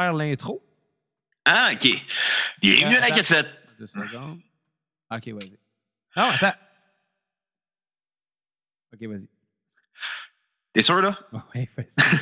faire 0.00 0.12
l'intro. 0.12 0.62
Ah, 1.44 1.70
OK. 1.72 1.88
Bienvenue 2.60 2.96
à 2.96 3.00
la 3.00 3.06
Attends. 3.06 3.16
cassette. 3.16 3.48
Deux 3.78 3.86
secondes. 3.86 4.40
OK, 5.10 5.28
vas-y. 5.28 5.58
Non, 6.16 6.24
attends. 6.30 6.54
OK, 8.94 9.02
vas-y. 9.02 9.28
T'es 10.72 10.82
sûr, 10.82 11.00
là? 11.00 11.18
Ouais, 11.54 11.68
vas-y. 11.76 11.88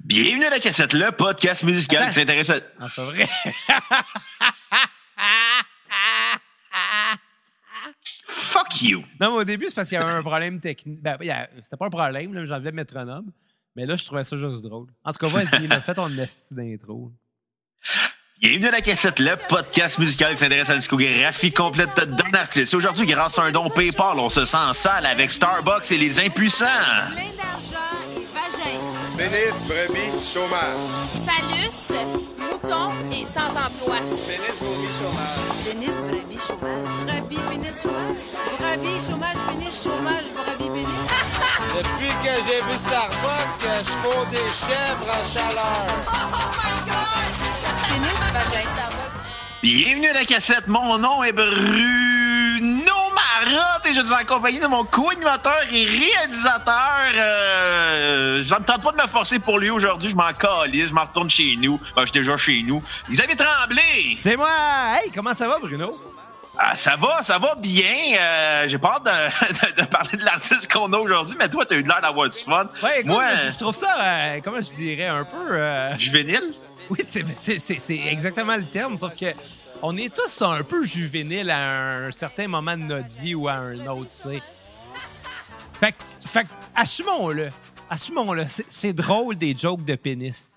Bienvenue 0.00 0.46
à 0.46 0.50
la 0.50 0.60
cassette, 0.60 0.94
le 0.94 1.10
podcast 1.12 1.62
musical 1.62 2.08
qui 2.08 2.14
s'intéresse 2.14 2.48
à... 2.50 2.60
Ah, 2.78 2.88
c'est 2.94 3.04
vrai. 3.04 3.26
Fuck 8.24 8.82
you! 8.82 9.00
non, 9.20 9.32
mais 9.32 9.36
au 9.38 9.44
début, 9.44 9.66
c'est 9.66 9.74
parce 9.74 9.88
qu'il 9.90 9.98
y 9.98 10.00
avait 10.00 10.10
un 10.10 10.22
problème 10.22 10.58
technique. 10.58 11.02
Ben, 11.02 11.18
c'était 11.62 11.76
pas 11.76 11.86
un 11.86 11.90
problème, 11.90 12.32
là, 12.32 12.44
j'enlevais 12.46 12.70
le 12.70 12.76
métronome. 12.76 13.30
Mais 13.76 13.86
là, 13.86 13.94
je 13.96 14.04
trouvais 14.04 14.24
ça 14.24 14.36
juste 14.36 14.62
drôle. 14.62 14.88
En 15.04 15.12
tout 15.12 15.18
cas, 15.18 15.28
vas-y, 15.36 15.66
là, 15.66 15.80
fais 15.80 15.94
ton 15.94 16.08
esti 16.18 16.54
d'intro. 16.54 17.12
Bienvenue 18.40 18.68
à 18.68 18.70
la 18.72 18.80
cassette, 18.80 19.18
le 19.18 19.36
podcast 19.48 19.98
musical 19.98 20.32
qui 20.32 20.38
s'intéresse 20.38 20.70
à 20.70 20.72
la 20.72 20.78
discographie 20.78 21.52
complète 21.52 21.94
d'un 21.94 22.38
artiste. 22.38 22.72
Aujourd'hui, 22.74 23.06
grâce 23.06 23.38
à 23.38 23.42
un 23.42 23.52
don 23.52 23.68
PayPal, 23.68 24.18
on 24.18 24.30
se 24.30 24.44
sent 24.46 24.56
en 24.56 24.72
salle 24.72 25.04
avec 25.06 25.30
Starbucks 25.30 25.90
et 25.92 25.98
les 25.98 26.20
impuissants. 26.20 26.64
Plein 27.12 27.24
d'argent, 27.36 27.76
vagin, 28.34 28.80
Pénis, 29.16 29.66
brebis, 29.68 30.32
chômage. 30.32 30.78
phallus, 31.26 32.06
mouton 32.38 32.92
et 33.12 33.26
sans 33.26 33.50
emploi. 33.50 33.96
Pénis, 34.26 34.58
vomi, 34.58 34.88
chômage. 34.98 35.64
Pénis, 35.66 35.96
brebis, 36.10 36.38
chômage. 36.46 37.19
Brebis, 37.70 38.58
pénis, 38.58 39.06
chômage. 39.06 39.36
Chômage. 39.70 40.24
Depuis 41.76 42.08
que 42.08 42.34
j'ai 42.48 42.60
vu 42.62 42.72
Starbucks, 42.76 43.62
je 43.62 43.92
fous 43.92 44.26
des 44.32 44.38
chèvres 44.38 45.06
en 45.08 45.24
chaleur. 45.32 45.86
pénis, 47.88 48.18
vagin, 48.32 48.66
Starbucks. 48.66 49.22
Bienvenue 49.62 50.08
à 50.08 50.14
la 50.14 50.24
cassette, 50.24 50.66
mon 50.66 50.98
nom 50.98 51.22
est 51.22 51.32
Bruno 51.32 51.52
Marotte 53.14 53.86
et 53.86 53.94
je 53.94 54.00
suis 54.02 54.14
en 54.14 54.24
compagnie 54.26 54.58
de 54.58 54.66
mon 54.66 54.84
co-animateur 54.84 55.62
et 55.70 55.84
réalisateur. 55.84 56.98
Euh, 57.14 58.42
ça 58.42 58.58
me 58.58 58.64
tente 58.64 58.82
pas 58.82 58.90
de 58.90 58.96
me 58.96 59.06
forcer 59.06 59.38
pour 59.38 59.60
lui 59.60 59.70
aujourd'hui, 59.70 60.10
je 60.10 60.16
m'en 60.16 60.32
calisse, 60.32 60.88
je 60.88 60.94
m'en 60.94 61.04
retourne 61.04 61.30
chez 61.30 61.54
nous. 61.56 61.78
Ben, 61.94 62.02
je 62.02 62.06
suis 62.06 62.20
déjà 62.20 62.36
chez 62.36 62.64
nous. 62.64 62.82
Xavier 63.08 63.36
Tremblay! 63.36 64.14
C'est 64.16 64.36
moi! 64.36 64.50
Hey, 65.00 65.12
comment 65.14 65.34
ça 65.34 65.46
va, 65.46 65.60
Bruno? 65.60 65.94
Ah, 66.62 66.76
ça 66.76 66.94
va, 66.96 67.22
ça 67.22 67.38
va 67.38 67.54
bien. 67.54 67.94
Euh, 68.18 68.68
J'ai 68.68 68.76
pas 68.78 68.96
hâte 68.96 69.04
de, 69.06 69.70
de- 69.76 69.82
de 69.82 69.86
parler 69.88 70.18
de 70.18 70.24
l'artiste 70.24 70.70
qu'on 70.70 70.92
a 70.92 70.98
aujourd'hui, 70.98 71.34
mais 71.38 71.48
toi, 71.48 71.64
t'as 71.64 71.76
eu 71.76 71.82
l'air 71.82 72.00
d'avoir 72.02 72.28
du 72.28 72.36
fun. 72.38 72.68
Ouais, 72.82 72.96
écoute, 73.00 73.06
Moi, 73.06 73.34
je, 73.34 73.52
je 73.52 73.56
trouve 73.56 73.74
ça, 73.74 73.96
euh, 73.98 74.40
comment 74.44 74.58
je 74.60 74.74
dirais, 74.74 75.06
un 75.06 75.24
peu. 75.24 75.52
euh, 75.58 75.96
juvénile? 75.96 76.52
Oui, 76.90 76.98
c'est- 77.06 77.24
c'est 77.34 77.58
c'est- 77.58 77.78
c'est 77.78 77.96
exactement 78.08 78.56
le 78.56 78.66
terme, 78.66 78.98
sauf 78.98 79.14
que 79.16 79.32
on 79.80 79.96
est 79.96 80.14
tous 80.14 80.42
un 80.42 80.62
peu 80.62 80.84
juvéniles 80.84 81.48
à 81.50 82.06
un 82.06 82.12
certain 82.12 82.46
moment 82.46 82.76
de 82.76 82.82
notre 82.82 83.14
vie 83.22 83.34
ou 83.34 83.48
à 83.48 83.54
un 83.54 83.86
autre, 83.86 84.10
tu 84.22 84.28
sais. 84.28 84.42
Fait 85.80 85.92
que, 85.92 86.28
fait 86.28 86.46
assumons-le. 86.76 87.48
Assumons-le. 87.88 88.44
C'est 88.68 88.92
drôle 88.92 89.36
des 89.36 89.56
jokes 89.56 89.84
de 89.86 89.94
pénis. 89.94 90.50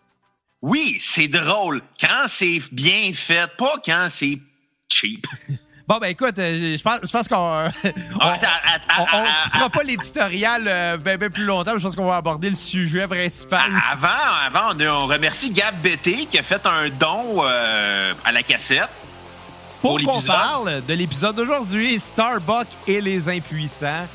Oui, 0.62 0.98
c'est 1.02 1.30
drôle 1.30 1.82
quand 2.00 2.26
c'est 2.28 2.60
bien 2.74 3.12
fait, 3.14 3.50
pas 3.58 3.76
quand 3.86 4.08
c'est 4.10 4.38
cheap. 4.90 5.26
Bon, 5.86 5.98
ben 5.98 6.08
écoute, 6.08 6.40
euh, 6.40 6.78
je 6.78 6.82
pense, 6.82 7.00
je 7.04 7.12
pense 7.12 7.28
qu'on 7.28 7.36
Ah, 7.36 7.70
on, 8.22 8.28
on 8.28 8.32
attends, 8.32 9.26
fera 9.54 9.70
pas 9.70 9.84
l'éditorial 9.84 10.64
euh, 10.66 10.98
ben, 10.98 11.18
ben 11.18 11.30
plus 11.30 11.44
longtemps, 11.44 11.74
mais 11.74 11.80
je 11.80 11.84
pense 11.84 11.96
qu'on 11.96 12.08
va 12.08 12.16
aborder 12.16 12.50
le 12.50 12.56
sujet 12.56 13.06
principal. 13.06 13.70
Avant, 13.92 14.08
avant, 14.46 15.02
on, 15.02 15.08
remercie 15.08 15.52
Gab 15.52 15.76
Bété 15.82 16.26
qui 16.26 16.40
a 16.40 16.44
fait 16.44 16.66
un 16.66 16.90
don 16.90 17.44
euh, 17.44 18.14
à 18.24 18.32
la 18.32 18.44
cassette. 18.44 18.90
Pour 19.82 20.00
pour 20.00 20.14
qu'on 20.14 20.22
parle 20.22 20.82
de 20.86 20.94
l'épisode 20.94 21.36
d'aujourd'hui, 21.36 22.00
Starbucks 22.00 22.68
et 22.88 23.02
les 23.02 23.28
impuissants. 23.28 24.08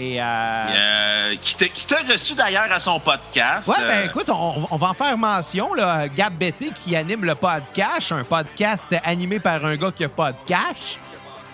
Et 0.00 0.22
euh, 0.22 0.24
euh, 0.24 1.34
qui 1.42 1.86
t'a 1.86 1.96
reçu 2.08 2.34
d'ailleurs 2.36 2.70
à 2.70 2.78
son 2.78 3.00
podcast. 3.00 3.66
Ouais, 3.66 3.74
Euh, 3.82 3.88
ben 3.88 4.08
écoute, 4.08 4.28
on, 4.28 4.64
on 4.70 4.76
va 4.76 4.90
en 4.90 4.94
faire 4.94 5.18
mention. 5.18 5.74
Là. 5.74 6.06
Gab 6.06 6.34
Betté 6.34 6.70
qui 6.70 6.94
anime 6.94 7.24
le 7.24 7.34
podcast, 7.34 8.12
un 8.12 8.22
podcast 8.22 8.94
animé 9.04 9.40
par 9.40 9.64
un 9.64 9.74
gars 9.74 9.90
qui 9.90 10.04
a 10.04 10.08
pas 10.08 10.30
de 10.30 10.38
cash. 10.46 10.98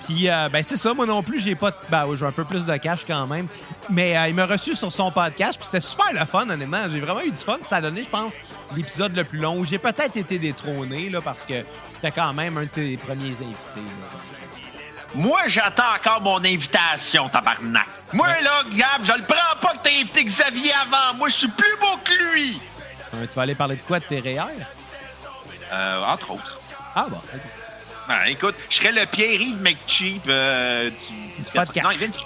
Puis, 0.04 0.28
euh, 0.28 0.50
ben 0.52 0.62
c'est 0.62 0.76
ça, 0.76 0.92
moi 0.92 1.06
non 1.06 1.22
plus, 1.22 1.40
j'ai 1.40 1.54
pas 1.54 1.70
de... 1.70 1.76
Ben 1.88 2.04
oui, 2.06 2.18
j'ai 2.20 2.26
un 2.26 2.32
peu 2.32 2.44
plus 2.44 2.66
de 2.66 2.76
cash 2.76 3.06
quand 3.06 3.26
même. 3.26 3.48
Mais 3.88 4.14
euh, 4.14 4.28
il 4.28 4.34
m'a 4.34 4.44
reçu 4.44 4.74
sur 4.74 4.92
son 4.92 5.10
podcast, 5.10 5.54
puis 5.58 5.64
c'était 5.64 5.80
super 5.80 6.12
le 6.12 6.26
fun, 6.26 6.46
honnêtement. 6.50 6.82
J'ai 6.92 7.00
vraiment 7.00 7.22
eu 7.22 7.30
du 7.30 7.38
fun. 7.38 7.56
Ça 7.62 7.76
a 7.76 7.80
donné, 7.80 8.02
je 8.02 8.10
pense, 8.10 8.34
l'épisode 8.76 9.16
le 9.16 9.24
plus 9.24 9.38
long. 9.38 9.56
où 9.58 9.64
J'ai 9.64 9.78
peut-être 9.78 10.18
été 10.18 10.38
détrôné, 10.38 11.08
là, 11.08 11.22
parce 11.22 11.44
que 11.44 11.54
c'était 11.94 12.10
quand 12.10 12.34
même 12.34 12.58
un 12.58 12.64
de 12.64 12.68
ses 12.68 12.98
premiers 12.98 13.30
invités. 13.30 13.46
là. 13.76 14.63
Moi, 15.14 15.42
j'attends 15.46 15.94
encore 15.94 16.20
mon 16.20 16.38
invitation, 16.38 17.28
tabarnak. 17.28 17.86
Moi, 18.12 18.28
là, 18.40 18.62
Gab, 18.72 19.04
je 19.04 19.12
le 19.12 19.24
prends 19.24 19.56
pas 19.60 19.74
que 19.74 19.82
t'aies 19.84 20.00
invité 20.00 20.24
Xavier 20.24 20.72
avant. 20.82 21.16
Moi, 21.16 21.28
je 21.28 21.34
suis 21.34 21.48
plus 21.48 21.76
beau 21.80 21.96
que 22.04 22.32
lui. 22.32 22.60
Euh, 23.14 23.26
tu 23.26 23.34
vas 23.34 23.42
aller 23.42 23.54
parler 23.54 23.76
de 23.76 23.82
quoi 23.82 24.00
de 24.00 24.04
tes 24.04 24.18
REER? 24.18 24.42
Euh, 25.72 26.04
entre 26.04 26.32
autres. 26.32 26.60
Ah 26.96 27.06
bon, 27.08 27.16
ok. 27.16 27.40
Ben, 28.08 28.24
écoute, 28.28 28.54
je 28.68 28.76
serais 28.76 28.92
le 28.92 29.06
Pierre-Yves 29.06 29.62
McCheap 29.62 30.22
euh, 30.28 30.90
du... 30.90 31.42
podcast. 31.52 31.82
Non, 31.82 31.90
il 31.90 31.98
vient 31.98 32.08
du 32.08 32.18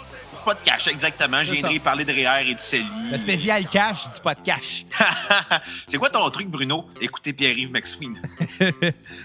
pas 0.44 0.54
de 0.54 0.60
cash, 0.64 0.86
exactement. 0.88 1.38
C'est 1.44 1.52
viendrai 1.52 1.74
ça. 1.74 1.80
parler 1.80 2.04
de 2.04 2.12
REER 2.12 2.48
et 2.50 2.54
de 2.54 2.60
Célie. 2.60 2.84
Le 3.12 3.18
spécial 3.18 3.66
cash 3.68 4.04
du 4.12 4.20
podcast. 4.20 4.86
C'est 5.86 5.98
quoi 5.98 6.10
ton 6.10 6.28
truc, 6.30 6.48
Bruno? 6.48 6.86
Écoutez 7.00 7.32
Pierre-Yves 7.32 7.70
McSween. 7.70 8.20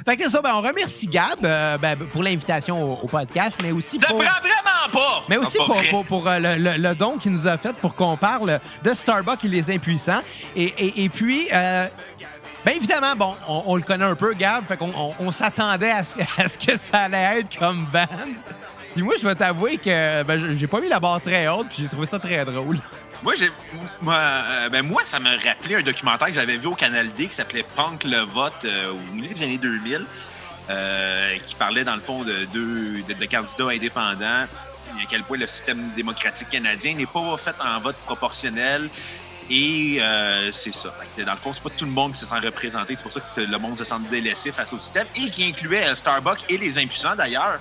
Fait 0.05 0.17
que 0.17 0.29
ça, 0.29 0.41
ben, 0.41 0.51
on 0.55 0.61
remercie 0.61 1.07
Gab 1.07 1.37
euh, 1.43 1.77
ben, 1.77 1.95
pour 1.97 2.23
l'invitation 2.23 2.81
au, 2.83 2.99
au 3.03 3.07
podcast, 3.07 3.57
mais 3.63 3.71
aussi 3.71 3.97
Je 3.97 4.01
le 4.01 4.07
pour... 4.07 4.17
prends 4.23 4.39
vraiment 4.39 4.91
pas! 4.93 5.23
Mais 5.29 5.37
aussi 5.37 5.57
Ah, 5.61 5.65
pas 5.67 5.73
pour, 5.73 5.89
pour, 5.89 6.05
pour, 6.05 6.27
euh, 6.27 6.39
le, 6.39 6.55
le- 6.57 6.77
le 6.89 6.95
don 6.95 7.17
qu'il 7.17 7.31
nous 7.31 7.47
a 7.47 7.57
fait 7.57 7.73
pour 7.77 7.95
qu'on 7.95 8.17
parle 8.17 8.59
de 8.83 8.93
Starbucks 8.93 9.43
et 9.45 9.47
les 9.47 9.71
impuissants. 9.71 10.21
Et, 10.55 10.63
et, 10.77 11.03
et 11.05 11.09
puis, 11.09 11.47
euh, 11.53 11.87
bien 12.65 12.75
évidemment, 12.75 13.15
bon, 13.15 13.33
on, 13.47 13.63
on 13.67 13.75
le 13.75 13.81
connaît 13.81 14.05
un 14.05 14.15
peu, 14.15 14.33
Gab, 14.33 14.65
fait 14.65 14.77
qu'on 14.77 14.91
on, 14.95 15.13
on 15.19 15.31
s'attendait 15.31 15.91
à 15.91 15.99
à 16.37 16.47
ce 16.47 16.57
que 16.57 16.75
ça 16.75 16.99
allait 17.01 17.39
être 17.41 17.57
comme 17.57 17.85
band. 17.85 18.07
Puis 18.93 19.01
moi, 19.01 19.15
je 19.19 19.27
vais 19.27 19.35
t'avouer 19.35 19.77
que 19.77 20.23
ben, 20.23 20.53
j'ai 20.53 20.67
pas 20.67 20.79
mis 20.79 20.87
la 20.87 20.99
barre 20.99 21.19
très 21.19 21.47
haute, 21.47 21.67
puis 21.67 21.81
j'ai 21.81 21.89
trouvé 21.89 22.05
ça 22.05 22.19
très 22.19 22.45
drôle. 22.45 22.77
Moi, 23.23 23.33
j'ai, 23.35 23.49
moi, 24.01 24.15
euh, 24.15 24.69
ben, 24.69 24.83
moi, 24.85 25.01
ça 25.03 25.19
me 25.19 25.29
rappelait 25.47 25.75
un 25.75 25.81
documentaire 25.81 26.27
que 26.27 26.33
j'avais 26.33 26.57
vu 26.57 26.67
au 26.67 26.75
Canal 26.75 27.07
D 27.13 27.27
qui 27.27 27.33
s'appelait 27.33 27.65
Punk 27.75 28.03
le 28.03 28.19
vote 28.19 28.53
euh, 28.65 28.91
au 28.91 29.15
milieu 29.15 29.33
des 29.33 29.43
années 29.43 29.57
2000, 29.57 30.05
euh, 30.69 31.37
qui 31.47 31.55
parlait 31.55 31.83
dans 31.83 31.95
le 31.95 32.01
fond 32.01 32.23
de 32.23 32.45
deux 32.51 33.01
de, 33.01 33.13
de 33.13 33.25
candidats 33.25 33.69
indépendants 33.69 34.45
et 34.99 35.03
à 35.03 35.05
quel 35.09 35.23
point 35.23 35.37
le 35.37 35.47
système 35.47 35.81
démocratique 35.95 36.49
canadien 36.49 36.93
n'est 36.93 37.07
pas 37.07 37.35
fait 37.37 37.55
en 37.61 37.79
vote 37.79 37.95
proportionnel. 38.05 38.89
Et 39.49 39.99
c'est 40.51 40.73
ça. 40.73 40.89
Dans 41.17 41.31
le 41.33 41.37
fond, 41.37 41.51
c'est 41.53 41.63
pas 41.63 41.69
tout 41.69 41.85
le 41.85 41.91
monde 41.91 42.13
qui 42.13 42.19
se 42.19 42.25
sent 42.25 42.39
représenté. 42.39 42.95
C'est 42.95 43.03
pour 43.03 43.11
ça 43.11 43.19
que 43.35 43.41
le 43.41 43.57
monde 43.57 43.77
se 43.77 43.83
sent 43.83 43.95
délaissé 44.09 44.51
face 44.51 44.71
au 44.71 44.79
système 44.79 45.05
et 45.15 45.29
qui 45.29 45.43
incluait 45.43 45.93
Starbucks 45.95 46.45
et 46.49 46.57
les 46.57 46.77
impuissants 46.77 47.15
d'ailleurs. 47.15 47.59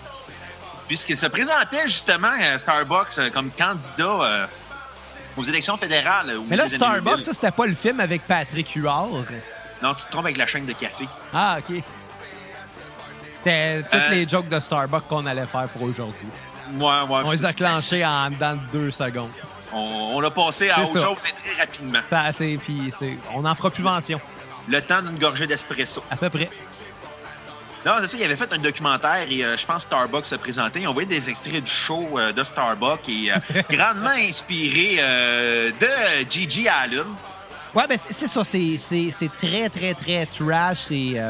Puisqu'il 0.92 1.16
se 1.16 1.24
présentait 1.24 1.84
justement 1.84 2.28
euh, 2.38 2.58
Starbucks 2.58 3.16
euh, 3.16 3.30
comme 3.30 3.50
candidat 3.50 4.04
euh, 4.04 4.46
aux 5.38 5.42
élections 5.42 5.78
fédérales. 5.78 6.28
euh, 6.28 6.40
Mais 6.50 6.56
là, 6.56 6.68
Starbucks, 6.68 7.04
2000. 7.14 7.24
ça, 7.24 7.32
c'était 7.32 7.50
pas 7.50 7.64
le 7.64 7.74
film 7.74 7.98
avec 7.98 8.20
Patrick 8.26 8.68
Huard. 8.74 9.08
Non, 9.82 9.94
tu 9.94 10.04
te 10.04 10.10
trompes 10.10 10.26
avec 10.26 10.36
la 10.36 10.46
chaîne 10.46 10.66
de 10.66 10.72
café. 10.74 11.08
Ah, 11.32 11.56
OK. 11.60 11.82
C'était 13.38 13.82
toutes 13.84 13.94
Euh, 13.94 14.10
les 14.10 14.28
jokes 14.28 14.50
de 14.50 14.60
Starbucks 14.60 15.08
qu'on 15.08 15.24
allait 15.24 15.46
faire 15.46 15.64
pour 15.72 15.84
aujourd'hui. 15.84 16.28
On 16.78 17.30
les 17.30 17.44
a 17.46 17.54
clenchés 17.54 18.04
en 18.04 18.28
dedans 18.28 18.56
de 18.56 18.78
deux 18.78 18.90
secondes. 18.90 19.30
On, 19.72 19.78
on 20.16 20.20
l'a 20.20 20.30
passé 20.30 20.68
à 20.68 20.82
autre 20.82 20.92
ça. 20.92 21.00
chose 21.06 21.16
et 21.26 21.48
très 21.48 21.58
rapidement. 21.58 22.00
Puis 22.58 22.92
on 23.34 23.40
n'en 23.40 23.54
fera 23.54 23.70
plus 23.70 23.82
mention, 23.82 24.20
Le 24.68 24.78
temps 24.82 25.00
d'une 25.00 25.18
gorgée 25.18 25.46
d'espresso. 25.46 26.04
à 26.10 26.16
peu 26.16 26.28
près. 26.28 26.50
Non, 27.84 27.94
c'est 28.00 28.06
ça, 28.06 28.16
il 28.18 28.22
avait 28.24 28.36
fait 28.36 28.52
un 28.52 28.58
documentaire 28.58 29.26
et 29.28 29.44
euh, 29.44 29.56
je 29.56 29.66
pense 29.66 29.82
Starbucks 29.82 30.26
se 30.26 30.36
présentait. 30.36 30.86
On 30.86 30.92
voyait 30.92 31.08
des 31.08 31.28
extraits 31.28 31.64
du 31.64 31.70
show 31.70 32.16
euh, 32.16 32.32
de 32.32 32.44
Starbucks 32.44 33.08
et 33.08 33.32
euh, 33.32 33.62
grandement 33.70 34.10
inspiré 34.10 34.96
de 35.80 36.30
Gigi 36.30 36.68
Allen. 36.68 37.06
Ouais, 37.74 37.84
ben 37.88 37.98
c'est 37.98 38.28
ça, 38.28 38.44
c'est- 38.44 39.30
très, 39.36 39.68
très, 39.68 39.94
très 39.94 40.26
trash. 40.26 40.78
C'est. 40.88 41.20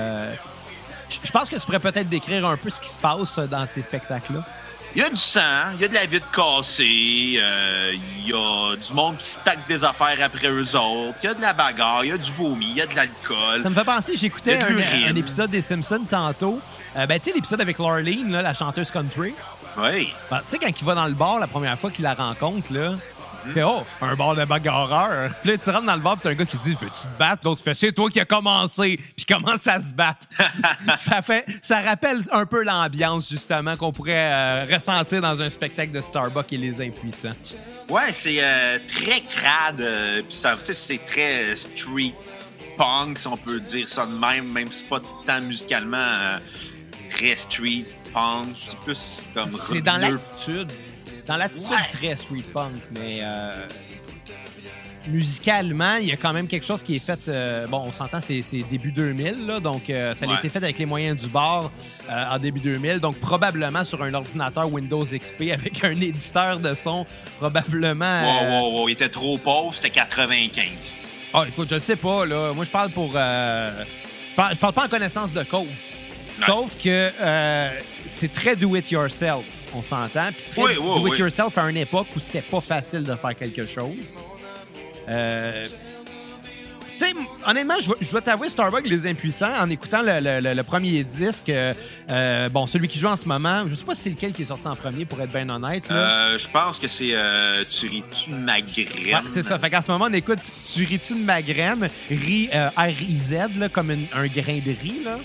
Je 1.24 1.30
pense 1.30 1.48
que 1.48 1.56
tu 1.56 1.60
pourrais 1.62 1.78
peut-être 1.78 2.08
décrire 2.08 2.46
un 2.46 2.56
peu 2.56 2.68
ce 2.70 2.80
qui 2.80 2.88
se 2.88 2.98
passe 2.98 3.38
dans 3.38 3.66
ces 3.66 3.82
spectacles-là. 3.82 4.40
Il 4.94 5.00
y 5.00 5.04
a 5.04 5.08
du 5.08 5.16
sang, 5.16 5.40
il 5.74 5.80
y 5.80 5.84
a 5.86 5.88
de 5.88 5.94
la 5.94 6.04
vitre 6.04 6.30
cassée, 6.32 7.36
euh, 7.38 7.92
il 8.18 8.28
y 8.28 8.32
a 8.34 8.76
du 8.76 8.92
monde 8.92 9.16
qui 9.16 9.24
stack 9.24 9.66
des 9.66 9.84
affaires 9.84 10.18
après 10.22 10.48
eux 10.48 10.76
autres, 10.76 11.16
il 11.22 11.26
y 11.26 11.28
a 11.28 11.34
de 11.34 11.40
la 11.40 11.54
bagarre, 11.54 12.04
il 12.04 12.10
y 12.10 12.12
a 12.12 12.18
du 12.18 12.30
vomi, 12.32 12.66
il 12.68 12.76
y 12.76 12.80
a 12.82 12.86
de 12.86 12.94
l'alcool. 12.94 13.62
Ça 13.62 13.70
me 13.70 13.74
fait 13.74 13.84
penser, 13.84 14.16
j'écoutais 14.18 14.58
un, 14.58 15.08
un 15.10 15.16
épisode 15.16 15.48
des 15.48 15.62
Simpsons 15.62 16.04
tantôt. 16.08 16.60
Euh, 16.96 17.06
ben, 17.06 17.18
tu 17.18 17.30
sais, 17.30 17.34
l'épisode 17.34 17.62
avec 17.62 17.78
Laurleen, 17.78 18.32
là, 18.32 18.42
la 18.42 18.52
chanteuse 18.52 18.90
country. 18.90 19.32
Oui. 19.78 20.12
Ben, 20.30 20.40
tu 20.40 20.44
sais, 20.48 20.58
quand 20.58 20.68
il 20.68 20.84
va 20.84 20.94
dans 20.94 21.06
le 21.06 21.14
bar 21.14 21.38
la 21.38 21.46
première 21.46 21.78
fois 21.78 21.90
qu'il 21.90 22.04
la 22.04 22.12
rencontre, 22.12 22.70
là, 22.70 22.92
Fait, 23.54 23.62
oh, 23.62 23.82
un 24.00 24.14
bar 24.14 24.34
de 24.34 24.44
bagarreur. 24.44 25.30
Puis 25.42 25.50
là, 25.50 25.58
tu 25.58 25.70
rentres 25.70 25.86
dans 25.86 25.96
le 25.96 26.00
bar, 26.00 26.14
puis 26.14 26.22
t'as 26.24 26.30
un 26.30 26.34
gars 26.34 26.44
qui 26.44 26.56
dit 26.58 26.74
Veux-tu 26.80 27.02
te 27.02 27.18
battre? 27.18 27.42
L'autre 27.44 27.62
fait 27.62 27.74
C'est 27.74 27.92
toi 27.92 28.08
qui 28.10 28.20
as 28.20 28.24
commencé. 28.24 28.98
Puis 29.16 29.24
commence 29.24 29.66
à 29.66 29.80
se 29.80 29.92
battre. 29.92 30.26
ça, 30.98 31.22
fait, 31.22 31.44
ça 31.60 31.80
rappelle 31.80 32.22
un 32.32 32.46
peu 32.46 32.62
l'ambiance, 32.62 33.28
justement, 33.28 33.76
qu'on 33.76 33.92
pourrait 33.92 34.30
euh, 34.32 34.66
ressentir 34.72 35.20
dans 35.20 35.40
un 35.40 35.50
spectacle 35.50 35.92
de 35.92 36.00
Starbucks 36.00 36.52
et 36.52 36.58
les 36.58 36.80
impuissants. 36.80 37.32
Ouais, 37.88 38.12
c'est 38.12 38.42
euh, 38.42 38.78
très 38.88 39.20
crade. 39.20 39.80
euh, 39.80 40.22
puis 40.22 40.34
ça, 40.36 40.56
c'est 40.72 41.04
très 41.06 41.52
euh, 41.52 41.56
street 41.56 42.14
punk, 42.78 43.18
si 43.18 43.26
on 43.26 43.36
peut 43.36 43.60
dire 43.60 43.88
ça 43.88 44.06
de 44.06 44.12
même, 44.12 44.50
même 44.50 44.68
si 44.68 44.78
c'est 44.78 44.88
pas 44.88 45.00
tant 45.26 45.40
musicalement 45.42 46.38
très 47.10 47.36
street 47.36 47.84
punk. 48.14 48.56
C'est 48.56 48.78
plus 48.78 49.16
comme. 49.34 49.50
C'est 49.50 49.82
dans 49.82 49.98
l'attitude. 49.98 50.72
Dans 51.26 51.36
l'attitude 51.36 51.70
Ouais. 51.70 51.88
très 51.92 52.16
street 52.16 52.44
punk, 52.52 52.72
mais 52.92 53.18
euh, 53.22 53.52
musicalement, 55.08 55.96
il 55.96 56.06
y 56.08 56.12
a 56.12 56.16
quand 56.16 56.32
même 56.32 56.46
quelque 56.46 56.66
chose 56.66 56.82
qui 56.82 56.96
est 56.96 57.04
fait. 57.04 57.18
euh, 57.28 57.66
bon, 57.66 57.84
on 57.86 57.92
s'entend, 57.92 58.20
c'est 58.20 58.42
début 58.70 58.92
2000, 58.92 59.46
là, 59.46 59.60
donc 59.60 59.88
euh, 59.90 60.14
ça 60.14 60.26
a 60.30 60.38
été 60.38 60.48
fait 60.48 60.58
avec 60.58 60.78
les 60.78 60.86
moyens 60.86 61.16
du 61.18 61.28
bord 61.28 61.70
euh, 62.10 62.24
en 62.30 62.38
début 62.38 62.60
2000, 62.60 62.98
donc 63.00 63.16
probablement 63.18 63.84
sur 63.84 64.02
un 64.02 64.12
ordinateur 64.14 64.72
Windows 64.72 65.04
XP 65.04 65.42
avec 65.52 65.82
un 65.84 65.90
éditeur 65.92 66.58
de 66.58 66.74
son, 66.74 67.06
probablement. 67.38 68.22
Wow, 68.22 68.50
wow, 68.60 68.72
wow, 68.80 68.88
il 68.88 68.92
était 68.92 69.08
trop 69.08 69.38
pauvre, 69.38 69.74
c'était 69.74 69.90
95. 69.90 70.64
Ah, 71.34 71.44
écoute, 71.48 71.68
je 71.70 71.74
le 71.76 71.80
sais 71.80 71.96
pas, 71.96 72.26
là. 72.26 72.52
Moi, 72.52 72.64
je 72.64 72.70
parle 72.70 72.90
pour. 72.90 73.12
euh, 73.14 73.84
je, 74.30 74.34
parle, 74.36 74.54
je 74.54 74.58
parle 74.60 74.72
pas 74.74 74.84
en 74.84 74.88
connaissance 74.88 75.32
de 75.32 75.42
cause. 75.44 75.66
Sauf 76.44 76.76
que 76.82 77.10
c'est 78.08 78.32
très 78.32 78.54
do-it-yourself, 78.56 79.44
on 79.74 79.82
s'entend. 79.82 80.28
Puis 80.32 80.44
très 80.52 80.62
Oui, 80.62 80.72
oui, 80.80 81.10
do-it-yourself 81.10 81.56
à 81.58 81.68
une 81.70 81.76
époque 81.76 82.06
où 82.16 82.20
c'était 82.20 82.40
pas 82.42 82.60
facile 82.60 83.02
de 83.02 83.14
faire 83.14 83.36
quelque 83.36 83.66
chose. 83.66 83.96
Euh, 85.08 85.64
tu 86.96 87.08
sais, 87.08 87.14
honnêtement, 87.46 87.74
je, 87.80 88.10
dois 88.10 88.20
t'avouer, 88.20 88.48
Starbucks 88.48 88.86
Les 88.86 89.06
Impuissants, 89.08 89.52
en 89.60 89.68
écoutant 89.70 90.02
le, 90.02 90.20
le- 90.20 90.40
le- 90.40 90.54
le 90.54 90.62
premier 90.62 91.02
disque, 91.02 91.48
euh, 91.48 91.72
euh, 92.10 92.48
bon, 92.50 92.66
celui 92.66 92.86
qui 92.86 92.98
joue 92.98 93.08
en 93.08 93.16
ce 93.16 93.26
moment, 93.26 93.64
je 93.66 93.74
sais 93.74 93.84
pas 93.84 93.94
si 93.94 94.02
c'est 94.02 94.10
lequel 94.10 94.32
qui 94.32 94.42
est 94.42 94.46
sorti 94.46 94.68
en 94.68 94.76
premier, 94.76 95.04
pour 95.04 95.20
être 95.20 95.32
bien 95.32 95.48
honnête. 95.48 95.84
Euh, 95.90 96.38
je 96.38 96.46
pense 96.48 96.78
que 96.78 96.86
c'est 96.86 97.10
euh, 97.12 97.64
Tu 97.68 97.88
ris-tu 97.88 98.30
de 98.30 98.36
ma 98.36 98.60
graine? 98.60 98.86
Ouais, 99.24 99.28
c'est 99.28 99.42
ça. 99.42 99.58
Fait 99.58 99.70
qu'en 99.70 99.82
ce 99.82 99.90
moment, 99.90 100.06
on 100.08 100.12
écoute 100.12 100.38
Tu 100.74 100.84
ris-tu 100.84 101.14
de 101.14 101.24
ma 101.24 101.42
graine? 101.42 101.88
Ri, 102.10 102.48
R-I-Z, 102.76 103.34
comme 103.72 103.90
une- 103.90 104.06
un 104.14 104.26
grain 104.26 104.58
de 104.64 104.70
riz, 104.80 105.00
là. 105.04 105.18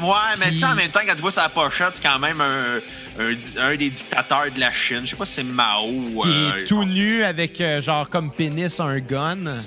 Ouais, 0.00 0.36
mais 0.38 0.50
tu 0.50 0.58
sais, 0.58 0.64
en 0.66 0.74
même 0.74 0.90
temps, 0.90 1.00
quand 1.06 1.14
tu 1.14 1.20
vois 1.20 1.32
sa 1.32 1.48
pochette, 1.48 1.90
c'est 1.96 2.02
quand 2.02 2.18
même 2.18 2.40
un, 2.40 2.76
un, 3.18 3.34
un 3.60 3.76
des 3.76 3.90
dictateurs 3.90 4.46
de 4.54 4.60
la 4.60 4.72
Chine. 4.72 5.00
Je 5.04 5.10
sais 5.10 5.16
pas 5.16 5.26
si 5.26 5.34
c'est 5.34 5.42
Mao. 5.42 5.86
Qui 6.22 6.28
euh, 6.28 6.56
est 6.56 6.64
tout 6.64 6.84
nu 6.84 7.22
avec, 7.24 7.60
euh, 7.60 7.82
genre, 7.82 8.08
comme 8.08 8.30
pénis, 8.32 8.78
un 8.80 8.98
gun. 9.00 9.58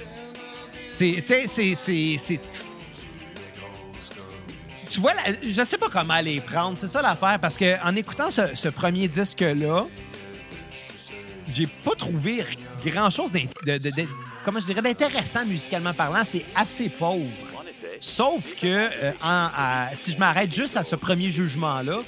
Tu 0.98 1.22
sais, 1.26 1.46
c'est- 1.48 2.40
Tu 4.90 5.00
vois, 5.00 5.14
la- 5.14 5.34
je 5.42 5.64
sais 5.64 5.78
pas 5.78 5.88
comment 5.90 6.20
les 6.20 6.42
prendre. 6.42 6.78
C'est 6.78 6.88
ça 6.90 7.02
l'affaire. 7.02 7.40
Parce 7.40 7.58
que 7.58 7.82
en 7.86 7.96
écoutant 7.96 8.30
ce, 8.30 8.42
ce 8.54 8.68
premier 8.70 9.08
disque-là, 9.08 9.86
j'ai 11.54 11.66
pas 11.68 11.92
trouvé 11.98 12.44
grand-chose 12.86 13.32
d'in- 13.32 13.46
de, 13.66 13.78
de- 13.78 13.90
de- 13.90 14.08
comment 14.44 14.60
je 14.60 14.66
dirais, 14.66 14.82
d'intéressant 14.82 15.46
musicalement 15.46 15.94
parlant. 15.94 16.24
C'est 16.26 16.46
assez 16.56 16.90
pauvre. 16.90 17.26
Sauf 18.02 18.56
que 18.56 18.66
euh, 18.68 19.12
en- 19.24 19.50
à- 19.56 19.90
si 19.96 20.12
je 20.12 20.18
m'arrête 20.18 20.54
juste 20.54 20.76
à 20.76 20.84
ce 20.84 20.96
premier 20.96 21.30
jugement-là, 21.30 22.00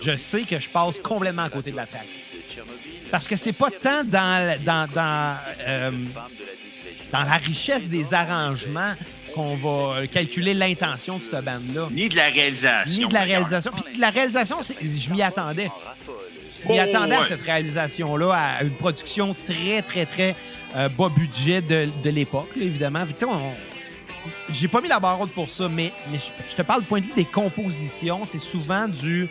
je 0.00 0.14
sais 0.16 0.42
que 0.42 0.60
je 0.60 0.68
passe 0.68 0.98
complètement 0.98 1.44
à 1.44 1.50
côté 1.50 1.70
de 1.72 1.76
la 1.76 1.86
traque. 1.86 2.06
Parce 3.10 3.26
que 3.26 3.34
c'est 3.34 3.54
pas 3.54 3.70
tant 3.70 4.04
dans, 4.04 4.56
dans, 4.62 4.86
dans, 4.94 5.36
euh, 5.66 5.90
dans 7.10 7.22
la 7.22 7.36
richesse 7.38 7.88
des 7.88 8.12
arrangements 8.12 8.92
qu'on 9.34 9.56
va 9.56 10.06
calculer 10.06 10.52
l'intention 10.52 11.16
de 11.16 11.22
cette 11.22 11.42
bande-là. 11.44 11.88
Ni 11.92 12.10
de 12.10 12.16
la 12.16 12.28
réalisation. 12.28 13.00
Ni 13.02 13.08
de 13.08 13.14
la 13.14 13.22
réalisation. 13.22 13.70
Puis 13.72 13.96
de 13.96 14.00
la 14.00 14.10
réalisation, 14.10 14.58
je 14.62 15.10
m'y 15.10 15.22
attendais. 15.22 15.70
Je 16.62 16.68
m'y 16.70 16.78
Oh, 16.78 16.82
attendais 16.82 17.14
à 17.14 17.24
cette 17.24 17.42
réalisation-là, 17.42 18.32
à 18.34 18.62
une 18.64 18.70
production 18.72 19.34
très, 19.46 19.80
très, 19.80 20.04
très 20.04 20.34
euh, 20.76 20.88
bas 20.90 21.08
budget 21.08 21.62
de, 21.62 21.88
de 22.04 22.10
l'époque, 22.10 22.50
évidemment. 22.60 23.06
Tu 23.06 23.12
sais, 23.16 23.24
on- 23.24 23.52
j'ai 24.50 24.68
pas 24.68 24.80
mis 24.80 24.88
la 24.88 25.00
barre 25.00 25.20
haute 25.20 25.32
pour 25.32 25.50
ça, 25.50 25.68
mais, 25.68 25.92
mais 26.10 26.18
je, 26.18 26.54
te 26.54 26.62
parle 26.62 26.82
du 26.82 26.86
point 26.86 27.00
de 27.00 27.06
vue 27.06 27.14
des 27.14 27.24
compositions. 27.24 28.24
C'est 28.24 28.38
souvent 28.38 28.88
du 28.88 29.28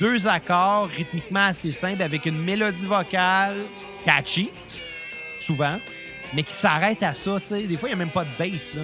deux 0.00 0.26
accords 0.28 0.88
rythmiquement 0.88 1.46
assez 1.46 1.72
simples 1.72 2.02
avec 2.02 2.26
une 2.26 2.38
mélodie 2.38 2.86
vocale 2.86 3.56
catchy, 4.04 4.50
souvent, 5.40 5.78
mais 6.34 6.42
qui 6.42 6.52
s'arrête 6.52 7.02
à 7.02 7.14
ça. 7.14 7.38
Des 7.50 7.76
fois, 7.76 7.88
il 7.88 7.92
n'y 7.92 8.00
a 8.00 8.04
même 8.04 8.10
pas 8.10 8.24
de 8.24 8.30
bass. 8.38 8.74
Là. 8.74 8.82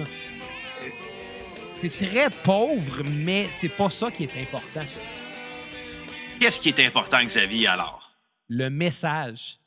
C'est 1.79 1.89
très 1.89 2.29
pauvre, 2.43 3.03
mais 3.11 3.47
c'est 3.49 3.69
pas 3.69 3.89
ça 3.89 4.11
qui 4.11 4.23
est 4.23 4.41
important. 4.41 4.85
Qu'est-ce 6.39 6.59
qui 6.59 6.69
est 6.69 6.85
important, 6.85 7.23
Xavier, 7.23 7.67
alors? 7.67 8.11
Le 8.49 8.69
message. 8.69 9.59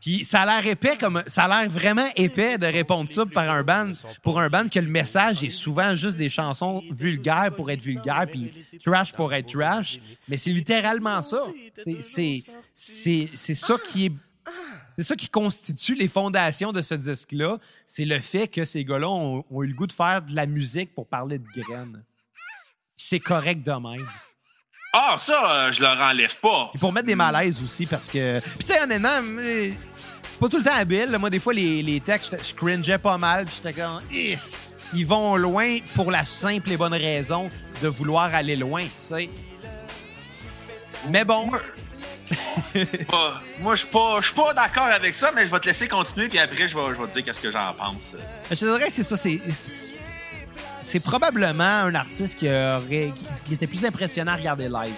Puis 0.00 0.24
ça 0.24 0.42
a 0.42 0.46
l'air 0.46 0.66
épais 0.70 0.96
comme 0.96 1.22
ça 1.26 1.44
a 1.44 1.62
l'air 1.62 1.70
vraiment 1.70 2.06
épais 2.16 2.58
de 2.58 2.66
répondre 2.66 3.10
ça 3.10 3.26
par 3.26 3.50
un 3.50 3.62
band 3.62 3.92
pour 4.22 4.40
un 4.40 4.48
band 4.48 4.68
que 4.68 4.78
le 4.78 4.88
message 4.88 5.42
est 5.42 5.50
souvent 5.50 5.94
juste 5.94 6.16
des 6.16 6.28
chansons 6.30 6.82
vulgaires 6.90 7.52
pour 7.54 7.70
être 7.70 7.82
vulgaires 7.82 8.26
puis 8.30 8.52
trash 8.84 9.12
pour 9.12 9.32
être 9.32 9.48
trash, 9.48 9.98
mais 10.28 10.36
c'est 10.36 10.50
littéralement 10.50 11.22
ça. 11.22 11.40
C'est 11.84 12.44
ça 13.54 13.76
qui 13.84 14.06
est 14.06 14.12
c'est 14.98 15.04
ça 15.04 15.14
qui 15.14 15.28
constitue 15.28 15.94
les 15.94 16.08
fondations 16.08 16.72
de 16.72 16.82
ce 16.82 16.96
disque-là. 16.96 17.58
C'est 17.86 18.04
le 18.04 18.18
fait 18.18 18.48
que 18.48 18.64
ces 18.64 18.84
gars-là 18.84 19.08
ont, 19.08 19.44
ont 19.48 19.62
eu 19.62 19.68
le 19.68 19.74
goût 19.74 19.86
de 19.86 19.92
faire 19.92 20.22
de 20.22 20.34
la 20.34 20.46
musique 20.46 20.92
pour 20.92 21.06
parler 21.06 21.38
de 21.38 21.46
graines. 21.56 22.02
C'est 22.96 23.20
correct 23.20 23.64
de 23.64 23.70
même. 23.70 24.06
Ah, 24.92 25.16
ça, 25.18 25.50
euh, 25.50 25.72
je 25.72 25.82
leur 25.82 25.98
enlève 26.00 26.34
pas. 26.36 26.70
Et 26.74 26.78
pour 26.78 26.92
mettre 26.92 27.06
des 27.06 27.14
malaises 27.14 27.58
aussi, 27.62 27.86
parce 27.86 28.06
que. 28.06 28.40
Puis, 28.40 28.66
tu 28.66 28.72
sais, 28.72 28.82
honnêtement, 28.82 29.20
euh, 29.22 29.70
pas 30.40 30.48
tout 30.48 30.56
le 30.58 30.64
temps 30.64 30.74
habile. 30.74 31.10
là. 31.10 31.18
Moi, 31.18 31.28
des 31.30 31.40
fois, 31.40 31.52
les, 31.52 31.82
les 31.82 32.00
textes, 32.00 32.36
je 32.42 32.54
cringeais 32.54 32.98
pas 32.98 33.18
mal. 33.18 33.44
Puis, 33.44 33.56
j'étais 33.62 33.80
comme. 33.80 33.98
Ils 34.94 35.06
vont 35.06 35.36
loin 35.36 35.78
pour 35.94 36.10
la 36.10 36.24
simple 36.24 36.72
et 36.72 36.76
bonne 36.78 36.94
raison 36.94 37.50
de 37.82 37.88
vouloir 37.88 38.34
aller 38.34 38.56
loin, 38.56 38.82
tu 38.82 38.90
sais. 38.94 39.28
Mais 41.10 41.24
bon, 41.24 41.46
Moi, 41.46 41.60
je 43.74 43.80
suis 43.80 43.88
pas, 43.88 44.18
pas 44.34 44.54
d'accord 44.54 44.84
avec 44.84 45.14
ça, 45.14 45.30
mais 45.34 45.46
je 45.46 45.50
vais 45.52 45.60
te 45.60 45.66
laisser 45.66 45.88
continuer, 45.88 46.28
puis 46.28 46.38
après, 46.38 46.66
je 46.68 46.76
vais, 46.76 46.82
je 46.84 47.00
vais 47.00 47.06
te 47.08 47.12
dire 47.12 47.22
qu'est-ce 47.24 47.40
que 47.40 47.52
j'en 47.52 47.72
pense. 47.74 48.14
je 48.50 48.54
te 48.54 48.64
dirais 48.64 48.86
que 48.86 48.92
c'est 48.92 49.02
ça. 49.02 49.16
C'est. 49.16 49.40
C'est 50.90 51.00
probablement 51.00 51.64
un 51.84 51.94
artiste 51.94 52.38
qui, 52.38 52.46
aurait, 52.48 53.12
qui 53.44 53.54
était 53.54 53.66
plus 53.66 53.84
impressionnant 53.84 54.32
à 54.32 54.36
regarder 54.36 54.68
live. 54.68 54.94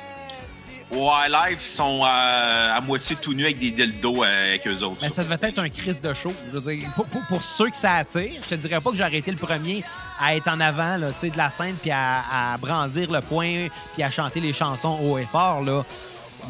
Ouais, 0.93 1.29
live, 1.29 1.59
ils 1.61 1.67
sont 1.67 2.01
euh, 2.03 2.77
à 2.77 2.81
moitié 2.81 3.15
tout 3.17 3.33
nus 3.33 3.45
avec 3.45 3.59
des 3.59 3.71
dildos 3.73 4.23
euh, 4.25 4.49
avec 4.51 4.67
eux 4.67 4.83
autres. 4.85 4.99
Mais 5.03 5.09
ça 5.09 5.23
devait 5.25 5.37
être 5.41 5.59
un 5.59 5.69
Chris 5.69 5.99
de 6.03 6.15
show. 6.15 6.33
Je 6.53 6.59
veux 6.59 6.75
dire, 6.77 6.89
pour, 6.95 7.07
pour- 7.07 7.23
pour 7.27 7.43
ceux 7.43 7.71
que 7.71 7.77
ça 7.77 7.95
attire, 7.97 8.33
je 8.43 8.49
te 8.49 8.55
dirais 8.57 8.81
pas 8.81 8.91
que 8.91 8.97
j'aurais 8.97 9.17
été 9.19 9.31
le 9.33 9.37
premier 9.37 9.85
à 10.21 10.35
être 10.37 10.49
en 10.49 10.59
avant 10.61 10.97
là, 10.97 11.13
tu 11.13 11.19
sais, 11.21 11.31
de 11.31 11.37
la 11.39 11.51
scène 11.51 11.75
puis 11.81 11.91
à, 11.93 12.23
à 12.53 12.57
brandir 12.59 13.11
le 13.11 13.21
poing 13.21 13.69
puis 13.95 14.03
à 14.03 14.11
chanter 14.11 14.41
les 14.41 14.53
chansons 14.53 14.99
haut 15.01 15.17
et 15.19 15.25
fort. 15.27 15.63
Là. 15.63 15.85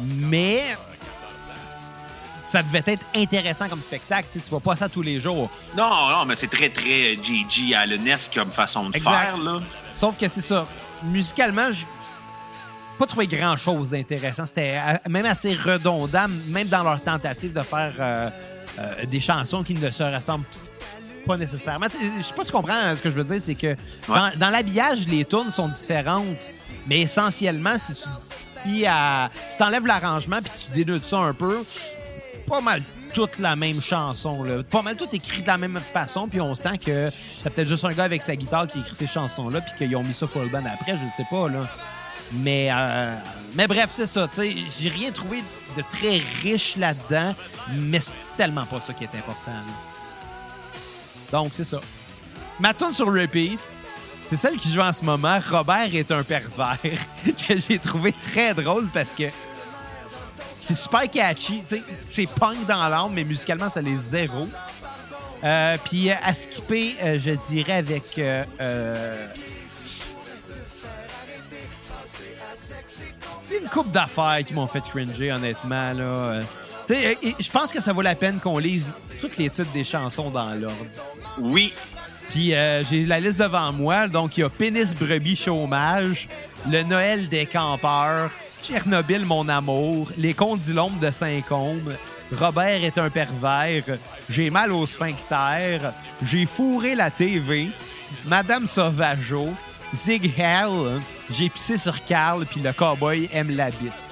Mais 0.01 0.63
ça 2.51 2.61
devait 2.61 2.83
être 2.85 3.05
intéressant 3.15 3.69
comme 3.69 3.79
spectacle. 3.79 4.27
Tu 4.29 4.39
sais, 4.39 4.43
tu 4.43 4.49
vois 4.49 4.59
pas 4.59 4.75
ça 4.75 4.89
tous 4.89 5.01
les 5.01 5.21
jours. 5.21 5.49
Non, 5.77 6.09
non, 6.09 6.25
mais 6.25 6.35
c'est 6.35 6.49
très, 6.49 6.67
très 6.67 7.15
GG 7.15 7.73
Allenesque 7.73 8.33
comme 8.35 8.51
façon 8.51 8.89
de 8.89 8.97
Exact. 8.97 9.09
faire, 9.09 9.37
là. 9.37 9.57
Sauf 9.93 10.17
que 10.17 10.27
c'est 10.27 10.41
ça. 10.41 10.65
Musicalement, 11.03 11.71
j'ai 11.71 11.85
pas 12.99 13.05
trouvé 13.05 13.27
grand-chose 13.27 13.91
d'intéressant. 13.91 14.45
C'était 14.45 14.77
euh, 14.77 15.09
même 15.09 15.25
assez 15.25 15.53
redondant, 15.53 16.25
même 16.49 16.67
dans 16.67 16.83
leur 16.83 17.01
tentative 17.01 17.53
de 17.53 17.61
faire 17.61 17.93
euh, 17.99 18.29
euh, 18.79 19.05
des 19.05 19.21
chansons 19.21 19.63
qui 19.63 19.73
ne 19.73 19.89
se 19.89 20.03
ressemblent 20.03 20.45
pas 21.25 21.37
nécessairement. 21.37 21.85
Je 21.89 22.21
sais 22.21 22.33
pas 22.33 22.41
si 22.41 22.47
tu 22.47 22.51
comprends 22.51 22.75
euh, 22.75 22.95
ce 22.97 23.01
que 23.01 23.11
je 23.11 23.15
veux 23.15 23.23
dire, 23.23 23.41
c'est 23.41 23.55
que 23.55 23.77
dans, 24.09 24.31
dans 24.37 24.49
l'habillage, 24.49 25.07
les 25.07 25.23
tunes 25.23 25.51
sont 25.51 25.69
différentes, 25.69 26.51
mais 26.85 26.99
essentiellement, 26.99 27.77
si 27.77 27.93
tu 27.93 28.01
puis 28.63 28.85
à, 28.85 29.31
si 29.49 29.57
t'enlèves 29.57 29.87
l'arrangement 29.87 30.37
puis 30.39 30.51
tu 30.67 30.83
dénudes 30.83 31.03
ça 31.03 31.17
un 31.17 31.33
peu, 31.33 31.59
pas 32.41 32.61
mal 32.61 32.81
toute 33.13 33.39
la 33.39 33.55
même 33.55 33.81
chanson. 33.81 34.45
Pas 34.69 34.81
mal 34.81 34.95
tout 34.95 35.07
écrit 35.13 35.41
de 35.41 35.47
la 35.47 35.57
même 35.57 35.77
façon, 35.77 36.27
puis 36.27 36.41
on 36.41 36.55
sent 36.55 36.77
que 36.77 37.09
c'est 37.09 37.49
peut-être 37.49 37.67
juste 37.67 37.85
un 37.85 37.93
gars 37.93 38.05
avec 38.05 38.23
sa 38.23 38.35
guitare 38.35 38.67
qui 38.67 38.79
écrit 38.79 38.95
ces 38.95 39.07
chansons-là, 39.07 39.61
puis 39.61 39.71
qu'ils 39.77 39.95
ont 39.95 40.03
mis 40.03 40.13
ça 40.13 40.27
full 40.27 40.49
band 40.49 40.63
après, 40.65 40.97
je 40.97 41.05
ne 41.05 41.11
sais 41.11 41.25
pas. 41.29 41.49
là. 41.49 41.67
Mais, 42.33 42.69
euh, 42.71 43.13
mais 43.55 43.67
bref, 43.67 43.89
c'est 43.91 44.05
ça. 44.05 44.29
J'ai 44.37 44.89
rien 44.89 45.11
trouvé 45.11 45.43
de 45.75 45.81
très 45.81 46.21
riche 46.41 46.77
là-dedans, 46.77 47.35
mais 47.73 47.99
c'est 47.99 48.13
tellement 48.37 48.65
pas 48.65 48.79
ça 48.79 48.93
qui 48.93 49.03
est 49.03 49.15
important. 49.17 49.51
Donc, 51.31 51.51
c'est 51.53 51.65
ça. 51.65 51.79
Ma 52.59 52.73
tune 52.73 52.93
sur 52.93 53.07
repeat, 53.07 53.59
c'est 54.29 54.37
celle 54.37 54.55
qui 54.57 54.71
joue 54.71 54.81
en 54.81 54.93
ce 54.93 55.03
moment. 55.03 55.39
Robert 55.49 55.93
est 55.93 56.11
un 56.11 56.23
pervers, 56.23 56.77
que 57.25 57.57
j'ai 57.57 57.79
trouvé 57.79 58.13
très 58.13 58.53
drôle 58.53 58.87
parce 58.93 59.13
que 59.13 59.23
C'est 60.63 60.75
super 60.75 61.09
catchy. 61.09 61.63
C'est 61.99 62.27
punk 62.27 62.67
dans 62.67 62.87
l'âme, 62.87 63.11
mais 63.13 63.23
musicalement, 63.23 63.67
ça 63.69 63.81
les 63.81 63.97
zéro. 63.97 64.47
Euh, 65.43 65.75
Puis 65.83 66.11
euh, 66.11 66.13
à 66.23 66.35
skipper, 66.35 66.95
euh, 67.01 67.17
je 67.19 67.31
dirais 67.31 67.73
avec. 67.73 68.03
euh, 68.19 68.43
une 73.59 73.67
coupe 73.69 73.91
d'affaires 73.91 74.39
qui 74.47 74.53
m'ont 74.53 74.67
fait 74.67 74.81
cringer, 74.81 75.31
honnêtement. 75.31 75.93
Là. 75.93 76.41
Je 76.89 77.51
pense 77.51 77.71
que 77.73 77.81
ça 77.81 77.91
vaut 77.91 78.03
la 78.03 78.15
peine 78.15 78.39
qu'on 78.39 78.59
lise 78.59 78.87
tous 79.19 79.31
les 79.39 79.49
titres 79.49 79.71
des 79.71 79.83
chansons 79.83 80.29
dans 80.29 80.53
l'ordre. 80.53 80.75
Oui. 81.39 81.73
Puis 82.29 82.53
j'ai 82.89 83.05
la 83.07 83.19
liste 83.19 83.39
devant 83.39 83.73
moi. 83.73 84.07
Donc, 84.07 84.37
il 84.37 84.41
y 84.41 84.43
a 84.43 84.49
Pénis, 84.49 84.93
Brebis, 84.93 85.35
Chômage, 85.35 86.27
Le 86.69 86.83
Noël 86.83 87.27
des 87.27 87.45
campeurs, 87.47 88.29
Tchernobyl, 88.61 89.25
mon 89.25 89.49
amour, 89.49 90.09
Les 90.17 90.33
Condylômes 90.33 90.99
de 90.99 91.09
Saint-Côme, 91.09 91.93
Robert 92.39 92.83
est 92.83 92.97
un 92.97 93.09
pervers, 93.09 93.97
J'ai 94.29 94.49
mal 94.49 94.71
au 94.71 94.85
sphincter, 94.85 95.79
J'ai 96.25 96.45
fourré 96.45 96.95
la 96.95 97.09
TV, 97.09 97.69
Madame 98.25 98.67
Sauvageau, 98.67 99.49
Zig 99.95 100.31
Hell, 100.37 101.01
J'ai 101.31 101.49
pissé 101.49 101.77
sur 101.77 102.03
Carl, 102.05 102.45
puis 102.45 102.61
le 102.61 102.71
cowboy 102.73 103.29
aime 103.33 103.55
la 103.55 103.71
bite. 103.71 104.10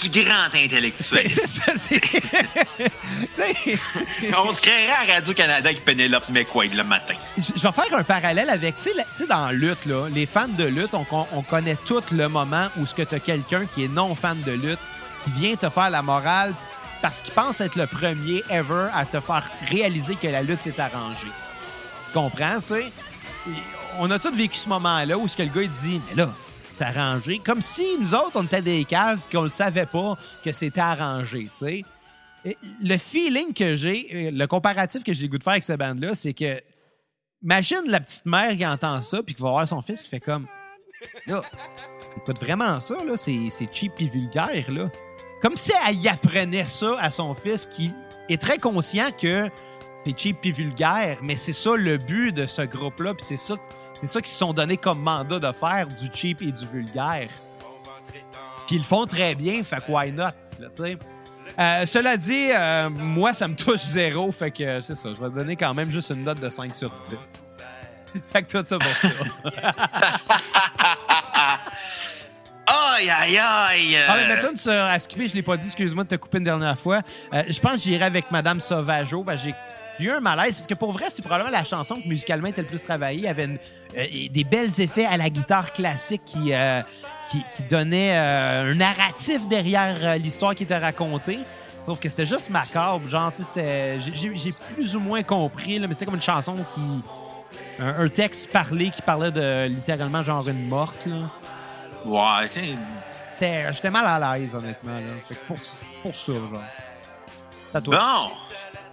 Du 0.00 0.10
grand 0.22 0.54
intellectuel. 0.54 1.28
c'est 1.28 1.46
ça, 1.46 1.72
c'est... 1.76 2.00
Tu 3.34 3.42
sais, 3.42 3.78
On 4.36 4.52
se 4.52 4.60
créerait 4.60 4.92
à 4.92 5.14
Radio-Canada 5.14 5.68
avec 5.70 5.84
Penelope 5.84 6.28
McQuaid 6.28 6.74
le 6.74 6.84
matin. 6.84 7.14
Je 7.36 7.60
vais 7.60 7.72
faire 7.72 7.98
un 7.98 8.04
parallèle 8.04 8.48
avec, 8.50 8.76
tu 8.78 8.90
sais, 9.16 9.26
dans 9.26 9.46
la 9.46 9.52
lutte, 9.52 9.86
là, 9.86 10.08
les 10.12 10.26
fans 10.26 10.46
de 10.48 10.64
lutte, 10.64 10.94
on, 10.94 11.04
con- 11.04 11.26
on 11.32 11.42
connaît 11.42 11.76
tout 11.86 12.02
le 12.12 12.28
moment 12.28 12.68
où 12.76 12.86
ce 12.86 12.94
que 12.94 13.02
tu 13.02 13.14
as 13.16 13.20
quelqu'un 13.20 13.64
qui 13.74 13.84
est 13.84 13.88
non 13.88 14.14
fan 14.14 14.40
de 14.42 14.52
lutte, 14.52 14.78
qui 15.24 15.30
vient 15.40 15.56
te 15.56 15.68
faire 15.68 15.90
la 15.90 16.02
morale 16.02 16.54
parce 17.02 17.20
qu'il 17.22 17.32
pense 17.34 17.60
être 17.60 17.76
le 17.76 17.86
premier 17.86 18.42
ever 18.50 18.86
à 18.94 19.04
te 19.04 19.20
faire 19.20 19.44
réaliser 19.68 20.14
que 20.16 20.28
la 20.28 20.42
lutte 20.42 20.62
s'est 20.62 20.78
arrangée. 20.80 21.26
Tu 22.06 22.12
comprends, 22.12 22.60
tu 22.60 22.74
sais? 22.74 22.92
On 23.98 24.10
a 24.10 24.18
tous 24.18 24.32
vécu 24.34 24.56
ce 24.56 24.68
moment-là 24.68 25.16
où 25.18 25.26
ce 25.26 25.36
que 25.36 25.42
le 25.42 25.48
gars 25.48 25.62
il 25.62 25.72
dit, 25.72 26.00
mais 26.10 26.22
là, 26.22 26.28
arrangé. 26.84 27.40
Comme 27.44 27.60
si 27.60 27.98
nous 27.98 28.14
autres, 28.14 28.32
on 28.34 28.44
était 28.44 28.62
des 28.62 28.84
caves 28.84 29.20
qu'on 29.30 29.44
ne 29.44 29.48
savait 29.48 29.86
pas 29.86 30.16
que 30.44 30.52
c'était 30.52 30.80
arrangé, 30.80 31.48
tu 31.58 31.66
sais. 31.66 31.84
Et 32.44 32.56
Le 32.82 32.96
feeling 32.96 33.52
que 33.52 33.74
j'ai, 33.74 34.08
euh, 34.12 34.30
le 34.32 34.46
comparatif 34.46 35.02
que 35.02 35.12
j'ai 35.12 35.22
le 35.24 35.28
goût 35.28 35.38
de 35.38 35.42
faire 35.42 35.52
avec 35.52 35.64
cette 35.64 35.78
bande-là, 35.78 36.14
c'est 36.14 36.34
que 36.34 36.60
Imagine 37.42 37.82
la 37.86 38.00
petite 38.00 38.26
mère 38.26 38.56
qui 38.56 38.66
entend 38.66 39.00
ça 39.00 39.22
puis 39.22 39.34
qui 39.34 39.42
va 39.42 39.50
voir 39.50 39.68
son 39.68 39.80
fils 39.80 40.02
qui 40.02 40.08
fait 40.08 40.20
comme 40.20 40.46
là, 41.28 41.40
écoute 42.16 42.40
vraiment 42.40 42.80
ça 42.80 42.96
là, 43.04 43.16
c'est 43.16 43.50
cheap 43.72 43.92
et 44.00 44.08
vulgaire 44.08 44.64
là. 44.70 44.90
Comme 45.40 45.56
si 45.56 45.70
elle 45.88 45.96
y 45.96 46.08
apprenait 46.08 46.64
ça 46.64 46.96
à 46.98 47.10
son 47.10 47.34
fils 47.34 47.66
qui 47.66 47.92
est 48.28 48.40
très 48.40 48.58
conscient 48.58 49.08
que 49.12 49.48
c'est 50.04 50.18
cheap 50.18 50.38
et 50.44 50.50
vulgaire, 50.50 51.18
mais 51.22 51.36
c'est 51.36 51.52
ça 51.52 51.76
le 51.76 51.96
but 51.98 52.32
de 52.32 52.46
ce 52.46 52.62
groupe 52.62 52.98
là, 53.00 53.14
puis 53.14 53.24
c'est 53.24 53.36
ça 53.36 53.54
c'est 54.00 54.08
ça 54.08 54.20
qu'ils 54.20 54.30
se 54.30 54.38
sont 54.38 54.52
donné 54.52 54.76
comme 54.76 55.00
mandat 55.00 55.38
de 55.38 55.52
faire 55.52 55.86
du 55.86 56.08
cheap 56.12 56.42
et 56.42 56.52
du 56.52 56.66
vulgaire. 56.66 57.28
Puis 58.66 58.76
ils 58.76 58.78
le 58.78 58.84
font 58.84 59.06
très 59.06 59.34
bien, 59.34 59.62
fait 59.62 59.78
que 59.84 59.90
why 59.90 60.12
not, 60.12 60.24
là. 60.60 60.68
Euh, 61.58 61.86
cela 61.86 62.16
dit, 62.16 62.50
euh, 62.54 62.88
moi, 62.90 63.32
ça 63.34 63.48
me 63.48 63.54
touche 63.56 63.80
zéro, 63.80 64.30
fait 64.30 64.50
que 64.50 64.62
euh, 64.62 64.80
c'est 64.82 64.94
ça. 64.94 65.08
Je 65.14 65.20
vais 65.24 65.30
donner 65.30 65.56
quand 65.56 65.72
même 65.74 65.90
juste 65.90 66.10
une 66.10 66.22
note 66.22 66.40
de 66.40 66.48
5 66.48 66.74
sur 66.74 66.90
10. 66.90 67.16
fait 68.32 68.42
que 68.42 68.58
tout 68.58 68.64
ça 68.66 68.78
pour 68.78 68.92
ça. 68.92 69.08
Aïe, 72.70 73.08
aïe, 73.08 73.38
aïe. 73.38 73.96
euh, 73.96 74.06
Ah, 74.08 74.16
mais 74.18 74.26
mettons 74.36 74.54
sur 74.56 74.72
à 74.72 74.98
skipper, 74.98 75.28
je 75.28 75.34
l'ai 75.34 75.42
pas 75.42 75.56
dit, 75.56 75.66
excuse-moi 75.66 76.04
de 76.04 76.08
te 76.10 76.14
couper 76.16 76.38
une 76.38 76.44
dernière 76.44 76.78
fois. 76.78 77.00
Euh, 77.32 77.42
je 77.48 77.58
pense 77.60 77.72
que 77.74 77.78
j'irai 77.78 78.04
avec 78.04 78.30
Madame 78.30 78.60
Sauvageau. 78.60 79.24
parce 79.24 79.42
que 79.98 80.02
j'ai 80.02 80.08
j'ai 80.08 80.14
eu 80.14 80.16
un 80.16 80.20
malaise, 80.20 80.54
parce 80.54 80.66
que 80.66 80.74
pour 80.74 80.92
vrai, 80.92 81.06
c'est 81.08 81.22
probablement 81.22 81.50
la 81.50 81.64
chanson 81.64 81.96
que 82.00 82.08
musicalement 82.08 82.46
était 82.48 82.62
le 82.62 82.66
plus 82.68 82.82
travaillée. 82.82 83.18
Il 83.18 83.24
y 83.24 83.28
avait 83.28 83.44
une- 83.44 83.58
euh, 83.96 84.04
des 84.30 84.44
belles 84.44 84.80
effets 84.80 85.06
à 85.06 85.16
la 85.16 85.28
guitare 85.28 85.72
classique 85.72 86.22
qui, 86.24 86.52
euh, 86.54 86.80
qui, 87.30 87.44
qui 87.56 87.62
donnaient 87.64 88.16
euh, 88.16 88.72
un 88.72 88.74
narratif 88.74 89.46
derrière 89.48 89.96
euh, 90.02 90.16
l'histoire 90.16 90.54
qui 90.54 90.62
était 90.62 90.78
racontée. 90.78 91.40
Sauf 91.86 91.98
que 92.00 92.08
c'était 92.08 92.26
juste 92.26 92.50
macabre. 92.50 93.08
Genre, 93.08 93.32
tu 93.32 93.42
sais, 93.42 93.98
j'ai- 94.14 94.52
plus 94.74 94.94
ou 94.96 95.00
moins 95.00 95.22
compris, 95.22 95.78
là, 95.78 95.86
mais 95.86 95.94
c'était 95.94 96.04
comme 96.06 96.16
une 96.16 96.22
chanson 96.22 96.54
qui. 96.74 96.80
Un, 97.80 98.04
un 98.04 98.08
texte 98.08 98.50
parlé 98.50 98.90
qui 98.90 99.00
parlait 99.02 99.30
de 99.30 99.66
littéralement 99.68 100.20
genre 100.22 100.46
une 100.48 100.68
morte. 100.68 101.06
Là. 101.06 101.16
Ouais, 102.04 102.48
J'étais 103.40 103.90
mal 103.90 104.04
à 104.22 104.36
l'aise, 104.36 104.54
honnêtement. 104.54 104.94
Là. 104.96 105.06
Fait 105.28 105.34
que 105.34 105.40
pour, 105.46 105.56
pour 106.02 106.14
ça, 106.16 106.32
genre. 106.32 106.62
Bon, 107.84 108.30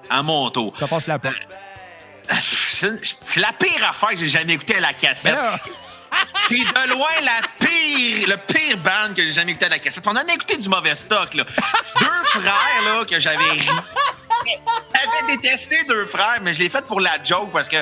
à 0.09 0.21
mon 0.23 0.49
tour. 0.49 0.75
Ça 0.79 0.87
passe 0.87 1.07
la 1.07 1.19
porte. 1.19 1.35
C'est 2.41 3.39
la 3.39 3.53
pire 3.53 3.87
affaire 3.89 4.09
que 4.09 4.17
j'ai 4.17 4.29
jamais 4.29 4.53
écoutée 4.53 4.77
à 4.77 4.81
la 4.81 4.93
cassette. 4.93 5.33
là, 5.33 5.57
C'est 6.47 6.55
de 6.59 6.89
loin 6.89 7.09
la 7.21 7.41
pire, 7.59 8.27
le 8.27 8.37
pire 8.37 8.77
band 8.77 9.13
que 9.15 9.21
j'ai 9.23 9.31
jamais 9.31 9.51
écouté 9.51 9.65
à 9.65 9.69
la 9.69 9.79
cassette. 9.79 10.05
On 10.07 10.11
en 10.11 10.15
a 10.17 10.33
écouté 10.33 10.57
du 10.57 10.69
mauvais 10.69 10.95
stock, 10.95 11.33
là. 11.33 11.43
Deux 11.99 12.23
frères, 12.39 12.83
là, 12.85 13.05
que 13.05 13.19
j'avais 13.19 13.49
ri. 13.51 13.65
J'avais 14.93 15.35
détesté 15.35 15.83
deux 15.85 16.05
frères, 16.05 16.39
mais 16.41 16.53
je 16.53 16.59
l'ai 16.59 16.69
fait 16.69 16.85
pour 16.85 16.99
la 16.99 17.23
joke 17.23 17.51
parce 17.51 17.67
que 17.67 17.77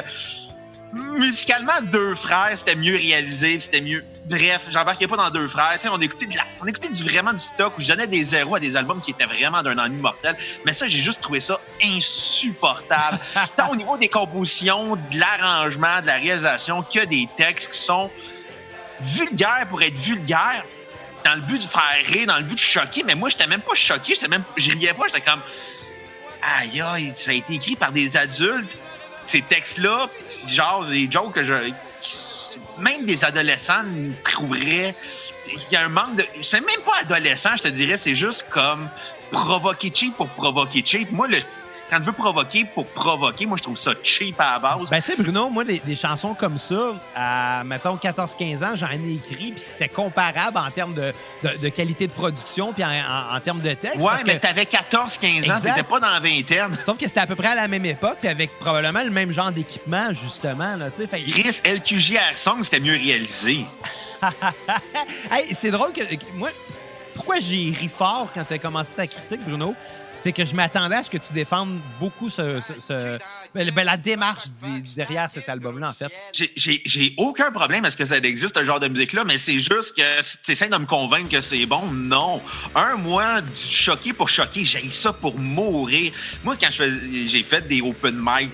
musicalement, 0.94 1.82
deux 1.82 2.16
frères, 2.16 2.52
c'était 2.56 2.76
mieux 2.76 2.96
réalisé, 2.96 3.60
c'était 3.60 3.82
mieux. 3.82 4.04
Bref, 4.26 4.68
j'embarquais 4.72 5.08
pas 5.08 5.18
dans 5.18 5.30
deux 5.30 5.48
frères. 5.48 5.78
On 5.92 6.00
écoutait, 6.00 6.28
de 6.28 6.36
la... 6.36 6.44
on 6.62 6.66
écoutait 6.66 6.90
du, 6.90 7.04
vraiment 7.04 7.34
du 7.34 7.40
stock 7.40 7.78
où 7.78 7.82
je 7.82 7.88
donnais 7.88 8.08
des 8.08 8.24
zéros 8.24 8.56
à 8.56 8.60
des 8.60 8.78
albums 8.78 9.02
qui 9.02 9.12
étaient 9.12 9.26
vraiment 9.26 9.64
d'un 9.64 9.78
ennui 9.78 10.00
mortel. 10.00 10.38
Mais 10.66 10.74
ça, 10.74 10.88
j'ai 10.88 11.00
juste 11.00 11.22
trouvé 11.22 11.40
ça 11.40 11.60
insupportable. 11.84 13.20
Tant 13.58 13.72
au 13.72 13.76
niveau 13.76 13.98
des 13.98 14.08
compositions, 14.08 14.96
de 14.96 15.20
l'arrangement, 15.20 16.02
de 16.02 16.08
la 16.08 16.18
réalisation, 16.18 16.82
que 16.84 17.06
des 17.06 17.28
textes 17.38 17.72
qui 17.72 17.80
sont 17.80 18.10
vulgaires 19.02 19.68
pour 19.70 19.82
être 19.82 19.98
vulgaires 19.98 20.64
dans 21.26 21.36
le 21.36 21.42
but 21.42 21.62
de 21.62 21.68
faire 21.68 21.82
rire, 22.06 22.28
dans 22.28 22.38
le 22.38 22.44
but 22.44 22.56
de 22.56 22.60
choquer. 22.60 23.04
Mais 23.04 23.16
moi, 23.16 23.30
j'étais 23.30 23.48
même 23.48 23.62
pas 23.62 23.76
choqué, 23.76 24.16
j'étais 24.16 24.28
même, 24.28 24.44
je 24.58 24.72
riais 24.72 24.94
pas, 24.94 25.08
j'étais 25.08 25.22
comme, 25.22 25.42
aïe, 26.60 26.82
aïe, 26.82 27.12
ça 27.14 27.32
a 27.32 27.34
été 27.34 27.54
écrit 27.56 27.76
par 27.76 27.92
des 27.92 28.16
adultes. 28.18 28.78
Ces 29.28 29.42
textes-là, 29.42 30.08
genre, 30.48 30.86
des 30.86 31.10
jokes 31.10 31.34
que 31.34 31.44
je, 31.44 31.54
même 32.80 33.06
des 33.06 33.24
adolescents 33.24 33.84
trouveraient. 34.24 34.94
Il 35.48 35.74
y 35.74 35.76
a 35.76 35.86
un 35.86 35.90
manque 35.90 36.16
de. 36.16 36.26
C'est 36.42 36.62
même 36.62 36.82
pas 36.86 37.00
adolescent, 37.02 37.56
je 37.58 37.64
te 37.64 37.68
dirais, 37.68 37.98
c'est 37.98 38.16
juste 38.16 38.48
comme 38.50 38.90
provoquer 39.32 39.92
cheap 39.94 40.16
pour 40.16 40.28
provoquer 40.30 40.84
cheap. 40.86 41.12
Moi, 41.12 41.28
le, 41.28 41.38
quand 41.90 42.00
tu 42.00 42.06
veux 42.06 42.12
provoquer 42.14 42.66
pour 42.74 42.86
provoquer, 42.88 43.46
moi, 43.46 43.58
je 43.58 43.64
trouve 43.64 43.78
ça 43.78 43.92
cheap 44.04 44.40
à 44.40 44.54
la 44.54 44.60
base. 44.60 44.90
ben, 44.90 45.02
tu 45.02 45.12
sais, 45.12 45.16
Bruno, 45.22 45.50
moi, 45.50 45.64
des, 45.64 45.80
des 45.80 45.96
chansons 45.96 46.34
comme 46.34 46.58
ça, 46.58 46.96
à, 47.16 47.64
mettons, 47.66 47.96
14-15 47.96 48.64
ans, 48.66 48.76
j'en 48.76 48.88
ai 48.92 49.14
écrit, 49.14 49.52
puis 49.52 49.60
c'était 49.64 49.90
comparable 49.90 50.58
en 50.58 50.72
termes 50.72 50.94
de, 50.94 51.14
de, 51.44 51.58
de 51.58 51.70
qualité 51.70 52.08
de 52.08 52.12
production, 52.14 52.74
puis 52.74 52.84
en, 52.84 52.88
en- 52.90 53.36
en 53.36 53.40
termes 53.40 53.62
de 53.62 53.74
texte. 53.74 53.98
ouais, 53.98 54.04
parce 54.06 54.24
mais 54.26 54.36
que- 54.38 54.42
t'avais 54.42 54.66
14, 54.66 55.18
15 55.18 55.50
ans, 55.52 55.60
t'étais 55.62 55.84
pas 55.84 56.00
dans 56.00 56.10
la 56.10 56.20
vingtaine. 56.20 56.72
Sauf 56.86 56.98
que 56.98 57.08
c'était 57.08 57.20
à 57.20 57.28
peu 57.28 57.36
près 57.36 57.50
à 57.50 57.56
la 57.56 57.68
même 57.68 57.86
époque, 57.86 58.18
puis 58.20 58.28
avec 58.30 58.58
probablement 58.60 59.04
le 59.04 59.12
même 59.12 59.32
genre 59.32 59.52
d'équipement, 59.52 60.12
justement. 60.14 60.76
Là, 60.76 60.90
tu 60.90 61.02
sais. 61.02 61.08
fait 61.08 61.22
Chris, 61.22 61.60
LQJR 61.66 62.36
Song, 62.38 62.64
c'était 62.64 62.80
mieux 62.80 62.94
réalisé. 62.98 63.66
Hey, 65.32 65.54
c'est 65.54 65.72
drôle 65.72 65.92
que- 65.94 66.02
moi, 66.36 66.50
pourquoi 67.24 67.40
j'ai 67.40 67.72
ri 67.80 67.88
fort 67.88 68.30
quand 68.34 68.44
tu 68.44 68.54
as 68.54 68.58
commencé 68.60 68.96
ta 68.96 69.08
critique, 69.08 69.40
Bruno, 69.48 69.74
c'est 70.20 70.34
que 70.34 70.44
je 70.44 70.54
m'attendais 70.56 70.96
à 70.98 71.04
ce 71.04 71.10
que 71.10 71.18
tu 71.18 71.32
défendes 71.32 71.80
beaucoup 72.02 72.30
ben, 73.56 73.70
ben, 73.72 73.84
la 73.86 73.96
démarche 73.98 74.44
derrière 74.96 75.32
cet 75.32 75.48
album-là, 75.48 75.90
en 75.90 75.94
fait. 75.94 76.12
J'ai- 76.56 77.14
aucun 77.18 77.52
problème 77.52 77.86
à 77.86 77.92
ce 77.92 77.96
que 77.98 78.04
ça 78.06 78.18
existe, 78.18 78.58
ce 78.58 78.66
genre 78.66 78.80
de 78.80 78.88
musique-là, 78.90 79.24
mais 79.26 79.38
c'est 79.38 79.60
juste 79.60 79.96
que 79.96 80.22
tu 80.44 80.52
essaies 80.52 80.68
de 80.68 80.76
me 80.78 80.86
convaincre 80.86 81.30
que 81.30 81.40
c'est 81.42 81.66
bon, 81.66 81.86
non. 81.88 82.42
Un, 82.76 82.96
moi, 82.98 83.40
du 83.42 83.56
choquer 83.56 84.12
pour 84.12 84.28
choquer, 84.28 84.66
j'ai 84.66 84.90
ça 84.90 85.14
pour 85.14 85.38
mourir. 85.40 86.12
Moi, 86.44 86.56
quand 86.60 86.70
j'ai 86.72 87.44
fait 87.44 87.66
des 87.68 87.82
open 87.82 88.16
mic, 88.18 88.52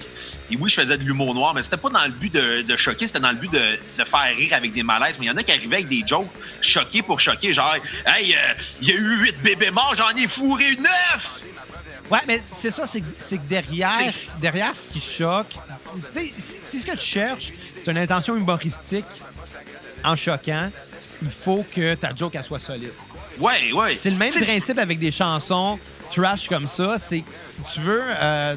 et 0.51 0.57
oui, 0.59 0.69
je 0.69 0.81
faisais 0.81 0.97
de 0.97 1.03
l'humour 1.03 1.33
noir, 1.35 1.53
mais 1.53 1.63
c'était 1.63 1.77
pas 1.77 1.89
dans 1.89 2.03
le 2.03 2.09
but 2.11 2.33
de, 2.33 2.61
de 2.63 2.77
choquer, 2.77 3.07
c'était 3.07 3.19
dans 3.19 3.31
le 3.31 3.37
but 3.37 3.51
de, 3.51 3.57
de 3.59 4.03
faire 4.03 4.35
rire 4.35 4.53
avec 4.53 4.73
des 4.73 4.83
malaises. 4.83 5.17
Mais 5.19 5.25
il 5.25 5.29
y 5.29 5.31
en 5.31 5.37
a 5.37 5.43
qui 5.43 5.51
arrivaient 5.51 5.77
avec 5.77 5.87
des 5.89 6.03
jokes 6.05 6.27
choqués 6.61 7.01
pour 7.01 7.19
choquer, 7.19 7.53
genre, 7.53 7.75
hey, 8.05 8.33
euh, 8.33 8.37
il 8.81 8.89
y 8.89 8.91
a 8.91 8.95
eu 8.95 9.17
huit 9.23 9.35
bébés 9.43 9.71
morts, 9.71 9.93
j'en 9.97 10.09
ai 10.09 10.27
fourré 10.27 10.75
neuf! 10.77 11.43
Ouais, 12.09 12.19
mais 12.27 12.39
c'est 12.41 12.71
ça, 12.71 12.87
c'est 12.87 13.01
que- 13.01 13.05
c'est 13.19 13.37
derrière, 13.47 13.91
C'est- 14.11 14.39
derrière 14.41 14.73
ce 14.73 14.87
qui 14.87 14.99
choque, 14.99 15.51
tu 16.13 16.19
sais, 16.27 16.33
si 16.37 16.57
si 16.61 16.79
ce 16.79 16.85
que 16.85 16.95
tu 16.97 17.05
cherches, 17.05 17.51
c'est 17.83 17.91
une 17.91 17.97
intention 17.99 18.35
humoristique 18.35 19.05
en 20.03 20.15
choquant, 20.15 20.71
il 21.21 21.29
faut 21.31 21.65
que 21.75 21.93
ta 21.95 22.15
joke 22.15 22.33
elle 22.35 22.43
soit 22.43 22.59
solide. 22.59 22.91
Ouais, 23.37 23.71
ouais. 23.73 23.93
C'est 23.93 24.09
le 24.09 24.15
même 24.17 24.33
principe 24.33 24.79
avec 24.79 24.97
des 24.99 25.11
chansons 25.11 25.77
trash 26.11 26.47
comme 26.47 26.67
ça. 26.67 26.97
C'est 26.97 27.19
que 27.21 27.31
si 27.37 27.61
tu 27.73 27.79
veux. 27.81 28.01
euh, 28.07 28.55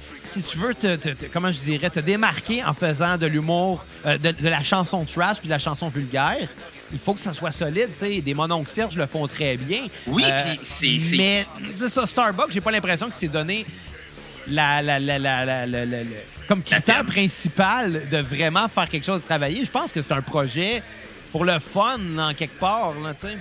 si 0.00 0.42
tu 0.42 0.58
veux 0.58 0.74
te, 0.74 0.96
te- 0.96 1.08
te- 1.10 1.26
comment 1.26 1.50
je 1.50 1.60
dirais, 1.60 1.90
te 1.90 2.00
démarquer 2.00 2.64
en 2.64 2.74
faisant 2.74 3.16
de 3.16 3.26
l'humour, 3.26 3.84
euh, 4.06 4.18
de, 4.18 4.30
de 4.32 4.48
la 4.48 4.62
chanson 4.62 5.04
trash 5.04 5.38
puis 5.38 5.48
de 5.48 5.52
la 5.52 5.58
chanson 5.58 5.88
vulgaire, 5.88 6.48
il 6.92 6.98
faut 6.98 7.14
que 7.14 7.20
ça 7.20 7.32
soit 7.34 7.52
solide. 7.52 7.88
tu 7.92 7.98
sais. 7.98 8.20
Des 8.20 8.34
mononcles 8.34 8.68
Serge 8.70 8.96
le 8.96 9.06
font 9.06 9.26
très 9.26 9.56
bien. 9.56 9.86
Oui, 10.06 10.24
puis 10.44 10.60
c'est- 10.62 11.16
Mais 11.16 11.46
ça, 11.88 12.06
Starbucks, 12.06 12.50
j'ai 12.52 12.60
pas 12.60 12.70
l'impression 12.70 13.08
que 13.08 13.14
c'est 13.14 13.28
donné 13.28 13.64
la, 14.48 14.82
la, 14.82 14.98
la, 14.98 15.18
la, 15.18 15.86
comme 16.48 16.62
critère 16.62 17.04
principal 17.06 18.02
de 18.10 18.18
vraiment 18.18 18.68
faire 18.68 18.88
quelque 18.88 19.06
chose 19.06 19.20
de 19.20 19.24
travailler. 19.24 19.64
Je 19.64 19.70
pense 19.70 19.92
que 19.92 20.02
c'est 20.02 20.12
un 20.12 20.20
projet 20.22 20.82
pour 21.30 21.44
le 21.44 21.58
fun, 21.60 21.98
en 22.18 22.34
quelque 22.34 22.58
part. 22.58 22.92
Là, 23.02 23.14
tu 23.14 23.28
sais. 23.28 23.36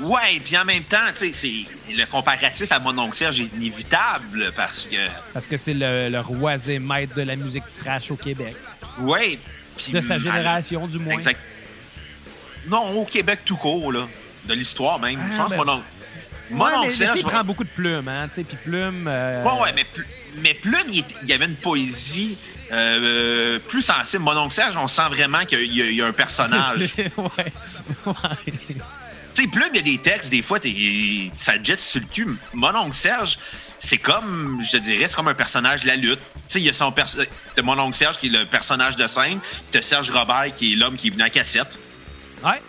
Ouais, 0.00 0.40
puis 0.44 0.56
en 0.56 0.64
même 0.64 0.82
temps, 0.82 1.06
tu 1.16 1.32
sais, 1.32 1.32
c'est- 1.32 1.92
le 1.94 2.04
comparatif 2.06 2.70
à 2.72 2.78
mon 2.80 2.96
oncle 2.98 3.16
Serge 3.16 3.40
est 3.40 3.50
inévitable 3.56 4.52
parce 4.56 4.86
que, 4.86 4.96
Parce 5.32 5.46
que 5.46 5.56
c'est 5.56 5.74
le, 5.74 6.08
le 6.08 6.20
roi 6.20 6.54
et 6.68 6.78
maître 6.78 7.14
de 7.14 7.22
la 7.22 7.36
musique 7.36 7.62
trash 7.82 8.10
au 8.10 8.16
Québec. 8.16 8.54
ouais. 9.00 9.38
puis 9.76 9.92
De 9.92 10.00
sa 10.00 10.18
génération, 10.18 10.86
du 10.86 10.98
moins. 10.98 11.14
Exact. 11.14 11.38
Non, 12.68 12.90
au 12.92 13.04
Québec 13.04 13.40
tout 13.44 13.56
court, 13.56 13.92
là. 13.92 14.06
De 14.48 14.54
l'histoire 14.54 14.98
même. 15.00 15.18
Ah, 15.22 15.28
Je 15.32 15.36
pense 15.36 15.50
ben- 15.50 15.56
mon 15.58 15.72
oncle. 15.74 15.84
Mon 16.50 16.64
Ouais, 16.64 16.70
mais, 16.70 16.76
oncle 16.76 16.86
mais 16.86 16.92
tu 16.92 16.96
sais, 16.98 17.04
Serge 17.06 17.18
il 17.20 17.24
va- 17.24 17.30
prend 17.30 17.44
beaucoup 17.44 17.64
de 17.64 17.68
plumes, 17.70 18.08
hein, 18.08 18.28
tu 18.28 18.34
sais, 18.34 18.44
puis 18.44 18.56
plume... 18.64 19.06
euh, 19.08 19.42
Ouais, 19.44 19.60
ouais, 19.62 19.72
mais, 19.74 19.84
mais 20.42 20.54
Plume, 20.54 20.84
il, 20.92 21.04
y 21.26 21.32
avait 21.32 21.46
une 21.46 21.56
poésie 21.56 22.36
euh, 22.72 23.58
plus 23.68 23.82
sensible. 23.82 24.22
Mon 24.22 24.36
oncle 24.36 24.54
Serge, 24.54 24.76
on 24.76 24.86
sent 24.88 25.08
vraiment 25.10 25.44
qu'il 25.44 25.58
y, 25.74 25.82
a- 25.82 25.86
il 25.86 25.94
y 25.96 26.02
a 26.02 26.06
un 26.06 26.12
personnage. 26.12 26.78
ouais. 27.16 27.52
ouais. 28.06 28.14
Tu 29.34 29.42
sais, 29.42 29.48
Plume, 29.48 29.68
il 29.72 29.76
y 29.76 29.80
a 29.80 29.82
des 29.82 29.98
textes, 29.98 30.30
des 30.30 30.42
fois, 30.42 30.58
ça 31.36 31.58
te 31.58 31.64
jette 31.64 31.80
sur 31.80 32.00
le 32.00 32.06
cul. 32.06 32.36
Mon 32.52 32.74
oncle 32.74 32.94
Serge, 32.94 33.38
c'est 33.78 33.98
comme, 33.98 34.62
je 34.62 34.76
dirais, 34.78 35.06
c'est 35.08 35.16
comme 35.16 35.28
un 35.28 35.34
personnage 35.34 35.82
de 35.82 35.88
la 35.88 35.96
lutte. 35.96 36.20
Tu 36.20 36.40
sais, 36.48 36.60
il 36.60 36.64
y 36.66 36.70
a 36.70 36.74
son 36.74 36.92
t'as 36.92 37.62
mon 37.62 37.78
oncle 37.78 37.96
Serge 37.96 38.18
qui 38.18 38.26
est 38.28 38.30
le 38.30 38.44
personnage 38.46 38.96
de 38.96 39.06
scène, 39.06 39.38
t'as 39.70 39.82
Serge 39.82 40.10
Robert 40.10 40.54
qui 40.56 40.72
est 40.72 40.76
l'homme 40.76 40.96
qui 40.96 41.08
est 41.08 41.10
venu 41.10 41.22
à 41.22 41.30
cassette. 41.30 41.78
Ouais. 42.44 42.62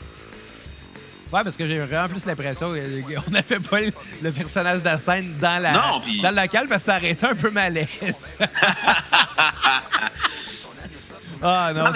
Ouais, 1.32 1.44
parce 1.44 1.58
que 1.58 1.68
j'ai 1.68 1.80
vraiment 1.80 2.08
plus 2.08 2.26
l'impression 2.28 2.70
qu'on 2.70 3.32
n'avait 3.32 3.60
pas 3.60 3.82
le, 3.82 3.92
le 4.22 4.32
personnage 4.32 4.82
de 4.82 4.86
la 4.86 5.00
scène 5.00 5.36
dans 5.40 5.62
la 5.62 5.72
Non, 5.72 6.00
puis- 6.02 6.22
dans 6.22 6.30
le 6.30 6.36
local 6.42 6.68
parce 6.70 6.84
que 6.84 6.92
ça 6.92 6.98
aurait 6.98 7.10
été 7.10 7.26
un 7.26 7.36
peu 7.36 7.50
malaise. 7.50 8.38
ah 11.42 11.72
non, 11.74 11.86
Non, 11.86 11.92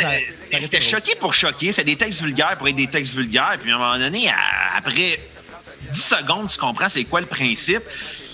c'était 0.59 0.81
choqué 0.81 1.15
pour 1.15 1.33
choquer. 1.33 1.71
C'est 1.71 1.83
des 1.83 1.95
textes 1.95 2.21
vulgaires 2.21 2.57
pour 2.57 2.67
être 2.67 2.75
des 2.75 2.87
textes 2.87 3.15
vulgaires. 3.15 3.57
Puis 3.61 3.71
à 3.71 3.75
un 3.75 3.79
moment 3.79 3.97
donné, 3.97 4.29
à- 4.29 4.77
après 4.77 5.19
10 5.91 6.01
secondes, 6.01 6.49
tu 6.49 6.57
comprends 6.57 6.89
c'est 6.89 7.03
quoi 7.05 7.21
le 7.21 7.27
principe. 7.27 7.81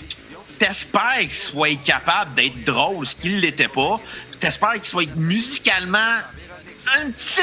Puis 0.08 0.16
T'espères 0.58 1.18
qu'il 1.20 1.34
soit 1.34 1.76
capable 1.82 2.34
d'être 2.34 2.64
drôle, 2.64 3.06
ce 3.06 3.14
qu'il 3.14 3.40
l'était 3.40 3.68
pas. 3.68 4.00
Puis 4.30 4.40
T'espères 4.40 4.74
qu'il 4.74 4.86
soit 4.86 5.16
musicalement 5.16 5.98
un 6.98 7.10
petit 7.10 7.42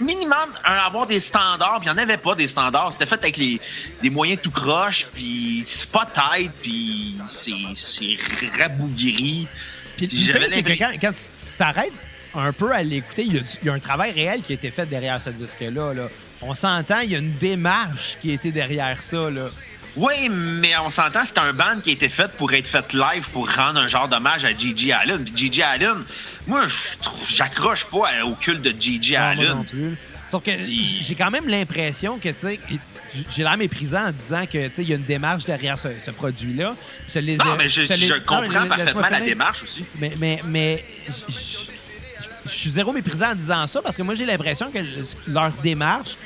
minimum 0.00 0.48
un, 0.64 0.74
avoir 0.74 1.06
des 1.06 1.20
standards. 1.20 1.80
Puis 1.80 1.88
il 1.88 1.92
n'y 1.92 1.98
en 1.98 2.02
avait 2.02 2.18
pas 2.18 2.34
des 2.34 2.46
standards. 2.46 2.92
C'était 2.92 3.06
fait 3.06 3.14
avec 3.16 3.36
les, 3.36 3.60
des 4.02 4.10
moyens 4.10 4.40
tout 4.42 4.50
croche. 4.50 5.06
Puis 5.14 5.64
c'est 5.66 5.90
pas 5.90 6.06
tête. 6.06 6.52
Puis 6.62 7.16
c'est 7.26 8.18
rabougri. 8.58 9.48
Puis 9.96 10.06
Puis 10.08 10.30
c'est 10.50 10.62
que 10.62 11.00
quand 11.00 11.12
tu 11.12 11.56
t'arrêtes 11.56 11.92
un 12.38 12.52
peu 12.52 12.72
à 12.72 12.82
l'écouter, 12.82 13.22
il 13.24 13.34
y, 13.34 13.38
a 13.38 13.40
du- 13.40 13.48
il 13.62 13.66
y 13.66 13.70
a 13.70 13.74
un 13.74 13.78
travail 13.78 14.12
réel 14.12 14.40
qui 14.42 14.52
a 14.52 14.54
été 14.54 14.70
fait 14.70 14.86
derrière 14.86 15.20
ce 15.20 15.30
disque-là. 15.30 15.94
là. 15.94 16.08
On 16.42 16.54
s'entend, 16.54 17.00
il 17.00 17.10
y 17.12 17.14
a 17.14 17.18
une 17.18 17.36
démarche 17.38 18.16
qui 18.20 18.30
a 18.30 18.34
été 18.34 18.52
derrière 18.52 19.02
ça. 19.02 19.30
Là. 19.30 19.48
Oui, 19.96 20.28
mais 20.28 20.76
on 20.78 20.90
s'entend, 20.90 21.24
c'est 21.24 21.38
un 21.38 21.52
band 21.54 21.80
qui 21.82 21.90
a 21.90 21.92
été 21.94 22.08
fait 22.10 22.30
pour 22.32 22.52
être 22.52 22.66
fait 22.66 22.92
live 22.92 23.30
pour 23.32 23.50
rendre 23.50 23.80
un 23.80 23.88
genre 23.88 24.08
d'hommage 24.08 24.44
à 24.44 24.54
Gigi 24.56 24.92
Allen. 24.92 25.24
Puis 25.24 25.32
Gigi 25.34 25.62
Allen, 25.62 25.96
moi, 26.46 26.66
je 26.66 26.98
trouve- 27.00 27.26
j'accroche 27.28 27.86
pas 27.86 28.10
au 28.24 28.34
culte 28.34 28.60
de 28.62 28.74
Gigi 28.78 29.16
Ah, 29.16 29.34
moi 29.34 29.44
Allen. 29.44 29.56
non 29.56 29.64
plus. 29.64 29.96
Sauf 30.30 30.42
que 30.42 30.50
j'ai 30.64 31.14
quand 31.14 31.30
même 31.30 31.48
l'impression 31.48 32.18
que, 32.18 32.28
tu 32.28 32.34
sais, 32.40 32.60
j'ai 33.34 33.42
l'air 33.44 33.56
méprisant 33.56 34.08
en 34.08 34.12
disant 34.12 34.44
que, 34.44 34.66
tu 34.68 34.74
sais, 34.74 34.82
il 34.82 34.88
y 34.90 34.92
a 34.92 34.96
une 34.96 35.04
démarche 35.04 35.44
derrière 35.46 35.78
ce, 35.78 35.88
ce 35.98 36.10
produit-là. 36.10 36.74
Non, 36.74 37.56
mais 37.56 37.68
je, 37.68 38.18
comprends 38.18 38.66
parfaitement 38.66 39.08
la 39.08 39.20
démarche 39.20 39.62
aussi. 39.62 39.84
Mais, 39.98 40.12
mais, 40.18 40.40
mais 40.44 40.84
je 42.48 42.54
suis 42.54 42.70
zéro 42.70 42.92
méprisant 42.92 43.30
en 43.32 43.34
disant 43.34 43.66
ça 43.66 43.82
parce 43.82 43.96
que 43.96 44.02
moi, 44.02 44.14
j'ai 44.14 44.26
l'impression 44.26 44.70
que 44.70 44.78
le- 44.78 45.32
leur 45.32 45.50
démarche 45.62 46.16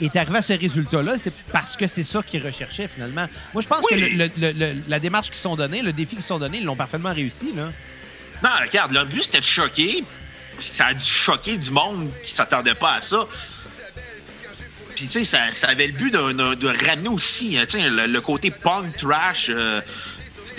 est 0.00 0.14
arrivée 0.16 0.38
à 0.38 0.42
ce 0.42 0.52
résultat-là. 0.52 1.14
C'est 1.18 1.32
parce 1.52 1.76
que 1.76 1.86
c'est 1.86 2.04
ça 2.04 2.22
qu'ils 2.22 2.44
recherchaient, 2.44 2.88
finalement. 2.88 3.26
Moi, 3.54 3.62
je 3.62 3.68
pense 3.68 3.84
Oui. 3.90 3.96
que 3.98 4.04
le- 4.04 4.16
le- 4.16 4.30
le- 4.38 4.52
le- 4.74 4.82
la 4.88 4.98
démarche 5.00 5.28
qu'ils 5.28 5.36
sont 5.36 5.56
donnée, 5.56 5.82
le 5.82 5.92
défi 5.92 6.16
qu'ils 6.16 6.24
sont 6.24 6.38
donné, 6.38 6.58
ils 6.58 6.64
l'ont 6.64 6.76
parfaitement 6.76 7.12
réussi, 7.14 7.50
là. 7.56 7.64
Non, 8.42 8.50
regarde, 8.66 8.92
leur 8.92 9.06
but, 9.06 9.22
c'était 9.22 9.40
de 9.40 9.44
choquer. 9.44 10.04
Ça 10.58 10.86
a 10.86 10.94
dû 10.94 11.04
choquer 11.06 11.56
du 11.56 11.70
monde 11.70 12.10
qui 12.22 12.32
s'attendait 12.32 12.74
pas 12.74 12.94
à 12.96 13.00
ça. 13.00 13.26
Puis, 14.94 15.06
tu 15.06 15.12
sais, 15.12 15.24
ça, 15.24 15.38
ça 15.54 15.68
avait 15.68 15.86
le 15.86 15.92
but 15.94 16.12
de, 16.12 16.32
de- 16.32 16.54
de 16.54 16.86
ramener 16.86 17.08
aussi, 17.08 17.56
hein, 17.56 17.64
le, 17.74 18.06
le 18.06 18.20
côté 18.20 18.50
punk 18.50 18.96
trash 18.98 19.46
euh, 19.48 19.80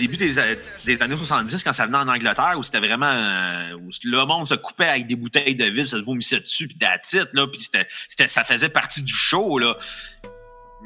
début 0.06 0.16
des, 0.16 0.38
années 0.38 1.16
70, 1.16 1.62
quand 1.64 1.72
ça 1.72 1.86
venait 1.86 1.98
en 1.98 2.08
Angleterre, 2.08 2.54
où 2.58 2.62
c'était 2.62 2.80
vraiment... 2.80 3.06
euh, 3.06 3.74
où 3.74 3.90
le 4.04 4.24
monde 4.26 4.48
se 4.48 4.54
coupait 4.54 4.88
avec 4.88 5.06
des 5.06 5.16
bouteilles 5.16 5.54
de 5.54 5.64
ville, 5.64 5.88
ça 5.88 5.98
se 5.98 6.02
vomissait 6.02 6.40
dessus, 6.40 6.68
puis 6.68 6.78
it, 6.80 7.28
là. 7.32 7.46
Puis 7.46 7.62
c'était, 7.62 8.28
ça 8.28 8.44
faisait 8.44 8.68
partie 8.68 9.02
du 9.02 9.14
show, 9.14 9.58
là. 9.58 9.76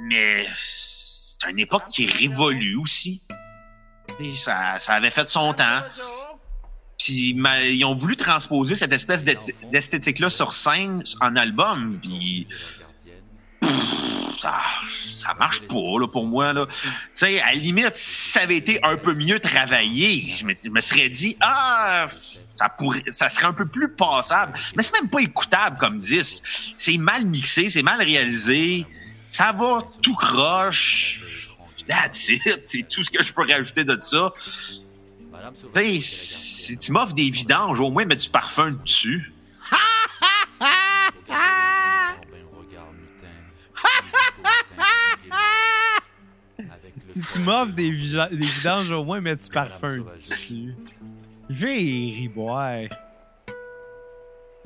Mais 0.08 0.46
c'est 0.66 1.50
une 1.50 1.58
époque 1.58 1.84
qui 1.88 2.06
révolue 2.06 2.76
aussi. 2.76 3.22
Et 4.20 4.32
ça, 4.32 4.78
ça 4.78 4.94
avait 4.94 5.10
fait 5.10 5.28
son 5.28 5.52
temps. 5.54 5.82
Puis 6.98 7.34
ils 7.36 7.84
ont 7.84 7.94
voulu 7.94 8.16
transposer 8.16 8.74
cette 8.74 8.92
espèce 8.92 9.24
d'esth- 9.24 9.70
d'esthétique-là 9.70 10.30
sur 10.30 10.54
scène 10.54 11.02
en 11.20 11.36
album. 11.36 11.98
Puis 12.00 12.46
ça, 14.40 14.60
ça 14.90 15.34
marche 15.34 15.62
pas 15.62 15.98
là, 16.00 16.06
pour 16.06 16.26
moi. 16.26 16.52
Là. 16.52 16.66
Tu 16.66 16.90
sais, 17.14 17.40
à 17.40 17.46
la 17.46 17.54
limite, 17.54 17.96
si 17.96 18.30
ça 18.32 18.40
avait 18.42 18.56
été 18.56 18.78
un 18.82 18.96
peu 18.96 19.14
mieux 19.14 19.40
travaillé, 19.40 20.34
je 20.38 20.70
me, 20.70 20.80
serais 20.80 21.08
dit 21.08 21.36
ah 21.40 22.06
ça 22.56 22.68
pourrait, 22.70 23.04
ça 23.10 23.28
serait 23.28 23.46
un 23.46 23.52
peu 23.52 23.66
plus 23.66 23.90
passable. 23.90 24.54
Mais 24.76 24.82
c'est 24.82 24.94
même 25.00 25.08
pas 25.08 25.20
écoutable 25.20 25.78
comme 25.78 26.00
disque. 26.00 26.38
C'est 26.76 26.96
mal 26.96 27.26
mixé, 27.26 27.68
c'est 27.68 27.82
mal 27.82 28.00
réalisé. 28.00 28.86
Ça 29.30 29.52
va 29.52 29.80
tout 30.00 30.14
croche. 30.14 31.20
That's 31.86 32.28
it. 32.28 32.62
C'est 32.66 32.88
tout 32.88 33.04
ce 33.04 33.10
que 33.10 33.22
je 33.22 33.32
peux 33.32 33.46
rajouter 33.46 33.84
de 33.84 33.96
ça. 34.00 34.32
Si 36.00 36.78
tu 36.78 36.92
m'offres 36.92 37.14
des 37.14 37.30
vidanges, 37.30 37.80
au 37.80 37.90
moins 37.90 38.04
mets 38.04 38.16
du 38.16 38.28
parfum 38.28 38.72
dessus. 38.84 39.32
Tu 47.32 47.38
m'offres 47.40 47.74
des, 47.74 47.90
des 47.90 48.36
vidanges, 48.36 48.90
au 48.90 49.04
moins, 49.04 49.20
mets 49.20 49.36
du 49.36 49.48
parfum 49.48 50.04
dessus. 50.18 50.74
J'ai 51.48 51.74
ri 51.74 52.28
boire. 52.28 52.88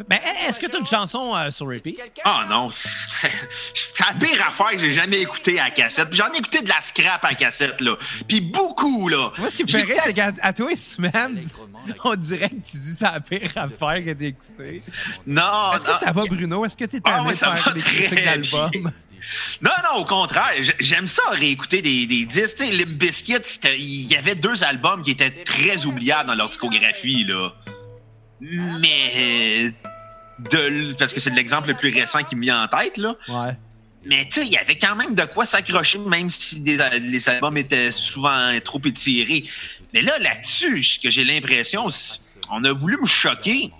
Ben, 0.08 0.18
est-ce 0.48 0.58
que 0.58 0.66
tu 0.66 0.76
as 0.76 0.78
une 0.78 0.86
chanson 0.86 1.34
euh, 1.36 1.50
sur 1.50 1.66
repeat? 1.66 2.00
Ah 2.24 2.46
non, 2.48 2.70
c'est 2.72 3.30
la 4.00 4.14
pire 4.18 4.46
affaire 4.48 4.70
que 4.72 4.78
j'ai 4.78 4.92
jamais 4.92 5.20
écouté 5.20 5.60
à 5.60 5.64
la 5.64 5.70
cassette. 5.70 6.08
J'en 6.12 6.32
ai 6.32 6.38
écouté 6.38 6.62
de 6.62 6.68
la 6.68 6.80
scrap 6.80 7.24
à 7.24 7.28
la 7.30 7.34
cassette, 7.34 7.80
là. 7.80 7.96
Puis 8.26 8.40
beaucoup, 8.40 9.08
là. 9.08 9.30
Moi, 9.38 9.50
ce 9.50 9.56
qui 9.58 9.64
me 9.64 9.68
fait 9.68 9.82
rire, 9.82 9.96
c'est 10.02 10.14
qu'à 10.14 10.32
à 10.42 10.52
tous 10.52 10.68
les 10.68 10.76
semaines, 10.76 11.42
on 12.04 12.14
dirait 12.16 12.48
que 12.48 12.54
tu 12.54 12.76
dis 12.78 12.94
c'est 12.94 13.04
la 13.04 13.20
pire 13.20 13.50
affaire 13.56 14.04
que 14.04 14.12
t'as 14.12 14.26
écouté. 14.26 14.82
Non, 15.26 15.72
Est-ce 15.74 15.84
que 15.84 15.94
ça 16.04 16.12
va, 16.12 16.22
Bruno? 16.22 16.64
Est-ce 16.64 16.76
que 16.76 16.84
t'es 16.84 17.00
Ah 17.04 17.18
tanné 17.18 17.26
ouais, 17.28 17.32
de 17.34 17.38
faire 17.38 17.74
des 17.74 17.80
critiques 17.80 18.24
d'albums? 18.24 18.92
Non, 19.60 19.70
non, 19.84 20.00
au 20.00 20.04
contraire. 20.06 20.54
J'aime 20.80 21.06
ça 21.06 21.22
réécouter 21.32 21.82
des, 21.82 22.06
des 22.06 22.24
disques. 22.26 22.56
Tu 22.58 22.74
sais, 23.12 23.40
c'était- 23.44 23.78
il 23.78 24.10
y 24.10 24.16
avait 24.16 24.34
deux 24.34 24.64
albums 24.64 25.02
qui 25.02 25.10
étaient 25.12 25.30
très 25.44 25.84
oubliables 25.84 26.28
dans 26.28 26.34
leur 26.34 26.48
discographie, 26.48 27.24
là. 27.24 27.52
Mais... 28.40 29.72
De, 30.50 30.94
parce 30.94 31.12
que 31.12 31.20
c'est 31.20 31.30
l'exemple 31.30 31.68
le 31.68 31.74
plus 31.74 31.92
récent 31.92 32.22
qui 32.22 32.36
me 32.36 32.42
vient 32.42 32.64
en 32.64 32.68
tête, 32.68 32.96
là. 32.96 33.16
Ouais. 33.28 33.56
Mais 34.04 34.24
tu 34.24 34.40
sais, 34.40 34.46
il 34.46 34.52
y 34.52 34.56
avait 34.56 34.76
quand 34.78 34.96
même 34.96 35.14
de 35.14 35.24
quoi 35.24 35.44
s'accrocher, 35.44 35.98
même 35.98 36.30
si 36.30 36.60
des- 36.60 36.78
les 37.00 37.28
albums 37.28 37.56
étaient 37.58 37.92
souvent 37.92 38.48
trop 38.64 38.80
étirés. 38.84 39.44
Mais 39.92 40.00
là, 40.02 40.18
là-dessus, 40.18 40.82
ce 40.82 40.98
que 40.98 41.10
j'ai 41.10 41.24
l'impression, 41.24 41.86
on 42.50 42.64
a 42.64 42.72
voulu 42.72 42.96
me 43.00 43.06
choquer. 43.06 43.70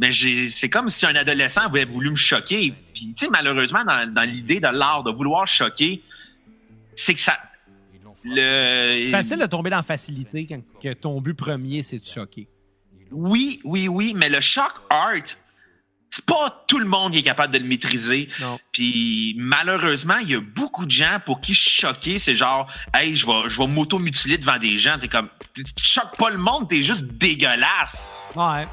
Mais 0.00 0.10
c'est 0.12 0.68
comme 0.68 0.90
si 0.90 1.06
un 1.06 1.14
adolescent 1.16 1.62
avait 1.62 1.84
voulu 1.86 2.10
me 2.10 2.16
choquer. 2.16 2.74
Puis, 2.92 3.14
tu 3.14 3.24
sais, 3.24 3.30
malheureusement, 3.30 3.84
dans, 3.84 4.12
dans 4.12 4.22
l'idée 4.22 4.60
de 4.60 4.68
l'art 4.68 5.02
de 5.02 5.10
vouloir 5.10 5.46
choquer, 5.46 6.02
c'est 6.94 7.14
que 7.14 7.20
ça. 7.20 7.36
Le... 8.24 9.04
C'est 9.04 9.10
facile 9.10 9.38
de 9.38 9.46
tomber 9.46 9.70
dans 9.70 9.76
la 9.78 9.82
facilité 9.82 10.44
quand 10.46 10.60
que 10.82 10.92
ton 10.92 11.20
but 11.20 11.34
premier, 11.34 11.82
c'est 11.82 11.98
de 12.00 12.06
choquer. 12.06 12.48
Oui, 13.10 13.60
oui, 13.64 13.88
oui, 13.88 14.12
mais 14.14 14.28
le 14.28 14.40
shock 14.40 14.72
art, 14.90 15.14
c'est 16.10 16.24
pas 16.24 16.64
tout 16.66 16.78
le 16.78 16.86
monde 16.86 17.12
qui 17.12 17.18
est 17.18 17.22
capable 17.22 17.52
de 17.52 17.58
le 17.58 17.64
maîtriser. 17.64 18.28
Non. 18.40 18.58
Puis 18.72 19.34
malheureusement, 19.38 20.16
il 20.22 20.30
y 20.30 20.34
a 20.34 20.40
beaucoup 20.40 20.86
de 20.86 20.90
gens 20.90 21.18
pour 21.24 21.40
qui 21.40 21.54
choqué, 21.54 22.18
c'est 22.18 22.34
genre 22.34 22.66
Hey, 22.94 23.14
je 23.16 23.26
vais, 23.26 23.48
je 23.48 23.58
vais 23.58 23.66
m'auto-mutiler 23.66 24.38
devant 24.38 24.58
des 24.58 24.78
gens. 24.78 24.98
T'es 24.98 25.08
comme 25.08 25.28
tu 25.54 25.64
choques 25.78 26.16
pas 26.16 26.30
le 26.30 26.38
monde, 26.38 26.68
t'es 26.68 26.82
juste 26.82 27.04
dégueulasse. 27.04 28.32
Ouais. 28.36 28.66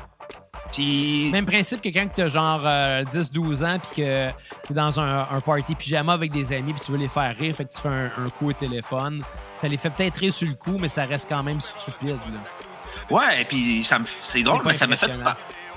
Puis 0.71 1.29
Même 1.31 1.45
principe 1.45 1.81
que 1.81 1.89
quand 1.89 2.07
t'as 2.13 2.27
genre 2.27 2.61
euh, 2.65 3.03
10-12 3.03 3.65
ans 3.65 3.79
puis 3.79 4.03
que 4.03 4.29
t'es 4.67 4.73
dans 4.73 4.99
un, 4.99 5.27
un 5.29 5.41
party 5.41 5.75
pyjama 5.75 6.13
avec 6.13 6.31
des 6.31 6.51
amis 6.51 6.73
puis 6.73 6.81
tu 6.85 6.91
veux 6.91 6.97
les 6.97 7.07
faire 7.07 7.35
rire, 7.37 7.55
fait 7.55 7.65
que 7.65 7.73
tu 7.75 7.81
fais 7.81 7.87
un, 7.87 8.11
un 8.17 8.29
coup 8.29 8.49
au 8.49 8.53
téléphone. 8.53 9.23
Ça 9.61 9.67
les 9.67 9.77
fait 9.77 9.89
peut-être 9.89 10.17
rire 10.17 10.33
sur 10.33 10.47
le 10.47 10.55
coup, 10.55 10.77
mais 10.77 10.89
ça 10.89 11.03
reste 11.05 11.29
quand 11.29 11.43
même 11.43 11.61
stupide. 11.61 12.09
Là. 12.31 13.15
ouais, 13.15 13.45
puis 13.45 13.83
ça 13.83 13.99
me 13.99 14.05
c'est 14.21 14.43
drôle, 14.43 14.63
pas 14.63 14.69
mais 14.69 14.73
ça 14.73 14.87
me 14.87 14.95
fait 14.95 15.05
impressionnant. 15.05 15.35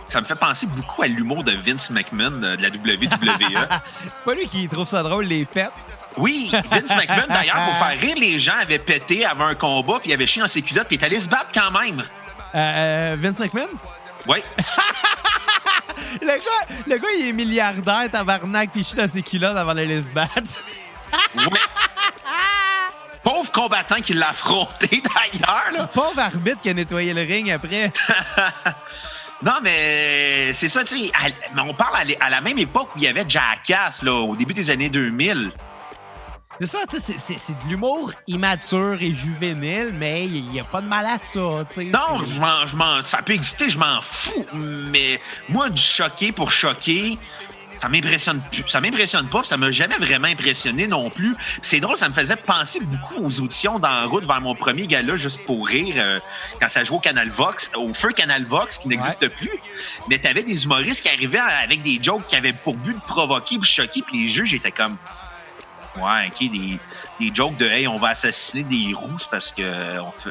Ça 0.08 0.20
me 0.20 0.26
fait 0.26 0.34
penser 0.34 0.66
beaucoup 0.66 1.02
à 1.02 1.06
l'humour 1.06 1.44
de 1.44 1.52
Vince 1.52 1.90
McMahon 1.90 2.42
euh, 2.42 2.56
de 2.56 2.62
la 2.62 2.68
WWE. 2.68 3.08
C'est 4.02 4.24
pas 4.24 4.34
lui 4.34 4.46
qui 4.46 4.66
trouve 4.68 4.88
ça 4.88 5.02
drôle, 5.02 5.26
les 5.26 5.44
pets? 5.44 5.70
Oui, 6.16 6.50
Vince 6.50 6.96
McMahon, 6.96 7.26
d'ailleurs, 7.28 7.66
pour 7.66 7.76
faire 7.76 8.00
rire 8.00 8.16
les 8.18 8.38
gens, 8.38 8.56
avait 8.60 8.78
pété 8.78 9.24
avant 9.24 9.46
un 9.46 9.54
combat, 9.54 9.98
puis 10.00 10.10
il 10.10 10.14
avait 10.14 10.26
chié 10.26 10.42
dans 10.42 10.48
ses 10.48 10.62
culottes, 10.62 10.88
puis 10.88 10.96
il 10.96 11.02
est 11.02 11.06
allé 11.06 11.20
se 11.20 11.28
battre 11.28 11.50
quand 11.54 11.70
même. 11.70 12.00
Euh, 12.00 13.14
euh, 13.14 13.16
Vince 13.18 13.38
McMahon? 13.38 13.68
Oui. 14.26 14.38
Le 16.22 16.26
gars, 16.26 16.74
le 16.86 16.96
gars, 16.96 17.08
il 17.18 17.28
est 17.28 17.32
milliardaire, 17.32 18.08
tabarnak, 18.10 18.70
puis 18.70 18.80
il 18.80 18.86
chie 18.86 18.94
dans 18.94 19.08
ses 19.08 19.22
culottes 19.22 19.56
avant 19.56 19.74
d'aller 19.74 20.00
se 20.00 20.10
battre. 20.10 20.62
oui. 21.36 21.44
Pauvre 23.22 23.50
combattant 23.52 24.00
qui 24.00 24.14
l'a 24.14 24.30
affronté, 24.30 25.02
d'ailleurs. 25.02 25.88
Pauvre 25.90 26.18
arbitre 26.18 26.62
qui 26.62 26.70
a 26.70 26.74
nettoyé 26.74 27.12
le 27.12 27.22
ring 27.22 27.50
après. 27.50 27.92
Non, 29.42 29.52
mais 29.62 30.52
c'est 30.52 30.68
ça, 30.68 30.82
tu 30.84 30.98
sais. 30.98 31.12
On 31.56 31.72
parle 31.74 31.94
à, 32.20 32.30
la 32.30 32.40
même 32.40 32.58
époque 32.58 32.88
où 32.94 32.98
il 32.98 33.04
y 33.04 33.08
avait 33.08 33.24
Jackass, 33.28 34.02
là, 34.02 34.12
au 34.14 34.34
début 34.36 34.54
des 34.54 34.70
années 34.70 34.88
2000. 34.88 35.52
C'est 36.60 36.66
ça, 36.66 36.78
tu 36.90 36.98
sais, 36.98 37.14
c'est- 37.16 37.52
de 37.52 37.68
l'humour 37.68 38.10
immature 38.26 39.00
et 39.00 39.12
juvénile, 39.12 39.90
mais 39.94 40.24
il 40.24 40.48
n'y 40.50 40.58
a 40.58 40.64
pas 40.64 40.80
de 40.80 40.88
mal 40.88 41.06
à 41.06 41.20
ça, 41.20 41.64
tu 41.68 41.74
sais. 41.74 41.84
Non, 41.84 42.18
je 42.66 42.74
m'en- 42.76 43.04
ça 43.04 43.22
peut 43.22 43.32
exister, 43.34 43.70
je 43.70 43.78
m'en 43.78 44.02
fous. 44.02 44.44
Mais 44.54 45.20
moi, 45.48 45.70
du 45.70 45.80
choquer 45.80 46.32
pour 46.32 46.50
choquer, 46.50 47.16
ça 47.80 47.88
m'impressionne 47.88 48.40
plus. 48.50 48.64
Ça 48.66 48.80
m'impressionne 48.80 49.28
pas, 49.28 49.40
puis 49.40 49.48
ça 49.48 49.56
m'a 49.56 49.70
jamais 49.70 49.96
vraiment 49.96 50.28
impressionné 50.28 50.86
non 50.86 51.10
plus. 51.10 51.34
C'est 51.62 51.80
drôle, 51.80 51.96
ça 51.96 52.08
me 52.08 52.14
faisait 52.14 52.36
penser 52.36 52.80
beaucoup 52.80 53.22
aux 53.22 53.40
auditions 53.40 53.78
dans 53.78 53.88
la 53.88 54.04
route 54.04 54.24
vers 54.24 54.40
mon 54.40 54.54
premier 54.54 54.86
gala, 54.86 55.16
juste 55.16 55.44
pour 55.44 55.66
rire, 55.66 55.94
euh, 55.96 56.18
quand 56.60 56.68
ça 56.68 56.84
jouait 56.84 56.96
au 56.96 57.00
Canal 57.00 57.28
Vox, 57.28 57.70
au 57.76 57.94
feu 57.94 58.10
Canal 58.10 58.44
Vox, 58.44 58.78
qui 58.78 58.88
n'existe 58.88 59.28
plus. 59.28 59.58
Mais 60.08 60.18
t'avais 60.18 60.42
des 60.42 60.64
humoristes 60.64 61.02
qui 61.02 61.08
arrivaient 61.08 61.38
avec 61.38 61.82
des 61.82 61.98
jokes 62.02 62.26
qui 62.26 62.36
avaient 62.36 62.52
pour 62.52 62.76
but 62.76 62.94
de 62.94 63.00
provoquer 63.00 63.58
puis 63.58 63.70
choquer, 63.70 64.02
puis 64.02 64.22
les 64.22 64.28
juges 64.28 64.54
étaient 64.54 64.72
comme. 64.72 64.96
Ouais, 65.96 66.28
OK, 66.28 66.50
des, 66.50 66.78
des 67.18 67.34
jokes 67.34 67.56
de 67.56 67.66
Hey, 67.66 67.88
on 67.88 67.98
va 67.98 68.08
assassiner 68.08 68.62
des 68.62 68.92
rousses 68.94 69.26
parce 69.30 69.50
que 69.50 69.62
euh, 69.62 70.02
on 70.02 70.10
fait. 70.10 70.30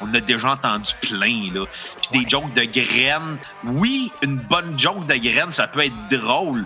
On 0.00 0.12
a 0.14 0.20
déjà 0.20 0.50
entendu 0.50 0.90
plein, 1.00 1.52
là. 1.52 1.64
Puis 2.10 2.24
des 2.24 2.28
jokes 2.28 2.52
de 2.54 2.64
graines. 2.64 3.38
Oui, 3.64 4.10
une 4.22 4.36
bonne 4.36 4.76
joke 4.78 5.06
de 5.06 5.14
graines, 5.14 5.52
ça 5.52 5.68
peut 5.68 5.84
être 5.84 6.08
drôle. 6.10 6.64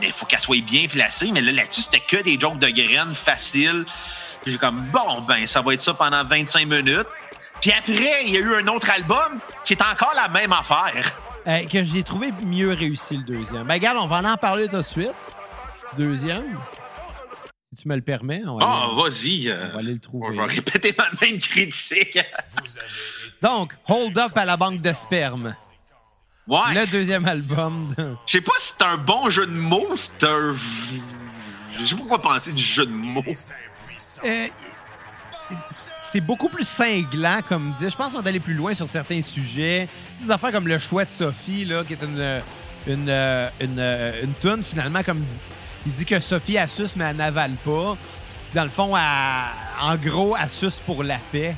Mais 0.00 0.06
il 0.06 0.12
faut 0.12 0.26
qu'elle 0.26 0.40
soit 0.40 0.60
bien 0.64 0.86
placée. 0.88 1.30
Mais 1.32 1.40
là, 1.40 1.52
là-dessus, 1.52 1.82
c'était 1.82 2.00
que 2.00 2.22
des 2.22 2.38
jokes 2.38 2.58
de 2.58 2.68
graines 2.68 3.14
faciles. 3.14 3.84
Puis 4.42 4.52
j'ai 4.52 4.58
comme, 4.58 4.80
bon, 4.92 5.20
ben, 5.22 5.46
ça 5.46 5.62
va 5.62 5.74
être 5.74 5.80
ça 5.80 5.94
pendant 5.94 6.22
25 6.24 6.66
minutes. 6.68 7.06
Puis 7.60 7.70
après, 7.72 8.24
il 8.26 8.30
y 8.30 8.36
a 8.36 8.40
eu 8.40 8.54
un 8.56 8.66
autre 8.68 8.90
album 8.90 9.38
qui 9.64 9.72
est 9.74 9.82
encore 9.82 10.12
la 10.14 10.28
même 10.28 10.52
affaire. 10.52 11.12
Euh, 11.46 11.64
que 11.66 11.84
j'ai 11.84 12.02
trouvé 12.02 12.30
mieux 12.46 12.72
réussi 12.72 13.16
le 13.18 13.22
deuxième. 13.22 13.64
Ben, 13.66 13.74
regarde, 13.74 13.98
on 14.00 14.06
va 14.06 14.18
en 14.22 14.36
parler 14.36 14.66
tout 14.68 14.76
de 14.78 14.82
suite. 14.82 15.12
Deuxième. 15.98 16.58
Si 17.76 17.82
tu 17.82 17.88
me 17.88 17.96
le 17.96 18.02
permets, 18.02 18.42
on 18.46 18.58
va, 18.58 18.66
Ah, 18.66 18.84
aller, 18.84 19.02
vas-y. 19.02 19.48
euh, 19.48 19.68
on 19.70 19.72
va 19.74 19.78
aller 19.80 19.94
le 19.94 19.98
trouver. 20.00 20.28
je 20.34 20.40
vais 20.40 20.46
répéter 20.46 20.94
ma 20.96 21.06
même 21.22 21.38
critique. 21.38 22.18
Donc, 23.42 23.74
Hold 23.88 24.16
Up 24.18 24.32
à 24.36 24.44
la 24.44 24.56
banque 24.56 24.80
de 24.80 24.92
sperme. 24.92 25.54
Ouais. 26.46 26.74
Le 26.74 26.86
deuxième 26.86 27.24
album. 27.26 27.92
de- 27.96 28.14
Je 28.26 28.32
sais 28.32 28.40
pas 28.40 28.52
si 28.58 28.74
c'est 28.76 28.84
un 28.84 28.96
bon 28.98 29.30
jeu 29.30 29.46
de 29.46 29.52
mots, 29.52 29.94
c'est 29.96 30.24
un. 30.24 30.54
Je 31.78 31.84
sais 31.84 31.94
pas 31.96 32.04
quoi 32.04 32.20
penser 32.22 32.52
du 32.52 32.62
jeu 32.62 32.84
de 32.86 32.92
mots. 32.92 33.22
Euh, 34.24 34.46
c'est 35.70 36.20
beaucoup 36.20 36.48
plus 36.48 36.66
cinglant, 36.68 37.40
comme 37.48 37.72
dit. 37.78 37.88
Je 37.90 37.96
pense 37.96 38.12
qu'on 38.14 38.22
est 38.22 38.28
allé 38.28 38.40
plus 38.40 38.54
loin 38.54 38.74
sur 38.74 38.88
certains 38.88 39.20
sujets. 39.22 39.88
Des 40.22 40.30
affaires 40.30 40.52
comme 40.52 40.68
le 40.68 40.78
choix 40.78 41.04
de 41.04 41.10
Sophie, 41.10 41.64
là, 41.64 41.82
qui 41.84 41.94
est 41.94 42.02
une, 42.02 42.42
une, 42.86 43.10
une, 43.60 43.80
une 44.22 44.32
toune, 44.40 44.62
finalement, 44.62 45.02
comme 45.02 45.20
dit- 45.20 45.40
il 45.86 45.92
dit 45.92 46.04
que 46.04 46.20
Sophie 46.20 46.56
suce, 46.68 46.94
mais 46.96 47.04
elle 47.04 47.16
n'avale 47.16 47.52
pas. 47.64 47.96
Dans 48.54 48.62
le 48.64 48.70
fond, 48.70 48.96
elle- 48.96 49.82
en 49.82 49.96
gros, 49.96 50.36
elle 50.40 50.48
suce 50.50 50.78
pour 50.84 51.02
la 51.02 51.18
paix. 51.32 51.56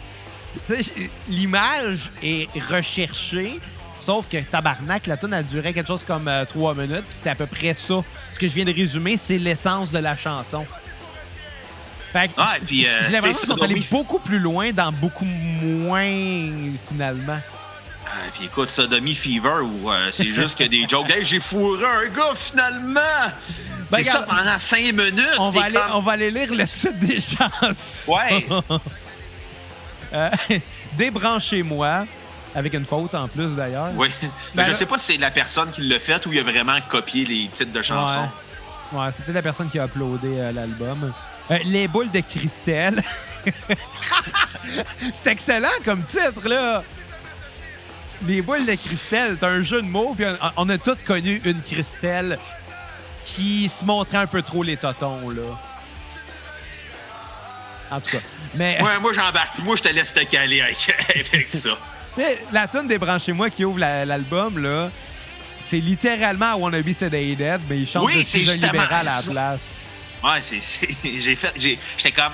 L'image 1.29 2.11
est 2.22 2.49
recherchée, 2.70 3.61
sauf 4.06 4.28
que 4.30 4.38
tabarnak, 4.38 5.06
la 5.08 5.16
tune 5.16 5.34
a 5.34 5.42
duré 5.42 5.72
quelque 5.72 5.88
chose 5.88 6.04
comme 6.04 6.28
euh, 6.28 6.44
trois 6.44 6.74
minutes, 6.74 7.04
puis 7.08 7.16
c'était 7.16 7.30
à 7.30 7.34
peu 7.34 7.46
près 7.46 7.74
ça. 7.74 7.96
Ce 8.34 8.38
que 8.38 8.46
je 8.46 8.54
viens 8.54 8.64
de 8.64 8.72
résumer, 8.72 9.16
c'est 9.16 9.38
l'essence 9.38 9.90
de 9.92 9.98
la 9.98 10.16
chanson. 10.16 10.64
Fait 12.12 12.28
que 12.28 12.34
Ah, 12.36 12.54
puis, 12.64 12.86
euh, 12.86 12.90
j'ai 13.02 13.10
l'impression 13.12 13.46
qu'ils 13.48 13.56
sont 13.58 13.62
allés 13.64 13.82
beaucoup 13.90 14.20
plus 14.20 14.38
loin 14.38 14.70
dans 14.72 14.92
beaucoup 14.92 15.24
moins, 15.24 16.08
finalement. 16.88 17.38
Ah, 18.06 18.10
puis 18.34 18.44
écoute, 18.46 18.70
Sodomy 18.70 19.14
Fever, 19.16 19.60
ou 19.62 19.90
euh, 19.90 20.08
c'est 20.12 20.32
juste 20.32 20.56
que 20.56 20.64
des 20.64 20.86
jokes. 20.88 21.10
Hey, 21.10 21.24
j'ai 21.24 21.40
fourré 21.40 21.84
un 21.84 22.08
gars 22.16 22.32
finalement! 22.36 23.00
Ben, 23.90 23.98
c'est 23.98 24.04
ça 24.04 24.22
pendant 24.22 24.58
cinq 24.58 24.84
minutes! 24.92 25.26
On 25.38 25.50
va, 25.50 25.64
aller, 25.64 25.74
comme- 25.74 25.94
on 25.94 26.00
va 26.00 26.12
aller 26.12 26.30
lire 26.30 26.54
le 26.54 26.66
titre 26.66 26.94
des 27.00 27.20
chansons. 27.20 28.12
Ouais! 28.14 28.46
Euh, 30.12 30.30
Débranchez-moi, 30.96 32.06
avec 32.56 32.72
une 32.74 32.84
faute 32.86 33.14
en 33.14 33.28
plus 33.28 33.54
d'ailleurs. 33.54 33.90
Oui. 33.94 34.08
Ben 34.54 34.64
je 34.64 34.70
là- 34.70 34.74
sais 34.74 34.86
pas 34.86 34.98
si 34.98 35.12
c'est 35.12 35.18
la 35.18 35.30
personne 35.30 35.70
qui 35.70 35.82
l'a 35.82 35.98
fait 36.00 36.24
ou 36.26 36.32
il 36.32 36.38
a 36.40 36.42
vraiment 36.42 36.78
copié 36.88 37.24
les 37.24 37.48
titres 37.52 37.70
de 37.72 37.82
chansons. 37.82 38.18
Ouais, 38.92 38.98
Ouais, 39.00 39.08
c'est 39.12 39.24
peut-être 39.24 39.34
la 39.36 39.42
personne 39.42 39.68
qui 39.68 39.78
a 39.78 39.84
uploadé 39.86 40.28
euh, 40.38 40.52
l'album. 40.52 41.12
Euh, 41.50 41.58
les 41.64 41.86
boules 41.86 42.10
de 42.10 42.20
Christelle. 42.20 43.02
c'est 45.12 45.26
excellent 45.26 45.68
comme 45.84 46.02
titre, 46.04 46.48
là. 46.48 46.82
Les 48.26 48.42
boules 48.42 48.64
de 48.64 48.74
Christelle, 48.74 49.36
c'est 49.38 49.46
un 49.46 49.60
jeu 49.62 49.82
de 49.82 49.86
mots, 49.86 50.14
puis 50.16 50.24
on, 50.24 50.50
on 50.56 50.68
a 50.70 50.78
tous 50.78 50.96
connu 51.06 51.40
une 51.44 51.60
Christelle 51.62 52.38
qui 53.24 53.68
se 53.68 53.84
montrait 53.84 54.18
un 54.18 54.26
peu 54.26 54.40
trop 54.42 54.62
les 54.62 54.76
totons, 54.76 55.28
là. 55.30 55.42
En 57.90 58.00
tout 58.00 58.10
cas. 58.10 58.18
Mais, 58.54 58.80
Ouais, 58.82 58.98
moi 59.00 59.12
j'embarque. 59.12 59.58
Moi 59.60 59.76
je 59.76 59.82
te 59.82 59.88
laisse 59.88 60.12
te 60.14 60.24
caler 60.24 60.60
avec, 60.60 60.94
avec 61.32 61.48
ça. 61.48 61.70
Mais 62.16 62.38
la 62.52 62.66
tune 62.68 62.87
des 62.87 62.98
Branchez-moi 62.98 63.50
qui 63.50 63.64
ouvre 63.64 63.79
la- 63.79 64.05
l'album, 64.05 64.59
là, 64.59 64.90
c'est 65.62 65.79
littéralement 65.81 66.52
I 66.57 66.61
Wanna 66.61 66.83
Be 66.83 66.92
Sedated, 66.92 67.61
mais 67.68 67.79
il 67.81 67.87
chante 67.88 68.05
Oui, 68.07 68.22
de 68.22 68.29
c'est 68.29 68.38
libéral 68.38 69.09
à 69.09 69.16
la 69.16 69.22
place. 69.22 69.74
Ouais, 70.22 70.40
c'est. 70.40 70.61
J'ai 71.05 71.37
fait. 71.37 71.52
J'étais 71.57 72.12
comme. 72.12 72.33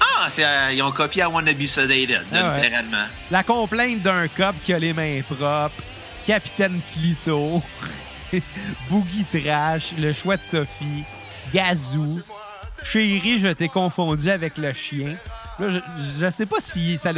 Ah, 0.00 0.26
c'est, 0.28 0.44
euh, 0.44 0.72
ils 0.72 0.82
ont 0.82 0.90
copié 0.92 1.22
I 1.22 1.26
Wanna 1.26 1.52
Be 1.52 1.64
Sedated, 1.66 2.24
Ah 2.32 2.50
ouais. 2.50 2.60
littéralement. 2.62 3.06
La 3.30 3.42
complainte 3.42 4.02
d'un 4.02 4.28
cop 4.28 4.54
qui 4.60 4.72
a 4.74 4.78
les 4.78 4.92
mains 4.92 5.20
propres, 5.22 5.82
Capitaine 6.26 6.80
Clito, 6.92 7.62
Boogie 8.90 9.24
Trash, 9.24 9.92
le 9.98 10.12
choix 10.12 10.36
de 10.36 10.44
Sophie, 10.44 11.04
Gazou, 11.52 12.20
Chérie, 12.84 13.38
je 13.38 13.48
t'ai 13.48 13.68
confondu 13.68 14.28
avec 14.30 14.56
le 14.58 14.72
chien. 14.72 15.14
Là, 15.58 15.70
je, 15.70 15.78
je 16.20 16.30
sais 16.30 16.46
pas 16.46 16.60
si 16.60 16.98
ça 16.98 17.10
a 17.10 17.12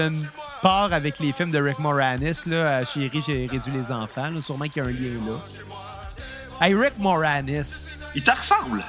avec 0.71 1.19
les 1.21 1.33
films 1.33 1.51
de 1.51 1.61
Rick 1.61 1.79
Moranis. 1.79 2.41
Là, 2.47 2.57
euh, 2.57 2.85
Chérie, 2.85 3.23
j'ai 3.27 3.47
réduit 3.51 3.73
les 3.73 3.93
enfants. 3.93 4.29
là. 4.31 4.41
sûrement 4.43 4.67
qu'il 4.67 4.83
y 4.83 4.87
a 4.87 4.89
un 4.89 4.93
lien 4.93 5.21
là. 5.27 6.67
Hey, 6.67 6.75
Rick 6.75 6.95
Moranis. 6.99 7.87
Il 8.15 8.23
te 8.23 8.31
ressemble. 8.31 8.83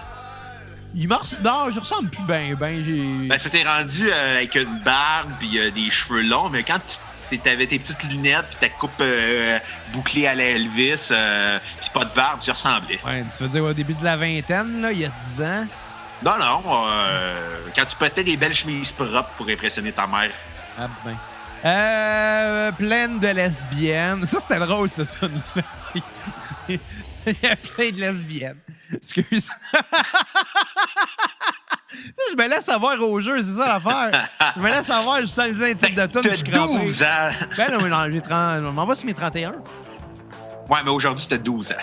Il 0.96 1.08
res- 1.10 1.42
Non, 1.44 1.70
je 1.70 1.80
ressemble 1.80 2.10
plus 2.10 2.24
bien, 2.24 2.56
ben. 2.58 2.84
J'ai. 2.84 3.28
Ben, 3.28 3.38
c'était 3.38 3.63
rendu 3.63 4.10
euh, 4.10 4.38
avec 4.38 4.56
une 4.56 4.80
barbe 4.84 5.32
puis 5.40 5.60
euh, 5.60 5.70
des 5.72 5.90
cheveux 5.92 6.22
longs, 6.24 6.50
mais 6.50 6.63
quand 6.63 6.80
tu 7.30 7.38
t'avais 7.40 7.68
tes 7.68 7.78
petites 7.78 8.04
lunettes 8.06 8.46
puis 8.50 8.56
ta 8.58 8.70
coupe 8.70 8.92
euh, 9.02 9.60
bouclée 9.94 10.28
à 10.28 10.34
la 10.34 10.46
Elvis 10.46 11.10
euh, 11.12 11.60
puis 11.82 11.90
pas 11.94 12.06
de 12.06 12.13
barbe, 12.16 12.40
tu 12.42 12.50
ressemblais. 12.52 13.00
Ouais, 13.06 13.24
tu 13.36 13.44
veux 13.44 13.50
dire 13.50 13.63
au 13.66 13.74
début 13.74 13.94
de 13.96 14.04
la 14.04 14.16
vingtaine, 14.16 14.82
là, 14.82 14.92
il 14.94 15.00
y 15.00 15.06
a 15.06 15.10
10 15.10 15.42
ans? 15.42 15.68
Non, 16.24 16.38
non, 16.40 16.63
quand 17.76 17.86
tu 17.86 17.96
portais 17.98 18.24
des 18.24 18.38
belles 18.38 18.54
chemises 18.54 18.92
propres 18.92 19.30
pour 19.38 19.48
impressionner 19.50 19.92
ta 19.92 20.08
mère. 20.08 20.32
Ah 20.80 20.88
ben. 21.06 21.16
Euh, 21.65 22.72
pleine 22.74 23.20
de 23.20 23.28
lesbiennes. 23.28 24.26
Ça, 24.26 24.39
c'était 24.39 24.60
drôle, 24.60 24.91
ce 24.91 25.02
tune-là. 25.02 25.63
Il 27.28 27.36
y 27.43 27.46
a 27.46 27.56
plein 27.56 27.91
de 27.91 28.00
lesbiennes. 28.00 28.60
Excuse. 28.93 29.50
je 32.32 32.36
me 32.38 32.48
laisse 32.50 32.70
avoir 32.70 33.02
au 33.02 33.20
jeu, 33.20 33.41
c'est 33.41 33.58
ça 33.58 33.67
l'affaire. 33.67 34.30
Je 34.56 34.62
me 34.62 34.67
laisse 34.70 34.89
avoir, 34.89 35.22
je 35.22 35.26
sens 35.28 35.39
un 35.39 35.74
titre 35.74 35.96
de 35.96 36.06
tune, 36.06 36.22
je 36.24 36.36
suis 36.36 36.43
crampé. 36.43 36.86
12 36.86 37.04
ans. 37.04 37.30
Ben 37.58 37.72
non, 37.72 37.80
mais 37.82 37.89
non, 37.89 38.06
j'ai 38.12 38.22
30, 38.22 38.65
je 38.65 38.70
m'en 38.70 38.86
vais 38.86 38.96
sur 38.96 39.06
mes 39.06 39.13
31. 39.13 39.52
Ouais, 40.70 40.80
mais 40.84 40.89
aujourd'hui, 40.89 41.26
t'as 41.28 41.38
12 41.38 41.72
ans. 41.72 41.76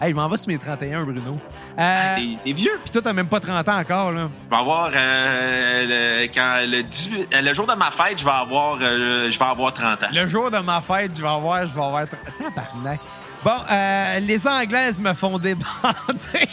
Hey, 0.00 0.10
je 0.10 0.16
m'en 0.16 0.28
vais 0.28 0.36
sur 0.36 0.48
mes 0.48 0.58
31, 0.58 1.04
Bruno. 1.04 1.40
Euh, 1.78 2.14
T'es 2.16 2.38
t'es 2.42 2.52
vieux. 2.52 2.78
Puis 2.82 2.90
toi, 2.90 3.02
t'as 3.02 3.12
même 3.12 3.28
pas 3.28 3.38
30 3.40 3.68
ans 3.68 3.78
encore, 3.78 4.12
là. 4.12 4.28
Je 4.46 4.50
vais 4.50 4.56
avoir 4.60 4.90
euh, 4.94 6.22
le, 6.22 6.26
quand 6.28 6.60
le, 6.66 6.82
18 6.82 7.28
euh, 7.34 7.42
le 7.42 7.54
jour 7.54 7.66
de 7.66 7.74
ma 7.74 7.90
fête, 7.90 8.18
je 8.18 8.24
vais 8.24 8.30
avoir 8.30 8.78
euh, 8.80 9.30
je 9.30 9.38
vais 9.38 9.44
avoir 9.44 9.74
30 9.74 10.02
ans. 10.04 10.06
Le 10.12 10.26
jour 10.26 10.50
de 10.50 10.58
ma 10.58 10.80
fête, 10.80 11.12
je 11.16 11.22
vais 11.22 11.28
avoir... 11.28 11.66
Je 11.66 11.74
vais 11.74 11.82
avoir... 11.84 12.04
Tabarnak. 12.38 13.00
Bon, 13.44 13.50
euh, 13.70 14.18
les 14.20 14.46
Anglaises 14.48 14.98
me 15.00 15.12
font 15.12 15.38
débander. 15.38 16.48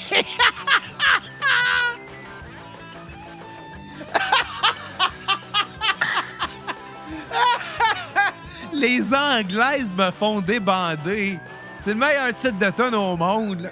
les 8.74 9.14
Anglaises 9.14 9.94
me 9.96 10.12
font 10.12 10.42
débander. 10.42 11.40
C'est 11.84 11.94
le 11.94 12.00
meilleur 12.00 12.34
titre 12.34 12.58
de 12.58 12.70
tonne 12.70 12.96
au 12.96 13.16
monde. 13.18 13.62
là. 13.62 13.70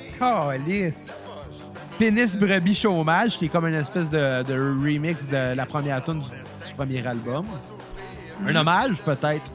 Pénis 2.02 2.36
Brebis 2.36 2.74
Chômage, 2.74 3.38
qui 3.38 3.46
est 3.46 3.48
comme 3.48 3.68
une 3.68 3.76
espèce 3.76 4.10
de, 4.10 4.42
de 4.42 4.56
remix 4.56 5.28
de 5.28 5.54
la 5.54 5.68
première 5.68 6.04
tune 6.04 6.20
du, 6.20 6.30
du 6.30 6.74
premier 6.76 7.06
album. 7.06 7.46
Un 8.44 8.56
hommage, 8.56 9.04
peut-être. 9.04 9.52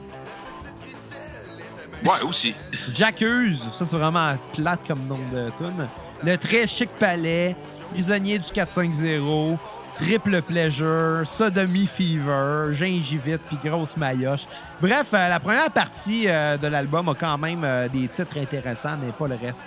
Ouais, 2.05 2.21
aussi. 2.25 2.55
J'accuse, 2.93 3.61
ça 3.77 3.85
c'est 3.85 3.97
vraiment 3.97 4.33
plate 4.53 4.79
comme 4.87 5.05
nom 5.09 5.19
de 5.33 5.49
tune. 5.57 5.87
Le 6.23 6.37
très 6.37 6.67
chic 6.67 6.89
palais, 6.97 7.53
prisonnier 7.91 8.39
du 8.39 8.49
450, 8.49 9.59
triple 9.95 10.41
pleasure, 10.41 11.23
sodomie 11.25 11.85
fever, 11.85 12.73
gingivite 12.73 13.41
puis 13.41 13.57
grosse 13.61 13.97
maillotche. 13.97 14.45
Bref, 14.81 15.07
euh, 15.13 15.27
la 15.27 15.41
première 15.41 15.69
partie 15.71 16.29
euh, 16.29 16.55
de 16.55 16.67
l'album 16.67 17.09
a 17.09 17.13
quand 17.13 17.37
même 17.37 17.65
euh, 17.65 17.89
des 17.89 18.07
titres 18.07 18.37
intéressants, 18.39 18.95
mais 19.03 19.11
pas 19.11 19.27
le 19.27 19.35
reste. 19.35 19.65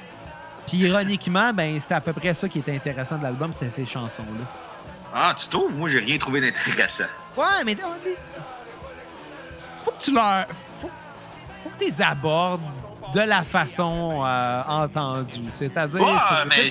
Puis 0.70 0.78
ironiquement, 0.78 1.52
ben 1.52 1.80
c'était 1.80 1.94
à 1.94 2.00
peu 2.00 2.12
près 2.12 2.32
ça 2.32 2.48
qui 2.48 2.60
était 2.60 2.74
intéressant 2.74 3.18
de 3.18 3.24
l'album, 3.24 3.52
c'était 3.52 3.70
ces 3.70 3.86
chansons-là. 3.86 4.46
Ah, 5.12 5.34
tu 5.36 5.48
trouves? 5.48 5.74
Moi, 5.74 5.88
j'ai 5.88 5.98
rien 5.98 6.16
trouvé 6.16 6.40
d'intéressant. 6.40 7.04
Ouais, 7.36 7.64
mais 7.66 7.76
faut 9.84 9.90
que 9.90 10.00
tu 10.00 10.14
leur. 10.14 10.46
Faut, 10.80 10.88
faut 11.64 11.70
que 11.70 11.78
tu 11.80 11.86
les 11.86 12.00
abordes 12.00 12.60
de 13.14 13.20
la 13.20 13.42
façon 13.42 14.22
euh, 14.24 14.62
entendue. 14.68 15.40
C'est-à-dire. 15.52 16.00
Ouais, 16.00 16.44
mais 16.48 16.70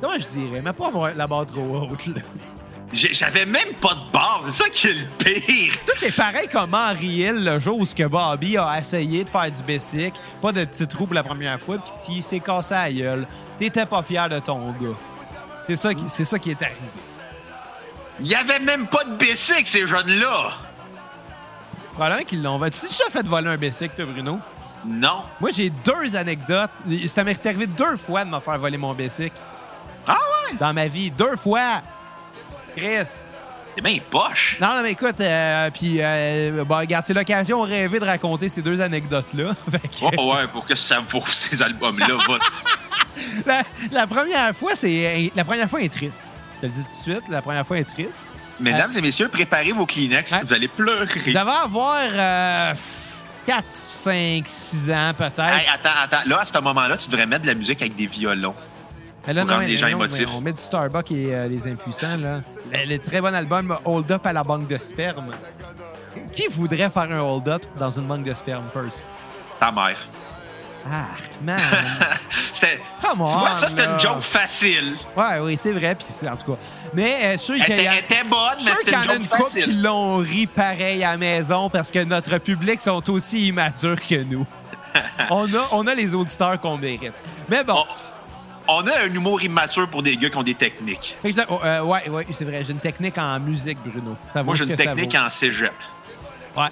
Comment 0.00 0.14
je 0.14 0.26
dirais? 0.28 0.62
Mais 0.64 0.72
pas 0.72 0.90
la 1.14 1.26
barre 1.26 1.46
trop 1.46 1.88
haute. 1.90 2.06
là. 2.06 2.22
J'avais 2.92 3.46
même 3.46 3.72
pas 3.80 3.94
de 3.94 4.10
barre. 4.10 4.42
C'est 4.46 4.64
ça 4.64 4.68
qui 4.70 4.88
est 4.88 4.92
le 4.94 5.06
pire. 5.18 5.72
Tout 5.86 6.04
est 6.04 6.14
pareil 6.16 6.48
comme 6.50 6.74
Henry 6.74 7.06
Hill, 7.20 7.44
le 7.44 7.58
jour 7.58 7.78
où 7.78 7.86
ce 7.86 7.94
que 7.94 8.04
Bobby 8.06 8.56
a 8.56 8.78
essayé 8.78 9.24
de 9.24 9.28
faire 9.28 9.50
du 9.50 9.62
basic, 9.62 10.14
pas 10.42 10.52
de 10.52 10.64
petit 10.64 10.86
trou 10.86 11.06
pour 11.06 11.14
la 11.14 11.22
première 11.22 11.60
fois, 11.60 11.76
puis 11.78 11.92
qu'il 12.14 12.22
s'est 12.22 12.40
cassé 12.40 12.74
la 12.74 12.92
gueule. 12.92 13.26
T'étais 13.58 13.86
pas 13.86 14.02
fier 14.02 14.28
de 14.28 14.38
ton 14.40 14.70
gars. 14.72 14.96
C'est 15.66 15.76
ça, 15.76 15.94
qui- 15.94 16.08
c'est 16.08 16.24
ça 16.24 16.38
qui 16.38 16.50
est 16.50 16.62
arrivé. 16.62 16.78
Il 18.20 18.26
y 18.26 18.34
avait 18.34 18.58
même 18.58 18.86
pas 18.86 19.04
de 19.04 19.14
bicycle, 19.16 19.66
ces 19.66 19.86
jeunes-là. 19.86 20.52
Probablement 21.92 22.24
qu'ils 22.24 22.42
l'ont. 22.42 22.58
Vas-tu 22.58 22.82
déjà 22.82 23.04
fait 23.10 23.26
voler 23.26 23.48
un 23.48 23.56
basic, 23.56 23.94
toi, 23.94 24.04
Bruno? 24.06 24.38
Non. 24.86 25.22
Moi, 25.40 25.50
j'ai 25.52 25.70
deux 25.70 26.16
anecdotes. 26.16 26.70
Ça 27.06 27.22
m'est 27.24 27.46
arrivé 27.46 27.66
deux 27.66 27.96
fois 27.96 28.24
de 28.24 28.30
me 28.30 28.40
faire 28.40 28.58
voler 28.58 28.78
mon 28.78 28.94
basic 28.94 29.32
Ah 30.06 30.12
ouais? 30.50 30.56
dans 30.58 30.72
ma 30.72 30.86
vie. 30.88 31.10
Deux 31.10 31.36
fois! 31.36 31.82
Chris! 32.76 33.06
C'est 33.76 33.82
bien 33.84 33.98
poche. 34.10 34.56
Non, 34.60 34.74
non, 34.74 34.82
mais 34.82 34.90
écoute, 34.92 35.20
euh, 35.20 35.70
puis, 35.70 35.98
euh, 36.00 36.64
bon, 36.64 36.78
regarde, 36.78 37.04
c'est 37.04 37.14
l'occasion 37.14 37.60
rêvé 37.60 38.00
de 38.00 38.04
raconter 38.04 38.48
ces 38.48 38.62
deux 38.62 38.80
anecdotes-là. 38.80 39.54
Que- 39.72 40.16
Oh, 40.18 40.34
ouais, 40.34 40.46
pour 40.48 40.66
que 40.66 40.74
ça 40.74 41.00
vaut 41.08 41.22
ces 41.30 41.62
albums-là. 41.62 42.08
la, 43.46 43.62
la 43.92 44.06
première 44.06 44.54
fois, 44.54 44.72
c'est. 44.74 45.30
La 45.36 45.44
première 45.44 45.68
fois 45.70 45.80
est 45.82 45.92
triste. 45.92 46.24
Je 46.56 46.60
te 46.62 46.66
le 46.66 46.72
dis 46.72 46.82
tout 46.84 46.90
de 47.10 47.14
suite, 47.14 47.28
la 47.28 47.42
première 47.42 47.66
fois 47.66 47.78
est 47.78 47.84
triste. 47.84 48.20
Mesdames 48.58 48.90
et 48.94 49.00
messieurs, 49.00 49.28
préparez 49.28 49.72
vos 49.72 49.86
Kleenex. 49.86 50.34
Vous 50.44 50.52
allez 50.52 50.68
pleurer. 50.68 51.06
Je 51.24 51.30
devais 51.30 51.38
avoir 51.38 52.02
euh, 52.12 52.74
4, 53.46 53.64
5, 53.72 54.42
6 54.46 54.90
ans 54.90 55.12
peut-être. 55.16 55.40
Hey, 55.40 55.66
attends, 55.72 55.88
attends. 56.02 56.28
Là, 56.28 56.40
à 56.40 56.44
ce 56.44 56.58
moment-là, 56.58 56.96
tu 56.98 57.08
devrais 57.08 57.24
mettre 57.26 57.42
de 57.42 57.46
la 57.46 57.54
musique 57.54 57.80
avec 57.80 57.96
des 57.96 58.06
violons. 58.06 58.54
Là, 59.32 59.42
rendre 59.44 59.60
les 59.66 59.76
gens 59.76 59.86
émotifs. 59.88 60.28
On 60.36 60.40
met 60.40 60.52
du 60.52 60.60
Starbucks 60.60 61.12
et 61.12 61.34
euh, 61.34 61.46
les 61.48 61.66
impuissants, 61.70 62.16
là. 62.16 62.40
Le, 62.72 62.88
le 62.94 62.98
très 62.98 63.20
bon 63.20 63.34
album 63.34 63.76
Hold 63.84 64.10
Up 64.12 64.26
à 64.26 64.32
la 64.32 64.42
banque 64.42 64.66
de 64.68 64.76
sperme. 64.78 65.26
Qui 66.34 66.48
voudrait 66.48 66.90
faire 66.90 67.08
un 67.10 67.20
hold 67.20 67.48
up 67.48 67.62
dans 67.78 67.90
une 67.90 68.04
banque 68.06 68.24
de 68.24 68.34
sperme 68.34 68.64
first? 68.72 69.06
Ta 69.60 69.70
mère. 69.70 69.96
Ah, 70.90 71.04
man. 71.42 71.58
C'était. 72.52 72.80
Tu 73.10 73.16
vois, 73.16 73.50
ça, 73.54 73.68
c'était 73.68 73.84
une 73.84 73.98
joke 74.00 74.22
facile. 74.22 74.94
ouais, 75.16 75.38
oui, 75.40 75.56
c'est 75.56 75.72
vrai. 75.72 75.94
Puis 75.94 76.06
c'est- 76.08 76.28
en 76.28 76.36
tout 76.36 76.52
cas. 76.52 76.58
Mais 76.94 77.36
euh, 77.36 77.56
y 77.56 77.62
a- 77.62 77.66
elle 77.68 77.98
était 77.98 78.24
bonne, 78.24 78.38
mais 78.64 78.72
c'était 78.78 78.92
une 78.92 78.96
a 78.98 79.02
joke 79.02 79.54
une 79.56 79.62
qui 79.62 79.72
l'ont 79.72 80.16
ri 80.18 80.46
pareil 80.46 81.04
à 81.04 81.12
la 81.12 81.16
maison 81.18 81.68
parce 81.70 81.90
que 81.90 82.02
notre 82.04 82.38
public 82.38 82.80
sont 82.80 83.08
aussi 83.10 83.48
immatures 83.48 84.00
que 84.06 84.22
nous. 84.22 84.46
on, 85.30 85.44
a, 85.54 85.58
on 85.72 85.86
a 85.86 85.94
les 85.94 86.14
auditeurs 86.14 86.60
qu'on 86.60 86.78
mérite. 86.78 87.12
Mais 87.48 87.62
bon. 87.62 87.74
On, 87.76 88.09
on 88.72 88.86
a 88.86 89.00
un 89.02 89.12
humour 89.14 89.42
immature 89.42 89.88
pour 89.88 90.02
des 90.02 90.16
gars 90.16 90.30
qui 90.30 90.36
ont 90.36 90.42
des 90.42 90.54
techniques. 90.54 91.16
Je- 91.24 91.30
oh, 91.48 91.60
euh, 91.64 91.82
ouais, 91.82 92.08
ouais, 92.08 92.26
c'est 92.32 92.44
vrai. 92.44 92.62
J'ai 92.64 92.72
une 92.72 92.78
technique 92.78 93.18
en 93.18 93.38
musique, 93.40 93.78
Bruno. 93.84 94.16
Ça 94.32 94.42
Moi, 94.42 94.54
j'ai 94.54 94.64
une 94.64 94.76
technique 94.76 95.14
en 95.14 95.28
cégep. 95.30 95.72
Ouais. 96.56 96.66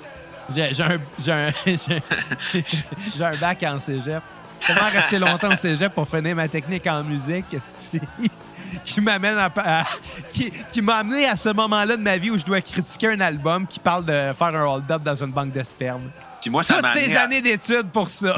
J'ai 0.55 0.83
un, 0.83 0.97
un, 1.29 1.51
un 3.25 3.37
bac 3.37 3.63
en 3.65 3.79
cégep. 3.79 4.23
Comment 4.67 4.89
rester 4.93 5.19
longtemps 5.19 5.53
au 5.53 5.57
cégep 5.57 5.93
pour 5.95 6.09
finir 6.09 6.35
ma 6.35 6.49
technique 6.49 6.87
en 6.87 7.05
musique 7.05 7.45
qui 8.85 9.01
m'amène 9.01 9.39
à, 9.39 9.51
à- 9.57 9.85
qui, 10.33 10.51
qui 10.73 10.83
m'a 10.83 10.97
amené 10.97 11.27
à 11.27 11.37
ce 11.37 11.51
moment-là 11.51 11.97
de 11.97 12.03
ma 12.03 12.17
vie 12.17 12.31
où 12.31 12.39
je 12.39 12.45
dois 12.45 12.61
critiquer 12.61 13.09
un 13.09 13.21
album 13.21 13.67
qui 13.67 13.79
parle 13.79 14.05
de 14.05 14.33
faire 14.37 14.49
un 14.55 14.65
hold-up 14.65 15.03
dans 15.03 15.15
une 15.23 15.31
banque 15.31 15.53
de 15.53 15.63
sperme. 15.63 16.11
Puis 16.41 16.51
moi, 16.51 16.63
ça 16.65 16.75
Toutes 16.77 16.89
ces 16.89 17.15
à- 17.17 17.23
années 17.23 17.41
d'études 17.43 17.91
pour 17.93 18.09
ça. 18.09 18.35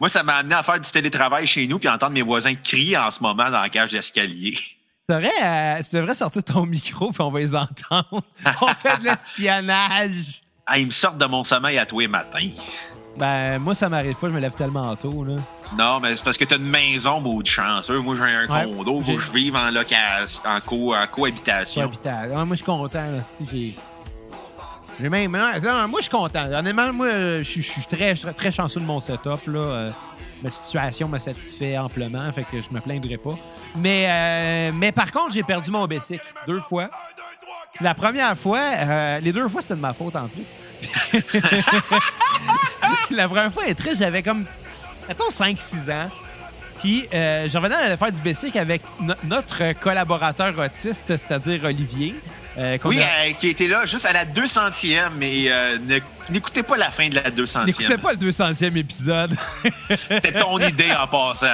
Moi, 0.00 0.08
ça 0.08 0.22
m'a 0.22 0.36
amené 0.36 0.54
à 0.54 0.62
faire 0.62 0.80
du 0.80 0.90
télétravail 0.90 1.46
chez 1.46 1.66
nous 1.66 1.78
puis 1.78 1.88
entendre 1.88 2.12
mes 2.12 2.22
voisins 2.22 2.54
crier 2.54 2.96
en 2.98 3.10
ce 3.10 3.20
moment 3.22 3.50
dans 3.50 3.60
la 3.60 3.68
cage 3.68 3.92
d'escalier. 3.92 4.52
Tu 5.08 5.14
devrais, 5.14 5.30
euh, 5.44 5.82
tu 5.88 5.96
devrais 5.96 6.14
sortir 6.14 6.42
ton 6.44 6.66
micro 6.66 7.10
puis 7.12 7.20
on 7.22 7.30
va 7.30 7.38
les 7.40 7.54
entendre. 7.54 8.22
on 8.62 8.66
fait 8.74 8.98
de 8.98 9.04
l'espionnage. 9.04 10.42
Ah, 10.66 10.78
ils 10.78 10.86
me 10.86 10.90
sortent 10.90 11.18
de 11.18 11.26
mon 11.26 11.44
sommeil 11.44 11.78
à 11.78 11.86
tous 11.86 12.00
les 12.00 12.08
matins. 12.08 12.48
Ben, 13.16 13.58
moi, 13.58 13.74
ça 13.74 13.88
m'arrive 13.88 14.14
pas, 14.16 14.28
je 14.28 14.34
me 14.34 14.40
lève 14.40 14.54
tellement 14.54 14.94
tôt, 14.96 15.24
là. 15.24 15.36
Non, 15.78 16.00
mais 16.00 16.14
c'est 16.16 16.22
parce 16.24 16.36
que 16.36 16.44
t'as 16.44 16.56
une 16.58 16.68
maison, 16.68 17.20
beau 17.20 17.42
de 17.42 17.46
chanceux. 17.46 17.98
Moi, 18.00 18.14
j'ai 18.16 18.22
un 18.34 18.46
Ouais. 18.46 18.64
condo. 18.76 19.00
Faut 19.00 19.14
que 19.14 19.20
je 19.22 19.30
vive 19.32 19.56
en 19.56 19.70
location, 19.70 20.42
en, 20.44 20.60
co- 20.60 20.94
en 20.94 21.06
cohabitation. 21.06 21.82
Habitat. 21.84 22.26
Ouais, 22.28 22.34
moi, 22.44 22.46
je 22.50 22.56
suis 22.56 22.64
content. 22.64 23.10
là. 23.10 23.20
J'ai 25.00 25.08
même. 25.08 25.30
moi, 25.30 25.52
je 25.98 26.02
suis 26.02 26.10
content. 26.10 26.44
Honnêtement, 26.52 26.92
moi, 26.92 27.08
je 27.42 27.60
suis 27.60 27.84
très, 27.84 28.14
très, 28.14 28.50
chanceux 28.50 28.80
de 28.80 28.86
mon 28.86 29.00
setup. 29.00 29.46
Là. 29.46 29.58
Euh, 29.58 29.90
ma 30.42 30.50
situation 30.50 31.08
me 31.08 31.18
satisfait 31.18 31.78
amplement, 31.78 32.30
fait 32.32 32.44
que 32.44 32.60
je 32.62 32.70
me 32.70 32.80
plaindrai 32.80 33.16
pas. 33.16 33.38
Mais, 33.76 34.06
euh, 34.08 34.72
mais 34.74 34.92
par 34.92 35.10
contre, 35.10 35.32
j'ai 35.32 35.42
perdu 35.42 35.70
mon 35.70 35.86
Bessic 35.86 36.20
deux 36.46 36.60
fois. 36.60 36.88
La 37.80 37.94
première 37.94 38.36
fois, 38.38 38.60
euh, 38.60 39.20
les 39.20 39.32
deux 39.32 39.48
fois, 39.48 39.60
c'était 39.60 39.76
de 39.76 39.80
ma 39.80 39.92
faute 39.92 40.16
en 40.16 40.28
plus. 40.28 40.46
la 43.10 43.28
première 43.28 43.52
fois, 43.52 43.64
elle 43.64 43.72
est 43.72 43.74
triste, 43.74 43.98
j'avais 43.98 44.22
comme, 44.22 44.46
mettons, 45.08 45.28
5-6 45.28 45.90
ans. 45.90 46.10
Puis, 46.78 47.08
euh, 47.14 47.48
je 47.48 47.56
revenais 47.56 47.74
à 47.74 47.96
faire 47.96 48.12
du 48.12 48.20
basic 48.20 48.54
avec 48.56 48.82
no- 49.00 49.14
notre 49.24 49.72
collaborateur 49.80 50.58
autiste, 50.58 51.06
c'est-à-dire 51.16 51.64
Olivier. 51.64 52.14
euh, 52.58 52.76
Oui, 52.84 53.00
a- 53.00 53.28
euh, 53.28 53.32
qui 53.38 53.48
était 53.48 53.66
là 53.68 53.86
juste 53.86 54.04
à 54.06 54.12
la 54.12 54.24
200e, 54.24 55.12
mais 55.18 55.44
euh, 55.48 55.78
n'écoutez 56.30 56.62
pas 56.62 56.76
la 56.76 56.90
fin 56.90 57.08
de 57.08 57.14
la 57.16 57.30
200e. 57.30 57.64
N'écoutez 57.66 57.96
pas 57.98 58.12
le 58.12 58.18
200e 58.18 58.76
épisode. 58.76 59.34
C'était 60.10 60.32
ton 60.38 60.58
idée 60.58 60.92
en 60.92 61.06
passant. 61.06 61.46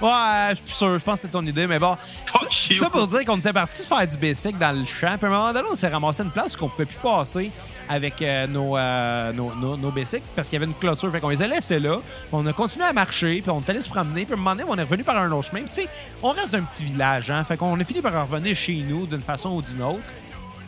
ouais, 0.00 0.50
je 0.50 0.54
suis 0.66 0.76
sûr, 0.76 0.98
je 0.98 1.04
pense 1.04 1.16
que 1.16 1.22
c'était 1.22 1.32
ton 1.32 1.46
idée, 1.46 1.66
mais 1.66 1.78
bon. 1.78 1.96
Fuck 2.26 2.52
Ça, 2.52 2.74
you. 2.74 2.80
ça 2.82 2.90
pour 2.90 3.06
dire 3.06 3.24
qu'on 3.24 3.38
était 3.38 3.52
parti 3.52 3.82
faire 3.84 4.06
du 4.06 4.16
basic 4.16 4.58
dans 4.58 4.72
le 4.72 4.84
champ. 4.86 5.16
Puis 5.18 5.24
à 5.24 5.26
un 5.26 5.30
moment 5.30 5.52
donné, 5.52 5.66
on 5.70 5.76
s'est 5.76 5.88
ramassé 5.88 6.22
une 6.22 6.30
place 6.30 6.56
qu'on 6.56 6.68
pouvait 6.68 6.86
plus 6.86 6.98
passer 7.02 7.50
avec 7.88 8.22
euh, 8.22 8.46
nos, 8.46 8.76
euh, 8.76 9.32
nos, 9.32 9.76
nos, 9.76 9.90
parce 9.90 10.48
qu'il 10.48 10.54
y 10.54 10.56
avait 10.56 10.70
une 10.70 10.74
clôture. 10.74 11.10
Fait 11.10 11.20
qu'on 11.20 11.28
les 11.28 11.42
a 11.42 11.46
laissés 11.46 11.80
là. 11.80 12.00
On 12.32 12.46
a 12.46 12.52
continué 12.52 12.84
à 12.84 12.92
marcher, 12.92 13.40
puis 13.42 13.50
on 13.50 13.60
est 13.60 13.70
allé 13.70 13.80
se 13.80 13.88
promener. 13.88 14.24
Puis 14.24 14.34
à 14.34 14.36
un 14.36 14.38
moment 14.38 14.54
donné, 14.54 14.64
on 14.68 14.76
est 14.76 14.82
revenu 14.82 15.04
par 15.04 15.18
un 15.18 15.30
autre 15.32 15.48
chemin. 15.50 15.62
Tu 15.64 15.82
on 16.22 16.30
reste 16.30 16.52
d'un 16.52 16.62
petit 16.62 16.84
village, 16.84 17.30
hein. 17.30 17.44
Fait 17.44 17.56
qu'on 17.56 17.78
a 17.78 17.84
fini 17.84 18.00
par 18.00 18.28
revenir 18.28 18.56
chez 18.56 18.84
nous 18.88 19.06
d'une 19.06 19.22
façon 19.22 19.50
ou 19.50 19.62
d'une 19.62 19.82
autre. 19.82 20.02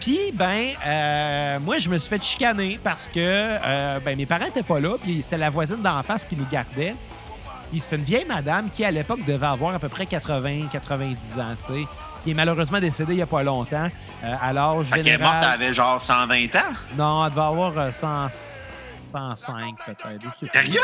Puis, 0.01 0.33
ben, 0.35 0.69
euh, 0.87 1.59
moi, 1.61 1.79
je 1.79 1.89
me 1.89 1.99
suis 1.99 2.09
fait 2.09 2.23
chicaner 2.23 2.79
parce 2.83 3.07
que 3.07 3.15
euh, 3.17 3.99
ben, 4.05 4.17
mes 4.17 4.27
parents 4.27 4.45
n'étaient 4.45 4.63
pas 4.63 4.79
là, 4.79 4.97
puis 5.01 5.23
c'était 5.23 5.39
la 5.39 5.51
voisine 5.51 5.83
d'en 5.83 6.03
face 6.03 6.25
qui 6.25 6.37
nous 6.37 6.47
gardait. 6.51 6.95
C'est 7.77 7.97
une 7.97 8.05
vieille 8.05 8.25
madame 8.25 8.71
qui, 8.71 8.85
à 8.85 8.91
l'époque, 8.91 9.25
devait 9.27 9.47
avoir 9.47 9.75
à 9.75 9.79
peu 9.79 9.89
près 9.89 10.07
80, 10.07 10.69
90 10.71 11.41
ans, 11.41 11.45
tu 11.59 11.73
sais, 11.73 11.89
qui 12.27 12.33
est 12.33 12.35
malheureusement 12.35 12.81
décédée 12.81 13.13
il 13.13 13.17
n'y 13.17 13.23
a 13.23 13.27
pas 13.27 13.45
longtemps, 13.45 13.89
euh, 14.25 14.35
à 14.43 14.53
l'âge 14.53 14.87
Fait 14.87 14.97
qu'elle 14.97 15.09
est 15.15 15.19
morte, 15.19 15.35
général. 15.35 15.59
t'avais 15.59 15.73
genre 15.73 16.01
120 16.03 16.57
ans? 16.57 16.59
Non, 16.99 17.25
elle 17.25 17.31
devait 17.31 17.43
avoir 17.47 17.79
euh, 17.79 17.91
100 17.93 18.29
105 19.15 19.77
peut-être. 19.87 20.53
Sérieux? 20.53 20.81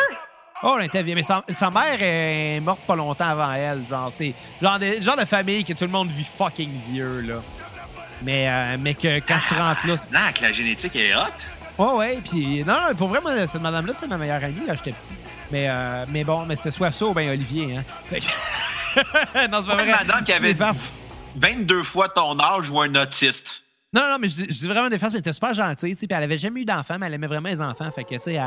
Oh, 0.62 0.76
elle 0.78 0.86
était 0.86 1.02
vieille. 1.02 1.16
Mais 1.16 1.24
sa, 1.24 1.42
sa 1.48 1.70
mère 1.70 1.98
est 2.00 2.60
morte 2.60 2.80
pas 2.86 2.94
longtemps 2.94 3.26
avant 3.26 3.52
elle. 3.52 3.84
Genre, 3.90 4.10
c'était 4.12 4.34
genre 4.62 4.78
genre 5.00 5.16
de 5.16 5.24
famille 5.24 5.64
que 5.64 5.72
tout 5.72 5.84
le 5.84 5.90
monde 5.90 6.08
vit 6.10 6.24
fucking 6.24 6.70
vieux, 6.88 7.20
là. 7.22 7.34
Mais, 8.22 8.48
euh, 8.48 8.76
mais 8.78 8.94
que 8.94 9.18
quand 9.18 9.40
tu 9.48 9.54
rentres 9.54 9.86
là. 9.88 9.94
Non, 10.12 10.32
que 10.32 10.42
la 10.42 10.52
génétique 10.52 10.94
est 10.94 11.12
hot. 11.16 11.20
Ouais, 11.78 11.94
ouais. 11.96 12.18
Puis, 12.24 12.62
non, 12.64 12.74
non, 12.74 12.94
pour 12.96 13.08
vrai, 13.08 13.20
moi, 13.20 13.46
cette 13.48 13.60
madame-là, 13.62 13.92
c'était 13.92 14.06
ma 14.06 14.18
meilleure 14.18 14.44
amie, 14.44 14.64
là, 14.66 14.74
j'étais 14.76 14.92
petit. 14.92 15.18
Mais, 15.50 15.66
euh, 15.68 16.04
mais 16.10 16.22
bon, 16.22 16.46
mais 16.46 16.54
c'était 16.54 16.70
soit 16.70 16.92
ça 16.92 17.06
ou 17.06 17.14
bien 17.14 17.32
Olivier, 17.32 17.76
hein. 17.78 17.82
Non, 19.50 19.58
c'est 19.62 19.68
pas 19.68 19.74
vrai. 19.74 19.86
madame 19.86 20.22
qui 20.24 20.32
avait. 20.32 20.54
22 21.36 21.82
fois 21.82 22.08
ton 22.08 22.38
âge 22.38 22.70
ou 22.70 22.80
un 22.80 22.94
autiste. 22.94 23.62
Non, 23.94 24.08
non, 24.10 24.16
mais 24.18 24.28
je 24.28 24.36
je 24.36 24.58
dis 24.58 24.66
vraiment 24.66 24.88
des 24.88 24.96
mais 24.96 25.08
elle 25.10 25.18
était 25.18 25.34
super 25.34 25.52
gentille, 25.52 25.94
tu 25.94 26.00
sais, 26.00 26.06
puis 26.06 26.16
elle 26.16 26.22
avait 26.22 26.38
jamais 26.38 26.62
eu 26.62 26.64
d'enfants, 26.64 26.96
mais 26.98 27.06
elle 27.06 27.14
aimait 27.14 27.26
vraiment 27.26 27.50
les 27.50 27.60
enfants, 27.60 27.90
fait 27.92 28.04
que, 28.04 28.14
tu 28.14 28.20
sais, 28.20 28.40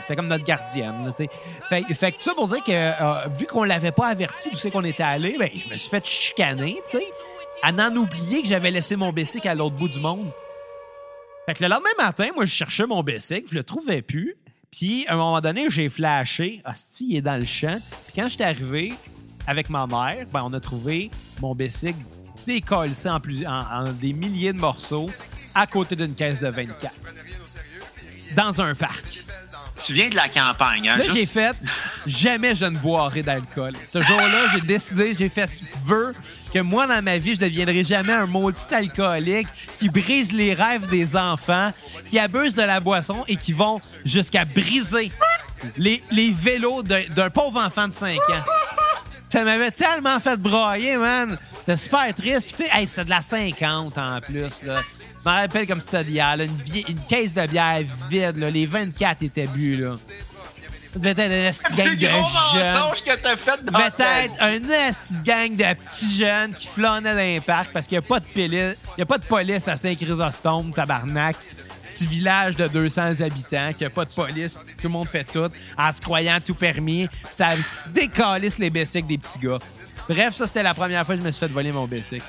c'était 0.00 0.14
comme 0.14 0.28
notre 0.28 0.44
gardienne, 0.44 1.10
tu. 1.16 1.26
Fait, 1.70 1.82
fait 1.94 2.12
que 2.12 2.20
ça 2.20 2.34
pour 2.34 2.48
dire 2.48 2.62
que, 2.62 2.72
euh, 2.72 3.28
vu 3.38 3.46
qu'on 3.46 3.64
l'avait 3.64 3.92
pas 3.92 4.08
averti 4.08 4.50
d'où 4.50 4.58
c'est 4.58 4.70
qu'on 4.70 4.84
était 4.84 5.02
allé, 5.02 5.38
ben, 5.38 5.48
je 5.54 5.70
me 5.70 5.76
suis 5.76 5.88
fait 5.88 6.04
chicaner, 6.06 6.82
tu 6.84 6.98
sais, 6.98 7.12
à 7.62 7.72
n'en 7.72 7.96
oublier 7.96 8.42
que 8.42 8.48
j'avais 8.48 8.70
laissé 8.70 8.94
mon 8.96 9.10
bicycle 9.10 9.48
à 9.48 9.54
l'autre 9.54 9.74
bout 9.74 9.88
du 9.88 10.00
monde. 10.00 10.30
Fait 11.46 11.54
que 11.54 11.64
le 11.64 11.70
lendemain 11.70 11.88
matin, 11.96 12.28
moi, 12.34 12.44
je 12.44 12.52
cherchais 12.52 12.86
mon 12.86 13.02
bicycle, 13.02 13.48
je 13.50 13.54
le 13.54 13.64
trouvais 13.64 14.02
plus, 14.02 14.36
puis 14.70 15.06
à 15.06 15.14
un 15.14 15.16
moment 15.16 15.40
donné, 15.40 15.70
j'ai 15.70 15.88
flashé, 15.88 16.60
hostie, 16.66 17.06
il 17.08 17.16
est 17.16 17.22
dans 17.22 17.40
le 17.40 17.46
champ, 17.46 17.78
puis 18.04 18.20
quand 18.20 18.28
j'étais 18.28 18.44
arrivé 18.44 18.92
avec 19.48 19.70
ma 19.70 19.86
mère, 19.86 20.26
ben, 20.32 20.42
on 20.44 20.52
a 20.52 20.60
trouvé 20.60 21.10
mon 21.40 21.54
bicycle 21.54 21.98
décollé 22.46 22.92
en, 23.06 23.18
plus, 23.18 23.46
en, 23.46 23.60
en 23.60 23.84
des 23.92 24.12
milliers 24.12 24.52
de 24.52 24.60
morceaux 24.60 25.10
à 25.54 25.66
côté 25.66 25.96
d'une 25.96 26.14
caisse 26.14 26.40
de 26.40 26.48
24. 26.48 26.94
Dans 28.36 28.60
un 28.60 28.74
parc. 28.74 29.04
Tu 29.84 29.92
viens 29.94 30.08
de 30.08 30.16
la 30.16 30.28
campagne, 30.28 30.88
hein? 30.88 30.96
Là, 30.98 31.04
juste- 31.04 31.16
j'ai 31.16 31.26
fait 31.26 31.56
jamais 32.06 32.54
je 32.56 32.64
ne 32.66 32.76
boirai 32.76 33.22
d'alcool. 33.22 33.72
Ce 33.90 34.02
jour-là, 34.02 34.48
j'ai 34.54 34.60
décidé, 34.60 35.14
j'ai 35.14 35.28
fait 35.28 35.48
vœu 35.86 36.14
que 36.52 36.58
moi, 36.58 36.86
dans 36.86 37.02
ma 37.02 37.16
vie, 37.18 37.34
je 37.34 37.40
deviendrai 37.40 37.84
jamais 37.84 38.12
un 38.12 38.26
maudit 38.26 38.60
alcoolique 38.72 39.46
qui 39.78 39.88
brise 39.88 40.32
les 40.32 40.52
rêves 40.52 40.88
des 40.88 41.16
enfants, 41.16 41.72
qui 42.10 42.18
abuse 42.18 42.54
de 42.54 42.62
la 42.62 42.80
boisson 42.80 43.24
et 43.28 43.36
qui 43.36 43.52
vont 43.52 43.80
jusqu'à 44.04 44.44
briser 44.44 45.10
les, 45.76 46.02
les 46.10 46.32
vélos 46.32 46.82
d'un 46.82 47.02
d'un 47.14 47.30
pauvre 47.30 47.60
enfant 47.64 47.86
de 47.88 47.94
5 47.94 48.16
ans. 48.18 48.44
Ça 49.30 49.44
m'avait 49.44 49.70
tellement 49.70 50.18
fait 50.20 50.36
brailler, 50.36 50.96
man. 50.96 51.38
C'était 51.60 51.76
super 51.76 52.14
triste. 52.14 52.46
Puis, 52.46 52.54
tu 52.56 52.62
sais, 52.64 52.70
hey, 52.72 52.88
c'était 52.88 53.04
de 53.04 53.10
la 53.10 53.22
50 53.22 53.98
en 53.98 54.20
plus, 54.20 54.62
là. 54.64 54.80
Je 55.24 55.28
me 55.28 55.34
rappelle 55.34 55.66
comme 55.66 55.80
c'était 55.80 56.04
d'hier, 56.04 56.36
là, 56.36 56.44
une, 56.44 56.52
une 56.88 57.00
caisse 57.08 57.34
de 57.34 57.46
bière 57.46 57.82
vide, 58.08 58.38
là. 58.38 58.50
Les 58.50 58.66
24 58.66 59.22
étaient 59.22 59.46
bu, 59.46 59.76
là. 59.76 59.96
Ça 60.92 60.98
devait 60.98 61.10
être 61.10 61.20
une 61.20 61.32
esti 61.32 61.72
de 61.72 61.76
gang 61.76 61.94
de 61.94 62.58
jeunes. 62.58 62.92
que 63.04 63.22
t'as 63.22 63.36
fait 63.36 63.64
dans 63.64 63.78
un 64.40 64.58
gang 65.22 65.54
de 65.54 65.74
petits 65.74 66.16
jeunes 66.16 66.54
qui 66.54 66.66
flânaient 66.66 67.12
dans 67.12 67.18
les 67.18 67.40
parcs 67.40 67.72
parce 67.72 67.86
qu'il 67.86 67.98
n'y 67.98 68.04
a 68.04 68.08
pas 68.08 68.20
de 68.20 68.24
police, 68.24 68.76
il 68.96 69.00
y 69.00 69.02
a 69.02 69.06
pas 69.06 69.18
de 69.18 69.24
police 69.24 69.68
à 69.68 69.76
Saint-Chrysostome, 69.76 70.72
tabarnak. 70.72 71.36
Petit 71.98 72.06
village 72.06 72.54
de 72.54 72.68
200 72.68 73.22
habitants, 73.22 73.72
qui 73.76 73.84
a 73.84 73.90
pas 73.90 74.04
de 74.04 74.10
police, 74.12 74.54
tout 74.54 74.84
le 74.84 74.88
monde 74.88 75.08
fait 75.08 75.24
tout, 75.24 75.50
en 75.76 75.92
se 75.92 76.00
croyant 76.00 76.38
tout 76.44 76.54
permis. 76.54 77.08
Ça 77.32 77.54
décalisse 77.88 78.58
les 78.58 78.70
bicycles 78.70 79.08
des 79.08 79.18
petits 79.18 79.40
gars. 79.40 79.58
Bref, 80.08 80.36
ça, 80.36 80.46
c'était 80.46 80.62
la 80.62 80.74
première 80.74 81.04
fois 81.04 81.16
que 81.16 81.22
je 81.22 81.26
me 81.26 81.32
suis 81.32 81.40
fait 81.40 81.48
voler 81.48 81.72
mon 81.72 81.88
bicycle. 81.88 82.22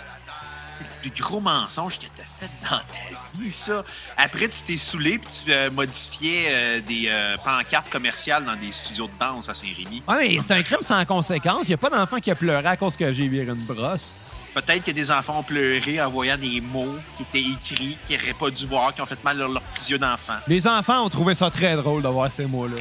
le 1.04 1.12
plus 1.12 1.22
gros 1.22 1.40
mensonge 1.40 2.00
que 2.00 2.06
t'as 2.18 2.24
fait 2.48 2.52
dans 2.64 2.78
ta 2.78 3.40
vie, 3.44 3.54
ça. 3.54 3.84
Après, 4.18 4.48
tu 4.48 4.60
t'es 4.66 4.78
saoulé 4.78 5.20
puis 5.20 5.44
tu 5.46 5.54
euh, 5.54 5.70
modifiais 5.70 6.48
euh, 6.50 6.82
des 6.88 7.04
euh, 7.08 7.38
pancartes 7.38 7.92
commerciales 7.92 8.46
dans 8.46 8.56
des 8.56 8.72
studios 8.72 9.06
de 9.06 9.14
danse 9.20 9.50
à 9.50 9.54
Saint-Rémy. 9.54 10.02
Ouais, 10.08 10.30
mais 10.30 10.40
c'est 10.42 10.56
un 10.56 10.64
crime 10.64 10.82
sans 10.82 11.06
conséquence. 11.06 11.66
Il 11.66 11.68
n'y 11.68 11.76
a 11.76 11.78
pas 11.78 11.92
d'enfant 11.92 12.18
qui 12.18 12.32
a 12.32 12.36
pleuré 12.36 12.66
à 12.66 12.76
cause 12.76 12.98
que 12.98 13.14
j'ai 13.14 13.28
viré 13.28 13.52
une 13.52 13.66
brosse. 13.66 14.29
Peut-être 14.54 14.84
que 14.84 14.92
des 14.92 15.12
enfants 15.12 15.40
ont 15.40 15.44
pleuré 15.44 16.02
en 16.02 16.10
voyant 16.10 16.38
des 16.38 16.60
mots 16.62 16.96
qui 17.18 17.24
étaient 17.24 17.50
écrits, 17.50 17.98
qu'ils 18.08 18.18
n'auraient 18.20 18.34
pas 18.34 18.50
dû 18.50 18.66
voir, 18.66 18.94
qui 18.94 19.02
ont 19.02 19.06
fait 19.06 19.24
mal 19.24 19.42
à 19.42 19.48
leurs 19.48 19.62
petits 19.62 19.92
yeux 19.92 20.00
d'enfant. 20.00 20.34
Les 20.48 20.66
enfants 20.68 21.06
ont 21.06 21.10
trouvé 21.10 21.36
ça 21.36 21.50
très 21.52 21.76
drôle 21.76 22.02
de 22.02 22.08
voir 22.08 22.32
ces 22.32 22.46
mots-là. 22.46 22.78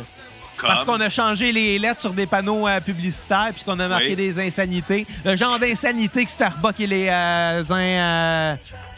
Comme... 0.57 0.69
Parce 0.71 0.85
qu'on 0.85 1.01
a 1.01 1.09
changé 1.09 1.53
les 1.53 1.79
lettres 1.79 2.01
sur 2.01 2.13
des 2.13 2.27
panneaux 2.27 2.67
euh, 2.67 2.81
publicitaires 2.81 3.51
puis 3.55 3.63
qu'on 3.65 3.79
a 3.79 3.87
marqué 3.87 4.09
Oui. 4.11 4.17
des 4.17 4.41
insanités. 4.41 5.07
Le 5.25 5.37
genre 5.37 5.59
d'insanité 5.59 6.25
que 6.25 6.31
Starbucks 6.31 6.81
et 6.81 6.87
les, 6.89 7.07
euh, 7.09 7.63
in- 7.71 7.75
euh, 7.77 8.55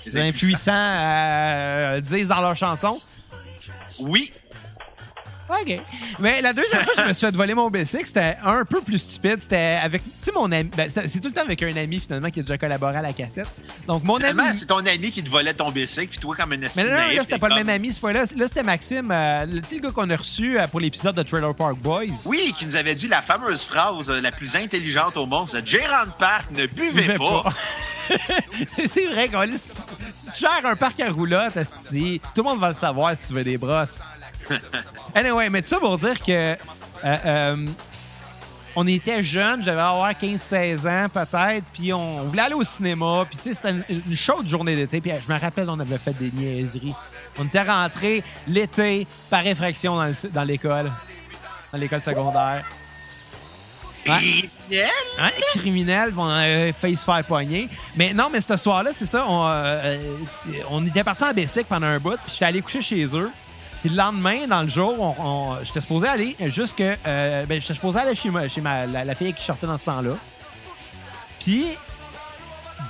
Les 0.07 0.13
les 0.13 0.29
impuissants 0.29 0.73
euh, 0.75 2.01
disent 2.01 2.29
dans 2.29 2.41
leurs 2.41 2.57
chansons. 2.57 2.99
Oui, 3.99 4.33
OK. 5.63 5.81
Mais 6.19 6.43
la 6.43 6.53
deuxième 6.53 6.83
fois 6.83 6.95
que 6.95 7.03
je 7.03 7.09
me 7.09 7.13
suis 7.13 7.27
fait 7.27 7.37
voler 7.37 7.55
mon 7.55 7.71
bicycle, 7.71 8.07
c'était 8.07 8.37
un 8.43 8.65
peu 8.65 8.81
plus 8.81 8.99
stupide. 8.99 9.39
C'était 9.41 9.79
avec, 9.83 10.03
tu 10.03 10.11
sais, 10.23 10.33
mon 10.35 10.51
ami. 10.51 10.71
ben, 10.77 10.89
c'est 10.89 11.21
tout 11.21 11.29
le 11.29 11.35
temps 11.35 11.43
avec 11.43 11.63
un 11.63 11.77
ami, 11.77 12.01
finalement, 12.01 12.31
qui 12.31 12.41
a 12.41 12.43
déjà 12.43 12.59
collaboré 12.59 12.97
à 12.97 13.03
la 13.03 13.13
cassette. 13.13 13.49
Donc, 13.87 14.05
mon 14.05 14.17
ami. 14.17 14.43
c'est 14.53 14.67
ton 14.67 14.79
ami 14.79 15.11
qui 15.11 15.23
te 15.23 15.31
volait 15.31 15.55
ton 15.55 15.71
bicycle, 15.71 16.09
puis 16.09 16.19
toi, 16.19 16.37
comme 16.37 16.53
un 16.53 16.57
Mais 16.59 16.85
non, 16.85 16.91
non, 16.91 17.15
là, 17.15 17.25
c'était 17.25 17.39
pas 17.39 17.49
le 17.49 17.57
même 17.57 17.69
ami, 17.69 17.93
fois-là. 18.01 18.25
Là, 18.37 18.49
c'était 18.49 18.63
Maxime, 18.63 19.11
euh, 19.13 19.47
le 19.47 19.61
petit 19.61 19.81
gars 19.81 19.91
qu'on 19.91 20.09
a 20.11 20.17
reçu 20.17 20.59
euh, 20.59 20.67
pour 20.67 20.81
l'épisode 20.81 21.15
de 21.15 21.23
Trailer 21.23 21.55
Park 21.55 21.77
Boys. 21.77 22.07
Oui, 22.25 22.53
qui 22.59 22.67
nous 22.67 22.77
avait 22.77 22.95
dit 22.95 23.09
la 23.09 23.23
fameuse 23.23 23.63
phrase 23.63 24.09
euh, 24.11 24.21
la 24.21 24.33
plus 24.33 24.57
intelligente 24.57 25.17
au 25.17 25.27
monde. 25.27 25.49
Vous 25.51 25.57
êtes 25.57 25.67
gérant 25.67 26.05
de 26.05 26.13
parc, 26.19 26.51
ne 26.51 26.67
buvez 26.67 27.03
Buvez 27.03 27.19
pas. 27.19 27.43
pas. 27.43 27.53
c'est 28.87 29.07
vrai 29.07 29.29
qu'on. 29.29 29.45
Tu 29.47 30.41
gères 30.41 30.65
un 30.65 30.77
parc 30.77 31.01
à 31.01 31.11
roulotte, 31.11 31.57
asti. 31.57 32.21
Tout 32.35 32.43
le 32.43 32.49
monde 32.51 32.61
va 32.61 32.69
le 32.69 32.75
savoir 32.75 33.17
si 33.17 33.29
tu 33.29 33.35
veux 33.35 33.45
des 33.45 33.59
brosses. 33.59 34.01
anyway, 35.15 35.49
mais 35.51 35.63
tout 35.63 35.69
ça 35.69 35.79
pour 35.79 35.97
dire 35.99 36.19
que. 36.19 36.31
euh, 36.33 36.57
euh, 37.05 37.57
on 38.77 38.87
était 38.87 39.25
jeunes, 39.25 39.65
j'avais 39.65 39.81
avoir 39.81 40.13
15-16 40.13 40.87
ans 40.89 41.09
peut-être, 41.09 41.65
puis 41.73 41.93
on 41.93 42.23
voulait 42.23 42.43
aller 42.43 42.55
au 42.55 42.63
cinéma, 42.63 43.27
puis 43.29 43.37
tu 43.37 43.43
sais, 43.49 43.55
c'était 43.55 43.71
une, 43.71 43.85
une 44.09 44.17
chaude 44.17 44.47
journée 44.47 44.77
d'été, 44.77 45.01
puis 45.01 45.11
je 45.27 45.33
me 45.33 45.37
rappelle, 45.41 45.69
on 45.69 45.81
avait 45.81 45.99
fait 45.99 46.13
des 46.17 46.31
niaiseries. 46.31 46.95
On 47.41 47.45
était 47.47 47.63
rentrés 47.63 48.23
l'été 48.47 49.09
par 49.29 49.45
effraction 49.45 49.97
dans 49.97 50.05
le- 50.05 50.31
dans 50.33 50.45
l'école, 50.45 50.91
dans 51.73 51.79
l'école 51.79 52.01
secondaire. 52.01 52.65
Ouais. 54.07 54.19
Criminel? 54.19 54.91
Hein, 55.19 55.31
criminel, 55.55 56.15
on 56.17 56.27
avait 56.29 56.73
failli 56.73 56.97
se 56.97 57.05
faire 57.05 57.25
pogner. 57.25 57.69
Mais 57.97 58.13
non, 58.15 58.29
mais 58.33 58.41
ce 58.41 58.57
soir-là, 58.57 58.93
c'est 58.95 59.05
ça, 59.07 59.27
on, 59.29 59.47
euh, 59.47 59.99
on 60.71 60.87
était 60.87 61.03
partis 61.05 61.25
en 61.25 61.33
Bessic 61.33 61.67
pendant 61.67 61.89
un 61.89 61.99
bout, 61.99 62.17
puis 62.23 62.33
j'étais 62.33 62.45
allé 62.47 62.63
coucher 62.63 62.83
chez 62.83 63.05
eux. 63.17 63.31
Puis 63.81 63.88
le 63.90 63.97
lendemain, 63.97 64.47
dans 64.47 64.62
le 64.62 64.69
jour, 64.69 64.95
on, 65.01 65.14
on- 65.25 65.64
j'étais 65.64 65.81
supposé 65.81 66.07
aller 66.09 66.37
jusque... 66.47 66.81
Euh, 66.83 67.47
ben, 67.47 67.61
j'étais 67.61 67.75
supposé 67.75 67.99
aller 68.01 68.14
chez, 68.14 68.31
ma, 68.31 68.49
chez 68.49 68.61
ma, 68.61 68.87
la, 68.87 69.05
la 69.05 69.14
fille 69.14 69.33
qui 69.33 69.45
sortait 69.45 69.66
dans 69.66 69.79
ce 69.79 69.85
temps-là. 69.87 70.12
Puis, 71.40 71.64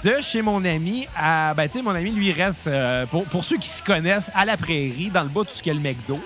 de 0.04 0.16
chez 0.20 0.42
mon 0.42 0.64
ami 0.64 1.06
à... 1.16 1.54
Ben, 1.54 1.68
tu 1.68 1.74
sais, 1.78 1.82
mon 1.82 1.94
ami, 1.94 2.10
lui, 2.10 2.28
il 2.30 2.32
reste, 2.42 2.66
euh, 2.66 3.06
pour, 3.06 3.24
pour 3.26 3.44
ceux 3.44 3.56
qui 3.58 3.68
s'y 3.68 3.82
connaissent, 3.82 4.30
à 4.34 4.44
la 4.44 4.56
prairie, 4.56 5.10
dans 5.12 5.22
le 5.22 5.28
bas 5.28 5.42
de 5.42 5.46
tout 5.48 5.54
ce 5.62 5.70
a 5.70 5.74
le 5.74 5.80
McDo. 5.80 6.18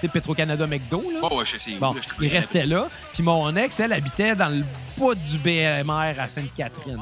C'est 0.00 0.08
Petro-Canada 0.08 0.66
McDo, 0.66 1.02
là. 1.12 1.18
Oh, 1.30 1.36
ouais, 1.36 1.44
je 1.44 1.58
sais. 1.58 1.72
Bon, 1.72 1.92
Là, 1.92 2.00
je 2.18 2.24
il 2.24 2.32
restait 2.32 2.64
là. 2.64 2.88
Puis 3.12 3.22
mon 3.22 3.54
ex, 3.54 3.78
elle 3.80 3.92
habitait 3.92 4.34
dans 4.34 4.48
le 4.48 4.64
bout 4.96 5.14
du 5.14 5.36
BMR 5.36 6.18
à 6.18 6.26
Sainte-Catherine. 6.26 7.00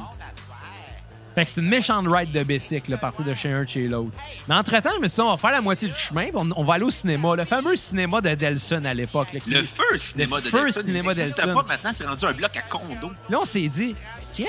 Fait 1.39 1.45
que 1.45 1.51
c'est 1.51 1.61
une 1.61 1.69
méchante 1.69 2.05
ride 2.09 2.33
de 2.33 2.43
bicycle, 2.43 2.91
là, 2.91 2.97
partir 2.97 3.23
de 3.23 3.33
chez 3.33 3.49
un 3.53 3.65
chez 3.65 3.87
l'autre. 3.87 4.11
Mais 4.49 4.55
entre-temps, 4.55 4.89
je 4.97 5.01
me 5.01 5.07
suis 5.07 5.15
dit, 5.15 5.21
on 5.21 5.31
va 5.31 5.37
faire 5.37 5.51
la 5.51 5.61
moitié 5.61 5.87
du 5.87 5.93
chemin, 5.97 6.23
puis 6.23 6.31
on, 6.35 6.49
on 6.55 6.63
va 6.63 6.73
aller 6.73 6.83
au 6.83 6.91
cinéma. 6.91 7.33
Le 7.37 7.45
fameux 7.45 7.77
cinéma 7.77 8.19
de 8.19 8.33
Delson 8.35 8.83
à 8.83 8.93
l'époque. 8.93 9.31
là, 9.33 9.39
qui- 9.39 9.49
Le 9.51 9.63
feu 9.63 9.97
cinéma 9.97 10.35
Le 10.37 10.41
de 10.43 10.49
feu 10.49 10.63
Delson, 10.65 10.81
cinéma 10.81 11.13
n'existe 11.13 11.37
Delson. 11.39 11.53
pas 11.61 11.65
maintenant, 11.67 11.91
c'est 11.95 12.05
rendu 12.05 12.25
un 12.25 12.33
bloc 12.33 12.57
à 12.57 12.61
condo. 12.63 13.11
Là, 13.29 13.37
on 13.41 13.45
s'est 13.45 13.67
dit, 13.69 13.95
tiens, 14.33 14.45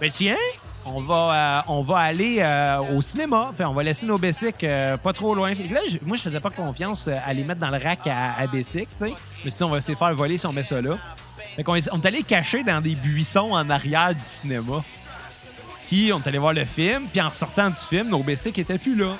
ben 0.00 0.10
tiens, 0.10 0.36
on 0.84 1.00
va, 1.00 1.62
euh, 1.68 1.72
on 1.72 1.80
va 1.82 1.98
aller 1.98 2.40
euh, 2.40 2.78
au 2.94 3.00
cinéma. 3.00 3.52
Puis 3.56 3.64
on 3.64 3.72
va 3.72 3.82
laisser 3.82 4.04
nos 4.04 4.18
bicycles 4.18 4.66
euh, 4.66 4.96
pas 4.98 5.12
trop 5.14 5.34
loin. 5.34 5.54
Fait 5.54 5.62
que 5.62 5.72
là, 5.72 5.80
moi, 6.02 6.16
je 6.18 6.22
faisais 6.22 6.40
pas 6.40 6.50
confiance 6.50 7.08
à 7.08 7.32
les 7.32 7.44
mettre 7.44 7.60
dans 7.60 7.70
le 7.70 7.78
rack 7.82 8.06
à, 8.06 8.34
à 8.38 8.46
bicycle, 8.46 8.88
tu 8.98 9.06
sais. 9.06 9.14
Je 9.40 9.46
me 9.46 9.50
suis 9.50 9.56
dit, 9.58 9.62
on 9.62 9.68
va 9.70 9.78
essayer 9.78 9.94
de 9.94 9.98
faire 9.98 10.14
voler 10.14 10.36
si 10.36 10.46
on 10.46 10.52
met 10.52 10.64
ça 10.64 10.82
là. 10.82 10.98
Fait 11.56 11.62
qu'on 11.64 11.74
est, 11.74 11.88
on 11.92 12.00
est 12.00 12.06
allé 12.06 12.22
cacher 12.22 12.62
dans 12.64 12.80
des 12.82 12.94
buissons 12.94 13.52
en 13.52 13.68
arrière 13.70 14.14
du 14.14 14.20
cinéma. 14.20 14.82
On 16.12 16.18
est 16.20 16.26
allé 16.26 16.38
voir 16.38 16.52
le 16.52 16.64
film. 16.64 17.06
Puis 17.10 17.20
en 17.20 17.30
sortant 17.30 17.68
du 17.70 17.76
film, 17.76 18.08
nos 18.08 18.22
bicycles 18.22 18.60
étaient 18.60 18.78
plus 18.78 18.96
là. 18.96 19.14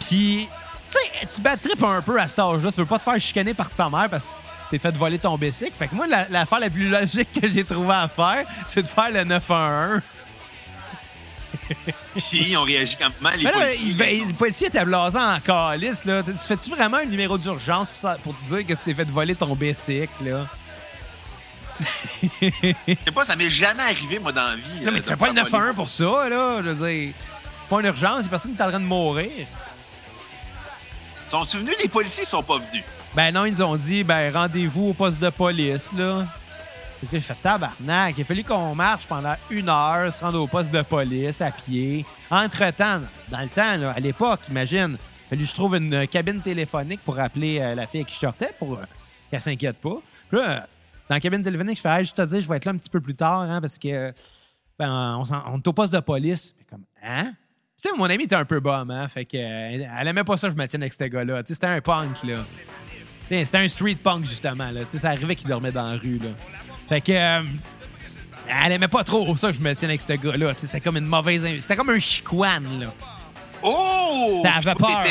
Puis, 0.00 0.48
tu 0.90 0.98
sais, 0.98 1.26
tu 1.36 1.84
un 1.84 2.02
peu 2.02 2.18
à 2.20 2.26
cet 2.26 2.38
âge-là. 2.38 2.72
Tu 2.72 2.80
veux 2.80 2.86
pas 2.86 2.98
te 2.98 3.04
faire 3.04 3.20
chicaner 3.20 3.54
par 3.54 3.70
ta 3.70 3.88
mère 3.88 4.08
parce 4.10 4.24
que 4.24 4.30
t'es 4.70 4.78
fait 4.78 4.96
voler 4.96 5.18
ton 5.18 5.36
bicycle. 5.36 5.72
Fait 5.78 5.88
que 5.88 5.94
moi, 5.94 6.06
la- 6.06 6.28
l'affaire 6.28 6.60
la, 6.60 6.70
plus 6.70 6.88
logique 6.88 7.28
que 7.40 7.48
j'ai 7.48 7.64
trouvé 7.64 7.92
à 7.94 8.08
faire, 8.08 8.44
c'est 8.66 8.82
de 8.82 8.88
faire 8.88 9.10
le 9.10 9.24
911. 9.24 10.00
Puis 12.30 12.56
on 12.56 12.62
réagit 12.62 12.96
comment, 12.96 13.30
les 13.30 13.44
Mais 13.44 13.52
là, 13.52 13.58
policiers? 13.66 13.88
il, 13.88 13.96
ben, 13.96 14.28
le 14.28 14.34
policier 14.34 14.66
était 14.68 14.84
blasé 14.84 15.18
en 15.18 15.38
calice, 15.40 16.04
là. 16.04 16.22
Tu 16.22 16.32
fais-tu 16.46 16.70
vraiment 16.70 16.96
un 16.98 17.04
numéro 17.04 17.38
d'urgence 17.38 17.90
pour, 18.22 18.34
te 18.36 18.56
dire 18.56 18.66
que 18.66 18.72
tu 18.74 18.84
t'es 18.84 18.94
fait 18.94 19.08
voler 19.10 19.34
ton 19.34 19.54
là? 19.54 20.46
Je 21.80 22.94
sais 23.04 23.10
pas, 23.14 23.24
ça 23.24 23.36
m'est 23.36 23.50
jamais 23.50 23.82
arrivé, 23.82 24.18
moi, 24.18 24.32
dans 24.32 24.48
la 24.48 24.56
vie. 24.56 24.62
Non, 24.82 24.88
euh, 24.88 24.90
mais 24.92 25.00
de 25.00 25.04
tu 25.04 25.10
fais 25.10 25.16
pas 25.16 25.28
le 25.28 25.34
faire 25.34 25.44
911 25.44 25.62
voler. 25.62 25.74
pour 25.74 25.88
ça, 25.88 26.28
là. 26.28 26.62
Je 26.62 26.70
veux 26.70 26.88
dire, 26.88 27.14
pas 27.68 27.80
une 27.80 27.86
urgence, 27.86 28.28
personne 28.28 28.54
qui 28.54 28.58
est 28.58 28.64
en 28.64 28.68
train 28.68 28.80
de 28.80 28.84
mourir. 28.84 29.30
Sont-ils 31.30 31.60
venus? 31.60 31.76
Les 31.82 31.88
policiers 31.88 32.24
sont 32.24 32.42
pas 32.42 32.58
venus. 32.58 32.84
Ben 33.14 33.32
non, 33.32 33.44
ils 33.44 33.54
nous 33.54 33.62
ont 33.62 33.76
dit, 33.76 34.02
ben 34.02 34.32
rendez-vous 34.32 34.90
au 34.90 34.94
poste 34.94 35.20
de 35.20 35.30
police, 35.30 35.92
là. 35.92 36.24
J'ai 37.10 37.20
fait 37.20 37.34
tabarnak. 37.34 38.14
Il 38.18 38.20
a 38.20 38.24
fallu 38.24 38.44
qu'on 38.44 38.74
marche 38.74 39.06
pendant 39.06 39.34
une 39.48 39.68
heure, 39.68 40.12
se 40.14 40.22
rendre 40.22 40.40
au 40.40 40.46
poste 40.46 40.70
de 40.70 40.82
police 40.82 41.40
à 41.40 41.50
pied. 41.50 42.04
Entre-temps, 42.30 43.00
dans 43.30 43.40
le 43.40 43.48
temps, 43.48 43.76
là, 43.76 43.92
à 43.96 44.00
l'époque, 44.00 44.40
imagine, 44.50 44.96
il 44.98 45.28
fallu 45.28 45.42
que 45.44 45.48
je 45.48 45.54
trouve 45.54 45.76
une 45.76 46.06
cabine 46.08 46.40
téléphonique 46.42 47.00
pour 47.02 47.18
appeler 47.18 47.58
euh, 47.60 47.74
la 47.74 47.86
fille 47.86 48.02
à 48.02 48.04
qui 48.04 48.14
je 48.14 48.20
sortais 48.20 48.52
pour 48.58 48.74
euh, 48.74 48.82
qu'elle 49.30 49.40
s'inquiète 49.40 49.78
pas. 49.78 49.96
Puis 50.28 50.38
là, 50.38 50.50
euh, 50.50 50.60
dans 51.10 51.16
la 51.16 51.20
cabine 51.20 51.42
téléphonique, 51.42 51.76
je 51.76 51.82
fais 51.82 51.88
hey, 51.88 52.04
juste 52.04 52.16
te 52.16 52.22
dire, 52.22 52.40
je 52.40 52.48
vais 52.48 52.56
être 52.56 52.64
là 52.66 52.70
un 52.70 52.76
petit 52.76 52.88
peu 52.88 53.00
plus 53.00 53.16
tard, 53.16 53.40
hein, 53.40 53.60
parce 53.60 53.78
que 53.78 54.12
ben, 54.78 55.18
on, 55.18 55.24
on 55.52 55.58
est 55.58 55.66
au 55.66 55.72
poste 55.72 55.92
de 55.92 55.98
police. 55.98 56.54
Mais 56.56 56.64
comme, 56.70 56.84
hein? 57.02 57.32
Tu 57.82 57.88
sais, 57.88 57.96
mon 57.96 58.04
ami 58.04 58.24
était 58.24 58.36
un 58.36 58.44
peu 58.44 58.60
bum, 58.60 58.88
hein? 58.92 59.08
Fait 59.08 59.24
que, 59.24 59.36
elle 59.36 60.06
aimait 60.06 60.22
pas 60.22 60.36
ça 60.36 60.46
que 60.46 60.54
je 60.54 60.58
me 60.58 60.64
tienne 60.68 60.82
avec 60.82 60.92
ce 60.92 61.02
gars-là. 61.02 61.42
Tu 61.42 61.48
sais, 61.48 61.54
c'était 61.54 61.66
un 61.66 61.80
punk, 61.80 62.22
là. 62.22 62.36
C'était 63.28 63.58
un 63.58 63.66
street 63.66 63.96
punk, 63.96 64.24
justement, 64.24 64.70
là. 64.70 64.84
Tu 64.84 64.90
sais, 64.90 64.98
ça 64.98 65.08
arrivait 65.08 65.34
qu'il 65.34 65.48
dormait 65.48 65.72
dans 65.72 65.90
la 65.90 65.98
rue, 65.98 66.18
là. 66.18 66.28
Fait 66.88 67.00
que, 67.00 67.10
euh, 67.10 67.42
elle 68.64 68.70
aimait 68.70 68.86
pas 68.86 69.02
trop 69.02 69.34
ça 69.34 69.50
que 69.50 69.58
je 69.58 69.62
me 69.62 69.74
tienne 69.74 69.90
avec 69.90 70.02
ce 70.02 70.12
gars-là. 70.12 70.54
Tu 70.54 70.60
sais, 70.60 70.66
C'était 70.66 70.80
comme 70.80 70.96
une 70.96 71.06
mauvaise. 71.06 71.44
C'était 71.58 71.74
comme 71.74 71.90
un 71.90 71.98
chicoine, 71.98 72.78
là. 72.78 72.94
Oh! 73.64 74.42
T'avais 74.44 74.76
peur. 74.76 75.04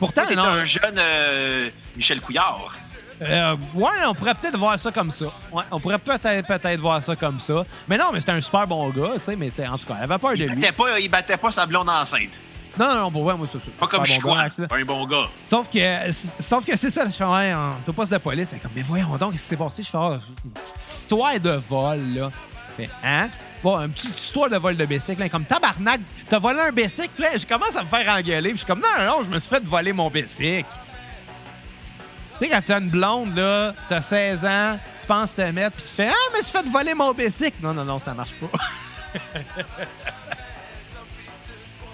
Pourtant, 0.00 0.22
non. 0.34 0.42
un 0.42 0.64
jeune 0.64 0.98
euh, 0.98 1.70
Michel 1.94 2.20
Couillard. 2.20 2.74
Euh, 3.22 3.56
ouais, 3.74 3.90
on 4.06 4.14
pourrait 4.14 4.34
peut-être 4.34 4.58
voir 4.58 4.78
ça 4.78 4.90
comme 4.92 5.10
ça. 5.10 5.26
Ouais, 5.52 5.62
on 5.70 5.80
pourrait 5.80 5.98
peut-être 5.98 6.46
peut-être 6.46 6.80
voir 6.80 7.02
ça 7.02 7.16
comme 7.16 7.40
ça. 7.40 7.64
Mais 7.88 7.96
non, 7.96 8.06
mais 8.12 8.20
c'était 8.20 8.32
un 8.32 8.40
super 8.40 8.66
bon 8.66 8.88
gars, 8.90 9.12
tu 9.14 9.22
sais, 9.22 9.36
mais 9.36 9.48
tu 9.48 9.56
sais, 9.56 9.66
en 9.66 9.78
tout 9.78 9.86
cas, 9.86 9.94
elle 9.98 10.04
avait 10.04 10.18
peur 10.18 10.32
de 10.32 10.36
Il 10.36 10.46
lui. 10.50 10.56
battait 10.56 10.72
pas, 10.72 11.00
il 11.00 11.08
battait 11.08 11.36
pas 11.36 11.50
sa 11.50 11.64
blonde 11.66 11.88
enceinte. 11.88 12.30
Non, 12.78 12.86
non, 12.88 13.00
non, 13.04 13.10
pour 13.10 13.24
vrai, 13.24 13.34
moi, 13.36 13.46
c'est. 13.50 13.58
Pas 13.76 13.86
comme 13.86 14.04
Super 14.04 14.22
bon 14.22 14.34
gars. 14.34 14.50
Un 14.70 14.84
bon 14.84 15.06
gars. 15.06 15.28
Sauf 15.48 15.70
que, 15.70 16.12
sauf 16.40 16.64
que 16.66 16.76
c'est 16.76 16.90
ça, 16.90 17.06
je 17.06 17.10
fais, 17.12 17.24
ouais, 17.24 17.54
au 17.88 17.92
poste 17.94 18.12
de 18.12 18.18
police, 18.18 18.48
c'est 18.50 18.58
comme, 18.58 18.72
mais 18.76 18.82
voyons 18.82 19.16
donc, 19.16 19.32
qu'est-ce 19.32 19.44
qui 19.44 19.48
s'est 19.48 19.56
passé? 19.56 19.82
Je 19.82 19.88
fais, 19.88 19.98
ah, 19.98 20.18
une 20.44 20.50
petite 20.50 20.76
histoire 20.76 21.40
de 21.40 21.50
vol, 21.68 22.00
là. 22.16 22.30
Mais, 22.78 22.90
hein? 23.02 23.28
Bon, 23.62 23.78
une 23.80 23.90
petite 23.92 24.18
histoire 24.20 24.50
de 24.50 24.58
vol 24.58 24.76
de 24.76 24.84
bicycle, 24.84 25.20
là, 25.20 25.30
comme 25.30 25.44
tabarnak, 25.46 26.02
t'as 26.28 26.38
volé 26.38 26.60
un 26.60 26.72
bicycle, 26.72 27.22
là, 27.22 27.28
je 27.38 27.46
commence 27.46 27.74
à 27.74 27.82
me 27.82 27.88
faire 27.88 28.06
engueuler, 28.14 28.50
puis 28.50 28.52
je 28.52 28.56
suis 28.58 28.66
comme, 28.66 28.80
non, 28.80 28.88
non, 29.06 29.06
non, 29.06 29.22
je 29.24 29.30
me 29.30 29.38
suis 29.38 29.48
fait 29.48 29.64
voler 29.64 29.94
mon 29.94 30.10
bicycle. 30.10 30.66
Tu 32.38 32.44
sais, 32.44 32.50
quand 32.50 32.62
t'as 32.66 32.80
une 32.80 32.90
blonde, 32.90 33.34
là, 33.36 33.74
t'as 33.88 34.00
16 34.00 34.44
ans, 34.44 34.78
tu 35.00 35.06
penses 35.06 35.34
te 35.34 35.40
mettre, 35.42 35.76
puis 35.76 35.84
tu 35.86 35.92
fais, 35.92 36.08
ah, 36.08 36.14
je 36.32 36.38
me 36.38 36.42
suis 36.42 36.52
fait 36.52 36.68
voler 36.68 36.94
mon 36.94 37.12
bicycle. 37.12 37.56
Non, 37.62 37.72
non, 37.72 37.84
non, 37.84 37.98
ça 37.98 38.12
marche 38.12 38.32
pas. 38.40 38.58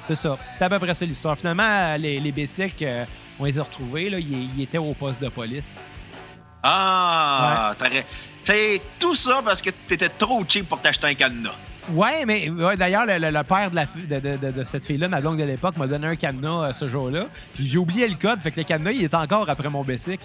C'est 0.08 0.16
ça. 0.16 0.36
C'est 0.58 0.64
à 0.64 0.68
peu 0.68 0.78
près 0.80 0.94
ça 0.94 1.04
l'histoire. 1.04 1.36
Finalement, 1.38 1.96
les, 1.96 2.18
les 2.18 2.32
bicycles, 2.32 2.84
euh, 2.84 3.04
on 3.38 3.44
les 3.44 3.56
a 3.58 3.62
retrouvés. 3.62 4.10
Là. 4.10 4.18
Ils, 4.18 4.50
ils 4.56 4.62
étaient 4.62 4.78
au 4.78 4.92
poste 4.94 5.22
de 5.22 5.28
police. 5.28 5.64
Ah, 6.62 7.74
t'aurais. 7.78 8.04
C'est 8.44 8.80
tout 8.98 9.14
ça 9.14 9.40
parce 9.44 9.62
que 9.62 9.70
t'étais 9.70 10.08
trop 10.08 10.44
cheap 10.46 10.68
pour 10.68 10.80
t'acheter 10.80 11.06
un 11.06 11.14
cadenas. 11.14 11.54
Ouais, 11.92 12.24
mais 12.26 12.50
d'ailleurs, 12.76 13.04
le, 13.06 13.42
père 13.42 13.70
de, 13.70 13.76
la 13.76 13.84
de, 13.86 14.20
de- 14.20 14.36
de- 14.36 14.50
de 14.50 14.64
cette 14.64 14.84
fille-là, 14.84 15.08
ma 15.08 15.20
blonde 15.20 15.38
de 15.38 15.44
l'époque, 15.44 15.76
m'a 15.76 15.86
donné 15.86 16.06
un 16.06 16.16
cadenas 16.16 16.68
euh, 16.68 16.72
ce 16.72 16.88
jour-là. 16.88 17.24
J'ai 17.58 17.78
oublié 17.78 18.08
le 18.08 18.14
code, 18.14 18.40
fait 18.40 18.50
que 18.50 18.60
le 18.60 18.64
cadenas, 18.64 18.92
il 18.92 19.04
est 19.04 19.14
encore 19.14 19.48
après 19.50 19.68
mon 19.68 19.82
bicycle. 19.82 20.24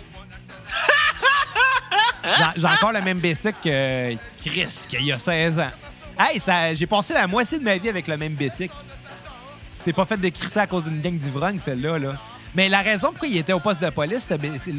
J'ai- 2.58 2.66
encore 2.66 2.92
le 2.92 3.02
même 3.02 3.20
bicycle 3.20 3.56
que 3.64 4.16
Chris, 4.46 4.86
qu'il 4.90 5.04
y 5.06 5.12
a 5.12 5.18
16 5.18 5.60
ans. 5.60 5.72
Hey, 6.20 6.42
j'ai 6.76 6.88
passé 6.88 7.14
la 7.14 7.28
moitié 7.28 7.60
de 7.60 7.64
ma 7.64 7.78
vie 7.78 7.90
avec 7.90 8.08
le 8.08 8.18
même 8.18 8.34
bicycle. 8.34 8.74
T'es 9.86 9.94
pas 9.94 10.06
fait 10.06 10.18
décrisser 10.18 10.60
à 10.60 10.68
cause 10.68 10.84
d'une 10.84 11.00
gang 11.00 11.18
d'ivrognes, 11.18 11.60
celle-là. 11.60 12.00
Là. 12.00 12.14
Mais 12.56 12.68
la 12.70 12.82
raison 12.82 13.10
pourquoi 13.12 13.28
il 13.28 13.38
était 13.38 13.54
au 13.54 13.60
poste 13.60 13.82
de 13.84 13.90
police, 13.90 14.28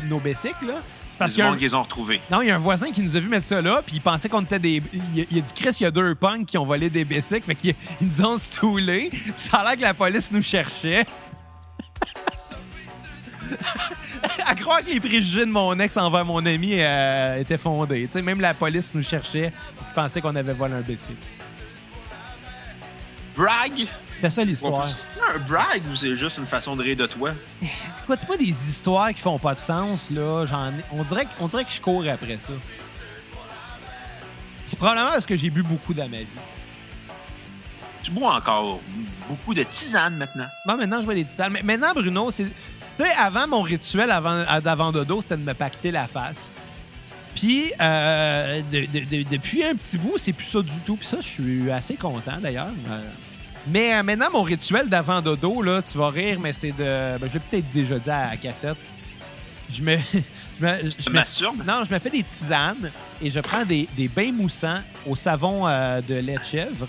nos 0.09 0.18
bicycles, 0.18 0.66
là, 0.66 0.74
parce 1.19 1.35
que. 1.35 1.57
qu'ils 1.57 1.77
ont 1.77 1.83
retrouvé. 1.83 2.21
Non, 2.31 2.43
il 2.43 2.49
y 2.49 2.51
a 2.51 2.57
un 2.57 2.61
voisin 2.61 2.91
qui 2.91 3.03
nous 3.03 3.16
a 3.16 3.21
vu 3.21 3.29
mettre 3.29 3.45
ça 3.47 3.61
là, 3.61 3.83
puis 3.85 3.97
il 3.97 4.01
pensait 4.01 4.29
qu'on 4.29 4.43
était 4.43 4.59
des. 4.59 4.83
Il, 5.14 5.27
il 5.31 5.39
a 5.39 5.41
dit, 5.41 5.53
Chris, 5.55 5.77
il 5.81 5.83
y 5.83 5.87
a 5.87 5.91
deux 5.91 6.14
punks 6.14 6.47
qui 6.47 6.59
ont 6.59 6.66
volé 6.66 6.89
des 6.91 7.05
bicycles, 7.05 7.45
fait 7.45 7.55
qu'ils 7.55 7.75
ils 8.01 8.07
nous 8.07 8.25
ont 8.25 8.39
stoulés, 8.39 9.09
puis 9.11 9.33
ça 9.37 9.59
a 9.59 9.64
l'air 9.64 9.77
que 9.77 9.83
la 9.83 9.95
police 9.95 10.31
nous 10.31 10.43
cherchait. 10.43 11.05
à 14.47 14.55
croire 14.55 14.83
que 14.83 14.91
les 14.91 15.01
préjugés 15.01 15.47
de 15.47 15.51
mon 15.51 15.79
ex 15.79 15.97
envers 15.97 16.25
mon 16.25 16.45
ami 16.45 16.77
euh, 16.79 17.41
étaient 17.41 17.59
fondés. 17.59 18.07
Tu 18.07 18.12
sais, 18.12 18.23
même 18.23 18.41
la 18.41 18.55
police 18.55 18.91
nous 18.95 19.03
cherchait, 19.03 19.53
qu'ils 19.85 19.95
pensaient 19.95 20.21
qu'on 20.21 20.37
avait 20.37 20.53
volé 20.53 20.75
un 20.75 20.81
bicycle. 20.81 21.16
Brag? 23.39 23.86
C'est 24.20 24.30
ça 24.30 24.45
l'histoire. 24.45 24.89
C'est 24.89 25.20
un 25.20 25.39
brag 25.49 25.80
ou 25.93 25.95
c'est 25.97 26.16
juste 26.16 26.39
une 26.39 26.47
façon 26.47 26.74
de 26.74 26.82
rire 26.82 26.97
de 26.97 27.07
toi? 27.07 27.30
Écoute, 27.62 28.18
pas 28.26 28.36
des 28.36 28.45
histoires 28.68 29.09
qui 29.14 29.20
font 29.20 29.39
pas 29.39 29.55
de 29.55 29.61
sens, 29.61 30.11
là. 30.11 30.45
On, 30.93 31.05
dirait, 31.05 31.26
on 31.41 31.47
dirait 31.47 31.64
que 31.64 31.70
je 31.72 31.80
cours 31.80 32.05
après 32.12 32.36
ça. 32.39 32.53
C'est 34.66 34.76
probablement 34.76 35.11
parce 35.12 35.24
que 35.24 35.36
j'ai 35.36 35.51
bu 35.51 35.62
beaucoup 35.62 35.95
dans 35.95 36.09
ma 36.09 36.18
vie. 36.18 36.26
Tu 38.03 38.11
bois 38.11 38.34
encore 38.34 38.80
beaucoup 39.28 39.55
de 39.55 39.62
tisane 39.62 40.16
maintenant. 40.16 40.47
Bon, 40.66 40.76
maintenant, 40.76 40.99
je 41.01 41.05
vois 41.05 41.14
des 41.14 41.24
tisanes. 41.24 41.53
Mais 41.53 41.62
maintenant, 41.62 41.93
Bruno, 41.95 42.30
c'est. 42.32 42.45
Tu 42.97 43.05
sais, 43.05 43.11
avant, 43.16 43.47
mon 43.47 43.62
rituel 43.62 44.11
avant, 44.11 44.45
d'avant 44.61 44.91
dodo, 44.91 45.20
c'était 45.20 45.36
de 45.36 45.43
me 45.43 45.55
pacter 45.55 45.93
la 45.93 46.09
face. 46.09 46.51
Puis, 47.36 47.72
euh, 47.80 48.61
de- 48.72 48.86
de- 48.86 49.05
de- 49.22 49.30
depuis 49.30 49.62
un 49.62 49.76
petit 49.76 49.97
bout, 49.97 50.14
c'est 50.18 50.32
plus 50.32 50.45
ça 50.47 50.61
du 50.61 50.76
tout. 50.84 50.97
Puis 50.97 51.07
ça, 51.07 51.18
je 51.20 51.26
suis 51.28 51.70
assez 51.70 51.95
content, 51.95 52.39
d'ailleurs. 52.43 52.72
Euh, 52.91 53.03
mais 53.67 53.95
euh, 53.95 54.03
maintenant, 54.03 54.31
mon 54.33 54.43
rituel 54.43 54.89
d'avant 54.89 55.21
dodo, 55.21 55.63
là, 55.63 55.83
tu 55.83 55.99
vas 55.99 56.11
rire, 56.11 56.39
mais 56.41 56.53
c'est 56.53 56.73
de. 56.73 57.19
Ben, 57.19 57.29
je 57.29 57.35
l'ai 57.35 57.41
peut-être 57.41 57.71
déjà 57.73 57.99
dit 57.99 58.11
à 58.11 58.31
la 58.31 58.37
cassette. 58.37 58.77
Je 59.71 59.83
me. 59.83 59.99
je 59.99 61.11
me- 61.11 61.23
je 61.23 61.65
non, 61.67 61.85
je 61.85 61.93
me 61.93 61.99
fais 61.99 62.09
des 62.09 62.23
tisanes 62.23 62.91
et 63.21 63.29
je 63.29 63.39
prends 63.41 63.67
des, 63.67 63.87
des 63.95 64.09
bains 64.09 64.33
moussants 64.33 64.81
au 65.07 65.15
savon 65.15 65.69
euh, 65.69 66.01
de 66.01 66.15
lait 66.15 66.37
de 66.39 66.45
chèvre. 66.45 66.89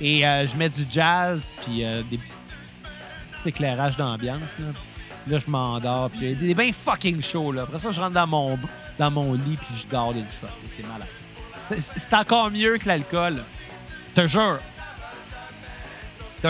Et 0.00 0.26
euh, 0.26 0.46
je 0.46 0.56
mets 0.56 0.70
du 0.70 0.86
jazz 0.88 1.54
puis 1.62 1.84
des 2.10 2.16
petits 2.16 3.48
éclairages 3.48 3.98
d'ambiance. 3.98 4.40
Là. 4.60 4.68
Là, 5.26 5.38
je 5.44 5.50
m'endors. 5.50 6.08
Puis 6.10 6.34
des, 6.34 6.54
bains 6.54 6.72
fucking 6.72 7.22
chauds. 7.22 7.52
Là. 7.52 7.62
Après 7.62 7.78
ça, 7.78 7.90
je 7.90 8.00
rentre 8.00 8.14
dans 8.14 8.26
mon, 8.26 8.58
dans 8.98 9.10
mon 9.10 9.34
lit 9.34 9.58
puis 9.58 9.82
je 9.82 9.86
dors 9.86 10.14
des 10.14 10.24
fois. 10.40 10.48
C'est 10.76 10.86
malade. 10.86 11.06
C'est- 11.78 12.14
encore 12.14 12.50
mieux 12.50 12.78
que 12.78 12.88
l'alcool. 12.88 13.42
Te 14.14 14.26
jure. 14.26 14.58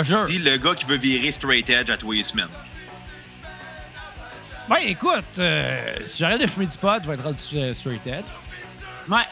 Jure. 0.03 0.24
Dis 0.26 0.38
le 0.38 0.57
gars 0.57 0.74
qui 0.74 0.84
veut 0.86 0.97
virer 0.97 1.30
straight 1.32 1.68
edge 1.70 1.91
à 1.91 1.97
tous 1.97 2.12
les 2.12 2.24
semaines. 2.24 2.49
Ben, 4.68 4.76
écoute, 4.86 5.24
euh, 5.38 5.95
si 6.07 6.18
j'arrête 6.18 6.41
de 6.41 6.47
fumer 6.47 6.66
du 6.66 6.78
pot, 6.78 7.03
je 7.03 7.09
vais 7.09 7.14
être 7.14 7.24
rendu 7.24 7.38
sur- 7.41 7.74
straight 7.76 8.07
edge. 8.07 8.24
Ouais. 9.09 9.22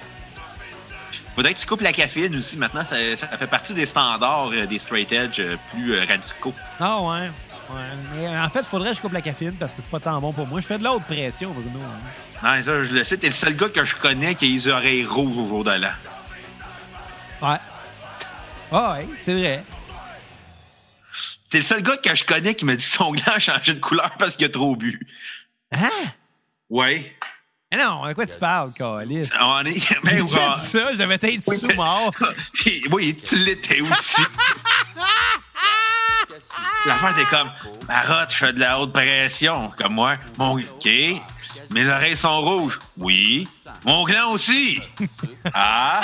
Faudrait 1.37 1.55
que 1.55 1.61
tu 1.61 1.67
coupes 1.67 1.83
la 1.83 1.93
caféine 1.93 2.35
aussi. 2.37 2.57
Maintenant, 2.57 2.85
ça, 2.85 2.97
ça 3.17 3.29
fait 3.29 3.47
partie 3.47 3.73
des 3.73 3.87
standards 3.87 4.51
euh, 4.53 4.67
des 4.67 4.81
straight 4.81 5.13
edge 5.13 5.39
euh, 5.39 5.57
plus 5.73 5.95
euh, 5.95 6.05
radicaux. 6.09 6.53
Ah 6.81 7.01
ouais. 7.01 7.31
Ouais. 7.71 7.81
Mais 8.17 8.27
en 8.37 8.49
fait, 8.49 8.61
il 8.61 8.65
faudrait 8.65 8.91
que 8.91 8.97
je 8.97 9.01
coupe 9.01 9.13
la 9.13 9.21
caféine 9.23 9.55
parce 9.55 9.73
que 9.73 9.83
c'est 9.83 9.91
pas 9.91 10.01
tant 10.01 10.21
bon 10.21 10.33
pour 10.33 10.49
moi. 10.49 10.61
Je 10.61 10.67
fais 10.67 10.79
de 10.79 10.83
l'autre 10.83 11.05
pression, 11.05 11.53
Bruno. 11.53 11.79
hein. 11.85 11.99
Non, 12.43 12.65
ça, 12.65 12.85
je 12.85 12.93
le 12.93 13.05
sais, 13.05 13.17
t'es 13.19 13.29
le 13.29 13.33
seul 13.33 13.55
gars 13.55 13.69
que 13.69 13.85
je 13.85 13.95
connais 13.95 14.35
qui 14.35 14.47
a 14.47 14.49
les 14.49 14.67
oreilles 14.69 15.05
rouges 15.05 15.37
au 15.39 15.47
jour 15.47 15.63
de 15.65 15.71
l'an. 15.73 15.89
Ouais. 17.43 17.59
Ah 18.73 18.95
ouais, 18.95 19.07
c'est 19.21 19.35
vrai. 19.35 19.63
T'es 21.51 21.59
le 21.59 21.65
seul 21.65 21.83
gars 21.83 21.97
que 21.97 22.15
je 22.15 22.25
connais 22.25 22.55
qui 22.55 22.65
m'a 22.65 22.77
dit 22.77 22.85
que 22.85 22.91
son 22.91 23.11
gland 23.13 23.33
a 23.35 23.39
changé 23.39 23.75
de 23.75 23.81
couleur 23.81 24.11
parce 24.19 24.37
qu'il 24.37 24.47
a 24.47 24.51
trop 24.51 24.77
bu. 24.77 25.01
Hein? 25.73 25.89
Ouais. 26.69 27.15
Mais 27.73 27.79
non, 27.83 28.07
de 28.07 28.13
quoi 28.15 28.27
tu 28.27 28.39
parles, 28.39 28.73
Calis? 28.73 29.29
On 29.41 29.63
est. 29.65 29.75
J'ai 29.79 29.97
Ben, 30.03 30.25
déjà 30.25 30.49
ouais. 30.51 30.55
dit 30.55 30.61
ça, 30.61 30.93
je 30.93 30.99
devais 30.99 31.15
être 31.15 31.47
Oui, 31.49 31.59
sous 31.59 31.75
mort. 31.75 32.13
Oui, 32.91 33.17
tu 33.17 33.37
l'étais 33.37 33.81
aussi. 33.81 34.23
L'affaire, 36.87 37.15
t'es 37.17 37.25
comme, 37.25 37.51
Marotte, 37.89 38.31
je 38.31 38.37
fais 38.37 38.53
de 38.53 38.61
la 38.61 38.79
haute 38.81 38.93
pression. 38.93 39.71
Comme 39.77 39.95
moi. 39.95 40.17
Mon, 40.39 40.59
OK. 40.59 40.89
Mes 41.71 41.87
oreilles 41.89 42.17
sont 42.17 42.41
rouges. 42.41 42.79
Oui. 42.97 43.47
Mon 43.85 44.05
gland 44.05 44.31
aussi. 44.31 44.81
Ah. 45.53 46.01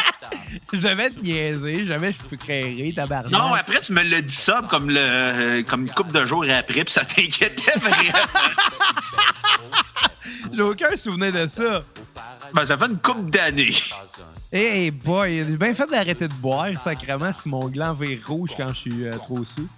Je 0.73 0.79
devais 0.79 1.11
te 1.11 1.21
niaiser, 1.21 1.87
jamais 1.87 2.13
je 2.13 2.19
peux 2.19 2.37
créer, 2.37 2.93
tabarnak. 2.95 3.33
Non, 3.33 3.55
après, 3.55 3.81
tu 3.81 3.93
me 3.93 4.03
l'as 4.03 4.21
dit 4.21 4.35
ça 4.35 4.63
comme, 4.69 4.91
le, 4.91 5.01
euh, 5.01 5.63
comme 5.63 5.83
une 5.83 5.91
couple 5.91 6.13
de 6.13 6.27
jours 6.27 6.45
après, 6.51 6.85
puis 6.85 6.93
ça 6.93 7.05
t'inquiétait 7.05 7.79
vraiment. 7.79 8.13
J'ai 10.53 10.63
aucun 10.63 10.97
souvenir 10.97 11.33
de 11.33 11.49
ça. 11.49 11.83
ben, 12.53 12.67
ça 12.67 12.77
fait 12.77 12.87
une 12.87 12.99
couple 12.99 13.31
d'années. 13.31 13.75
Hey 14.53 14.91
boy, 14.93 15.39
j'ai 15.39 15.57
bien 15.57 15.75
fait 15.75 15.87
d'arrêter 15.87 16.29
de 16.29 16.35
boire, 16.35 16.69
sacrément, 16.81 17.33
si 17.33 17.49
mon 17.49 17.69
gland 17.69 17.93
vire 17.93 18.21
rouge 18.27 18.51
quand 18.57 18.69
je 18.69 18.75
suis 18.75 19.07
euh, 19.07 19.11
trop 19.13 19.45
sous. 19.45 19.69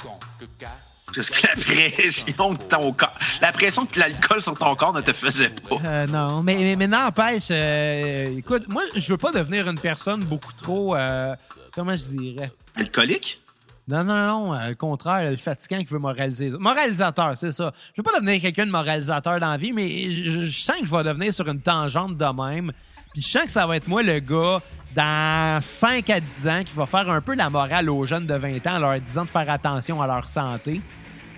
Parce 1.15 1.31
que 1.31 1.47
la 1.47 1.55
pression 1.55 2.53
de 2.53 2.59
ton 2.59 2.93
corps, 2.93 3.13
la 3.41 3.53
pression 3.53 3.87
que 3.87 3.99
l'alcool 3.99 4.43
sur 4.43 4.55
ton 4.59 4.75
corps 4.75 4.93
ne 4.93 5.01
te 5.01 5.13
faisait 5.13 5.51
pas. 5.51 5.77
Euh, 5.85 6.07
non, 6.09 6.43
mais, 6.43 6.57
mais, 6.57 6.77
mais 6.77 6.87
n'empêche, 6.87 7.49
euh, 7.51 8.39
écoute, 8.39 8.65
moi, 8.71 8.83
je 8.95 9.13
veux 9.13 9.17
pas 9.17 9.33
devenir 9.33 9.69
une 9.69 9.79
personne 9.79 10.25
beaucoup 10.25 10.53
trop, 10.61 10.95
euh, 10.97 11.35
comment 11.73 11.95
je 11.97 12.05
dirais? 12.05 12.51
Alcoolique? 12.75 13.41
Non, 13.89 14.03
non, 14.03 14.15
non, 14.15 14.55
euh, 14.55 14.71
le 14.71 14.75
contraire, 14.75 15.31
le 15.31 15.37
fatigant 15.37 15.79
qui 15.79 15.93
veut 15.93 16.01
moraliser. 16.01 16.51
Moralisateur, 16.51 17.37
c'est 17.37 17.53
ça. 17.53 17.73
Je 17.95 18.03
veux 18.03 18.03
pas 18.03 18.19
devenir 18.19 18.41
quelqu'un 18.43 18.67
de 18.67 18.73
moralisateur 18.73 19.39
dans 19.39 19.51
la 19.53 19.57
vie, 19.57 19.73
mais 19.73 20.11
je, 20.11 20.43
je 20.43 20.59
sens 20.59 20.81
que 20.81 20.87
je 20.87 20.91
vais 20.91 21.05
devenir 21.05 21.33
sur 21.33 21.49
une 21.49 21.61
tangente 21.61 22.17
de 22.17 22.25
même. 22.25 22.73
Puis 23.17 23.25
je 23.25 23.31
sens 23.31 23.45
que 23.45 23.51
ça 23.51 23.67
va 23.67 23.79
être 23.79 23.89
moi 23.89 24.03
le 24.03 24.21
gars 24.21 24.61
dans 24.95 25.59
5 25.63 26.11
à 26.11 26.21
10 26.21 26.49
ans 26.49 26.63
qui 26.63 26.75
va 26.75 26.85
faire 26.85 27.09
un 27.09 27.23
peu 27.23 27.35
la 27.35 27.49
morale 27.49 27.89
aux 27.89 28.05
jeunes 28.05 28.27
de 28.27 28.35
20 28.35 28.67
ans 28.67 28.75
en 28.75 28.79
leur 28.79 29.01
disant 29.01 29.25
de 29.25 29.31
faire 29.31 29.49
attention 29.49 30.03
à 30.03 30.07
leur 30.07 30.29
santé. 30.29 30.83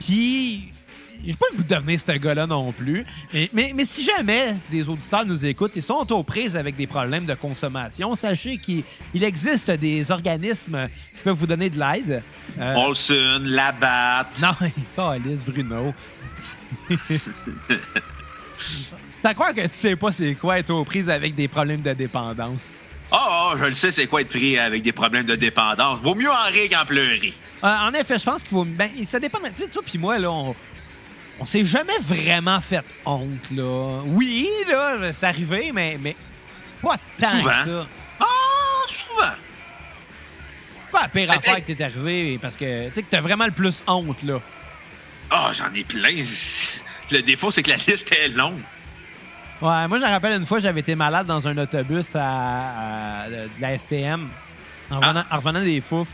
Puis 0.00 0.72
j'ai 1.24 1.34
pas 1.34 1.46
le 1.52 1.58
goût 1.58 1.62
de 1.62 1.72
devenir 1.72 2.00
ce 2.00 2.10
gars-là 2.10 2.48
non 2.48 2.72
plus. 2.72 3.06
Mais, 3.32 3.48
mais, 3.52 3.72
mais 3.76 3.84
si 3.84 4.02
jamais 4.02 4.56
des 4.72 4.88
auditeurs 4.88 5.24
nous 5.24 5.46
écoutent 5.46 5.76
et 5.76 5.80
sont 5.80 6.12
aux 6.12 6.24
prises 6.24 6.56
avec 6.56 6.74
des 6.74 6.88
problèmes 6.88 7.26
de 7.26 7.34
consommation, 7.34 8.16
sachez 8.16 8.58
qu'il 8.58 8.82
il 9.14 9.22
existe 9.22 9.70
des 9.70 10.10
organismes 10.10 10.88
qui 11.12 11.18
peuvent 11.22 11.36
vous 11.36 11.46
donner 11.46 11.70
de 11.70 11.78
l'aide. 11.78 12.24
Euh, 12.58 12.74
Olson, 12.74 13.40
Labatt. 13.44 14.26
non, 14.42 14.50
calice, 14.96 15.44
Bruno. 15.44 15.94
À 19.24 19.34
croire 19.34 19.54
que 19.54 19.60
tu 19.62 19.68
sais 19.72 19.96
pas 19.96 20.12
c'est 20.12 20.34
quoi 20.34 20.58
être 20.58 20.70
aux 20.70 20.84
prises 20.84 21.10
avec 21.10 21.34
des 21.34 21.48
problèmes 21.48 21.82
de 21.82 21.92
dépendance? 21.92 22.68
Ah, 23.10 23.50
ah, 23.52 23.54
je 23.58 23.64
le 23.64 23.74
sais, 23.74 23.90
c'est 23.90 24.06
quoi 24.06 24.20
être 24.20 24.28
pris 24.28 24.58
avec 24.58 24.82
des 24.82 24.92
problèmes 24.92 25.26
de 25.26 25.34
dépendance. 25.34 26.00
Vaut 26.00 26.14
mieux 26.14 26.30
en 26.30 26.44
rire 26.44 26.70
qu'en 26.70 26.84
pleurer. 26.84 27.34
Euh, 27.64 27.66
en 27.66 27.92
effet, 27.94 28.18
je 28.18 28.24
pense 28.24 28.42
qu'il 28.42 28.50
faut. 28.50 28.64
Ben, 28.64 28.90
ça 29.04 29.18
dépend. 29.18 29.38
Tu 29.38 29.62
sais, 29.62 29.68
toi 29.68 29.82
puis 29.84 29.98
moi, 29.98 30.18
là, 30.18 30.30
on, 30.30 30.54
on 31.40 31.44
s'est 31.46 31.64
jamais 31.64 31.96
vraiment 32.02 32.60
fait 32.60 32.84
honte, 33.04 33.50
là. 33.50 34.02
Oui, 34.06 34.48
là, 34.68 35.12
c'est 35.12 35.26
arrivé, 35.26 35.70
mais, 35.74 35.98
mais 36.00 36.14
pas 36.82 36.96
tant 37.18 37.30
Souvent. 37.30 37.42
que 37.50 37.70
ça. 37.70 37.86
Ah, 38.20 38.24
souvent. 38.88 39.32
Pas 40.92 41.02
la 41.02 41.08
pire 41.08 41.28
Mais 41.28 41.36
affaire 41.36 41.64
que 41.64 41.72
t'es 41.72 41.82
arrivé, 41.84 42.38
parce 42.40 42.56
que 42.56 42.88
tu 42.88 42.94
sais 42.94 43.02
que 43.02 43.10
t'as 43.10 43.20
vraiment 43.20 43.46
le 43.46 43.52
plus 43.52 43.82
honte, 43.86 44.22
là. 44.22 44.40
Ah, 45.30 45.50
j'en 45.54 45.72
ai 45.74 45.84
plein. 45.84 46.22
Le 47.10 47.22
défaut, 47.22 47.50
c'est 47.50 47.62
que 47.62 47.70
la 47.70 47.76
liste 47.76 48.12
est 48.12 48.28
longue. 48.28 48.60
Ouais, 49.60 49.88
moi, 49.88 49.98
je 49.98 50.04
me 50.04 50.08
rappelle 50.08 50.38
une 50.40 50.46
fois, 50.46 50.60
j'avais 50.60 50.80
été 50.80 50.94
malade 50.94 51.26
dans 51.26 51.46
un 51.48 51.56
autobus 51.58 52.14
à, 52.14 53.24
à- 53.24 53.28
de 53.28 53.60
la 53.60 53.76
STM, 53.76 54.28
en 54.90 55.00
revenant, 55.00 55.24
en 55.30 55.36
revenant 55.36 55.62
des 55.62 55.80
fouf. 55.80 56.08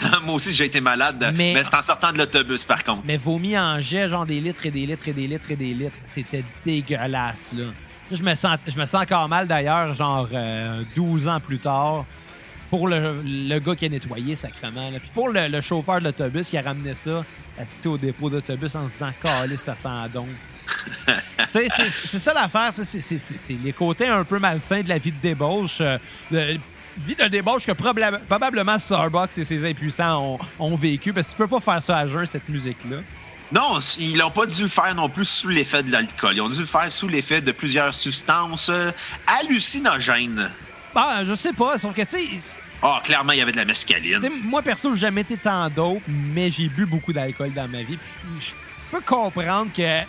Moi 0.24 0.34
aussi, 0.36 0.52
j'ai 0.52 0.66
été 0.66 0.80
malade, 0.80 1.18
Mais- 1.36 1.54
mais, 1.54 1.64
c'est 1.64 1.74
en 1.74 1.82
sortant 1.82 2.12
de 2.12 2.18
l'autobus, 2.18 2.64
par 2.64 2.84
contre. 2.84 3.02
Mais 3.04 3.16
vomi 3.16 3.58
en 3.58 3.80
jet, 3.80 4.08
genre 4.08 4.24
des 4.24 4.40
litres 4.40 4.64
et 4.66 4.70
des 4.70 4.86
litres 4.86 5.08
et 5.08 5.12
des 5.12 5.26
litres 5.26 5.50
et 5.50 5.56
des 5.56 5.74
litres. 5.74 5.96
C'était 6.06 6.44
dégueulasse, 6.64 7.50
là. 7.56 7.64
Je 8.12 8.22
me 8.22 8.34
sens, 8.36 8.58
je 8.66 8.78
me 8.78 8.86
sens 8.86 9.02
encore 9.02 9.28
mal, 9.28 9.48
d'ailleurs, 9.48 9.92
genre 9.94 10.28
euh, 10.32 10.82
12 10.96 11.26
ans 11.26 11.40
plus 11.40 11.58
tard, 11.58 12.04
pour 12.70 12.86
le, 12.86 13.20
le 13.24 13.58
gars 13.58 13.74
qui 13.74 13.86
a 13.86 13.88
nettoyé, 13.88 14.36
sacrément. 14.36 14.88
là. 14.90 15.00
Puis 15.00 15.10
pour 15.12 15.30
le, 15.30 15.48
le 15.48 15.60
chauffeur 15.60 15.98
de 15.98 16.04
l'autobus 16.04 16.48
qui 16.48 16.56
a 16.56 16.62
ramené 16.62 16.94
ça 16.94 17.24
assisté 17.60 17.88
au 17.88 17.98
dépôt 17.98 18.30
d'autobus 18.30 18.76
en 18.76 18.86
se 18.88 18.92
disant 18.92 19.10
«Calice, 19.22 19.62
ça 19.62 19.74
sent 19.74 19.88
donc.» 20.14 20.28
c'est- 21.52 22.18
ça 22.18 22.34
l'affaire. 22.34 22.70
c'est- 22.74 23.56
les 23.64 23.72
côtés 23.72 24.08
un 24.08 24.24
peu 24.24 24.38
malsains 24.38 24.82
de 24.82 24.88
la 24.88 24.98
vie 24.98 25.12
de 25.12 25.20
débauche. 25.20 25.78
euh, 25.80 25.98
de- 26.30 26.58
vie 27.06 27.14
de 27.14 27.28
débauche 27.28 27.64
que 27.64 27.72
probable- 27.72 28.20
probablement 28.28 28.78
Starbucks 28.78 29.38
et 29.38 29.44
ses 29.44 29.64
impuissants 29.68 30.38
ont, 30.58 30.70
ont 30.72 30.76
vécu. 30.76 31.12
Parce 31.12 31.28
que 31.28 31.32
tu 31.32 31.38
peux 31.38 31.48
pas 31.48 31.60
faire 31.60 31.82
ça 31.82 31.98
à 31.98 32.06
jeun, 32.06 32.26
cette 32.26 32.48
musique-là. 32.48 32.96
Non, 33.52 33.78
ils 33.98 34.16
n'ont 34.18 34.30
pas 34.30 34.44
dû 34.46 34.62
le 34.62 34.68
faire 34.68 34.94
non 34.94 35.08
plus 35.08 35.24
sous 35.24 35.48
l'effet 35.48 35.82
de 35.82 35.90
l'alcool. 35.90 36.34
Ils 36.36 36.40
ont 36.42 36.50
dû 36.50 36.60
le 36.60 36.66
faire 36.66 36.90
sous 36.92 37.08
l'effet 37.08 37.40
de 37.40 37.52
plusieurs 37.52 37.94
substances 37.94 38.68
euh, 38.68 38.90
hallucinogènes. 39.26 40.50
Ah, 40.94 41.22
je 41.24 41.34
sais 41.34 41.52
pas, 41.52 41.78
sauf 41.78 41.94
que, 41.94 42.02
tu 42.02 42.08
sais, 42.40 42.58
Ah, 42.82 43.00
clairement, 43.02 43.32
il 43.32 43.38
y 43.38 43.42
avait 43.42 43.50
de 43.52 43.56
la 43.56 43.64
mescaline. 43.64 44.20
moi, 44.44 44.62
perso, 44.62 44.94
j'ai 44.94 45.00
jamais 45.00 45.22
été 45.22 45.36
tant 45.36 45.68
dope, 45.70 46.02
mais 46.06 46.50
j'ai 46.50 46.68
bu 46.68 46.84
beaucoup 46.86 47.12
d'alcool 47.12 47.52
dans 47.52 47.66
ma 47.68 47.82
vie. 47.82 47.98
Je 48.40 48.52
peux 48.90 49.00
comprendre 49.00 49.70
que 49.76 50.00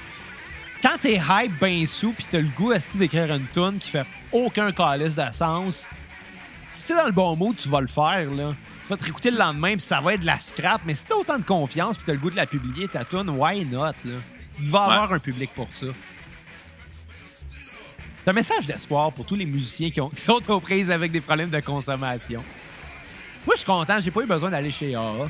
quand 0.81 0.97
t'es 1.01 1.15
hype 1.15 1.59
ben 1.59 1.85
sous, 1.85 2.11
puis 2.13 2.25
t'as 2.29 2.39
le 2.39 2.47
goût 2.47 2.71
esti, 2.71 2.97
d'écrire 2.97 3.33
une 3.33 3.45
tune 3.47 3.77
qui 3.79 3.89
fait 3.89 4.05
aucun 4.31 4.71
calice 4.71 5.15
de 5.15 5.25
sens, 5.31 5.85
si 6.73 6.85
t'es 6.85 6.95
dans 6.95 7.05
le 7.05 7.11
bon 7.11 7.35
mood, 7.35 7.55
tu 7.57 7.67
vas 7.69 7.81
le 7.81 7.87
faire, 7.87 8.31
là. 8.31 8.53
Tu 8.83 8.87
vas 8.89 8.97
te 8.97 9.03
réécouter 9.03 9.31
le 9.31 9.37
lendemain, 9.37 9.71
puis 9.73 9.81
ça 9.81 9.99
va 10.01 10.13
être 10.13 10.21
de 10.21 10.25
la 10.25 10.39
scrap, 10.39 10.81
mais 10.85 10.95
si 10.95 11.05
t'as 11.05 11.15
autant 11.15 11.37
de 11.37 11.43
confiance, 11.43 11.95
puis 11.97 12.05
t'as 12.07 12.13
le 12.13 12.19
goût 12.19 12.31
de 12.31 12.35
la 12.35 12.45
publier, 12.45 12.87
ta 12.87 13.03
tune, 13.05 13.29
why 13.29 13.65
not, 13.65 13.81
là? 13.83 13.93
Il 14.61 14.69
va 14.69 14.79
y 14.79 14.87
Ouais. 14.87 14.93
avoir 14.95 15.13
un 15.13 15.19
public 15.19 15.51
pour 15.55 15.67
ça. 15.71 15.87
C'est 18.23 18.29
un 18.29 18.33
message 18.33 18.65
d'espoir 18.67 19.11
pour 19.11 19.25
tous 19.25 19.35
les 19.35 19.45
musiciens 19.45 19.89
qui, 19.89 20.01
ont- 20.01 20.09
qui 20.09 20.21
sont 20.21 20.41
aux 20.51 20.59
prises 20.59 20.91
avec 20.91 21.11
des 21.11 21.21
problèmes 21.21 21.49
de 21.49 21.59
consommation. 21.61 22.43
Moi, 23.45 23.55
je 23.55 23.59
suis 23.59 23.65
content, 23.65 23.99
j'ai 23.99 24.11
pas 24.11 24.21
eu 24.21 24.25
besoin 24.27 24.49
d'aller 24.49 24.71
chez 24.71 24.93
AA. 24.93 25.29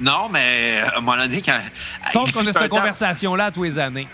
Non, 0.00 0.28
mais 0.28 0.80
à 0.80 0.98
un 0.98 1.00
moment 1.00 1.16
donné, 1.16 1.40
quand. 1.42 1.58
Sauf 2.12 2.30
qu'on 2.32 2.46
a 2.46 2.52
cette 2.52 2.68
conversation-là 2.68 3.46
à 3.46 3.50
tous 3.50 3.62
les 3.64 3.78
années. 3.78 4.06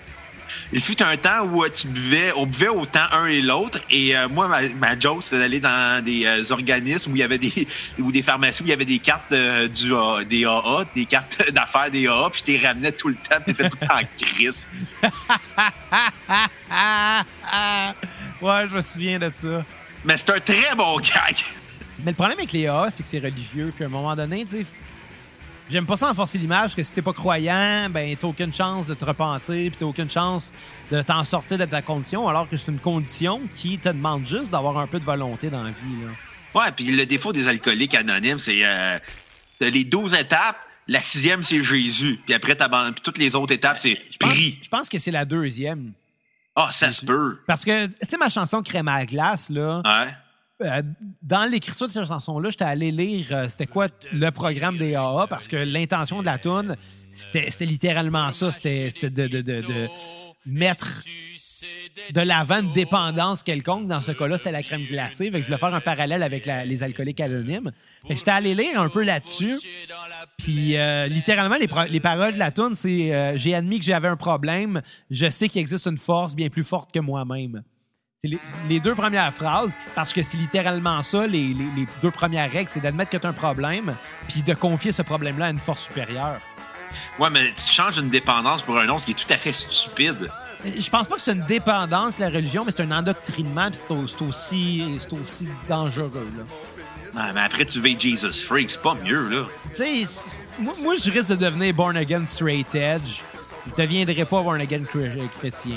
Il 0.73 0.83
fut 0.83 1.03
un 1.03 1.17
temps 1.17 1.45
où 1.45 1.65
euh, 1.65 1.69
tu 1.75 1.89
buvais, 1.89 2.31
on 2.37 2.45
buvait 2.45 2.69
autant 2.69 3.05
un 3.13 3.25
et 3.27 3.41
l'autre. 3.41 3.81
Et 3.91 4.15
euh, 4.15 4.29
moi, 4.29 4.49
ma, 4.49 4.61
ma 4.69 5.01
joke, 5.01 5.23
c'était 5.23 5.39
d'aller 5.39 5.61
dans 5.61 6.05
des 6.05 6.27
euh, 6.27 6.43
organismes 6.51 7.13
où 7.13 7.17
il 7.17 7.21
y 7.21 7.23
avait 7.23 7.39
des 7.39 7.67
ou 7.99 8.13
des 8.13 8.23
pharmacies 8.23 8.63
où 8.63 8.67
il 8.67 8.71
y 8.71 8.75
avait 8.75 8.85
des 8.85 8.99
cartes 8.99 9.33
euh, 9.33 9.67
du 9.67 9.93
des 10.27 10.45
AA, 10.45 10.85
des 10.95 11.07
cartes 11.07 11.51
d'affaires 11.53 11.91
des 11.91 12.07
AA, 12.07 12.29
puis 12.31 12.41
je 12.41 12.45
t'es 12.53 12.67
ramenais 12.67 12.93
tout 12.93 13.09
le 13.09 13.15
temps, 13.15 13.39
puis 13.45 13.55
t'étais 13.55 13.71
tout 13.71 13.79
le 13.81 13.87
temps 13.87 13.95
en 13.95 14.03
crise. 14.19 14.67
Ouais, 18.41 18.69
je 18.71 18.77
me 18.77 18.83
souviens 18.83 19.19
de 19.19 19.33
ça. 19.35 19.65
Mais 20.05 20.17
c'est 20.17 20.31
un 20.31 20.39
très 20.39 20.73
bon 20.77 20.99
gag. 20.99 21.35
Mais 22.05 22.13
le 22.13 22.15
problème 22.15 22.39
avec 22.39 22.53
les 22.53 22.69
AA, 22.69 22.89
c'est 22.91 23.03
que 23.03 23.09
c'est 23.09 23.19
religieux. 23.19 23.73
Puis 23.75 23.83
à 23.85 23.89
un 23.89 23.91
moment 23.91 24.15
donné, 24.15 24.45
tu 24.45 24.59
sais, 24.59 24.67
j'aime 25.71 25.87
pas 25.87 25.97
ça 25.97 26.11
enforcer 26.11 26.39
l'image 26.39 26.75
que 26.75 26.83
si 26.83 26.95
t'es 26.95 27.03
pas 27.03 27.13
croyant, 27.13 27.89
ben 27.91 28.17
t'as 28.17 28.27
aucune 28.27 28.53
chance 28.53 28.87
de 28.87 28.95
te 28.95 29.05
repentir, 29.05 29.71
puis 29.71 29.77
t'as 29.79 29.87
aucune 29.87 30.11
chance 30.11 30.53
de 30.91 31.03
t'en 31.03 31.25
sortir 31.25 31.59
de 31.59 31.65
ta 31.65 31.83
condition, 31.83 32.27
alors 32.29 32.49
que 32.49 32.57
c'est 32.57 32.71
une 32.71 32.79
condition 32.81 33.41
qui 33.57 33.79
te 33.79 33.89
demande 33.89 34.27
juste 34.27 34.51
d'avoir 34.51 34.79
un 34.79 34.87
peu 34.87 34.99
de 34.99 35.05
volonté 35.05 35.51
dans 35.51 35.63
la 35.63 35.71
vie. 35.71 36.03
Là. 36.03 36.11
Ouais, 36.61 36.73
puis 36.73 36.87
le 36.87 37.07
défaut 37.07 37.33
des 37.33 37.49
alcooliques 37.49 37.95
anonymes, 37.95 38.39
c'est 38.39 38.61
euh, 38.65 38.99
les 39.61 39.85
12 39.85 40.15
étapes. 40.15 40.57
La 40.91 41.03
sixième, 41.03 41.43
c'est 41.43 41.63
Jésus. 41.63 42.19
Puis 42.25 42.33
après, 42.33 42.55
t'abandonnes- 42.55 42.95
puis 42.95 43.03
toutes 43.03 43.19
les 43.19 43.37
autres 43.37 43.53
étapes, 43.53 43.77
c'est 43.79 44.01
prix. 44.19 44.59
je 44.63 44.69
pense 44.71 44.89
que 44.89 44.99
c'est 44.99 45.11
la 45.11 45.27
deuxième. 45.27 45.93
Ah, 46.57 46.71
ça 46.73 46.91
se 46.91 47.05
peut. 47.05 47.39
Parce 47.47 47.63
que, 47.65 47.87
tu 47.89 47.95
sais, 48.09 48.17
ma 48.17 48.31
chanson 48.31 48.63
Crème 48.63 48.89
à 48.89 49.05
glace, 49.05 49.51
là, 49.51 49.83
Ouais. 49.85 50.13
Euh, 50.61 50.83
dans 51.23 51.49
l'écriture 51.51 51.87
de 51.87 51.93
cette 51.93 52.07
chanson-là, 52.07 52.51
j'étais 52.51 52.65
allé 52.65 52.91
lire 52.91 53.27
euh, 53.31 53.49
c'était 53.49 53.67
quoi 53.69 53.89
le 54.13 54.31
programme 54.31 54.77
des 54.77 54.97
AA 54.97 55.27
parce 55.29 55.47
que 55.47 55.57
l'intention 55.57 56.21
de 56.21 56.27
la 56.27 56.39
tune 56.39 56.75
c'était 57.11 57.65
littéralement 57.65 58.31
ça. 58.33 58.53
C'était 58.53 58.91
de, 59.03 59.09
de, 59.09 59.41
de, 59.41 59.61
de 59.61 59.89
mettre 60.47 60.87
de 62.13 62.21
l'avant 62.21 62.61
une 62.61 62.73
dépendance 62.73 63.43
quelconque. 63.43 63.89
Dans 63.89 64.01
ce 64.01 64.13
cas-là, 64.13 64.37
c'était 64.37 64.53
la 64.53 64.63
crème 64.63 64.85
glacée. 64.85 65.25
Fait 65.31 65.39
que 65.39 65.41
je 65.41 65.47
voulais 65.47 65.59
faire 65.59 65.75
un 65.75 65.81
parallèle 65.81 66.23
avec 66.23 66.47
les 66.47 66.83
alcooliques 66.83 67.21
anonymes. 67.21 67.73
J'étais 68.09 68.31
allé 68.31 68.55
lire 68.55 68.81
un 68.81 68.89
peu 68.89 69.03
là-dessus. 69.03 69.59
Puis 70.39 70.77
euh, 70.77 71.07
littéralement, 71.09 71.57
les, 71.57 71.69
les 71.91 72.01
paroles 72.01 72.35
de 72.35 72.39
la 72.39 72.51
tune, 72.51 72.75
c'est 72.75 73.15
euh, 73.15 73.37
J'ai 73.37 73.55
admis 73.55 73.79
que 73.79 73.85
j'avais 73.85 74.09
un 74.09 74.17
problème. 74.17 74.83
Je 75.11 75.29
sais 75.29 75.49
qu'il 75.49 75.61
existe 75.61 75.87
une 75.87 75.99
force 75.99 76.35
bien 76.35 76.49
plus 76.49 76.65
forte 76.65 76.93
que 76.93 77.01
moi-même. 77.01 77.63
C'est 78.25 78.31
les, 78.31 78.39
les 78.69 78.81
deux 78.81 78.97
premières 78.97 79.33
phrases, 79.33 79.77
parce 79.95 80.13
que 80.13 80.23
c'est 80.25 80.37
littéralement 80.39 81.05
ça, 81.05 81.25
les, 81.29 81.55
les- 81.55 81.71
les 81.77 81.87
deux 82.03 82.11
premières 82.11 82.51
règles, 82.51 82.69
c'est 82.69 82.81
d'admettre 82.81 83.13
que 83.13 83.17
tu 83.17 83.25
as 83.25 83.31
un 83.31 83.33
problème, 83.33 83.95
puis 84.29 84.43
de 84.43 84.55
confier 84.55 84.91
ce 84.91 85.03
problème-là 85.03 85.47
à 85.47 85.51
une 85.51 85.59
force 85.59 85.85
supérieure. 85.85 86.41
Ouais, 87.21 87.31
mais 87.31 87.53
tu 87.55 87.71
changes 87.73 87.97
une 87.99 88.09
dépendance 88.09 88.63
pour 88.63 88.77
un 88.77 88.89
autre 88.89 89.05
qui 89.05 89.13
est 89.13 89.15
tout 89.15 89.33
à 89.33 89.37
fait 89.37 89.53
stupide. 89.53 90.27
Je 90.65 90.91
pense 90.91 91.07
pas 91.07 91.15
que 91.15 91.21
c'est 91.23 91.31
une 91.35 91.47
dépendance, 91.47 92.19
la 92.19 92.29
religion, 92.29 92.65
mais 92.65 92.73
c'est 92.77 92.83
un 92.83 92.91
endoctrinement, 92.91 93.71
puis 93.71 93.79
c'est 93.87 93.95
au- 93.95 94.09
c'est 94.09 94.23
aussi, 94.25 94.99
aussi 95.13 95.49
dangereux. 95.69 96.27
là. 96.37 96.43
Ouais, 97.27 97.33
mais 97.33 97.41
après, 97.43 97.67
tu 97.67 97.79
veux 97.79 97.97
Jesus 97.97 98.45
Freak, 98.45 98.69
c'est 98.73 98.83
pas 98.83 98.95
mieux, 98.95 99.29
là. 99.29 99.47
Tu 99.77 100.05
sais, 100.07 100.31
moi, 100.59 100.75
moi, 100.83 100.95
je 101.01 101.09
risque 101.09 101.29
de 101.31 101.37
devenir 101.37 101.73
born 101.73 101.97
again 101.97 102.27
straight 102.27 102.75
edge. 102.75 103.21
Je 103.77 103.83
deviendrai 103.83 104.25
pas 104.25 104.43
born 104.43 104.61
again 104.61 104.83
chré- 104.85 105.29
chrétien. 105.39 105.77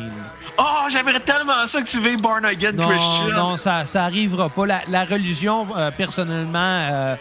Oh, 0.57 0.87
j'aimerais 0.91 1.19
tellement 1.19 1.65
ça 1.67 1.81
que 1.81 1.87
tu 1.87 1.99
veuilles 1.99 2.17
born 2.17 2.45
again 2.45 2.71
Non, 2.73 2.87
Christian. 2.89 3.27
non, 3.35 3.57
ça, 3.57 3.85
ça 3.85 4.03
arrivera 4.05 4.49
pas. 4.49 4.65
La, 4.65 4.81
la 4.89 5.05
religion, 5.05 5.67
euh, 5.77 5.91
personnellement, 5.91 6.59
euh, 6.91 7.15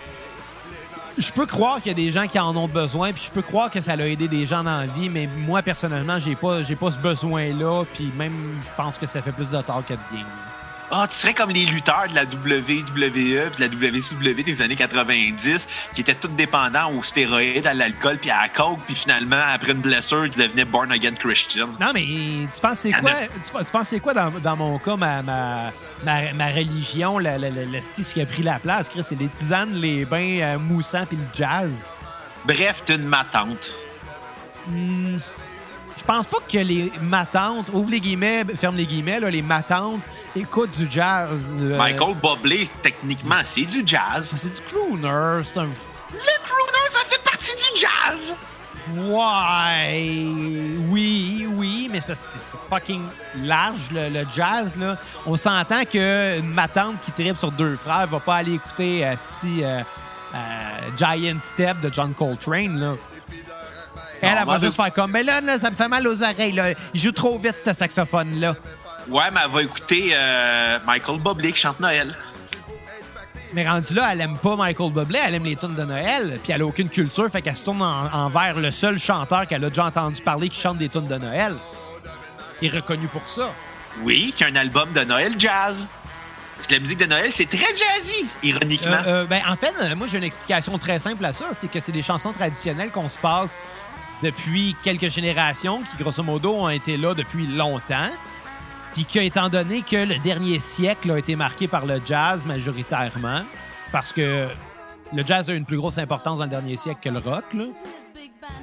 je 1.18 1.30
peux 1.32 1.44
croire 1.46 1.76
qu'il 1.82 1.88
y 1.88 1.90
a 1.90 1.94
des 1.94 2.10
gens 2.10 2.26
qui 2.26 2.38
en 2.38 2.56
ont 2.56 2.68
besoin, 2.68 3.12
puis 3.12 3.22
je 3.26 3.30
peux 3.30 3.42
croire 3.42 3.70
que 3.70 3.80
ça 3.80 3.92
a 3.92 3.96
aidé 4.06 4.28
des 4.28 4.46
gens 4.46 4.62
dans 4.64 4.80
la 4.80 4.86
vie, 4.86 5.08
mais 5.08 5.28
moi, 5.46 5.60
personnellement, 5.62 6.18
j'ai 6.18 6.34
pas, 6.36 6.62
j'ai 6.62 6.76
pas 6.76 6.90
ce 6.90 6.96
besoin-là, 6.98 7.84
puis 7.94 8.10
même, 8.16 8.32
je 8.64 8.82
pense 8.82 8.96
que 8.96 9.06
ça 9.06 9.20
fait 9.20 9.32
plus 9.32 9.48
de 9.50 9.60
tort 9.62 9.82
que 9.86 9.92
de 9.94 9.98
bien. 10.12 10.24
Ah, 10.92 11.06
tu 11.08 11.14
serais 11.16 11.34
comme 11.34 11.50
les 11.50 11.66
lutteurs 11.66 12.08
de 12.10 12.14
la 12.16 12.24
WWE 12.24 12.64
puis 12.64 12.92
de 12.92 13.60
la 13.60 13.68
WCW 13.68 14.42
des 14.42 14.60
années 14.60 14.74
90 14.74 15.68
qui 15.94 16.00
étaient 16.00 16.16
tous 16.16 16.28
dépendants 16.28 16.90
aux 16.92 17.02
stéroïdes, 17.04 17.66
à 17.66 17.74
l'alcool 17.74 18.18
puis 18.18 18.28
à 18.30 18.42
la 18.42 18.48
coke, 18.48 18.80
puis 18.86 18.96
finalement, 18.96 19.40
après 19.54 19.70
une 19.72 19.80
blessure, 19.80 20.26
ils 20.26 20.32
devenaient 20.32 20.64
born 20.64 20.90
again 20.90 21.14
Christian. 21.14 21.68
Non, 21.80 21.92
mais 21.94 22.04
tu 22.52 22.60
penses 22.60 22.80
c'est 22.80 22.90
quoi, 22.92 23.12
tu, 23.44 23.50
penses- 23.52 23.66
tu 23.66 23.70
penses 23.70 23.88
c'est 23.88 24.00
quoi 24.00 24.14
dans, 24.14 24.30
dans 24.30 24.56
mon 24.56 24.78
cas, 24.78 24.96
ma, 24.96 25.22
ma, 25.22 25.70
ma, 26.04 26.32
ma 26.32 26.46
religion, 26.48 27.18
le, 27.18 27.30
le, 27.38 27.50
le, 27.50 27.64
le 27.66 27.80
style 27.80 28.04
qui 28.04 28.20
a 28.20 28.26
pris 28.26 28.42
la 28.42 28.58
place, 28.58 28.88
Chris, 28.88 29.04
c'est 29.08 29.18
les 29.18 29.28
tisanes, 29.28 29.74
les 29.74 30.04
bains 30.04 30.40
euh, 30.40 30.58
moussants 30.58 31.06
puis 31.06 31.16
le 31.16 31.24
jazz? 31.32 31.88
Bref, 32.46 32.82
t'es 32.84 32.96
une 32.96 33.06
matante. 33.06 33.72
Je 34.66 34.72
pense 36.10 36.26
pas 36.26 36.38
que 36.50 36.58
les 36.58 36.90
matantes, 37.02 37.70
ouvre 37.72 37.92
les 37.92 38.00
guillemets, 38.00 38.42
ferme 38.56 38.76
les 38.76 38.84
guillemets, 38.84 39.20
là, 39.20 39.30
les 39.30 39.42
matantes 39.42 40.00
écoutent 40.34 40.76
du 40.76 40.90
jazz. 40.90 41.52
euh, 41.60 41.78
Michael 41.78 42.16
Bublé, 42.20 42.68
techniquement, 42.82 43.40
c'est 43.44 43.64
du 43.64 43.84
jazz. 43.86 44.32
C'est 44.34 44.52
du 44.52 44.60
crooner, 44.62 45.40
c'est 45.44 45.60
un. 45.60 45.66
Le 45.66 46.36
crooner, 46.48 46.88
ça 46.88 46.98
fait 47.06 47.22
partie 47.22 47.52
du 47.54 47.80
jazz. 47.80 48.34
Ouais, 48.96 50.26
oui, 50.88 51.46
oui, 51.48 51.88
mais 51.92 52.00
c'est 52.00 52.08
parce 52.08 52.20
que 52.20 52.38
c'est 52.40 52.58
fucking 52.68 53.02
large, 53.44 53.78
le, 53.92 54.08
le 54.08 54.26
jazz, 54.34 54.74
là. 54.80 54.96
On 55.26 55.36
s'entend 55.36 55.84
qu'une 55.84 56.48
matante 56.48 56.96
qui 57.04 57.12
tripe 57.12 57.38
sur 57.38 57.52
deux 57.52 57.76
frères 57.76 58.08
va 58.08 58.18
pas 58.18 58.36
aller 58.36 58.54
écouter 58.54 59.06
euh, 59.06 59.14
sti, 59.14 59.62
euh, 59.62 59.80
euh, 60.34 60.38
Giant 60.98 61.38
Step 61.40 61.80
de 61.80 61.90
John 61.92 62.12
Coltrane, 62.14 62.80
là. 62.80 62.94
Elle, 64.22 64.46
va 64.46 64.58
juste 64.58 64.76
faire 64.76 64.92
comme, 64.92 65.12
mais 65.12 65.22
là, 65.22 65.40
là, 65.40 65.58
ça 65.58 65.70
me 65.70 65.76
fait 65.76 65.88
mal 65.88 66.06
aux 66.06 66.22
oreilles, 66.22 66.52
là. 66.52 66.70
Il 66.94 67.00
joue 67.00 67.12
trop 67.12 67.38
vite, 67.38 67.56
ce 67.56 67.72
saxophone-là. 67.72 68.54
Ouais, 69.08 69.24
mais 69.32 69.40
elle 69.44 69.50
va 69.50 69.62
écouter 69.62 70.10
euh, 70.14 70.78
Michael 70.86 71.20
Bublé 71.20 71.52
qui 71.52 71.60
chante 71.60 71.80
Noël. 71.80 72.14
Mais 73.52 73.68
rendu 73.68 73.94
là, 73.94 74.10
elle 74.12 74.20
aime 74.20 74.36
pas 74.38 74.54
Michael 74.54 74.92
Bublé, 74.92 75.18
elle 75.24 75.34
aime 75.34 75.44
les 75.44 75.56
tunes 75.56 75.74
de 75.74 75.82
Noël, 75.82 76.38
puis 76.42 76.52
elle 76.52 76.62
a 76.62 76.66
aucune 76.66 76.88
culture, 76.88 77.28
fait 77.30 77.42
qu'elle 77.42 77.56
se 77.56 77.64
tourne 77.64 77.82
en, 77.82 78.08
envers 78.12 78.58
le 78.58 78.70
seul 78.70 78.98
chanteur 78.98 79.46
qu'elle 79.48 79.64
a 79.64 79.70
déjà 79.70 79.86
entendu 79.86 80.20
parler 80.20 80.48
qui 80.48 80.60
chante 80.60 80.78
des 80.78 80.88
tunes 80.88 81.08
de 81.08 81.16
Noël. 81.16 81.54
Il 82.62 82.68
est 82.68 82.76
reconnu 82.76 83.08
pour 83.08 83.28
ça. 83.28 83.50
Oui, 84.02 84.32
qui 84.36 84.44
a 84.44 84.48
un 84.48 84.56
album 84.56 84.92
de 84.92 85.00
Noël 85.00 85.34
jazz. 85.38 85.84
Parce 86.56 86.68
que 86.68 86.74
la 86.74 86.80
musique 86.80 86.98
de 86.98 87.06
Noël, 87.06 87.30
c'est 87.32 87.48
très 87.48 87.74
jazzy, 87.74 88.26
ironiquement. 88.42 88.98
Euh, 89.06 89.22
euh, 89.22 89.24
ben, 89.24 89.40
en 89.48 89.56
fait, 89.56 89.72
euh, 89.80 89.96
moi, 89.96 90.06
j'ai 90.06 90.18
une 90.18 90.24
explication 90.24 90.76
très 90.78 90.98
simple 90.98 91.24
à 91.24 91.32
ça. 91.32 91.46
C'est 91.54 91.70
que 91.70 91.80
c'est 91.80 91.90
des 91.90 92.02
chansons 92.02 92.32
traditionnelles 92.32 92.90
qu'on 92.90 93.08
se 93.08 93.16
passe 93.16 93.58
depuis 94.22 94.76
quelques 94.82 95.08
générations, 95.08 95.82
qui, 95.82 96.02
grosso 96.02 96.22
modo, 96.22 96.54
ont 96.54 96.68
été 96.68 96.96
là 96.96 97.14
depuis 97.14 97.46
longtemps. 97.46 98.10
Puis 98.94 99.04
que, 99.04 99.20
étant 99.20 99.48
donné 99.48 99.82
que 99.82 99.96
le 99.96 100.18
dernier 100.18 100.58
siècle 100.58 101.10
a 101.12 101.18
été 101.18 101.36
marqué 101.36 101.68
par 101.68 101.86
le 101.86 102.00
jazz 102.04 102.44
majoritairement, 102.44 103.42
parce 103.92 104.12
que 104.12 104.48
le 105.12 105.22
jazz 105.24 105.48
a 105.48 105.54
une 105.54 105.64
plus 105.64 105.76
grosse 105.76 105.98
importance 105.98 106.38
dans 106.38 106.44
le 106.44 106.50
dernier 106.50 106.76
siècle 106.76 107.00
que 107.02 107.08
le 107.08 107.18
rock, 107.18 107.44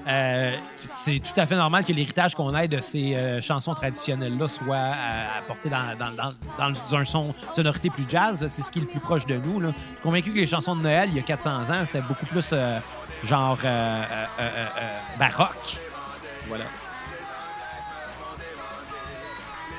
euh, 0.08 0.54
c'est 0.98 1.20
tout 1.20 1.40
à 1.40 1.46
fait 1.46 1.56
normal 1.56 1.84
que 1.84 1.92
l'héritage 1.92 2.34
qu'on 2.34 2.56
ait 2.56 2.68
de 2.68 2.80
ces 2.80 3.16
euh, 3.16 3.42
chansons 3.42 3.74
traditionnelles-là 3.74 4.48
soit 4.48 4.76
euh, 4.76 5.40
apporté 5.40 5.70
dans, 5.70 6.98
un 6.98 7.06
son 7.06 7.34
sonorité 7.56 7.90
plus 7.90 8.06
jazz. 8.10 8.46
C'est 8.50 8.62
ce 8.62 8.72
qui 8.72 8.80
est 8.80 8.84
le 8.84 8.88
plus 8.88 9.00
proche 9.00 9.26
de 9.26 9.36
nous. 9.36 9.62
Je 9.62 9.68
suis 9.68 10.04
convaincu 10.04 10.32
que 10.32 10.38
les 10.38 10.48
chansons 10.48 10.76
de 10.76 10.82
Noël, 10.82 11.10
il 11.12 11.18
y 11.18 11.20
a 11.20 11.24
400 11.24 11.50
ans, 11.50 11.86
c'était 11.86 12.02
beaucoup 12.02 12.26
plus 12.26 12.54
genre 13.26 13.58
euh, 13.64 14.04
euh, 14.04 14.26
euh, 14.40 14.66
euh, 14.80 15.00
baroque. 15.20 15.78
Voilà. 16.48 16.66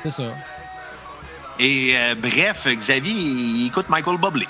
C'est 0.02 0.10
ça. 0.10 0.22
Et 1.58 1.92
euh, 1.96 2.14
bref, 2.16 2.66
Xavier, 2.68 3.12
il 3.12 3.66
écoute 3.66 3.88
Michael 3.88 4.16
Bublé. 4.18 4.46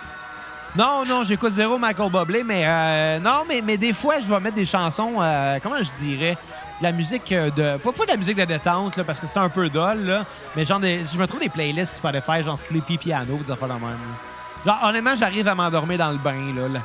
Non, 0.76 1.06
non, 1.06 1.24
j'écoute 1.24 1.52
zéro 1.52 1.78
Michael 1.78 2.10
Bublé, 2.10 2.44
mais 2.44 2.64
euh, 2.66 3.18
non, 3.20 3.44
mais, 3.48 3.62
mais 3.62 3.78
des 3.78 3.94
fois, 3.94 4.20
je 4.20 4.26
vais 4.26 4.40
mettre 4.40 4.56
des 4.56 4.66
chansons, 4.66 5.14
euh, 5.20 5.58
comment 5.62 5.82
je 5.82 5.90
dirais, 6.04 6.36
de 6.80 6.84
la 6.84 6.92
musique 6.92 7.32
euh, 7.32 7.50
de. 7.50 7.78
Pas, 7.78 7.92
pas 7.92 8.04
de 8.04 8.10
la 8.10 8.16
musique 8.18 8.36
de 8.36 8.44
détente, 8.44 8.96
là, 8.96 9.04
parce 9.04 9.20
que 9.20 9.26
c'est 9.26 9.38
un 9.38 9.48
peu 9.48 9.70
dol, 9.70 10.04
là, 10.04 10.26
mais 10.54 10.66
genre, 10.66 10.80
des, 10.80 11.02
je 11.10 11.18
me 11.18 11.26
trouve 11.26 11.40
des 11.40 11.48
playlists 11.48 11.94
Spotify, 11.94 12.42
genre 12.44 12.58
Sleepy 12.58 12.98
Piano, 12.98 13.38
des 13.38 13.50
affaires 13.50 13.68
de 13.68 13.72
même. 13.72 13.96
Genre, 14.66 14.78
honnêtement, 14.84 15.16
j'arrive 15.16 15.48
à 15.48 15.54
m'endormir 15.54 15.96
dans 15.96 16.10
le 16.10 16.18
bain, 16.18 16.52
là. 16.54 16.68
là. 16.68 16.80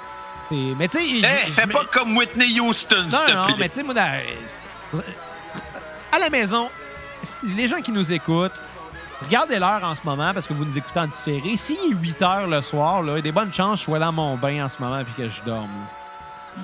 Mais 0.52 0.88
tu 0.88 0.98
sais. 0.98 1.06
Eh, 1.08 1.22
je- 1.22 1.48
je 1.48 1.52
fais 1.52 1.68
pas 1.68 1.86
comme 1.92 2.16
Whitney 2.18 2.60
Houston, 2.60 3.08
s'il 3.10 3.12
Non, 3.12 3.26
te 3.26 3.32
non, 3.32 3.46
plaît. 3.46 3.56
mais 3.60 3.70
tu 3.70 3.76
sais, 3.76 3.84
moi, 3.84 3.94
dans- 3.94 5.02
à 6.12 6.20
la 6.20 6.30
maison, 6.30 6.70
les 7.56 7.68
gens 7.68 7.82
qui 7.82 7.92
nous 7.92 8.12
écoutent, 8.14 8.60
regardez 9.26 9.58
l'heure 9.60 9.84
en 9.84 9.96
ce 9.96 10.02
moment 10.06 10.34
parce 10.34 10.46
que 10.48 10.54
vous 10.54 10.66
nous 10.66 10.78
écoutez 10.78 11.00
en 11.00 11.08
différé. 11.08 11.56
S'il 11.58 11.78
est 11.78 11.96
8 11.96 12.22
heures 12.22 12.48
le 12.48 12.62
soir, 12.62 13.02
là, 13.02 13.14
il 13.14 13.16
y 13.18 13.20
a 13.20 13.22
des 13.22 13.32
bonnes 13.32 13.54
chances 13.54 13.80
que 13.80 13.80
je 13.80 13.84
sois 13.86 14.00
dans 14.00 14.12
mon 14.12 14.36
bain 14.38 14.66
en 14.66 14.70
ce 14.70 14.82
moment 14.82 15.00
et 15.00 15.06
que 15.18 15.30
je 15.30 15.42
dorme. 15.44 15.70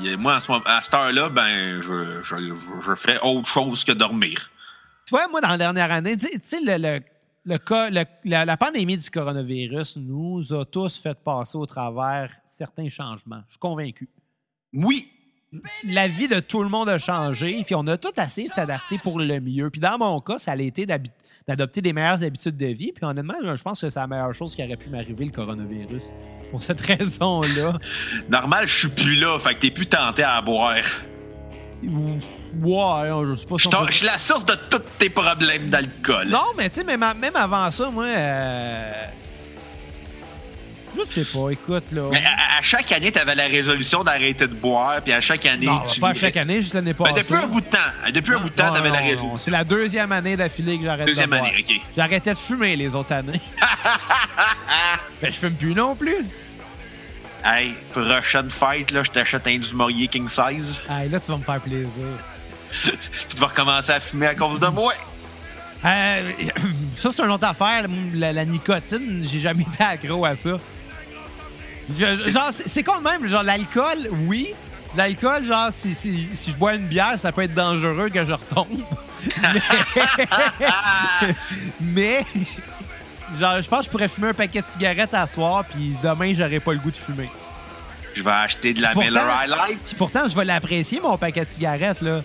Et 0.06 0.16
Moi, 0.16 0.36
à, 0.36 0.40
ce 0.40 0.52
moment- 0.52 0.64
à 0.68 0.82
cette 0.82 0.94
heure-là, 0.94 1.30
ben, 1.30 1.82
je, 1.82 2.22
je, 2.24 2.36
je- 2.36 2.54
je 2.86 2.96
fais 2.96 3.20
autre 3.22 3.50
chose 3.50 3.84
que 3.84 3.92
dormir. 3.92 4.50
Tu 5.06 5.12
vois, 5.12 5.28
moi, 5.28 5.42
dans 5.42 5.50
la 5.50 5.58
dernière 5.58 5.92
année, 5.92 6.16
tu 6.16 6.28
sais- 6.28 6.38
tu 6.40 6.48
sais, 6.48 6.60
le, 6.64 6.78
le, 6.78 7.00
le 7.46 7.58
cas- 7.58 7.90
le- 7.90 8.06
la, 8.26 8.46
la 8.46 8.56
pandémie 8.58 8.98
du 8.98 9.10
coronavirus 9.10 9.98
nous 9.98 10.46
a 10.54 10.64
tous 10.66 11.00
fait 11.00 11.18
passer 11.18 11.58
au 11.58 11.66
travers 11.66 12.30
certains 12.60 12.90
changements. 12.90 13.42
Je 13.48 13.54
suis 13.54 13.60
convaincu. 13.60 14.08
Oui, 14.74 15.10
La 15.88 16.08
vie 16.08 16.28
de 16.28 16.40
tout 16.40 16.62
le 16.62 16.70
monde 16.70 16.90
a 16.90 17.00
changé, 17.00 17.64
puis 17.66 17.74
on 17.74 17.88
a 17.88 17.98
tout 17.98 18.12
essayé 18.22 18.50
de 18.50 18.54
s'adapter 18.54 19.00
pour 19.00 19.20
le 19.20 19.40
mieux. 19.40 19.70
Puis 19.72 19.82
dans 19.82 19.98
mon 19.98 20.22
cas, 20.22 20.38
ça 20.38 20.52
a 20.52 20.56
été 20.58 20.86
d'adopter 20.86 21.82
des 21.82 21.92
meilleures 21.94 22.22
habitudes 22.22 22.56
de 22.58 22.68
vie. 22.68 22.92
Puis 22.92 23.04
honnêtement, 23.04 23.34
je 23.44 23.64
pense 23.64 23.82
que 23.82 23.90
c'est 23.90 24.00
la 24.00 24.06
meilleure 24.08 24.36
chose 24.36 24.54
qui 24.56 24.64
aurait 24.64 24.78
pu 24.78 24.90
m'arriver, 24.90 25.26
le 25.26 25.32
coronavirus. 25.32 26.04
Pour 26.52 26.62
cette 26.62 26.82
raison-là. 26.94 27.78
normal, 28.30 28.68
je 28.68 28.76
suis 28.80 28.90
plus 28.90 29.16
là, 29.16 29.40
fait 29.40 29.56
que 29.56 29.60
t'es 29.62 29.72
plus 29.72 29.88
tenté 29.88 30.22
à 30.24 30.40
boire. 30.42 30.76
Ouais, 31.82 33.26
je 33.28 33.36
sais 33.36 33.46
pas 33.46 33.58
si 33.58 33.70
je 33.88 33.92
suis 33.94 34.06
la 34.06 34.18
source 34.18 34.44
de 34.46 34.54
tous 34.70 34.82
tes 35.00 35.10
problèmes 35.10 35.70
d'alcool. 35.70 36.28
Non, 36.28 36.48
mais 36.58 36.70
tu 36.70 36.76
sais, 36.82 36.84
même, 36.84 37.00
même 37.20 37.36
avant 37.36 37.72
ça, 37.72 37.90
moi. 37.90 38.04
euh, 38.06 38.92
Je 40.98 41.04
sais 41.04 41.38
pas, 41.38 41.50
écoute, 41.52 41.84
là. 41.92 42.04
Mais 42.12 42.24
à, 42.26 42.60
à 42.60 42.62
chaque 42.62 42.92
année, 42.92 43.12
t'avais 43.12 43.36
la 43.36 43.46
résolution 43.46 44.04
d'arrêter 44.04 44.48
de 44.48 44.54
boire, 44.54 45.02
puis 45.02 45.14
à 45.14 45.22
chaque 45.22 45.46
année, 45.46 45.66
Non, 45.68 45.82
tu. 45.92 46.00
pas 46.00 46.10
à 46.10 46.14
chaque 46.14 46.36
année, 46.38 46.62
juste 46.62 46.74
l'année 46.74 46.94
passée. 46.94 47.14
depuis 47.22 47.36
un 47.36 47.48
bout 47.48 47.62
de 47.62 47.66
temps. 47.68 47.78
Depuis 48.14 48.34
un 48.36 48.40
bout 48.40 48.50
de 48.50 48.54
temps, 48.56 48.74
t'avais 48.74 48.90
non, 48.90 48.96
la 48.96 49.02
résolution. 49.02 49.38
C'est 49.38 49.52
la 49.52 49.64
deuxième 49.64 50.12
année 50.12 50.36
d'affilée 50.36 50.78
que 50.78 50.84
j'arrête 50.86 51.02
de 51.06 51.12
Deuxième 51.12 51.30
boire. 51.30 51.44
année, 51.44 51.66
OK. 51.68 51.76
J'arrêtais 51.96 52.34
de 52.34 52.38
fumer 52.38 52.76
les 52.76 52.96
autres 52.96 53.14
années. 53.14 53.40
ben, 55.22 55.32
je 55.32 55.38
fume 55.38 55.54
plus 55.56 55.74
non 55.74 55.96
plus. 55.96 56.26
Hey, 57.46 57.74
prochaine 57.92 58.50
fête, 58.50 58.92
là, 58.92 59.04
je 59.04 59.12
t'achète 59.12 59.48
un 59.48 59.58
du 59.58 59.74
Maurier 59.74 60.08
King 60.10 60.28
Size. 60.28 60.82
Hey, 60.90 61.10
là, 61.10 61.20
tu 61.20 61.32
vas 61.32 61.38
me 61.38 61.44
faire 61.44 61.62
plaisir. 61.62 61.88
Puis 62.84 62.92
tu 63.36 63.40
vas 63.40 63.48
recommencer 63.48 63.92
à 63.94 64.00
fumer 64.00 64.28
à 64.28 64.36
cause 64.36 64.60
de 64.60 64.68
moi. 64.68 64.94
Euh, 65.86 66.32
ça, 66.94 67.10
c'est 67.14 67.24
une 67.24 67.32
autre 67.32 67.48
affaire. 67.48 67.86
La, 68.14 68.34
la 68.34 68.44
nicotine, 68.46 69.24
j'ai 69.24 69.40
jamais 69.40 69.64
été 69.64 69.82
accro 69.84 70.26
à 70.26 70.36
ça. 70.36 70.60
Genre, 71.98 72.50
c'est 72.52 72.84
de 72.84 73.04
même. 73.04 73.28
Genre, 73.28 73.44
l'alcool, 73.44 74.10
oui. 74.28 74.54
L'alcool, 74.96 75.46
genre, 75.46 75.68
si, 75.72 75.94
si, 75.94 76.28
si 76.34 76.52
je 76.52 76.58
bois 76.58 76.74
une 76.74 76.88
bière, 76.88 77.20
ça 77.20 77.32
peut 77.32 77.44
être 77.44 77.54
dangereux 77.54 78.10
que 78.10 78.26
je 78.26 78.34
retombe. 78.34 78.82
Mais, 81.82 82.24
mais, 82.24 82.24
genre, 83.38 83.62
je 83.62 83.68
pense 83.68 83.80
que 83.80 83.86
je 83.86 83.90
pourrais 83.90 84.08
fumer 84.08 84.30
un 84.30 84.34
paquet 84.34 84.62
de 84.62 84.68
cigarettes 84.68 85.14
à 85.14 85.28
soir, 85.28 85.66
puis 85.66 85.94
demain, 86.02 86.34
j'aurais 86.34 86.62
pas 86.62 86.72
le 86.72 86.80
goût 86.80 86.90
de 86.90 86.96
fumer. 86.96 87.30
Je 88.16 88.24
vais 88.24 88.32
acheter 88.32 88.74
de 88.74 88.82
la 88.82 88.96
Miller 88.96 89.24
High 89.44 89.50
Life. 89.50 89.80
Puis 89.86 89.96
pourtant, 89.96 90.28
je 90.28 90.36
vais 90.36 90.46
l'apprécier, 90.46 91.02
mon 91.02 91.18
paquet 91.18 91.44
de 91.44 91.50
cigarettes, 91.50 92.02
là. 92.02 92.22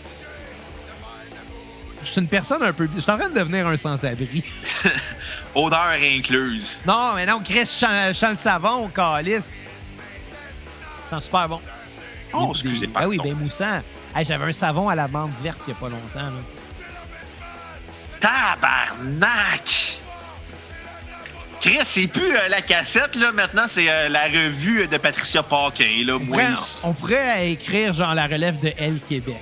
Je 2.05 2.11
suis 2.11 2.20
une 2.20 2.28
personne 2.28 2.62
un 2.62 2.72
peu... 2.72 2.88
Je 2.94 3.00
suis 3.00 3.11
en 3.11 3.16
train 3.18 3.28
de 3.28 3.34
devenir 3.34 3.66
un 3.66 3.76
sans-abri. 3.76 4.44
Odeur 5.55 5.96
incluse. 6.16 6.76
Non, 6.86 7.14
mais 7.14 7.26
non, 7.26 7.40
Chris, 7.44 7.61
je 7.61 8.12
sens- 8.12 8.22
le 8.30 8.36
savon 8.36 8.88
calice. 8.88 9.52
C'est 11.11 11.20
super 11.22 11.48
bon. 11.48 11.61
Oh, 12.32 12.46
Des- 12.46 12.50
excusez, 12.50 12.86
Ben 12.88 13.07
oui, 13.07 13.16
pardon. 13.16 13.32
ben 13.32 13.38
moussant. 13.38 13.80
Hey, 14.14 14.24
J'avais 14.24 14.44
un 14.46 14.52
savon 14.52 14.88
à 14.88 14.94
la 14.94 15.09
menthe 15.09 15.30
verte 15.42 15.59
il 15.66 15.70
y 15.70 15.72
a 15.72 15.76
pas 15.76 15.88
longtemps. 15.88 16.30
Là. 16.30 16.42
Tabarnak! 18.20 19.98
Chris, 21.61 21.78
c'est 21.84 22.07
plus 22.09 22.36
euh, 22.36 22.48
la 22.48 22.61
cassette, 22.61 23.16
là. 23.16 23.32
Maintenant, 23.32 23.64
c'est 23.66 23.88
euh, 23.88 24.09
la 24.09 24.24
revue 24.24 24.86
de 24.86 24.96
Patricia 24.98 25.42
Paquin, 25.42 26.02
là. 26.05 26.16
On 26.16 26.20
Moi, 26.20 26.36
pourrait, 26.42 26.55
on 26.84 26.92
pourrait 26.92 27.50
écrire 27.52 27.94
genre 27.94 28.14
la 28.14 28.26
relève 28.26 28.59
de 28.61 28.72
Elle 28.76 28.98
Québec. 29.00 29.36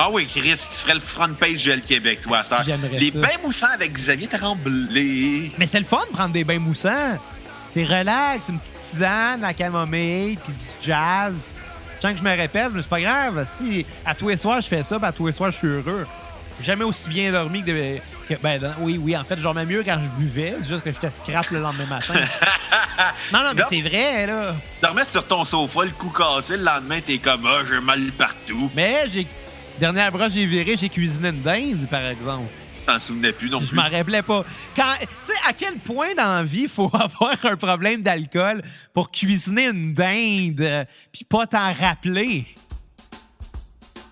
Ah 0.00 0.08
oui, 0.12 0.28
Chris, 0.28 0.42
tu 0.42 0.78
ferais 0.82 0.94
le 0.94 1.00
front 1.00 1.34
page 1.34 1.54
du 1.64 1.70
L 1.70 1.80
Québec, 1.82 2.20
toi, 2.22 2.38
à 2.38 2.44
cette 2.44 2.52
heure. 2.52 2.78
Les 2.92 3.10
ça. 3.10 3.18
bains 3.18 3.28
moussants 3.42 3.66
avec 3.74 3.92
Xavier 3.92 4.28
Tremblay. 4.28 5.50
Mais 5.58 5.66
c'est 5.66 5.80
le 5.80 5.84
fun 5.84 5.98
de 6.08 6.14
prendre 6.16 6.32
des 6.32 6.44
bains 6.44 6.60
moussants. 6.60 7.18
T'es 7.74 7.84
relax, 7.84 8.48
une 8.48 8.60
petite 8.60 8.80
tisane, 8.80 9.40
la 9.40 9.52
camomille, 9.54 10.36
puis 10.36 10.52
du 10.52 10.86
jazz. 10.86 11.34
Je 11.96 12.02
sens 12.02 12.12
que 12.12 12.18
je 12.18 12.22
me 12.22 12.30
répète, 12.36 12.68
mais 12.72 12.80
c'est 12.80 12.88
pas 12.88 13.00
grave. 13.00 13.44
Si, 13.60 13.84
à 14.06 14.14
tous 14.14 14.28
les 14.28 14.36
soirs, 14.36 14.60
je 14.60 14.68
fais 14.68 14.84
ça, 14.84 14.98
puis 14.98 15.06
à 15.08 15.12
tous 15.12 15.26
les 15.26 15.32
soirs, 15.32 15.50
je 15.50 15.56
suis 15.56 15.66
heureux. 15.66 16.06
Jamais 16.62 16.84
aussi 16.84 17.08
bien 17.08 17.32
dormi 17.32 17.62
que, 17.64 17.70
de- 17.70 17.98
Que- 18.28 18.40
ben, 18.40 18.60
oui, 18.78 19.00
oui, 19.02 19.16
en 19.16 19.24
fait, 19.24 19.36
je 19.36 19.42
dormais 19.42 19.64
mieux 19.64 19.82
quand 19.84 19.98
je 20.00 20.22
buvais, 20.22 20.54
c'est 20.62 20.68
juste 20.68 20.84
que 20.84 20.92
j'étais 20.92 21.10
scrap 21.10 21.50
le 21.50 21.58
lendemain 21.60 21.86
matin. 21.86 22.14
non, 23.32 23.40
non, 23.42 23.50
mais 23.54 23.62
c'est 23.68 23.80
vrai, 23.80 24.26
là. 24.28 24.54
Dormais 24.80 25.04
sur 25.04 25.26
ton 25.26 25.44
sofa, 25.44 25.84
le 25.84 25.90
cou 25.90 26.10
cassé, 26.10 26.56
le 26.56 26.62
lendemain, 26.64 27.00
t'es 27.04 27.18
comme, 27.18 27.46
ah, 27.46 27.62
j'ai 27.68 27.80
mal 27.80 28.00
partout. 28.16 28.70
Mais 28.76 29.04
j'ai. 29.12 29.26
Dernière 29.80 30.10
brosse, 30.10 30.32
j'ai 30.32 30.46
viré, 30.46 30.76
j'ai 30.76 30.88
cuisiné 30.88 31.28
une 31.28 31.42
dinde, 31.42 31.86
par 31.88 32.04
exemple. 32.04 32.48
T'en 32.84 32.98
souvenais 32.98 33.32
plus 33.32 33.48
non 33.48 33.60
Je 33.60 33.74
m'en 33.74 33.82
rappelais 33.82 34.22
pas. 34.22 34.44
Quand, 34.74 34.94
tu 34.98 35.32
sais, 35.32 35.38
à 35.46 35.52
quel 35.52 35.76
point 35.78 36.14
dans 36.16 36.24
la 36.24 36.42
vie 36.42 36.66
faut 36.68 36.90
avoir 36.94 37.36
un 37.44 37.56
problème 37.56 38.02
d'alcool 38.02 38.62
pour 38.92 39.10
cuisiner 39.10 39.66
une 39.66 39.94
dinde 39.94 40.60
euh, 40.60 40.84
puis 41.12 41.24
pas 41.24 41.46
t'en 41.46 41.72
rappeler? 41.72 42.46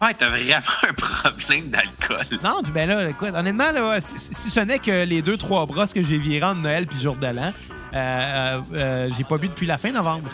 Ouais, 0.00 0.12
t'as 0.12 0.28
vraiment 0.28 0.60
un 0.88 0.92
problème 0.92 1.70
d'alcool. 1.70 2.38
Non, 2.44 2.60
puis 2.62 2.70
ben 2.70 2.88
là, 2.88 3.08
écoute, 3.08 3.30
honnêtement, 3.34 3.72
là, 3.72 4.00
si, 4.00 4.18
si 4.18 4.50
ce 4.50 4.60
n'est 4.60 4.78
que 4.78 5.04
les 5.04 5.22
deux, 5.22 5.38
trois 5.38 5.64
brosses 5.64 5.94
que 5.94 6.04
j'ai 6.04 6.18
virées 6.18 6.44
entre 6.44 6.60
Noël 6.60 6.86
puis 6.86 7.00
jour 7.00 7.16
de 7.16 7.26
l'an, 7.26 7.50
euh, 7.94 8.62
euh, 8.74 9.08
j'ai 9.16 9.24
pas 9.24 9.38
bu 9.38 9.48
depuis 9.48 9.66
la 9.66 9.78
fin 9.78 9.90
novembre. 9.90 10.30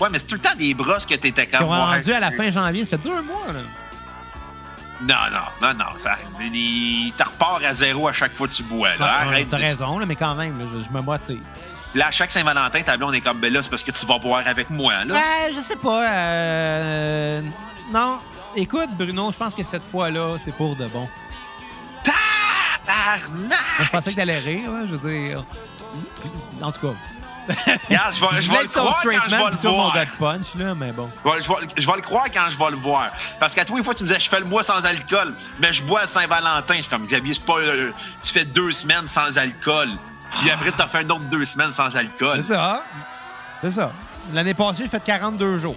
Ouais, 0.00 0.08
mais 0.10 0.18
c'est 0.18 0.26
tout 0.26 0.34
le 0.34 0.40
temps 0.40 0.56
des 0.58 0.74
brosses 0.74 1.06
que 1.06 1.14
t'étais 1.14 1.46
comme. 1.46 1.60
Ils 1.60 1.66
ont 1.66 1.68
rendu 1.68 2.12
à 2.12 2.20
la 2.20 2.32
fin 2.32 2.50
janvier, 2.50 2.84
ça 2.84 2.98
fait 2.98 3.04
deux 3.04 3.22
mois, 3.22 3.52
là. 3.52 3.60
Non, 5.02 5.14
non, 5.32 5.68
non, 5.68 5.74
non. 5.74 5.98
Ça, 5.98 6.16
les- 6.40 7.12
t'as 7.16 7.24
repars 7.24 7.60
à 7.64 7.74
zéro 7.74 8.08
à 8.08 8.12
chaque 8.12 8.32
fois 8.34 8.46
que 8.48 8.52
tu 8.52 8.62
bois. 8.62 8.96
Là. 8.96 9.20
Arrête. 9.22 9.48
T'as 9.50 9.58
de- 9.58 9.62
raison, 9.62 9.98
là, 9.98 10.06
mais 10.06 10.16
quand 10.16 10.34
même, 10.34 10.58
là, 10.58 10.64
je, 10.72 10.78
je 10.88 10.96
me 10.96 11.02
motive. 11.02 11.42
Là, 11.94 12.08
à 12.08 12.10
chaque 12.10 12.30
Saint-Valentin, 12.32 12.82
ta 12.82 12.96
blonde 12.96 13.14
est 13.14 13.20
comme, 13.20 13.38
ben 13.38 13.52
là, 13.52 13.62
c'est 13.62 13.68
parce 13.70 13.82
que 13.82 13.90
tu 13.92 14.04
vas 14.06 14.18
boire 14.18 14.42
avec 14.46 14.70
moi. 14.70 15.04
Là. 15.04 15.14
Ouais, 15.14 15.52
je 15.54 15.60
sais 15.60 15.76
pas. 15.76 16.08
euh, 16.10 17.40
non. 17.92 18.18
Écoute, 18.56 18.90
Bruno, 18.96 19.30
je 19.32 19.36
pense 19.36 19.54
que 19.54 19.62
cette 19.64 19.84
fois-là, 19.84 20.36
c'est 20.38 20.52
pour 20.52 20.76
de 20.76 20.86
bon. 20.86 21.08
Tabarnak! 22.02 23.58
Je 23.80 23.88
pensais 23.90 24.10
que 24.12 24.16
t'allais 24.16 24.38
rire, 24.38 24.70
ouais, 24.70 24.86
je 24.88 24.94
veux 24.94 25.10
dire. 25.10 25.44
En 26.62 26.70
tout 26.72 26.80
cas. 26.88 26.94
Regarde, 27.88 28.14
je 28.14 28.20
vais, 28.20 28.26
je 28.30 28.34
vais 28.36 28.40
voulais 28.46 28.62
le 28.62 28.68
croire 28.68 29.00
quand 29.02 29.10
je 29.28 29.36
vais 29.36 29.50
le 29.50 29.68
voir. 29.68 29.94
gars 29.94 30.04
de 30.06 30.10
punch, 30.12 30.54
là, 30.56 30.74
mais 30.74 30.92
bon. 30.92 31.10
Je 31.24 31.30
vais, 31.48 31.54
je 31.76 31.90
le 31.90 32.00
croire 32.00 32.24
quand 32.32 32.46
je 32.50 32.56
vais 32.56 32.70
le 32.70 32.76
voir. 32.76 33.10
Parce 33.38 33.54
qu'à 33.54 33.64
tous 33.64 33.76
les 33.76 33.82
fois, 33.82 33.94
tu 33.94 34.02
me 34.04 34.08
disais, 34.08 34.20
je 34.20 34.28
fais 34.30 34.38
le 34.40 34.46
mois 34.46 34.62
sans 34.62 34.84
alcool, 34.86 35.34
mais 35.60 35.72
je 35.72 35.82
bois 35.82 36.00
à 36.02 36.06
Saint-Valentin. 36.06 36.74
Je 36.76 36.80
suis 36.82 36.90
comme, 36.90 37.06
Xavier, 37.06 37.34
c'est 37.34 37.44
pas. 37.44 37.58
euh, 37.58 37.92
tu 38.24 38.32
fais 38.32 38.44
deux 38.46 38.72
semaines 38.72 39.06
sans 39.08 39.36
alcool. 39.36 39.90
Puis 40.40 40.50
après, 40.50 40.72
t'as 40.72 40.86
fait 40.88 40.98
un 41.04 41.10
autre 41.10 41.24
deux 41.30 41.44
semaines 41.44 41.72
sans 41.72 41.94
alcool. 41.94 42.42
C'est 42.42 42.54
ça. 42.54 42.82
C'est 43.60 43.72
ça. 43.72 43.90
L'année 44.32 44.54
passée, 44.54 44.84
j'ai 44.84 44.88
fait 44.88 45.04
42 45.04 45.58
jours. 45.58 45.76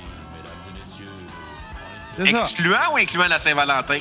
Ça. 2.17 2.23
Excluant 2.25 2.93
ou 2.93 2.97
incluant 2.97 3.27
la 3.27 3.39
Saint-Valentin? 3.39 3.99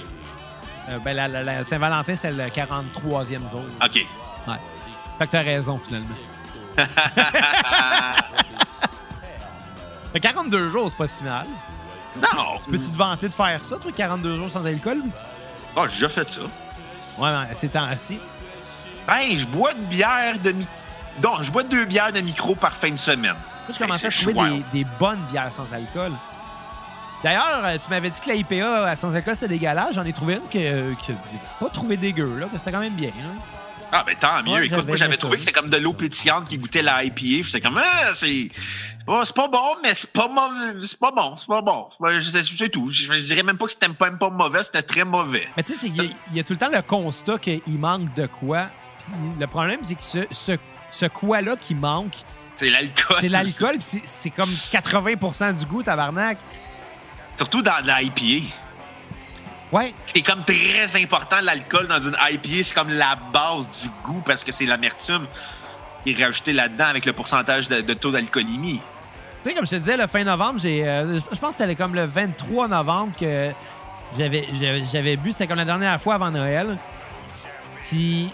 Euh, 0.88 0.98
ben, 1.00 1.14
la, 1.16 1.28
la- 1.28 1.42
la 1.42 1.64
Saint-Valentin, 1.64 2.16
c'est 2.16 2.30
le 2.32 2.44
43e 2.44 3.50
jour. 3.50 3.64
OK. 3.84 3.94
Ouais. 4.46 4.54
Fait 5.18 5.26
que 5.26 5.32
t'as 5.32 5.42
raison, 5.42 5.78
finalement. 5.84 6.14
Fait 10.12 10.20
42 10.20 10.70
jours, 10.70 10.90
c'est 10.90 10.96
pas 10.96 11.06
si 11.06 11.22
mal. 11.24 11.46
Non. 12.16 12.58
Peux-tu 12.70 12.90
te 12.90 12.96
vanter 12.96 13.28
de 13.28 13.34
faire 13.34 13.64
ça, 13.64 13.76
toi, 13.78 13.92
42 13.92 14.36
jours 14.36 14.50
sans 14.50 14.64
alcool? 14.64 15.02
Oh, 15.76 15.82
j'ai 15.86 15.92
déjà 15.94 16.08
fait 16.08 16.30
ça. 16.30 16.40
Ouais, 17.18 17.30
mais 17.32 17.54
c'est 17.54 17.68
temps-ci. 17.68 18.18
Ben, 19.06 19.38
je 19.38 19.46
bois 19.46 19.72
une 19.72 19.84
bière 19.84 20.38
de 20.38 20.52
mi- 20.52 20.66
Non, 21.22 21.42
je 21.42 21.50
bois 21.50 21.62
deux 21.62 21.84
bières 21.84 22.12
de 22.12 22.20
micro 22.20 22.54
par 22.54 22.72
fin 22.72 22.90
de 22.90 22.96
semaine. 22.96 23.34
Moi, 23.34 23.72
je 23.72 23.78
commençais 23.78 24.06
à 24.06 24.10
c'est 24.10 24.22
trouver 24.22 24.34
chouette. 24.48 24.70
des, 24.72 24.84
des 24.84 24.90
bonnes 24.98 25.20
bières 25.30 25.52
sans 25.52 25.70
alcool. 25.72 26.12
D'ailleurs, 27.22 27.60
euh, 27.64 27.76
tu 27.82 27.90
m'avais 27.90 28.10
dit 28.10 28.20
que 28.20 28.28
la 28.28 28.34
IPA 28.36 28.84
à 28.88 28.96
sans 28.96 29.14
alcool, 29.14 29.34
c'était 29.34 29.48
dégueulasse. 29.48 29.94
J'en 29.94 30.04
ai 30.04 30.12
trouvé 30.12 30.34
une 30.34 30.48
que, 30.48 30.92
que 30.94 31.00
j'ai 31.08 31.14
pas 31.60 31.68
trouvé 31.68 31.96
dégueu, 31.96 32.38
là, 32.38 32.46
que 32.46 32.58
c'était 32.58 32.72
quand 32.72 32.80
même 32.80 32.94
bien. 32.94 33.10
hein. 33.10 33.34
Ah, 33.92 34.02
ben 34.04 34.16
tant 34.18 34.42
mieux. 34.42 34.52
Ouais, 34.52 34.66
Écoute, 34.66 34.86
moi, 34.86 34.96
j'avais 34.96 35.16
trouvé 35.16 35.36
que 35.36 35.42
c'était 35.42 35.52
comme 35.52 35.70
de 35.70 35.76
l'eau 35.76 35.92
pétillante 35.92 36.48
qui 36.48 36.58
goûtait 36.58 36.82
la 36.82 37.04
IPA. 37.04 37.44
J'étais 37.46 37.60
comme, 37.60 37.78
ah, 37.82 38.08
c'est. 38.14 38.48
oh, 39.06 39.22
c'est 39.24 39.34
pas 39.34 39.48
bon, 39.48 39.76
mais 39.82 39.94
c'est 39.94 40.12
pas 40.12 40.28
mauvais. 40.28 40.80
C'est 40.86 40.98
pas 40.98 41.12
bon, 41.12 41.36
c'est 41.36 41.46
pas 41.46 41.62
bon. 41.62 41.86
Ouais, 42.00 42.20
je 42.20 42.28
sais- 42.28 42.42
C'est 42.42 42.68
tout. 42.68 42.90
Je, 42.90 43.04
je 43.04 43.18
dirais 43.26 43.42
même 43.44 43.56
pas 43.56 43.66
que 43.66 43.70
c'était 43.70 43.88
pas, 43.88 44.10
même 44.10 44.18
pas 44.18 44.30
mauvais, 44.30 44.64
c'était 44.64 44.82
très 44.82 45.04
mauvais. 45.04 45.46
Mais 45.56 45.62
tu 45.62 45.74
sais, 45.74 45.86
y 45.88 46.14
il 46.30 46.36
y, 46.36 46.40
a 46.40 46.44
tout 46.44 46.52
le 46.52 46.58
temps 46.58 46.68
le 46.70 46.82
constat 46.82 47.38
qu'il 47.38 47.78
manque 47.78 48.12
de 48.14 48.26
quoi. 48.26 48.68
Puis 49.06 49.14
le 49.40 49.46
problème, 49.46 49.80
c'est 49.82 49.94
que 49.94 50.02
ce, 50.02 50.18
ce, 50.32 50.52
ce 50.90 51.06
quoi-là 51.06 51.54
qui 51.56 51.74
manque, 51.76 52.14
C'est 52.58 52.70
l'alcool. 52.70 53.16
c'est 53.20 53.28
l'alcool, 53.28 53.78
puis 53.78 54.00
c'est- 54.04 54.30
comme 54.30 54.50
80% 54.72 55.52
du 55.58 55.64
goût, 55.64 55.82
tabarnak. 55.84 56.38
Surtout 57.36 57.62
dans 57.62 57.84
la 57.84 58.02
IPA. 58.02 58.44
Ouais. 59.72 59.92
C'est 60.06 60.22
comme 60.22 60.44
très 60.44 61.02
important, 61.02 61.36
l'alcool 61.42 61.88
dans 61.88 62.00
une 62.00 62.16
IPA. 62.30 62.62
C'est 62.62 62.74
comme 62.74 62.90
la 62.90 63.16
base 63.32 63.68
du 63.82 63.88
goût 64.04 64.22
parce 64.24 64.44
que 64.44 64.52
c'est 64.52 64.66
l'amertume 64.66 65.26
qui 66.04 66.12
est 66.12 66.24
rajoutée 66.24 66.52
là-dedans 66.52 66.86
avec 66.86 67.04
le 67.04 67.12
pourcentage 67.12 67.68
de, 67.68 67.80
de 67.80 67.94
taux 67.94 68.10
d'alcoolémie. 68.12 68.80
Tu 69.42 69.50
sais, 69.50 69.54
comme 69.56 69.66
je 69.66 69.72
te 69.72 69.76
disais, 69.76 69.96
le 69.96 70.06
fin 70.06 70.24
novembre, 70.24 70.60
j'ai, 70.62 70.86
euh, 70.88 71.18
je 71.18 71.38
pense 71.38 71.50
que 71.50 71.56
c'était 71.56 71.74
comme 71.74 71.94
le 71.94 72.04
23 72.04 72.68
novembre 72.68 73.12
que 73.18 73.50
j'avais, 74.16 74.46
j'avais, 74.54 74.84
j'avais 74.90 75.16
bu. 75.16 75.32
C'était 75.32 75.46
comme 75.48 75.58
la 75.58 75.64
dernière 75.64 76.00
fois 76.00 76.14
avant 76.14 76.30
Noël. 76.30 76.78
Puis 77.82 78.30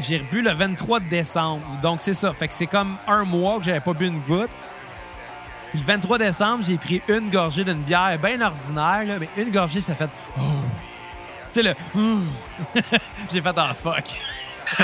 j'ai 0.00 0.18
rebu 0.18 0.42
le 0.42 0.52
23 0.52 1.00
décembre. 1.00 1.64
Donc 1.82 2.02
c'est 2.02 2.14
ça. 2.14 2.32
Fait 2.34 2.48
que 2.48 2.54
c'est 2.54 2.66
comme 2.66 2.96
un 3.06 3.24
mois 3.24 3.58
que 3.58 3.64
j'avais 3.64 3.80
pas 3.80 3.92
bu 3.92 4.06
une 4.06 4.20
goutte. 4.20 4.50
Puis 5.72 5.80
le 5.80 5.86
23 5.86 6.18
décembre, 6.18 6.64
j'ai 6.66 6.76
pris 6.78 7.02
une 7.08 7.30
gorgée 7.30 7.64
d'une 7.64 7.80
bière 7.82 8.16
bien 8.22 8.40
ordinaire, 8.40 9.04
là, 9.06 9.14
mais 9.18 9.28
une 9.36 9.50
gorgée, 9.50 9.80
puis 9.80 9.86
ça 9.86 9.94
fait. 9.94 10.08
Oh. 10.38 10.42
Tu 11.52 11.60
sais, 11.60 11.62
le. 11.62 11.74
Ouh. 11.98 12.20
j'ai 13.32 13.40
fait 13.42 13.58
un 13.58 13.74
fuck. 13.74 14.04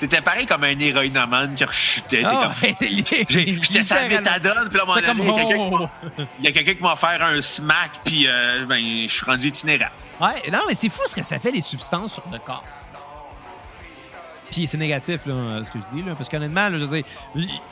T'étais 0.00 0.20
pareil 0.20 0.46
comme 0.46 0.64
un 0.64 0.78
héroïnomane 0.78 1.54
qui 1.54 1.64
rechutait. 1.64 2.22
Ah, 2.24 2.52
J'ai- 2.80 3.58
J'étais 3.62 3.82
sa 3.82 4.06
méthadone, 4.08 4.68
puis 4.68 4.78
là, 4.78 4.84
à 4.84 4.84
un 4.84 4.86
moment 4.86 4.94
C'était 4.96 5.06
comme. 5.08 5.18
donné, 5.18 5.32
il 5.32 5.38
y 5.38 5.42
a 5.42 5.44
quelqu'un 5.46 5.64
qui 5.64 5.70
m'a- 5.70 5.90
oh. 6.18 6.22
il 6.38 6.44
y 6.44 6.48
a 6.48 6.52
quelqu'un 6.52 6.74
qui 6.74 6.82
m'a 6.82 6.92
offert 6.94 7.22
un 7.22 7.40
smack, 7.40 7.90
puis 8.04 8.26
euh, 8.28 8.64
ben, 8.66 8.78
je 9.06 9.12
suis 9.12 9.24
rendu 9.24 9.48
itinérant. 9.48 9.90
Ouais, 10.20 10.50
non, 10.50 10.60
mais 10.68 10.74
c'est 10.74 10.88
fou 10.88 11.00
ce 11.06 11.14
que 11.14 11.22
ça 11.22 11.38
fait, 11.38 11.50
les 11.50 11.62
substances 11.62 12.14
sur 12.14 12.24
le 12.30 12.38
corps. 12.38 12.64
Puis 14.52 14.66
c'est 14.66 14.76
négatif, 14.76 15.24
là, 15.24 15.34
ce 15.64 15.70
que 15.70 15.78
je 15.78 15.96
dis, 15.96 16.06
là, 16.06 16.14
parce 16.14 16.28
qu'honnêtement, 16.28 16.68
là, 16.68 16.78
je 16.78 16.84
veux 16.84 16.96
dire, 16.96 17.06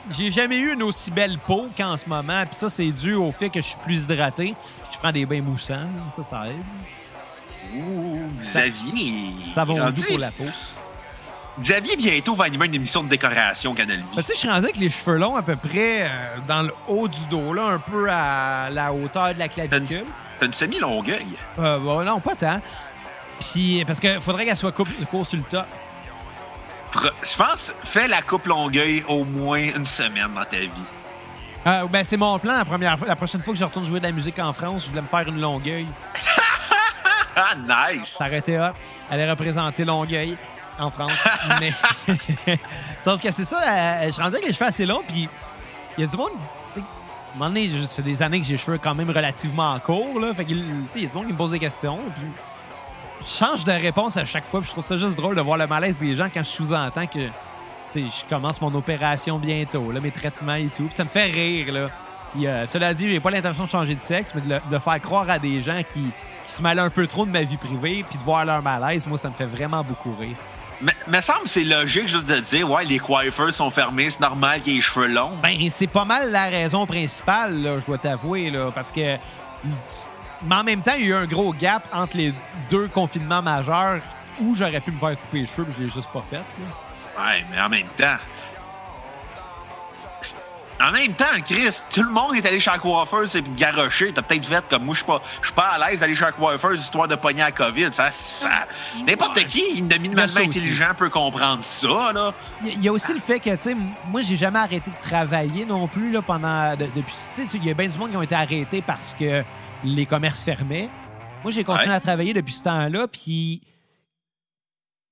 j'ai 0.09 0.31
jamais 0.31 0.57
eu 0.57 0.73
une 0.73 0.81
aussi 0.81 1.11
belle 1.11 1.37
peau 1.37 1.67
qu'en 1.77 1.95
ce 1.95 2.09
moment, 2.09 2.43
puis 2.47 2.55
ça, 2.55 2.71
c'est 2.71 2.91
dû 2.91 3.13
au 3.13 3.31
fait 3.31 3.49
que 3.49 3.61
je 3.61 3.67
suis 3.67 3.77
plus 3.85 4.03
hydraté. 4.05 4.55
Je 4.91 4.97
prends 4.97 5.11
des 5.11 5.27
bains 5.27 5.41
moussants, 5.41 5.75
là, 5.75 6.13
ça, 6.17 6.23
ça 6.27 6.47
aide. 6.47 6.55
Ouh, 7.75 8.19
Xavier. 8.39 9.13
Ça 9.53 9.63
va 9.63 9.73
au 9.73 9.91
doux 9.91 10.01
pour 10.01 10.17
la 10.17 10.31
peau. 10.31 10.45
Xavier, 11.59 11.95
bientôt, 11.97 12.33
va 12.33 12.45
animer 12.45 12.65
une 12.65 12.75
émission 12.75 13.03
de 13.03 13.09
décoration 13.09 13.75
Canal 13.75 13.97
Vie. 13.97 14.03
Ben, 14.15 14.23
tu 14.23 14.27
sais, 14.29 14.33
je 14.33 14.39
suis 14.39 14.49
rendu 14.49 14.63
avec 14.63 14.77
les 14.77 14.89
cheveux 14.89 15.17
longs 15.17 15.35
à 15.35 15.43
peu 15.43 15.55
près 15.55 16.03
euh, 16.03 16.07
dans 16.47 16.63
le 16.63 16.73
haut 16.87 17.07
du 17.07 17.27
dos, 17.29 17.53
là, 17.53 17.65
un 17.65 17.79
peu 17.79 18.07
à 18.09 18.71
la 18.71 18.91
hauteur 18.91 19.35
de 19.35 19.39
la 19.39 19.47
clavicule. 19.47 20.05
t'as 20.39 20.45
une 20.47 20.53
semi-longueuil. 20.53 21.27
Euh, 21.59 21.77
bon, 21.77 22.03
non, 22.03 22.19
pas 22.19 22.35
tant. 22.35 22.59
Puis, 23.39 23.83
parce 23.85 23.99
qu'il 23.99 24.19
faudrait 24.19 24.45
qu'elle 24.45 24.57
soit 24.57 24.71
coupe, 24.71 24.89
court 25.05 25.27
sur 25.27 25.37
le 25.37 25.43
top. 25.43 25.67
Je 26.93 27.37
pense, 27.37 27.73
fais 27.85 28.07
la 28.07 28.21
coupe 28.21 28.45
Longueuil 28.45 29.03
au 29.07 29.23
moins 29.23 29.59
une 29.59 29.85
semaine 29.85 30.33
dans 30.35 30.43
ta 30.43 30.57
vie. 30.57 30.69
Euh, 31.65 31.85
ben, 31.87 32.03
c'est 32.03 32.17
mon 32.17 32.39
plan 32.39 32.57
la, 32.57 32.65
première 32.65 32.97
fois, 32.97 33.07
la 33.07 33.15
prochaine 33.15 33.41
fois 33.41 33.53
que 33.53 33.59
je 33.59 33.63
retourne 33.63 33.85
jouer 33.85 33.99
de 33.99 34.05
la 34.05 34.11
musique 34.11 34.39
en 34.39 34.51
France, 34.51 34.85
je 34.85 34.89
voulais 34.89 35.01
me 35.01 35.07
faire 35.07 35.27
une 35.27 35.39
longueuil. 35.39 35.87
Ah, 37.33 37.55
nice! 37.55 38.17
Hot. 38.19 38.73
Elle 39.09 39.19
est 39.21 39.29
représentée 39.31 39.85
Longueuil 39.85 40.35
en 40.77 40.91
France. 40.91 41.25
mais... 41.61 41.71
Sauf 43.03 43.21
que 43.21 43.31
c'est 43.31 43.45
ça, 43.45 43.57
euh, 43.61 44.11
je 44.11 44.21
rendu 44.21 44.35
avec 44.35 44.47
les 44.47 44.53
cheveux 44.53 44.65
assez 44.65 44.85
longs, 44.85 45.01
puis 45.07 45.29
il 45.97 46.01
y 46.01 46.03
a 46.03 46.07
du 46.07 46.17
monde. 46.17 46.31
tu 46.73 46.81
sais, 46.81 46.85
À 46.85 47.35
un 47.35 47.39
moment 47.39 47.49
donné, 47.49 47.71
ça 47.87 47.95
fait 47.95 48.01
des 48.01 48.21
années 48.21 48.41
que 48.41 48.45
j'ai 48.45 48.53
les 48.53 48.57
cheveux 48.57 48.79
quand 48.79 48.93
même 48.93 49.09
relativement 49.09 49.79
courts, 49.79 50.19
là. 50.19 50.33
Fait 50.33 50.45
il 50.49 50.57
y 50.57 51.05
a 51.05 51.09
du 51.09 51.15
monde 51.15 51.27
qui 51.27 51.31
me 51.31 51.37
pose 51.37 51.51
des 51.51 51.59
questions, 51.59 51.99
puis 52.17 52.27
change 53.25 53.63
de 53.65 53.71
réponse 53.71 54.17
à 54.17 54.25
chaque 54.25 54.45
fois, 54.45 54.59
puis 54.61 54.67
je 54.67 54.73
trouve 54.73 54.83
ça 54.85 54.97
juste 54.97 55.15
drôle 55.15 55.35
de 55.35 55.41
voir 55.41 55.57
le 55.57 55.67
malaise 55.67 55.97
des 55.97 56.15
gens 56.15 56.27
quand 56.33 56.43
je 56.43 56.49
sous-entends 56.49 57.07
que 57.07 57.19
je 57.95 58.01
commence 58.29 58.61
mon 58.61 58.73
opération 58.75 59.37
bientôt, 59.37 59.91
là, 59.91 59.99
mes 59.99 60.11
traitements 60.11 60.55
et 60.55 60.67
tout. 60.75 60.85
Puis 60.85 60.93
ça 60.95 61.03
me 61.03 61.09
fait 61.09 61.25
rire, 61.25 61.73
là. 61.73 61.87
Euh, 62.41 62.65
cela 62.67 62.93
dit, 62.93 63.09
j'ai 63.09 63.19
pas 63.19 63.29
l'intention 63.31 63.65
de 63.65 63.69
changer 63.69 63.95
de 63.95 64.03
sexe, 64.03 64.33
mais 64.33 64.41
de, 64.41 64.49
le- 64.49 64.61
de 64.71 64.79
faire 64.79 65.01
croire 65.01 65.29
à 65.29 65.37
des 65.37 65.61
gens 65.61 65.81
qui, 65.91 65.99
qui 66.47 66.53
se 66.53 66.61
mêlent 66.61 66.79
un 66.79 66.89
peu 66.89 67.05
trop 67.05 67.25
de 67.25 67.31
ma 67.31 67.41
vie 67.43 67.57
privée, 67.57 68.05
puis 68.09 68.17
de 68.17 68.23
voir 68.23 68.45
leur 68.45 68.61
malaise, 68.61 69.05
moi, 69.07 69.17
ça 69.17 69.29
me 69.29 69.33
fait 69.33 69.45
vraiment 69.45 69.83
beaucoup 69.83 70.15
rire. 70.17 70.37
Mais 70.81 70.93
me 71.07 71.19
semble 71.21 71.41
que 71.43 71.49
c'est 71.49 71.63
logique 71.65 72.07
juste 72.07 72.25
de 72.27 72.39
dire, 72.39 72.71
ouais, 72.71 72.85
les 72.85 72.97
coiffeurs 72.99 73.53
sont 73.53 73.69
fermés, 73.69 74.09
c'est 74.09 74.21
normal 74.21 74.61
qu'il 74.61 74.71
y 74.71 74.75
ait 74.75 74.79
les 74.79 74.81
cheveux 74.81 75.07
longs. 75.07 75.33
Ben, 75.43 75.55
c'est 75.69 75.85
pas 75.87 76.05
mal 76.05 76.31
la 76.31 76.45
raison 76.45 76.85
principale, 76.87 77.61
là, 77.61 77.79
je 77.79 77.85
dois 77.85 77.97
t'avouer, 77.97 78.49
là, 78.49 78.71
parce 78.73 78.91
que. 78.91 79.17
Mais 80.45 80.55
en 80.55 80.63
même 80.63 80.81
temps, 80.81 80.93
il 80.97 81.05
y 81.05 81.07
a 81.07 81.09
eu 81.09 81.13
un 81.23 81.25
gros 81.25 81.53
gap 81.53 81.83
entre 81.93 82.17
les 82.17 82.33
deux 82.69 82.87
confinements 82.87 83.41
majeurs 83.41 84.01
où 84.39 84.55
j'aurais 84.55 84.79
pu 84.79 84.91
me 84.91 84.97
faire 84.99 85.19
couper 85.19 85.39
les 85.41 85.47
cheveux, 85.47 85.65
mais 85.67 85.73
je 85.77 85.83
l'ai 85.83 85.89
juste 85.89 86.09
pas 86.11 86.23
fait. 86.29 86.37
là. 86.37 87.23
Ouais, 87.23 87.45
mais 87.51 87.61
en 87.61 87.69
même 87.69 87.87
temps. 87.95 88.17
En 90.83 90.91
même 90.91 91.13
temps, 91.13 91.25
Chris, 91.45 91.79
tout 91.93 92.01
le 92.01 92.09
monde 92.09 92.33
est 92.35 92.43
allé 92.43 92.59
chez 92.59 92.71
la 92.71 92.79
coiffeuse 92.79 93.35
et 93.35 93.43
garoché. 93.55 94.11
T'as 94.15 94.23
peut-être 94.23 94.47
fait 94.47 94.63
comme 94.67 94.85
moi, 94.85 94.95
je 94.95 94.99
suis 95.01 95.05
pas, 95.05 95.21
je 95.39 95.45
suis 95.45 95.53
pas 95.53 95.67
à 95.67 95.77
l'aise 95.91 95.99
d'aller 95.99 96.15
chez 96.15 96.25
la 96.25 96.31
coiffeuse 96.31 96.81
histoire 96.81 97.07
de 97.07 97.13
pogner 97.13 97.41
la 97.41 97.51
COVID. 97.51 97.89
Ça, 97.93 98.09
ça- 98.09 98.65
N'importe 99.05 99.45
qui, 99.45 99.77
une 99.77 99.87
aussi. 100.39 100.39
intelligent 100.39 100.91
peut 100.97 101.11
comprendre 101.11 101.63
ça, 101.63 102.11
là. 102.15 102.33
Il 102.65 102.81
y 102.81 102.87
a 102.87 102.91
aussi 102.91 103.13
le 103.13 103.19
fait 103.19 103.39
que, 103.39 103.51
tu 103.51 103.61
sais, 103.61 103.75
moi, 104.07 104.21
j'ai 104.21 104.37
jamais 104.37 104.57
arrêté 104.57 104.89
de 104.89 105.07
travailler 105.07 105.65
non 105.65 105.87
plus 105.87 106.09
là, 106.11 106.23
pendant. 106.23 106.71
de- 106.75 106.85
depuis, 106.85 107.13
tu 107.35 107.43
sais, 107.43 107.47
il 107.53 107.63
y 107.63 107.69
a 107.69 107.75
bien 107.75 107.87
du 107.87 107.99
monde 107.99 108.09
qui 108.09 108.17
ont 108.17 108.21
été 108.23 108.33
arrêtés 108.33 108.81
parce 108.81 109.13
que 109.13 109.43
les 109.83 110.05
commerces 110.05 110.41
fermaient. 110.41 110.89
Moi, 111.43 111.51
j'ai 111.51 111.63
continué 111.63 111.89
Ouais. 111.89 111.95
à 111.95 111.99
travailler 111.99 112.33
depuis 112.33 112.53
ce 112.53 112.63
temps-là, 112.63 113.07
puis. 113.07 113.61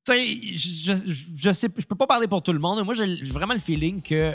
Tu 0.06 0.14
sais, 0.14 0.58
je, 0.58 0.94
je, 1.08 1.14
je 1.36 1.52
sais, 1.52 1.68
je 1.78 1.86
peux 1.86 1.96
pas 1.96 2.08
parler 2.08 2.28
pour 2.28 2.42
tout 2.42 2.54
le 2.54 2.60
monde. 2.60 2.78
mais 2.80 2.84
Moi, 2.86 2.94
j'ai 2.96 3.16
vraiment 3.26 3.54
le 3.54 3.60
feeling 3.60 4.02
que 4.02 4.32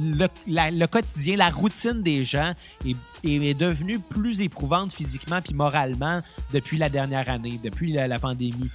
le, 0.00 0.26
la- 0.46 0.70
le 0.70 0.86
quotidien, 0.86 1.36
la 1.36 1.50
routine 1.50 2.00
des 2.00 2.24
gens 2.24 2.54
est, 2.86 2.96
est, 3.24 3.34
est 3.50 3.54
devenue 3.54 3.98
plus 4.10 4.40
éprouvante 4.40 4.92
physiquement 4.92 5.40
puis 5.42 5.54
moralement 5.54 6.20
depuis 6.52 6.78
la 6.78 6.88
dernière 6.88 7.28
année, 7.28 7.58
depuis 7.62 7.92
la, 7.92 8.06
la 8.08 8.18
pandémie. 8.18 8.70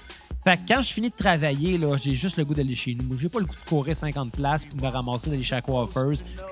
Fait 0.48 0.56
que 0.56 0.62
quand 0.66 0.82
je 0.82 0.94
finis 0.94 1.10
de 1.10 1.16
travailler, 1.16 1.78
là, 1.78 1.98
j'ai 2.02 2.16
juste 2.16 2.38
le 2.38 2.46
goût 2.46 2.54
d'aller 2.54 2.74
chez 2.74 2.96
nous. 2.96 3.20
J'ai 3.20 3.28
pas 3.28 3.40
le 3.40 3.46
goût 3.46 3.54
de 3.54 3.70
courir 3.70 3.98
50 3.98 4.32
places 4.32 4.64
puis 4.64 4.76
de 4.76 4.82
me 4.82 4.88
ramasser 4.88 5.30
d'aller 5.30 5.44
chez 5.44 5.56
la 5.56 5.62
puis 5.62 5.74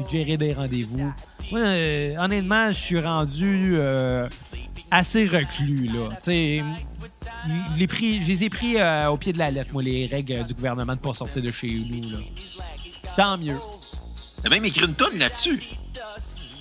de 0.03 0.09
gérer 0.11 0.35
des 0.35 0.51
rendez-vous. 0.51 1.13
Euh, 1.53 2.17
honnêtement, 2.19 2.73
je 2.73 2.77
suis 2.77 2.99
rendu 2.99 3.75
euh, 3.77 4.27
assez 4.91 5.25
reclus, 5.25 5.87
là. 5.87 6.09
Tu 6.09 6.23
sais, 6.23 6.63
les 7.77 7.87
pris, 7.87 8.21
je 8.21 8.27
les 8.27 8.43
ai 8.43 8.49
pris 8.49 8.75
euh, 8.75 9.11
au 9.11 9.15
pied 9.15 9.31
de 9.31 9.37
la 9.37 9.49
lettre, 9.49 9.69
moi, 9.71 9.81
les 9.81 10.07
règles 10.07 10.33
euh, 10.33 10.43
du 10.43 10.53
gouvernement 10.53 10.95
de 10.95 10.99
pas 10.99 11.13
sortir 11.13 11.41
de 11.41 11.51
chez 11.51 11.69
nous, 11.69 12.09
là. 12.09 12.17
Tant 13.15 13.37
mieux. 13.37 13.55
T'as 14.43 14.49
même 14.49 14.65
écrit 14.65 14.85
une 14.85 14.95
tonne 14.95 15.17
là-dessus. 15.17 15.63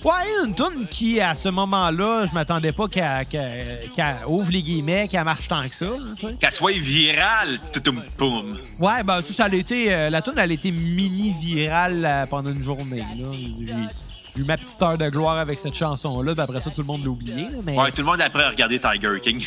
Ouais, 0.05 0.45
une 0.45 0.53
toune 0.53 0.85
qui, 0.89 1.19
à 1.19 1.33
ce 1.33 1.49
moment-là, 1.49 2.27
je 2.27 2.33
m'attendais 2.33 2.71
pas 2.71 2.87
qu'elle 2.87 3.25
ouvre 4.27 4.51
les 4.51 4.61
guillemets, 4.61 5.07
qu'elle 5.07 5.23
marche 5.23 5.47
tant 5.47 5.67
que 5.67 5.73
ça. 5.75 5.85
hein. 5.87 6.27
Qu'elle 6.39 6.51
soit 6.51 6.73
virale, 6.79 7.59
toutoum 7.73 8.01
poum. 8.15 8.55
Ouais, 8.79 9.01
ben, 9.03 9.21
tu 9.21 9.27
sais, 9.29 9.33
ça 9.33 9.45
a 9.45 9.53
été. 9.53 9.91
euh, 9.91 10.09
la 10.11 10.21
tune 10.21 10.33
elle 10.37 10.51
a 10.51 10.53
été 10.53 10.69
mini-virale 10.71 12.05
euh, 12.05 12.25
pendant 12.27 12.51
une 12.51 12.61
journée. 12.63 13.03
J'ai 14.35 14.41
eu 14.41 14.45
ma 14.45 14.57
petite 14.57 14.81
heure 14.81 14.97
de 14.97 15.09
gloire 15.09 15.37
avec 15.37 15.57
cette 15.57 15.75
chanson-là, 15.75 16.33
puis 16.33 16.41
après 16.43 16.61
ça, 16.61 16.69
tout 16.69 16.81
le 16.81 16.87
monde 16.87 17.03
l'a 17.03 17.09
oublié. 17.09 17.47
mais... 17.65 17.75
Ouais, 17.75 17.89
tout 17.91 18.01
le 18.01 18.03
monde 18.03 18.21
après 18.21 18.43
a 18.43 18.49
regardé 18.49 18.79
Tiger 18.79 19.19
King. 19.23 19.43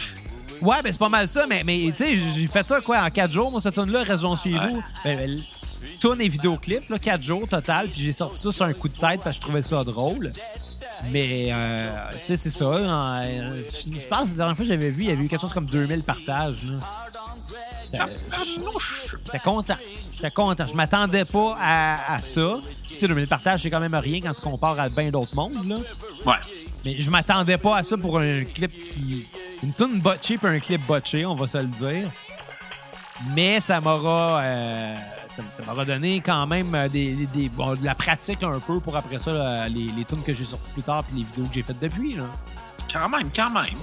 Ouais, 0.60 0.82
ben 0.82 0.90
c'est 0.90 0.98
pas 0.98 1.08
mal 1.08 1.28
ça, 1.28 1.46
mais, 1.48 1.62
mais 1.64 1.92
tu 1.96 2.02
sais, 2.04 2.16
j'ai 2.34 2.46
fait 2.48 2.66
ça 2.66 2.80
quoi 2.80 2.98
en 3.04 3.10
quatre 3.10 3.32
jours, 3.32 3.52
moi, 3.52 3.60
cette 3.60 3.74
tune-là, 3.74 4.02
Raison 4.02 4.34
chez 4.34 4.50
vous. 4.50 4.82
Ben, 5.04 5.16
ben, 5.18 5.38
tune 6.00 6.20
et 6.20 6.28
vidéoclip, 6.28 6.88
là, 6.88 6.98
quatre 6.98 7.22
jours 7.22 7.48
total, 7.48 7.88
puis 7.88 8.00
j'ai 8.02 8.12
sorti 8.12 8.40
ça 8.40 8.52
sur 8.52 8.64
un 8.64 8.72
coup 8.72 8.88
de 8.88 8.96
tête 8.98 9.20
parce 9.22 9.36
que 9.38 9.42
je 9.42 9.48
trouvais 9.48 9.62
ça 9.62 9.84
drôle. 9.84 10.30
Mais, 11.12 11.48
euh, 11.52 11.88
tu 12.26 12.26
sais, 12.28 12.36
c'est 12.36 12.50
ça. 12.50 12.64
euh, 12.64 13.62
je 13.72 13.98
pense 14.08 14.24
que 14.24 14.28
la 14.30 14.34
dernière 14.36 14.56
fois 14.56 14.64
que 14.64 14.70
j'avais 14.72 14.90
vu, 14.90 15.04
il 15.04 15.08
y 15.08 15.12
avait 15.12 15.22
eu 15.24 15.28
quelque 15.28 15.40
chose 15.40 15.52
comme 15.52 15.66
2000 15.66 16.02
partages. 16.02 16.56
là. 17.92 18.06
J'étais 19.24 19.38
content. 19.38 19.76
J'étais 20.14 20.30
content. 20.30 20.66
Je 20.68 20.74
m'attendais 20.74 21.24
pas 21.24 21.56
à, 21.60 22.14
à 22.16 22.20
ça. 22.20 22.58
Tu 22.84 22.96
sais, 22.96 23.06
2000 23.08 23.26
partages, 23.28 23.62
c'est 23.62 23.70
quand 23.70 23.80
même 23.80 23.94
rien 23.94 24.20
quand 24.20 24.34
tu 24.34 24.40
compares 24.40 24.78
à 24.78 24.88
bien 24.88 25.08
d'autres 25.08 25.34
mondes, 25.34 25.66
là. 25.68 25.76
Ouais. 26.26 26.36
Mais 26.84 26.94
je 26.98 27.10
m'attendais 27.10 27.58
pas 27.58 27.76
à 27.78 27.82
ça 27.82 27.96
pour 27.96 28.18
un 28.18 28.44
clip 28.44 28.70
qui. 28.70 29.26
Une 29.62 29.72
tune 29.72 30.00
botchée 30.00 30.38
puis 30.38 30.46
un 30.48 30.60
clip 30.60 30.84
botché, 30.86 31.26
on 31.26 31.34
va 31.34 31.48
se 31.48 31.58
le 31.58 31.66
dire. 31.66 32.10
Mais 33.34 33.60
ça 33.60 33.80
m'aura. 33.80 34.40
euh, 34.42 34.96
ça 35.36 35.42
m'aura 35.66 35.84
donné 35.84 36.20
quand 36.20 36.46
même 36.46 36.74
euh, 36.74 36.88
des, 36.88 37.12
des- 37.12 37.26
des- 37.26 37.48
bon, 37.48 37.74
de 37.74 37.84
la 37.84 37.94
pratique 37.94 38.42
un 38.42 38.58
peu 38.60 38.80
pour 38.80 38.96
après 38.96 39.18
ça, 39.18 39.32
là, 39.32 39.68
les, 39.68 39.86
les 39.96 40.04
tunes 40.04 40.22
que 40.22 40.32
j'ai 40.32 40.44
sorties 40.44 40.70
plus 40.72 40.82
tard 40.82 41.04
puis 41.04 41.18
les 41.18 41.24
vidéos 41.24 41.44
que 41.46 41.54
j'ai 41.54 41.62
faites 41.62 41.78
depuis. 41.80 42.14
Là. 42.16 42.24
Quand 42.92 43.08
même, 43.08 43.30
quand 43.34 43.50
même. 43.50 43.76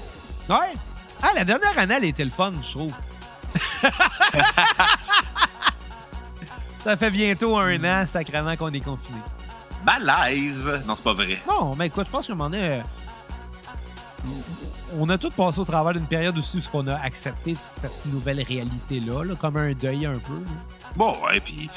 Ouais. 0.49 0.73
Ah, 1.21 1.29
la 1.35 1.45
dernière 1.45 1.77
année, 1.77 1.95
elle 1.97 2.03
était 2.05 2.25
le 2.25 2.31
fun, 2.31 2.51
je 2.63 2.71
trouve. 2.71 2.93
ça 6.83 6.97
fait 6.97 7.09
bientôt 7.11 7.57
un 7.57 7.83
an, 7.83 8.05
sacrément, 8.07 8.55
qu'on 8.55 8.71
est 8.73 8.79
confiné. 8.81 9.19
Malaise. 9.83 10.65
Non, 10.87 10.95
c'est 10.95 11.03
pas 11.03 11.13
vrai. 11.13 11.39
Non, 11.47 11.75
mais 11.75 11.87
écoute, 11.87 12.07
je 12.07 12.11
pense 12.11 12.27
qu'à 12.27 12.33
un 12.33 12.35
moment 12.35 12.49
donné, 12.49 12.63
euh, 12.65 12.81
on 14.97 15.09
a 15.09 15.17
tous 15.17 15.31
passé 15.31 15.59
au 15.59 15.65
travers 15.65 15.93
d'une 15.93 16.07
période 16.07 16.37
aussi 16.37 16.57
où 16.57 16.61
on 16.73 16.87
a 16.87 16.95
accepté 16.95 17.55
cette 17.55 18.05
nouvelle 18.07 18.41
réalité-là, 18.41 19.23
là, 19.23 19.35
comme 19.35 19.57
un 19.57 19.73
deuil 19.73 20.05
un 20.05 20.17
peu. 20.19 20.33
là. 20.33 20.49
Bon, 20.95 21.13
ouais, 21.25 21.39
puis 21.39 21.69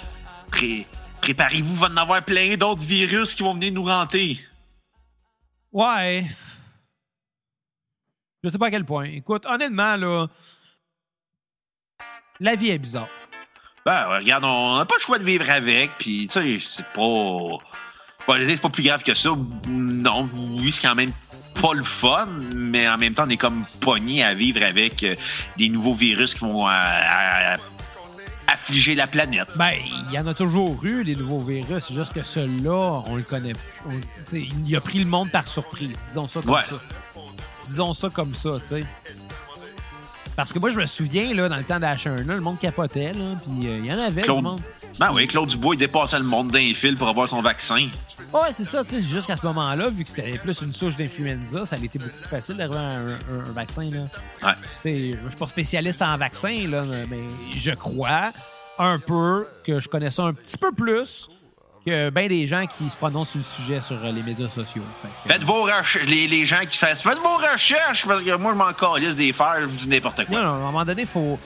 pré- 0.50 0.86
préparez-vous, 1.20 1.74
va 1.76 1.88
en 1.88 1.96
avoir 1.96 2.22
plein 2.24 2.56
d'autres 2.56 2.82
virus 2.82 3.34
qui 3.34 3.42
vont 3.42 3.54
venir 3.54 3.72
nous 3.72 3.84
renter. 3.84 4.40
Ouais. 5.72 6.26
Je 8.42 8.48
sais 8.50 8.58
pas 8.58 8.66
à 8.66 8.70
quel 8.70 8.84
point. 8.84 9.04
Écoute, 9.04 9.44
honnêtement, 9.46 9.96
là, 9.96 10.26
la 12.40 12.54
vie 12.54 12.70
est 12.70 12.78
bizarre. 12.78 13.08
Ben, 13.84 14.08
ouais, 14.10 14.18
regarde, 14.18 14.44
on 14.44 14.76
n'a 14.76 14.84
pas 14.86 14.94
le 14.96 15.02
choix 15.02 15.18
de 15.18 15.24
vivre 15.24 15.48
avec, 15.50 15.90
puis 15.98 16.28
tu 16.28 16.34
sais, 16.34 16.58
c'est 16.60 16.86
pas. 16.92 17.58
pas- 18.26 18.38
c'est 18.46 18.60
pas 18.60 18.68
plus 18.70 18.82
grave 18.82 19.02
que 19.02 19.14
ça. 19.14 19.30
Non, 19.68 20.28
oui, 20.52 20.70
c'est 20.70 20.82
quand 20.82 20.94
même 20.94 21.10
pas 21.60 21.74
le 21.74 21.82
fun, 21.82 22.26
mais 22.54 22.88
en 22.88 22.96
même 22.98 23.14
temps, 23.14 23.24
on 23.26 23.30
est 23.30 23.36
comme 23.36 23.64
pogné 23.80 24.22
à 24.24 24.34
vivre 24.34 24.62
avec 24.62 25.02
euh, 25.02 25.14
des 25.56 25.68
nouveaux 25.68 25.94
virus 25.94 26.34
qui 26.34 26.40
vont 26.40 26.66
euh, 26.66 26.70
à- 26.70 27.54
à- 27.54 27.56
affliger 28.46 28.94
la 28.94 29.06
planète. 29.06 29.48
Ben, 29.56 29.72
il 30.08 30.14
y 30.14 30.18
en 30.18 30.26
a 30.26 30.34
toujours 30.34 30.82
eu, 30.84 31.04
des 31.04 31.16
nouveaux 31.16 31.40
virus. 31.42 31.84
C'est 31.88 31.94
juste 31.94 32.12
que 32.12 32.22
celui-là, 32.22 33.00
on 33.06 33.16
le 33.16 33.22
connaît. 33.22 33.52
on- 33.86 34.36
il 34.66 34.76
a 34.76 34.80
pris 34.80 34.98
le 35.00 35.06
monde 35.06 35.30
par 35.30 35.46
surprise. 35.48 35.96
Disons 36.08 36.26
ça 36.28 36.40
comme 36.40 36.50
Ouais. 36.54 36.64
ça. 36.64 36.76
Disons 37.66 37.92
ça 37.94 38.08
comme 38.08 38.34
ça, 38.34 38.50
tu 38.60 38.66
sais. 38.80 38.84
Parce 40.36 40.52
que 40.52 40.58
moi, 40.60 40.70
je 40.70 40.78
me 40.78 40.86
souviens, 40.86 41.34
là, 41.34 41.48
dans 41.48 41.56
le 41.56 41.64
temps 41.64 41.80
d'H1, 41.80 42.24
le 42.26 42.40
monde 42.40 42.58
capotait, 42.60 43.12
là, 43.12 43.24
puis 43.42 43.68
euh, 43.68 43.78
il 43.84 43.86
y 43.86 43.92
en 43.92 43.98
avait 44.00 44.22
Claude, 44.22 44.36
du 44.38 44.42
monde. 44.44 44.60
Ben 44.98 45.12
oui, 45.12 45.26
Claude 45.26 45.48
Dubois, 45.48 45.74
il 45.74 45.78
dépassait 45.78 46.18
le 46.18 46.24
monde 46.24 46.50
d'un 46.50 46.72
fil 46.74 46.96
pour 46.96 47.08
avoir 47.08 47.28
son 47.28 47.40
vaccin. 47.42 47.88
Ouais, 48.32 48.52
c'est 48.52 48.64
ça, 48.64 48.82
tu 48.84 48.90
sais. 48.96 49.02
Jusqu'à 49.02 49.36
ce 49.36 49.46
moment-là, 49.46 49.88
vu 49.88 50.04
que 50.04 50.10
c'était 50.10 50.36
plus 50.38 50.60
une 50.60 50.72
souche 50.72 50.96
d'influenza, 50.96 51.66
ça 51.66 51.76
a 51.76 51.78
été 51.78 51.98
beaucoup 51.98 52.10
plus 52.18 52.28
facile 52.28 52.56
d'arriver 52.56 52.78
à 52.78 52.80
un, 52.80 53.08
un- 53.12 53.44
un 53.48 53.52
vaccin, 53.52 53.82
là. 53.90 54.00
Ouais. 54.48 54.54
Tu 54.82 54.90
sais, 54.90 55.18
je 55.24 55.28
suis 55.28 55.38
pas 55.38 55.46
spécialiste 55.46 56.02
en 56.02 56.16
vaccin, 56.18 56.66
là, 56.68 56.82
mais 57.08 57.20
je 57.56 57.70
crois 57.72 58.30
un 58.78 58.98
peu 58.98 59.46
que 59.64 59.80
je 59.80 59.88
connais 59.88 60.10
ça 60.10 60.24
un 60.24 60.32
petit 60.34 60.56
peu 60.58 60.72
plus 60.72 61.28
que 61.86 62.10
bien 62.10 62.26
des 62.26 62.46
gens 62.46 62.64
qui 62.66 62.90
se 62.90 62.96
prononcent 62.96 63.30
sur 63.30 63.38
le 63.38 63.44
sujet 63.44 63.80
sur 63.80 63.96
euh, 64.04 64.12
les 64.12 64.22
médias 64.22 64.48
sociaux. 64.50 64.82
Que- 65.24 65.32
Faites 65.32 65.44
vos 65.44 65.62
recherches, 65.62 65.98
les, 66.06 66.26
les 66.26 66.44
gens 66.44 66.60
qui 66.68 66.76
fassent, 66.76 67.00
faites 67.02 67.18
vos 67.18 67.36
recherches, 67.36 68.04
parce 68.06 68.22
que 68.22 68.36
moi, 68.36 68.52
je 68.52 68.58
m'en 68.58 68.72
calisse 68.72 69.16
des 69.16 69.32
faire, 69.32 69.56
je 69.60 69.66
vous 69.66 69.76
dis 69.76 69.88
n'importe 69.88 70.24
quoi. 70.26 70.36
Non, 70.38 70.44
non, 70.44 70.50
à 70.50 70.56
un 70.56 70.60
moment 70.72 70.84
donné, 70.84 71.02
il 71.02 71.08
faut, 71.08 71.38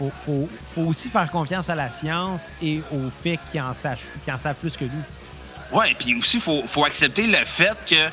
faut, 0.00 0.10
faut- 0.10 0.48
faut 0.74 0.82
aussi 0.82 1.08
faire 1.10 1.30
confiance 1.30 1.68
à 1.70 1.74
la 1.74 1.90
science 1.90 2.50
et 2.62 2.80
au 2.92 3.10
fait 3.10 3.38
qu'ils 3.50 3.60
en, 3.60 3.74
sachent- 3.74 4.06
qu'ils 4.24 4.32
en 4.32 4.38
savent 4.38 4.56
plus 4.56 4.76
que 4.76 4.84
nous. 4.84 5.78
Ouais, 5.78 5.94
puis 5.98 6.14
aussi, 6.18 6.38
il 6.38 6.42
faut, 6.42 6.62
faut 6.66 6.84
accepter 6.84 7.26
le 7.26 7.36
fait 7.44 7.76
que 7.88 8.08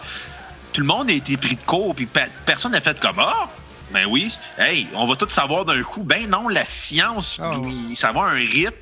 tout 0.73 0.81
le 0.81 0.87
monde 0.87 1.09
a 1.09 1.13
été 1.13 1.37
pris 1.37 1.55
de 1.55 1.61
court, 1.61 1.95
puis 1.95 2.05
pe- 2.05 2.19
personne 2.45 2.71
n'a 2.73 2.81
fait 2.81 2.99
comme 2.99 3.19
Ah! 3.19 3.47
Ben 3.93 4.05
oui, 4.05 4.37
hey, 4.59 4.85
on 4.95 5.07
va 5.07 5.15
tout 5.15 5.29
savoir 5.29 5.63
d'un 5.63 5.81
coup. 5.81 6.03
Ben 6.03 6.29
non, 6.29 6.49
la 6.49 6.65
science, 6.65 7.39
Ah 7.41 7.53
ça 7.95 8.11
va 8.11 8.23
à 8.23 8.25
un 8.31 8.33
rythme. 8.33 8.75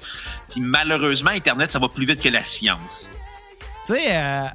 Puis 0.49 0.62
malheureusement, 0.62 1.30
Internet, 1.30 1.72
ça 1.72 1.78
va 1.78 1.88
plus 1.89 2.08
vite 2.08 2.20
que 2.22 2.30
la 2.30 2.43
science. 2.43 3.10
Tu 3.86 3.93
sais, 3.93 4.08
euh, 4.18 4.45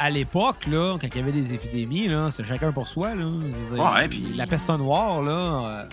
à 0.00 0.08
l'époque, 0.10 0.66
là, 0.68 0.96
quand 0.98 1.06
il 1.12 1.16
y 1.16 1.20
avait 1.20 1.32
des 1.32 1.52
épidémies, 1.52 2.06
là, 2.06 2.30
c'était 2.30 2.48
chacun 2.48 2.72
pour 2.72 2.88
soi. 2.88 3.14
Là. 3.14 3.26
Ouais, 3.72 4.08
puis- 4.08 4.32
La 4.36 4.46
peste 4.46 4.70
noire, 4.70 5.20
là, 5.20 5.66
euh, 5.68 5.84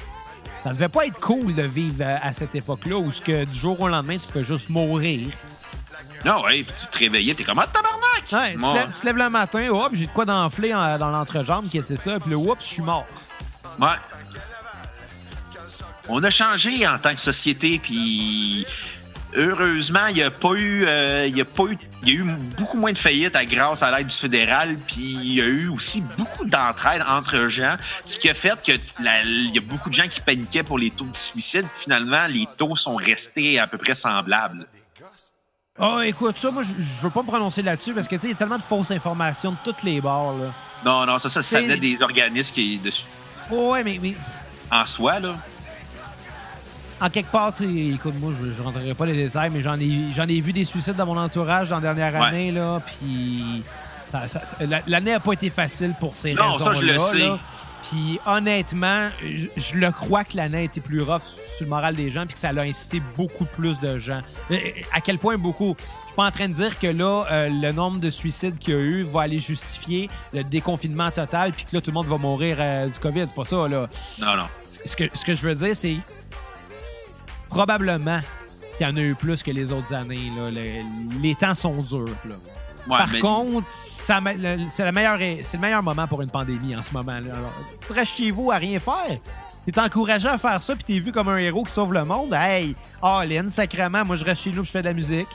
ça 0.66 0.74
devait 0.74 0.90
pas 0.90 1.06
être 1.06 1.20
cool 1.22 1.54
de 1.56 1.62
vivre 1.62 2.04
à, 2.04 2.26
à 2.28 2.34
cette 2.34 2.56
époque-là 2.56 2.98
où 2.98 3.12
ce 3.12 3.22
que 3.22 3.46
du 3.46 3.54
jour 3.58 3.80
au 3.80 3.88
lendemain, 3.88 4.18
tu 4.18 4.32
peux 4.34 4.44
juste 4.44 4.70
mourir. 4.70 5.30
Non, 6.26 6.42
ouais, 6.44 6.64
puis 6.64 6.74
tu 6.82 6.88
te 6.88 6.98
réveillais, 6.98 7.36
t'es 7.36 7.44
comme 7.44 7.60
Ah, 7.60 7.68
tabarnak! 7.68 8.32
Ouais, 8.32 8.56
tu, 8.56 8.74
lèves, 8.74 9.00
tu 9.00 9.06
lèves 9.06 9.18
le 9.18 9.30
matin, 9.30 9.68
hop, 9.70 9.92
j'ai 9.94 10.08
de 10.08 10.12
quoi 10.12 10.26
d'enfler 10.26 10.74
en- 10.74 10.98
dans 10.98 11.12
l'entrejambe, 11.12 11.70
qu'est-ce 11.70 11.90
que 11.94 11.98
c'est 11.98 12.10
ça, 12.10 12.18
puis 12.20 12.32
là, 12.32 12.38
oups, 12.38 12.62
je 12.64 12.68
suis 12.68 12.82
mort. 12.82 13.06
ouais. 13.80 13.88
On 16.10 16.24
a 16.24 16.30
changé 16.30 16.88
en 16.88 16.98
tant 17.00 17.14
que 17.16 17.22
société, 17.22 17.80
puis 17.82 18.66
heureusement, 19.36 20.08
il 20.08 20.16
n'y 20.16 20.24
a 20.24 20.32
pas 20.32 20.54
eu, 20.54 20.86
euh, 20.86 21.28
il 21.28 21.38
y 21.38 21.42
a 21.42 21.46
pas 21.46 21.64
eu, 21.64 21.78
il 22.04 22.10
y 22.10 22.12
a 22.12 22.16
eu 22.22 22.26
beaucoup 22.58 22.78
moins 22.78 22.92
de 22.94 22.98
faillites 22.98 23.36
à- 23.36 23.46
grâce 23.46 23.84
à 23.84 23.96
l'aide 23.98 24.08
du 24.08 24.16
fédéral, 24.16 24.76
puis 24.88 25.02
il 25.22 25.34
y 25.34 25.42
a 25.42 25.46
eu 25.46 25.68
aussi 25.70 26.02
beaucoup 26.18 26.46
d'entraide 26.46 27.04
entre 27.08 27.48
gens, 27.48 27.76
ce 28.04 28.18
qui 28.18 28.30
a 28.30 28.34
fait 28.34 28.62
que 28.64 28.72
la- 29.04 29.24
il 29.24 29.54
y 29.54 29.58
a 29.58 29.62
beaucoup 29.62 29.90
de 29.90 29.94
gens 29.96 30.08
qui 30.08 30.22
paniquaient 30.22 30.64
pour 30.64 30.78
les 30.80 30.90
taux 30.90 31.06
de 31.06 31.16
suicide. 31.16 31.66
Finalement, 31.76 32.26
les 32.28 32.48
taux 32.58 32.76
sont 32.76 32.96
restés 32.96 33.60
à 33.60 33.68
peu 33.68 33.78
près 33.78 33.96
semblables. 33.96 34.68
Ah, 35.78 36.00
écoute, 36.06 36.38
ça, 36.38 36.52
moi, 36.52 36.64
je 36.64 37.04
veux 37.04 37.10
pas 37.10 37.22
me 37.22 37.28
prononcer 37.28 37.62
là-dessus 37.62 37.94
parce 37.94 38.08
que, 38.08 38.16
tu 38.16 38.22
sais, 38.22 38.28
il 38.28 38.32
y 38.32 38.34
a 38.34 38.38
tellement 38.38 38.58
de 38.58 38.64
fausses 38.64 38.92
informations 38.92 39.52
de 39.52 39.58
toutes 39.66 39.84
les 39.84 40.00
bords, 40.00 40.38
là. 40.38 40.54
Non, 40.86 41.06
non, 41.06 41.20
ça, 41.20 41.30
ça, 41.30 41.42
ça 41.42 41.60
venait 41.62 41.78
des 41.80 42.02
organismes 42.02 42.54
qui, 42.54 42.78
de- 42.80 42.92
Ouais, 43.52 43.84
mais, 43.84 44.00
mais 44.02 44.16
en 44.72 44.86
soi, 44.86 45.20
là. 45.20 45.36
En 47.02 47.10
quelque 47.10 47.32
part, 47.32 47.52
écoute, 47.62 48.14
moi, 48.20 48.32
je 48.42 48.50
ne 48.50 48.66
rentrerai 48.66 48.94
pas 48.94 49.06
les 49.06 49.14
détails, 49.16 49.50
mais 49.54 49.62
j'en 49.62 49.80
ai, 49.80 49.92
j'en 50.16 50.28
ai 50.28 50.40
vu 50.42 50.54
des 50.54 50.66
suicides 50.66 50.96
dans 50.96 51.06
mon 51.06 51.18
entourage 51.18 51.70
dans 51.70 51.80
la 51.80 51.94
dernière 51.94 52.14
Ouais. 52.22 52.28
année, 52.28 52.52
là, 52.52 52.82
puis 52.86 53.64
la- 54.62 54.82
l'année 54.88 55.12
n'a 55.12 55.20
pas 55.20 55.34
été 55.34 55.50
facile 55.50 55.94
pour 56.00 56.16
ces 56.16 56.34
Non, 56.34 56.54
raisons-là. 56.54 56.74
ça, 56.76 56.82
je 56.82 56.86
le 56.86 57.00
sais. 57.00 57.18
là. 57.20 57.38
Puis 57.84 58.20
honnêtement, 58.26 59.06
je, 59.22 59.46
je 59.62 59.76
le 59.76 59.92
crois 59.92 60.24
que 60.24 60.36
l'année 60.38 60.58
a 60.58 60.62
été 60.64 60.82
plus 60.82 61.04
rough 61.04 61.22
sur 61.22 61.38
le 61.62 61.68
moral 61.68 61.94
des 61.96 62.10
gens, 62.10 62.26
puis 62.26 62.34
que 62.34 62.40
ça 62.40 62.50
a 62.50 62.60
incité 62.62 63.00
beaucoup 63.16 63.46
plus 63.46 63.80
de 63.80 64.00
gens. 64.00 64.22
Euh, 64.50 64.58
À 64.92 65.02
quel 65.02 65.20
point 65.20 65.38
beaucoup? 65.38 65.76
Je 65.78 66.06
suis 66.08 66.16
pas 66.16 66.26
en 66.26 66.32
train 66.32 66.48
de 66.48 66.54
dire 66.54 66.80
que 66.80 66.88
là, 66.88 67.24
euh, 67.30 67.50
le 67.50 67.72
nombre 67.74 68.00
de 68.00 68.10
suicides 68.10 68.58
qu'il 68.58 68.74
y 68.74 68.78
a 68.78 68.80
eu 68.80 69.04
va 69.04 69.22
aller 69.24 69.38
justifier 69.38 70.08
le 70.34 70.42
déconfinement 70.44 71.12
total, 71.12 71.52
puis 71.52 71.66
que 71.66 71.76
là, 71.76 71.82
tout 71.82 71.92
le 71.92 71.94
monde 71.96 72.08
va 72.08 72.18
mourir 72.18 72.58
euh, 72.60 72.88
du 72.88 72.98
COVID. 73.00 73.26
C'est 73.28 73.36
pas 73.36 73.46
ça, 73.46 73.68
là 73.68 73.88
Non, 74.20 74.36
non. 74.38 74.48
ce 74.64 74.96
que, 74.96 75.04
ce 75.14 75.24
que 75.24 75.36
je 75.36 75.42
veux 75.48 75.54
dire, 75.56 75.76
c'est 75.76 75.98
probablement 77.56 78.20
qu'il 78.78 78.86
y 78.88 78.90
en 78.90 78.96
a 78.96 79.00
eu 79.02 79.16
plus 79.16 79.42
que 79.42 79.52
les 79.52 79.72
autres 79.72 79.94
années. 79.94 80.32
là. 80.38 80.52
Le- 80.52 81.22
les 81.22 81.36
temps 81.36 81.56
sont 81.56 81.74
durs. 81.82 82.06
là. 82.26 82.36
Ouais, 82.88 82.98
Par 83.00 83.08
mais- 83.14 83.20
contre, 83.20 83.68
c'est 83.74 84.14
le, 84.20 84.92
meilleur, 84.92 85.18
le 85.18 85.58
meilleur 85.60 85.82
moment 85.82 86.06
pour 86.08 86.22
une 86.22 86.30
pandémie 86.30 86.76
en 86.76 86.84
ce 86.84 86.92
moment. 86.94 87.14
Là. 87.14 87.34
Alors, 87.34 87.54
tu 87.86 87.94
restes 87.94 88.16
chez 88.18 88.30
vous 88.30 88.52
à 88.52 88.58
rien 88.58 88.78
faire. 88.78 89.18
T'es 89.66 89.80
encouragé 89.80 90.28
à 90.28 90.38
faire 90.38 90.62
ça, 90.62 90.76
puis 90.76 90.84
t'es 90.84 91.00
vu 91.00 91.12
comme 91.12 91.28
un 91.30 91.38
héros 91.38 91.64
qui 91.64 91.72
sauve 91.74 91.94
le 91.94 92.06
monde. 92.06 92.32
Hey, 92.34 92.76
all-in, 93.02 93.50
sacrément, 93.50 94.04
moi 94.06 94.16
je 94.16 94.24
reste 94.24 94.44
chez 94.44 94.52
nous, 94.52 94.64
je 94.64 94.70
fais 94.70 94.82
de 94.82 94.88
la 94.88 94.94
musique. 94.94 95.26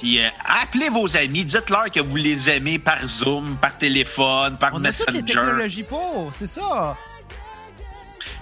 Puis 0.00 0.18
euh, 0.22 0.28
appelez 0.62 0.90
vos 0.90 1.16
amis, 1.16 1.46
dites-leur 1.46 1.90
que 1.90 2.00
vous 2.00 2.16
les 2.16 2.50
aimez 2.50 2.78
par 2.78 3.06
Zoom, 3.06 3.46
par 3.56 3.76
téléphone, 3.78 4.56
par 4.58 4.74
On 4.74 4.84
a 4.84 4.92
toutes 4.92 5.06
les 5.12 5.22
Messenger. 5.22 5.32
technologies 5.32 5.82
pour, 5.84 6.30
c'est 6.34 6.46
ça. 6.46 6.94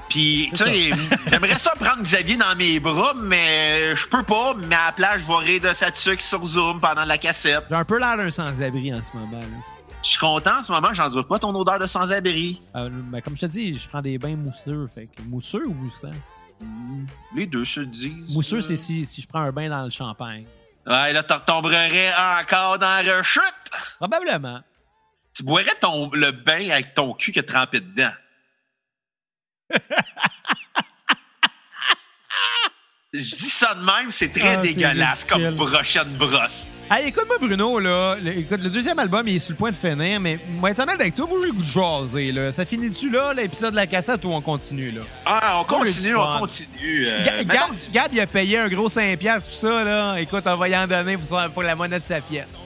Puis, 0.09 0.51
tu 0.55 0.65
sais, 0.65 0.91
j'aimerais 1.31 1.59
ça 1.59 1.73
prendre 1.73 2.03
Xavier 2.03 2.37
dans 2.37 2.57
mes 2.57 2.81
bras, 2.81 3.15
mais 3.23 3.95
je 3.95 4.07
peux 4.09 4.23
pas. 4.23 4.55
Mais 4.69 4.75
à 4.75 4.87
la 4.87 4.93
place, 4.93 5.23
je 5.23 5.27
vais 5.27 5.53
rire 5.53 5.63
de 5.63 5.73
sa 5.73 5.91
tuque 5.91 6.23
sur 6.23 6.45
Zoom 6.47 6.81
pendant 6.81 7.05
la 7.05 7.19
cassette. 7.19 7.65
J'ai 7.69 7.75
un 7.75 7.85
peu 7.85 7.99
l'air 7.99 8.17
d'un 8.17 8.31
sans-abri 8.31 8.93
en 8.95 9.03
ce 9.03 9.17
moment. 9.17 9.41
Je 10.03 10.09
suis 10.09 10.19
content 10.19 10.59
en 10.59 10.63
ce 10.63 10.71
moment, 10.73 10.89
j'en 10.95 11.23
pas 11.25 11.39
ton 11.39 11.55
odeur 11.55 11.79
de 11.79 11.87
sans-abri. 11.87 12.59
Euh, 12.77 12.89
ben, 13.11 13.21
comme 13.21 13.37
je 13.37 13.43
te 13.43 13.47
dis, 13.47 13.79
je 13.79 13.89
prends 13.89 14.01
des 14.01 14.17
bains 14.17 14.37
mousseux. 14.37 14.87
Fait 14.87 15.07
que 15.07 15.23
mousseux 15.23 15.67
ou 15.67 15.75
moussant? 15.75 16.11
Les 17.35 17.47
deux 17.47 17.65
se 17.65 17.81
disent. 17.81 18.33
Mousseux, 18.33 18.63
c'est 18.63 18.77
si, 18.77 19.05
si 19.05 19.21
je 19.21 19.29
prends 19.29 19.41
un 19.41 19.51
bain 19.51 19.69
dans 19.69 19.85
le 19.85 19.91
champagne. 19.91 20.45
Ouais, 20.87 21.13
là, 21.13 21.23
tu 21.23 21.35
retomberais 21.35 22.13
encore 22.41 22.79
dans 22.79 23.05
la 23.05 23.19
rechute. 23.19 23.43
Probablement. 23.99 24.61
Tu 25.35 25.43
boirais 25.43 25.75
ton, 25.81 26.11
le 26.13 26.31
bain 26.31 26.71
avec 26.71 26.95
ton 26.95 27.13
cul 27.13 27.33
qui 27.33 27.41
est 27.41 27.43
trempé 27.43 27.81
dedans. 27.81 28.13
Je 33.11 33.21
dis 33.21 33.49
ça 33.49 33.75
de 33.75 33.81
même, 33.83 34.11
c'est 34.11 34.29
très 34.31 34.55
Ah, 34.55 34.57
dégueulasse 34.59 35.25
comme 35.25 35.55
prochaine 35.57 36.09
brosse. 36.19 36.67
Hey, 36.91 37.09
écoute-moi, 37.09 37.39
Bruno, 37.41 37.79
là. 37.79 38.17
Le, 38.23 38.37
écoute, 38.37 38.61
le 38.63 38.69
deuxième 38.69 38.99
album, 38.99 39.27
il 39.27 39.37
est 39.37 39.39
sur 39.39 39.53
le 39.53 39.57
point 39.57 39.71
de 39.71 39.77
finir, 39.77 40.21
mais 40.21 40.39
moi, 40.59 40.71
être 40.71 40.81
honnête 40.81 41.01
avec 41.01 41.15
toi, 41.15 41.27
moi, 41.27 41.39
j'ai 41.41 41.47
le 41.47 41.53
goût 41.55 41.63
de 41.63 41.67
jaser, 41.67 42.33
là. 42.33 42.53
Ça 42.53 42.67
finit-tu, 42.67 43.09
là, 43.11 43.33
l'épisode 43.33 43.71
de 43.71 43.77
la 43.77 43.87
cassette, 43.87 44.23
ou 44.27 44.29
on 44.33 44.43
continue, 44.43 44.91
là? 44.91 45.01
Ah, 45.25 45.59
on 45.61 45.65
continue, 45.65 46.17
on 46.17 46.39
continue. 46.41 47.07
euh, 47.09 47.25
Ga- 47.25 47.45
Gab, 47.45 47.71
Gab, 47.93 48.11
il 48.13 48.21
a 48.21 48.27
payé 48.27 48.59
un 48.59 48.69
gros 48.69 48.91
5$ 48.91 49.17
pour 49.49 49.57
ça, 49.57 49.85
là. 49.85 50.17
Écoute, 50.21 50.43
on 50.45 50.57
va 50.57 50.69
y 50.69 50.77
en 50.77 50.87
donner 50.87 51.17
pour 51.55 51.63
la 51.63 51.75
monnaie 51.75 51.99
de 52.01 52.05
sa 52.05 52.21
pièce. 52.21 52.57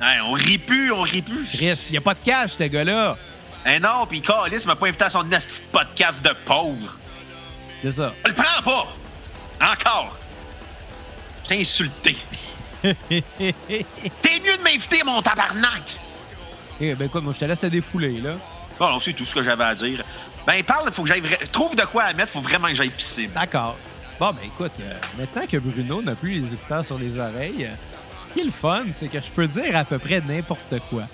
Hey, 0.00 0.20
on 0.20 0.32
rit 0.32 0.58
plus, 0.58 0.92
on 0.92 1.02
rit 1.02 1.22
plus. 1.22 1.44
Chris, 1.54 1.88
il 1.90 1.96
a 1.96 2.00
pas 2.00 2.14
de 2.14 2.20
cash, 2.24 2.52
ce 2.56 2.64
gars-là. 2.64 3.16
Eh 3.66 3.80
non, 3.80 4.06
puis 4.06 4.20
Calis 4.20 4.64
m'a 4.66 4.76
pas 4.76 4.88
invité 4.88 5.04
à 5.04 5.10
son 5.10 5.24
nasty 5.24 5.62
podcast 5.72 6.24
de 6.24 6.32
pauvre. 6.44 6.94
C'est 7.82 7.92
ça. 7.92 8.12
Je 8.24 8.28
le 8.28 8.34
prends 8.34 8.62
pas! 8.62 9.72
Encore! 9.72 10.18
T'es 11.46 11.60
insulté. 11.60 12.16
T'es 12.82 12.94
mieux 13.10 14.56
de 14.56 14.62
m'inviter, 14.62 15.02
mon 15.04 15.22
tabarnak! 15.22 15.98
Eh 16.80 16.94
ben, 16.94 17.06
écoute, 17.06 17.22
moi, 17.22 17.32
je 17.32 17.38
te 17.38 17.44
laisse 17.44 17.60
te 17.60 17.66
défouler, 17.66 18.20
là. 18.20 18.32
Bon, 18.78 18.90
non, 18.90 19.00
c'est 19.00 19.12
tout 19.12 19.24
ce 19.24 19.34
que 19.34 19.42
j'avais 19.42 19.64
à 19.64 19.74
dire. 19.74 20.04
Ben, 20.46 20.62
parle, 20.62 20.90
faut 20.92 21.02
que 21.02 21.08
j'aille. 21.08 21.22
Trouve 21.52 21.74
de 21.74 21.84
quoi 21.84 22.04
à 22.04 22.12
mettre, 22.12 22.32
faut 22.32 22.40
vraiment 22.40 22.68
que 22.68 22.74
j'aille 22.74 22.90
pisser. 22.90 23.28
D'accord. 23.28 23.76
Bon, 24.20 24.30
ben 24.32 24.44
écoute, 24.44 24.72
euh, 24.80 24.92
maintenant 25.18 25.46
que 25.50 25.56
Bruno 25.56 26.00
n'a 26.00 26.14
plus 26.14 26.40
les 26.40 26.54
écouteurs 26.54 26.84
sur 26.84 26.98
les 26.98 27.18
oreilles, 27.18 27.68
qui 28.34 28.40
est 28.40 28.44
le 28.44 28.50
fun, 28.50 28.84
c'est 28.92 29.08
que 29.08 29.18
je 29.18 29.30
peux 29.34 29.46
dire 29.46 29.76
à 29.76 29.84
peu 29.84 29.98
près 29.98 30.20
n'importe 30.26 30.74
quoi. 30.90 31.04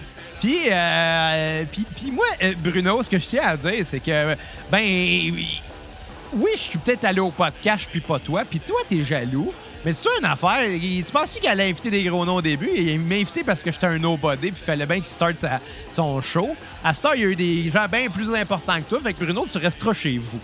Puis, 0.40 0.58
euh, 0.70 1.64
puis, 1.70 1.84
puis 1.96 2.10
moi, 2.10 2.24
euh, 2.42 2.52
Bruno, 2.58 3.02
ce 3.02 3.10
que 3.10 3.18
je 3.18 3.26
tiens 3.26 3.42
à 3.44 3.56
dire, 3.56 3.84
c'est 3.84 4.00
que, 4.00 4.34
ben, 4.70 4.82
oui, 6.32 6.50
je 6.54 6.60
suis 6.60 6.78
peut-être 6.78 7.04
allé 7.04 7.20
au 7.20 7.30
podcast, 7.30 7.88
puis 7.90 8.00
pas 8.00 8.18
toi, 8.18 8.42
puis 8.48 8.58
toi, 8.60 8.80
t'es 8.88 9.04
jaloux. 9.04 9.52
Mais 9.84 9.94
c'est 9.94 10.08
une 10.18 10.26
affaire. 10.26 10.60
Tu 10.78 11.02
penses 11.10 11.38
qu'il 11.38 11.48
allait 11.48 11.70
inviter 11.70 11.88
des 11.90 12.04
gros 12.04 12.24
noms 12.26 12.36
au 12.36 12.42
début? 12.42 12.68
Il 12.76 13.00
m'a 13.00 13.14
invité 13.14 13.42
parce 13.42 13.62
que 13.62 13.72
j'étais 13.72 13.86
un 13.86 13.98
nobody, 13.98 14.50
puis 14.52 14.60
il 14.60 14.64
fallait 14.64 14.84
bien 14.84 14.96
qu'il 14.96 15.06
starte 15.06 15.38
sa- 15.38 15.58
son 15.90 16.20
show. 16.20 16.54
À 16.84 16.92
ce 16.92 17.00
temps, 17.00 17.12
il 17.14 17.20
y 17.22 17.24
a 17.24 17.28
eu 17.28 17.36
des 17.36 17.70
gens 17.70 17.86
bien 17.90 18.10
plus 18.10 18.32
importants 18.34 18.76
que 18.76 18.88
toi. 18.90 19.00
Fait 19.02 19.14
que 19.14 19.24
Bruno, 19.24 19.46
tu 19.50 19.56
resteras 19.56 19.94
chez 19.94 20.18
vous. 20.18 20.38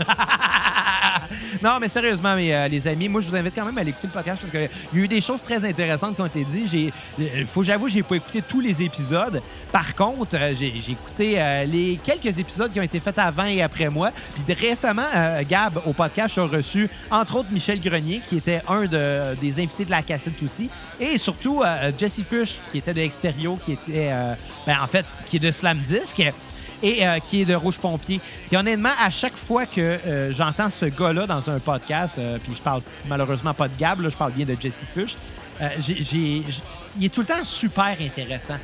non, 1.62 1.78
mais 1.80 1.88
sérieusement, 1.88 2.34
mes, 2.34 2.54
euh, 2.54 2.68
les 2.68 2.86
amis, 2.86 3.08
moi, 3.08 3.20
je 3.20 3.28
vous 3.28 3.36
invite 3.36 3.54
quand 3.54 3.64
même 3.64 3.76
à 3.78 3.80
aller 3.80 3.90
écouter 3.90 4.08
le 4.08 4.12
podcast 4.12 4.40
parce 4.40 4.50
qu'il 4.50 4.60
y 4.60 5.02
a 5.02 5.04
eu 5.04 5.08
des 5.08 5.20
choses 5.20 5.42
très 5.42 5.64
intéressantes 5.64 6.16
qui 6.16 6.20
ont 6.22 6.26
été 6.26 6.44
dites. 6.44 6.70
J'ai, 6.70 6.92
euh, 7.20 7.44
faut 7.46 7.62
j'avoue, 7.62 7.88
j'ai 7.88 8.02
pas 8.02 8.16
écouté 8.16 8.42
tous 8.42 8.60
les 8.60 8.82
épisodes. 8.82 9.40
Par 9.72 9.94
contre, 9.94 10.36
euh, 10.36 10.54
j'ai, 10.58 10.68
écouté 10.76 11.38
les 11.66 11.98
quelques 12.02 12.38
épisodes 12.38 12.72
qui 12.72 12.80
ont 12.80 12.84
été 12.84 13.00
faits 13.00 13.18
avant 13.18 13.44
et 13.44 13.62
après 13.62 13.88
moi. 13.88 14.10
Puis 14.34 14.54
récemment, 14.54 15.02
Gab, 15.48 15.80
au 15.86 15.92
podcast, 15.92 16.36
a 16.38 16.44
reçu, 16.44 16.88
entre 17.10 17.36
autres, 17.36 17.48
Michel 17.52 17.80
Grenier, 17.80 18.20
qui 18.28 18.36
était 18.36 18.62
un 18.68 18.86
de- 18.86 19.34
des 19.40 19.60
invités 19.60 19.84
de 19.84 19.90
la 19.90 20.02
cassette 20.02 20.42
aussi. 20.44 20.68
Et 20.98 21.18
surtout, 21.18 21.62
Jesse 21.98 22.22
Fush, 22.22 22.58
qui 22.72 22.78
était 22.78 22.94
de 22.94 23.00
Extérieur, 23.00 23.56
qui 23.64 23.72
était, 23.72 24.10
ben, 24.66 24.76
en 24.82 24.86
fait, 24.86 25.06
qui 25.26 25.36
est 25.36 25.40
de 25.40 25.50
Slam 25.50 25.78
Disc 25.78 26.20
et 26.82 27.06
euh, 27.06 27.18
qui 27.18 27.42
est 27.42 27.44
de 27.44 27.54
Rouge 27.54 27.78
Pompier. 27.78 28.20
Puis 28.48 28.56
honnêtement, 28.56 28.90
à 29.00 29.10
chaque 29.10 29.36
fois 29.36 29.66
que 29.66 29.80
euh, 29.80 30.32
j'entends 30.32 30.70
ce 30.70 30.86
gars-là 30.86 31.26
dans 31.26 31.50
un 31.50 31.58
podcast, 31.58 32.18
euh, 32.18 32.38
puis 32.42 32.54
je 32.56 32.62
parle 32.62 32.82
malheureusement 33.08 33.54
pas 33.54 33.68
de 33.68 33.76
Gab, 33.78 34.00
là, 34.00 34.08
je 34.08 34.16
parle 34.16 34.32
bien 34.32 34.46
de 34.46 34.56
Jesse 34.58 34.84
Fush, 34.94 35.16
euh, 35.60 35.68
il 36.98 37.04
est 37.04 37.14
tout 37.14 37.20
le 37.20 37.26
temps 37.26 37.44
super 37.44 37.96
intéressant. 38.00 38.56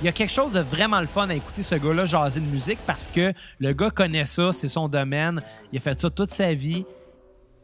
Il 0.00 0.04
y 0.04 0.08
a 0.08 0.12
quelque 0.12 0.32
chose 0.32 0.52
de 0.52 0.60
vraiment 0.60 1.00
le 1.00 1.08
fun 1.08 1.28
à 1.28 1.34
écouter 1.34 1.62
ce 1.62 1.74
gars-là 1.74 2.06
jaser 2.06 2.40
de 2.40 2.46
musique 2.46 2.78
parce 2.86 3.08
que 3.08 3.32
le 3.58 3.72
gars 3.72 3.90
connaît 3.90 4.26
ça, 4.26 4.52
c'est 4.52 4.68
son 4.68 4.88
domaine, 4.88 5.40
il 5.72 5.78
a 5.78 5.82
fait 5.82 6.00
ça 6.00 6.08
toute 6.08 6.30
sa 6.30 6.54
vie, 6.54 6.84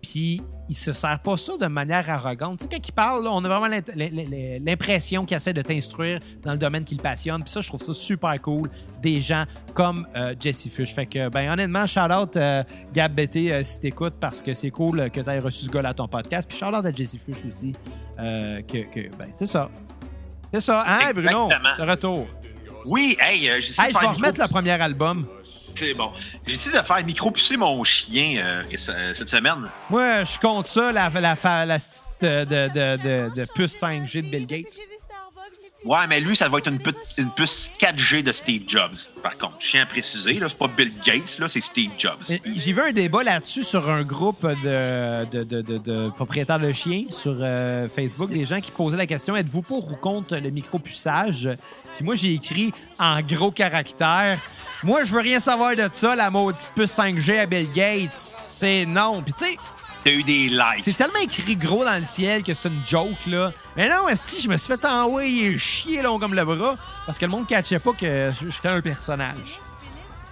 puis 0.02 0.42
il 0.68 0.76
se 0.76 0.92
sert 0.92 1.18
pas 1.20 1.36
ça 1.36 1.52
de 1.58 1.66
manière 1.66 2.08
arrogante. 2.08 2.58
Tu 2.60 2.62
sais, 2.64 2.68
quand 2.70 2.88
il 2.88 2.92
parle, 2.92 3.24
là, 3.24 3.30
on 3.32 3.44
a 3.44 3.48
vraiment 3.48 3.68
l'impression 4.60 5.24
qu'il 5.24 5.36
essaie 5.36 5.52
de 5.52 5.62
t'instruire 5.62 6.18
dans 6.42 6.52
le 6.52 6.58
domaine 6.58 6.84
qui 6.84 6.94
le 6.94 7.02
passionne. 7.02 7.42
Puis 7.42 7.52
ça, 7.52 7.60
je 7.60 7.68
trouve 7.68 7.82
ça 7.82 7.92
super 7.94 8.40
cool. 8.40 8.68
Des 9.02 9.20
gens 9.20 9.44
comme 9.74 10.06
euh, 10.16 10.34
Jesse 10.40 10.68
Fish. 10.68 10.94
Fait 10.94 11.06
que, 11.06 11.28
ben, 11.28 11.52
honnêtement, 11.52 11.86
shout-out 11.86 12.36
euh, 12.36 12.62
Gab 12.92 13.12
Bété 13.14 13.52
euh, 13.52 13.62
si 13.62 13.80
t'écoutes 13.80 14.14
parce 14.20 14.40
que 14.40 14.54
c'est 14.54 14.70
cool 14.70 15.10
que 15.10 15.20
t'aies 15.20 15.38
reçu 15.38 15.64
ce 15.66 15.70
gars-là 15.70 15.90
à 15.90 15.94
ton 15.94 16.08
podcast. 16.08 16.48
Puis 16.48 16.58
shout-out 16.58 16.84
à 16.84 16.92
Jesse 16.92 17.18
Fish 17.18 17.36
aussi. 17.50 17.72
que, 18.16 18.84
que- 18.92 19.16
ben, 19.16 19.28
c'est 19.34 19.46
ça. 19.46 19.70
C'est 20.52 20.60
ça. 20.60 20.82
Hein, 20.86 21.12
Bruno? 21.14 21.46
Exactement. 21.46 21.84
De 21.84 21.90
retour. 21.90 22.26
Oui, 22.86 23.16
hey, 23.18 23.48
euh, 23.48 23.60
j'essaie 23.60 23.82
Hey, 23.86 23.92
de 23.92 23.98
je 23.98 24.00
vais 24.00 24.06
remettre 24.08 24.40
le 24.40 24.46
premier 24.48 24.70
album. 24.72 25.26
C'est 25.77 25.95
bon. 25.95 26.12
J'essaie 26.47 26.70
de 26.70 26.85
faire 26.85 27.05
micro-pousser 27.05 27.57
mon 27.57 27.83
chien 27.85 28.37
euh, 28.39 28.62
ce- 28.77 29.12
cette 29.14 29.29
semaine. 29.29 29.70
Moi, 29.91 30.22
je 30.25 30.39
compte 30.39 30.66
ça, 30.66 30.93
la, 30.93 31.09
la, 31.09 31.35
euh, 32.22 33.29
de 33.31 33.45
puce 33.55 33.81
5G 33.81 34.22
de 34.22 34.29
Bill 34.29 34.47
Gates. 34.47 34.79
Ouais, 35.85 36.07
mais 36.09 36.20
lui, 36.20 36.35
ça 36.35 36.49
va 36.49 36.59
être 36.59 36.68
une, 36.70 36.78
pu- 36.78 36.95
une 37.18 37.30
puce 37.30 37.70
4G 37.78 38.22
de 38.22 38.32
Steve 38.32 38.62
Jobs. 38.66 38.95
Par 39.22 39.37
contre, 39.37 39.57
je 39.59 39.70
tiens 39.70 39.82
à 39.82 39.87
préciser, 39.87 40.39
c'est 40.41 40.57
pas 40.59 40.68
Bill 40.68 40.91
Gates, 41.05 41.39
là, 41.39 41.47
c'est 41.49 41.61
Steve 41.61 41.91
Jobs. 41.99 42.22
J'ai 42.57 42.72
vu 42.72 42.80
un 42.80 42.93
débat 42.93 43.22
là-dessus 43.22 43.64
sur 43.64 43.89
un 43.91 44.03
groupe 44.03 44.47
de 44.47 46.09
propriétaires 46.11 46.59
de 46.59 46.72
chiens 46.72 47.05
sur 47.11 47.37
euh, 47.39 47.89
Facebook, 47.89 48.30
des 48.30 48.45
gens 48.45 48.61
qui 48.61 48.70
posaient 48.70 48.97
la 48.97 49.07
question 49.07 49.37
êtes-vous 49.37 49.62
pour 49.62 49.91
ou 49.93 49.97
contre 49.97 50.37
le 50.37 50.51
micro-puçage? 50.51 51.51
Puis 51.97 52.05
moi, 52.05 52.14
j'ai 52.14 52.32
écrit 52.35 52.72
en 52.99 53.20
gros 53.20 53.51
caractères 53.53 54.39
Moi, 54.82 55.05
je 55.05 55.12
veux 55.12 55.20
rien 55.20 55.39
savoir 55.41 55.76
de 55.76 55.89
ça, 55.93 56.16
la 56.16 56.30
maudite 56.30 56.70
puce 56.74 56.97
5G 56.97 57.39
à 57.41 57.47
Bill 57.47 57.68
Gates. 57.72 58.37
C'est 58.57 58.87
non. 58.87 59.22
Puis 59.22 59.32
tu 59.39 59.45
sais, 59.47 59.57
T'as 60.05 60.11
eu 60.12 60.22
des 60.22 60.48
likes. 60.48 60.82
c'est 60.82 60.96
tellement 60.96 61.18
écrit 61.22 61.57
gros 61.57 61.82
dans 61.82 61.96
le 61.96 62.05
ciel 62.05 62.42
que 62.42 62.52
c'est 62.52 62.68
une 62.68 62.82
joke, 62.86 63.26
là. 63.26 63.50
Mais 63.74 63.88
non, 63.88 64.07
esti, 64.09 64.38
je 64.38 64.50
me 64.50 64.57
suis 64.59 64.66
fait 64.66 64.84
envoyer 64.84 65.57
chier 65.57 66.02
long 66.02 66.18
comme 66.18 66.34
le 66.34 66.44
bras 66.44 66.76
parce 67.07 67.16
que 67.16 67.24
le 67.24 67.30
monde 67.30 67.42
ne 67.42 67.46
catchait 67.46 67.78
pas 67.78 67.92
que 67.92 68.30
j'étais 68.50 68.68
un 68.68 68.82
personnage. 68.82 69.62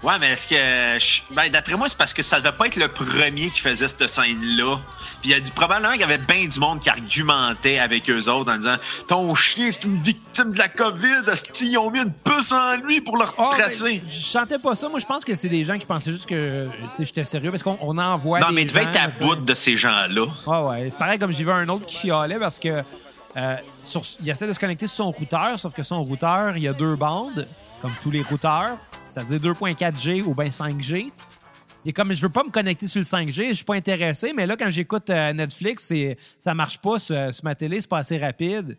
Ouais, 0.03 0.15
mais 0.21 0.33
est-ce 0.33 0.47
que. 0.49 0.57
je- 0.99 1.23
Ben, 1.35 1.49
d'après 1.51 1.77
moi, 1.77 1.89
c'est 1.89 1.97
parce 1.97 2.13
que 2.13 2.23
ça 2.23 2.41
devait 2.41 2.53
pas 2.57 2.67
être 2.67 2.77
le 2.77 2.89
premier 2.89 3.51
qui 3.51 3.61
faisait 3.61 3.87
cette 3.87 4.09
scène-là. 4.09 4.77
Puis 5.21 5.31
il 5.31 5.35
y 5.35 5.35
a 5.35 5.41
du, 5.41 5.53
probablement 5.53 5.93
qu'il 5.93 6.01
y 6.01 6.05
avait 6.05 6.19
bien 6.19 6.49
du 6.49 6.59
monde 6.59 6.81
qui 6.81 6.91
argumentait 6.91 7.79
avec 7.79 8.11
eux 8.11 8.29
autres 8.29 8.53
en 8.53 8.57
disant 8.57 8.75
Ton 9.07 9.33
chien, 9.37 9.71
c'est 9.71 9.85
une 9.85 10.01
victime 10.03 10.53
de 10.53 10.59
la 10.59 10.69
COVID. 10.69 11.23
Ils 11.61 11.79
ont 11.79 11.91
mis 11.91 12.01
une 12.01 12.13
puce 12.13 12.51
en 12.51 12.75
lui 12.79 13.01
pour 13.01 13.17
le 13.17 13.25
Ah, 13.39 13.51
retracer. 13.51 13.83
ben, 13.85 14.01
je 14.09 14.21
chantais 14.27 14.59
pas 14.59 14.75
ça. 14.75 14.89
Moi, 14.89 14.99
je 14.99 15.07
pense 15.07 15.25
que 15.25 15.37
c'est 15.37 15.49
des 15.49 15.65
gens 15.65 15.79
qui 15.79 15.87
pensaient 15.87 16.11
juste 16.11 16.27
que 16.27 16.69
j'étais 16.99 17.23
sérieux 17.25 17.53
parce 17.53 17.63
qu'on 17.63 17.79
on 17.81 17.97
envoie. 17.99 18.41
non, 18.41 18.49
des 18.49 18.55
mais 18.55 18.63
il 18.63 18.67
devait 18.67 18.83
gens, 18.83 18.89
être 18.91 19.01
à 19.05 19.09
bout 19.09 19.37
de 19.37 19.55
ces 19.55 19.77
gens-là. 19.77 20.27
Ah 20.49 20.65
ouais, 20.65 20.89
c'est 20.91 20.99
pareil 20.99 21.19
comme 21.21 21.33
j'ai 21.33 21.45
vu 21.45 21.53
un 21.53 21.69
autre 21.69 21.87
qui 21.87 21.97
chialait 21.99 22.41
parce 22.41 22.59
que 22.59 22.83
euh, 23.37 23.57
sur- 23.85 24.03
il 24.21 24.29
essaie 24.29 24.49
de 24.49 24.53
se 24.53 24.59
connecter 24.59 24.89
sur 24.89 24.97
son 25.05 25.11
routeur, 25.13 25.59
sauf 25.61 25.73
que 25.73 25.83
son 25.85 26.03
routeur, 26.03 26.57
il 26.57 26.65
y 26.65 26.69
a 26.69 26.73
deux 26.73 26.97
bandes, 26.97 27.47
comme 27.81 27.93
tous 28.03 28.11
les 28.11 28.23
routeurs, 28.23 28.77
c'est-à-dire 29.15 29.53
2.4G 29.53 30.23
ou 30.23 30.35
bien 30.35 30.51
5G. 30.51 31.11
Et 31.85 31.93
comme 31.93 32.13
je 32.15 32.23
veux 32.23 32.29
pas 32.29 32.45
me 32.45 32.51
connecter 32.51 32.87
sur 32.87 33.01
le 33.01 33.05
5G, 33.05 33.49
je 33.49 33.55
suis 33.55 33.65
pas 33.65 33.75
intéressé, 33.75 34.33
mais 34.35 34.47
là, 34.47 34.57
quand 34.57 34.71
j'écoute 34.71 35.11
euh, 35.11 35.33
Netflix, 35.33 35.93
ça 36.39 36.55
marche 36.55 36.79
pas 36.79 36.99
sur, 37.01 37.35
sur 37.35 37.45
ma 37.45 37.55
télé, 37.57 37.81
c'est 37.81 37.91
pas 37.91 37.99
assez 37.99 38.19
rapide. 38.19 38.79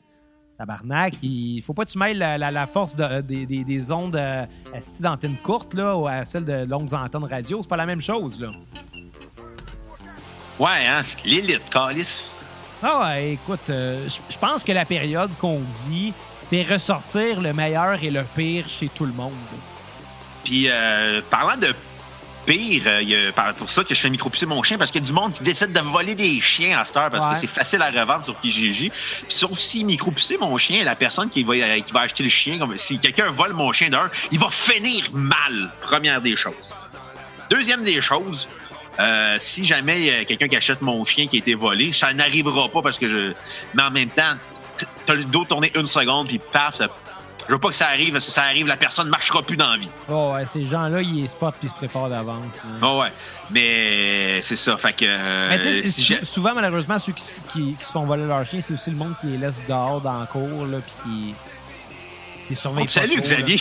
Tabarnak, 0.58 1.16
il 1.22 1.62
faut 1.64 1.74
pas 1.74 1.84
que 1.84 1.92
tu 1.92 1.98
mêles 1.98 2.18
la, 2.20 2.38
la- 2.38 2.52
la 2.52 2.68
force 2.68 2.96
de- 2.96 3.22
des, 3.22 3.46
des- 3.46 3.64
des 3.66 3.92
ondes 3.92 4.16
euh, 4.16 4.46
assises 4.74 5.02
d'antennes 5.02 5.36
courtes 5.44 5.74
là, 5.74 5.98
ou 5.98 6.08
à 6.08 6.24
celle 6.26 6.46
de 6.46 6.64
longues 6.64 6.94
antennes 6.94 7.26
radio. 7.26 7.60
C'est 7.62 7.68
pas 7.68 7.76
la 7.76 7.86
même 7.88 8.00
chose, 8.02 8.40
là. 8.40 8.52
Ouais, 10.60 10.86
hein, 10.88 11.02
c'est 11.04 11.26
l'élite, 11.26 11.64
Calis. 11.72 12.26
Ah 12.82 13.02
ouais, 13.02 13.34
écoute, 13.34 13.70
euh, 13.70 13.98
je 14.08 14.20
je 14.34 14.38
pense 14.38 14.64
que 14.64 14.72
la 14.72 14.86
période 14.86 15.32
qu'on 15.40 15.62
vit 15.90 16.14
fait 16.50 16.64
ressortir 16.64 17.42
le 17.42 17.52
meilleur 17.54 18.02
et 18.04 18.12
le 18.12 18.24
pire 18.36 18.70
chez 18.70 18.90
tout 18.90 19.06
le 19.06 19.14
monde. 19.14 19.34
Puis, 20.44 20.66
euh, 20.70 21.22
parlant 21.30 21.58
de 21.58 21.74
pire, 22.46 22.84
euh, 22.86 23.32
pour 23.58 23.70
ça 23.70 23.84
que 23.86 23.96
je 23.96 24.00
fais 24.02 24.10
micro-pousser 24.10 24.46
mon 24.46 24.62
chien, 24.64 24.78
parce 24.78 24.92
qu'il 24.92 25.02
y 25.02 25.04
a 25.06 25.08
du 25.08 25.14
monde 25.14 25.34
qui 25.34 25.44
décide 25.44 25.72
de 25.72 25.80
voler 25.80 26.14
des 26.14 26.42
chiens 26.42 26.78
à 26.78 26.84
cette 26.84 26.98
heure, 26.98 27.10
parce 27.10 27.26
Ouais. 27.26 27.34
que 27.34 27.40
c'est 27.40 27.48
facile 27.48 27.82
à 27.82 27.90
revendre 27.90 28.26
sur 28.26 28.38
Kijiji. 28.42 28.90
Puis, 28.90 29.34
sauf 29.34 29.58
si 29.58 29.84
micro-pousser 29.86 30.38
mon 30.38 30.58
chien, 30.58 30.84
la 30.84 30.96
personne 30.96 31.30
qui 31.30 31.44
va, 31.44 31.54
euh, 31.54 31.80
qui 31.80 31.94
va 31.94 32.02
acheter 32.02 32.24
le 32.24 32.30
chien, 32.30 32.58
comme 32.58 32.78
si 32.78 33.00
quelqu'un 33.00 33.30
vole 33.32 33.54
mon 33.54 33.72
chien 33.72 33.90
d'un, 33.90 34.10
il 34.32 34.40
va 34.40 34.50
finir 34.50 35.06
mal, 35.14 35.72
première 35.82 36.20
des 36.22 36.36
choses. 36.36 36.74
Deuxième 37.50 37.84
des 37.84 38.02
choses, 38.02 38.48
euh, 39.00 39.38
si 39.40 39.66
jamais 39.66 39.98
il 40.00 40.06
y 40.06 40.10
a 40.10 40.26
quelqu'un 40.26 40.48
qui 40.50 40.56
achète 40.58 40.82
mon 40.82 41.04
chien 41.06 41.28
qui 41.28 41.38
a 41.38 41.40
été 41.40 41.56
volé, 41.56 41.94
ça 41.94 42.14
n'arrivera 42.14 42.68
pas 42.68 42.82
parce 42.82 42.98
que 43.00 43.08
je. 43.08 43.32
Mais 43.74 43.84
en 43.84 43.92
même 43.92 44.10
temps, 44.10 44.34
t'as 45.06 45.14
le 45.14 45.24
dos 45.24 45.46
tourné 45.46 45.72
une 45.76 45.88
seconde, 45.88 46.28
puis 46.28 46.40
paf, 46.52 46.76
ça- 46.76 46.90
je 47.48 47.54
veux 47.54 47.60
pas 47.60 47.70
que 47.70 47.76
ça 47.76 47.88
arrive 47.88 48.12
parce 48.14 48.26
que 48.26 48.32
ça 48.32 48.44
arrive, 48.44 48.68
la 48.68 48.78
personne 48.78 49.06
ne 49.06 49.12
marchera 49.12 49.42
plus 49.44 49.58
dans 49.58 49.72
la 49.72 49.78
vie. 49.78 49.90
Oh 50.10 50.32
ouais, 50.34 50.46
ces 50.46 50.66
gens-là, 50.66 51.02
ils 51.02 51.28
spotent 51.30 51.56
puis 51.60 51.68
ils 51.68 51.72
se 51.72 51.76
préparent 51.76 52.10
d'avance. 52.10 52.38
hein. 52.66 52.80
Oh 52.82 53.02
ouais. 53.02 53.12
Mais 53.52 54.42
c'est 54.42 54.56
ça. 54.56 54.78
Fait 54.78 54.94
que. 54.94 55.06
euh, 55.08 55.50
Mais 55.50 55.60
tu 55.60 55.84
sais, 55.84 56.18
si 56.18 56.26
souvent, 56.26 56.54
malheureusement, 56.56 56.98
ceux 57.00 57.14
qui, 57.14 57.24
qui- 57.52 57.74
qui 57.76 57.86
se 57.86 57.92
font 57.92 58.06
voler 58.06 58.26
leur 58.26 58.46
chien, 58.46 58.62
c'est 58.62 58.74
aussi 58.74 58.90
le 58.92 58.98
monde 58.98 59.14
qui 59.22 59.28
les 59.28 59.38
laisse 59.38 59.62
dehors 59.68 60.02
dans 60.02 60.20
la 60.20 60.26
cour, 60.26 60.66
là, 60.66 60.78
puis 61.04 61.34
qui, 62.48 62.56
surveille 62.56 62.86
là. 62.86 63.22
Xavier. 63.22 63.60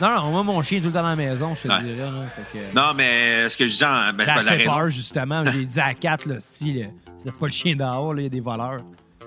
Non, 0.00 0.08
non, 0.16 0.30
moi, 0.30 0.42
mon 0.42 0.62
chien 0.62 0.78
est 0.78 0.80
tout 0.80 0.86
le 0.86 0.92
temps 0.94 1.02
dans 1.02 1.10
la 1.10 1.16
maison, 1.16 1.54
je 1.54 1.68
te 1.68 1.72
Ouais. 1.72 1.82
dirais. 1.82 2.08
Fait 2.52 2.58
que- 2.58 2.74
Non, 2.74 2.94
mais 2.96 3.48
ce 3.50 3.56
que 3.58 3.68
je 3.68 3.76
dis, 3.76 3.84
en- 3.84 4.12
ben, 4.14 4.20
c'est 4.20 4.26
la 4.26 4.34
assez 4.34 4.48
raison. 4.50 4.74
peur, 4.74 4.88
justement. 4.90 5.44
J'ai 5.46 5.64
dit 5.66 5.80
à 5.80 5.92
Kat, 5.94 6.16
là, 6.26 6.40
style, 6.40 6.90
laisses 7.24 7.36
pas 7.36 7.46
le 7.46 7.52
chien 7.52 7.74
dehors, 7.76 8.14
là, 8.14 8.20
il 8.22 8.24
y 8.24 8.26
a 8.26 8.30
des 8.30 8.40
voleurs. 8.40 8.80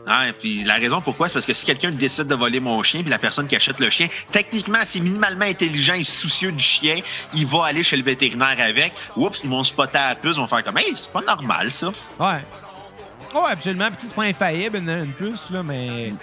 Ah, 0.06 0.26
puis 0.38 0.64
la 0.64 0.76
raison 0.76 1.00
pourquoi, 1.02 1.30
c'est 1.30 1.34
parce 1.34 1.46
que 1.46 1.54
si 1.54 1.66
quelqu'un 1.66 1.90
décide 1.92 2.28
de 2.28 2.36
voler 2.36 2.60
mon 2.60 2.82
chien, 2.84 3.02
puis 3.02 3.10
la 3.10 3.20
personne 3.20 3.48
qui 3.48 3.56
achète 3.56 3.80
le 3.80 3.90
chien, 3.90 4.08
techniquement, 4.32 4.80
c'est 4.84 5.00
minimalement 5.00 5.46
intelligent 5.46 5.94
et 5.94 6.04
soucieux 6.04 6.52
du 6.52 6.64
chien, 6.64 6.98
il 7.34 7.46
va 7.46 7.66
aller 7.66 7.84
chez 7.84 7.96
le 7.96 8.04
vétérinaire 8.04 8.58
avec. 8.60 8.94
Oups, 9.16 9.40
ils 9.44 9.50
vont 9.50 9.64
spotter 9.64 9.98
à 9.98 10.10
la 10.10 10.16
puce, 10.16 10.36
ils 10.36 10.40
vont 10.42 10.48
faire 10.48 10.64
comme, 10.64 10.78
hey, 10.78 10.92
c'est 10.96 11.12
pas 11.12 11.22
normal, 11.22 11.72
ça. 11.72 11.88
Ouais. 12.20 12.42
Ouais, 13.34 13.52
absolument. 13.52 13.88
Puis, 13.88 14.08
c'est 14.08 14.16
pas 14.16 14.24
infaillible, 14.24 14.78
une, 14.78 14.90
une 14.90 15.14
puce, 15.14 15.50
là, 15.50 15.64
mais. 15.64 16.14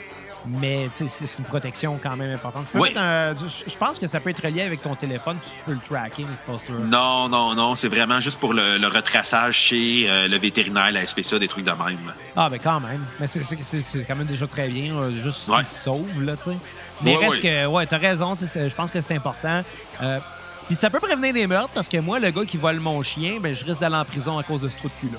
Mais, 0.47 0.89
c'est 0.95 1.07
une 1.39 1.45
protection 1.45 1.99
quand 2.03 2.17
même 2.17 2.33
importante. 2.33 2.65
Tu 2.67 2.73
peux 2.73 2.81
Oui. 2.81 2.89
mettre 2.89 3.01
un- 3.01 3.35
je 3.35 3.77
pense 3.77 3.99
que 3.99 4.07
ça 4.07 4.21
peut 4.21 4.31
être 4.31 4.43
relié 4.45 4.63
avec 4.63 4.81
ton 4.83 4.95
téléphone, 4.95 5.37
tu 5.43 5.51
peux 5.67 5.73
le 5.73 5.79
mais 6.25 6.37
je. 6.47 6.87
Non, 6.87 7.29
non, 7.29 7.55
non, 7.55 7.75
c'est 7.77 7.89
vraiment 7.89 8.21
juste 8.21 8.39
pour 8.41 8.55
le, 8.55 8.79
le 8.79 8.87
retraçage 8.89 9.55
chez 9.57 10.07
euh, 10.09 10.29
le 10.29 10.39
vétérinaire, 10.39 10.91
la 10.93 11.05
SPCA, 11.07 11.39
des 11.39 11.49
trucs 11.49 11.65
de 11.65 11.71
même. 11.73 11.99
Ah, 12.37 12.49
ben 12.49 12.59
quand 12.59 12.81
même. 12.81 13.05
Mais 13.21 13.27
c'est- 13.27 14.05
quand 14.07 14.17
même 14.17 14.27
déjà 14.27 14.47
très 14.47 14.69
bien, 14.69 14.99
là, 14.99 15.11
juste 15.11 15.49
Ouais. 15.49 15.59
s'ils 15.59 15.67
se 15.77 15.83
sauvent, 15.85 16.23
là, 16.23 16.37
tu 16.37 16.51
sais. 16.51 16.57
Mais 17.03 17.17
reste 17.17 17.41
que, 17.43 17.67
ouais, 17.67 17.87
t'as 17.87 17.99
raison, 17.99 18.37
je 18.37 18.75
pense 18.75 18.91
que 18.91 19.01
c'est 19.01 19.15
important. 19.17 19.63
Euh, 20.03 20.19
Puis 20.67 20.77
ça 20.77 20.89
peut 20.89 21.01
prévenir 21.01 21.35
des 21.35 21.47
meurtres, 21.49 21.71
parce 21.75 21.89
que 21.89 21.97
moi, 21.99 22.21
le 22.21 22.31
gars 22.31 22.45
qui 22.45 22.57
vole 22.57 22.79
mon 22.79 23.03
chien, 23.03 23.39
ben 23.41 23.53
je 23.57 23.65
risque 23.65 23.81
d'aller 23.81 23.97
en 23.97 24.05
prison 24.05 24.39
à 24.39 24.45
cause 24.45 24.61
de 24.61 24.69
ce 24.69 24.77
trou 24.77 24.89
de 24.89 24.93
cul-là. 25.01 25.19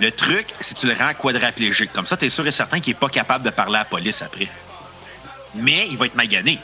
Le 0.00 0.10
truc, 0.12 0.46
c'est 0.60 0.74
que 0.74 0.80
tu 0.80 0.86
le 0.86 0.94
rends 0.94 1.12
quadraplégique. 1.14 1.92
Comme 1.92 2.06
ça, 2.06 2.16
t'es 2.16 2.30
sûr 2.30 2.46
et 2.46 2.50
certain 2.50 2.80
qu'il 2.80 2.92
est 2.92 2.98
pas 2.98 3.08
capable 3.08 3.44
de 3.44 3.50
parler 3.50 3.76
à 3.76 3.80
la 3.80 3.84
police 3.84 4.22
après. 4.22 4.48
Mais 5.56 5.88
il 5.90 5.96
va 5.96 6.06
être 6.06 6.14
magané. 6.14 6.58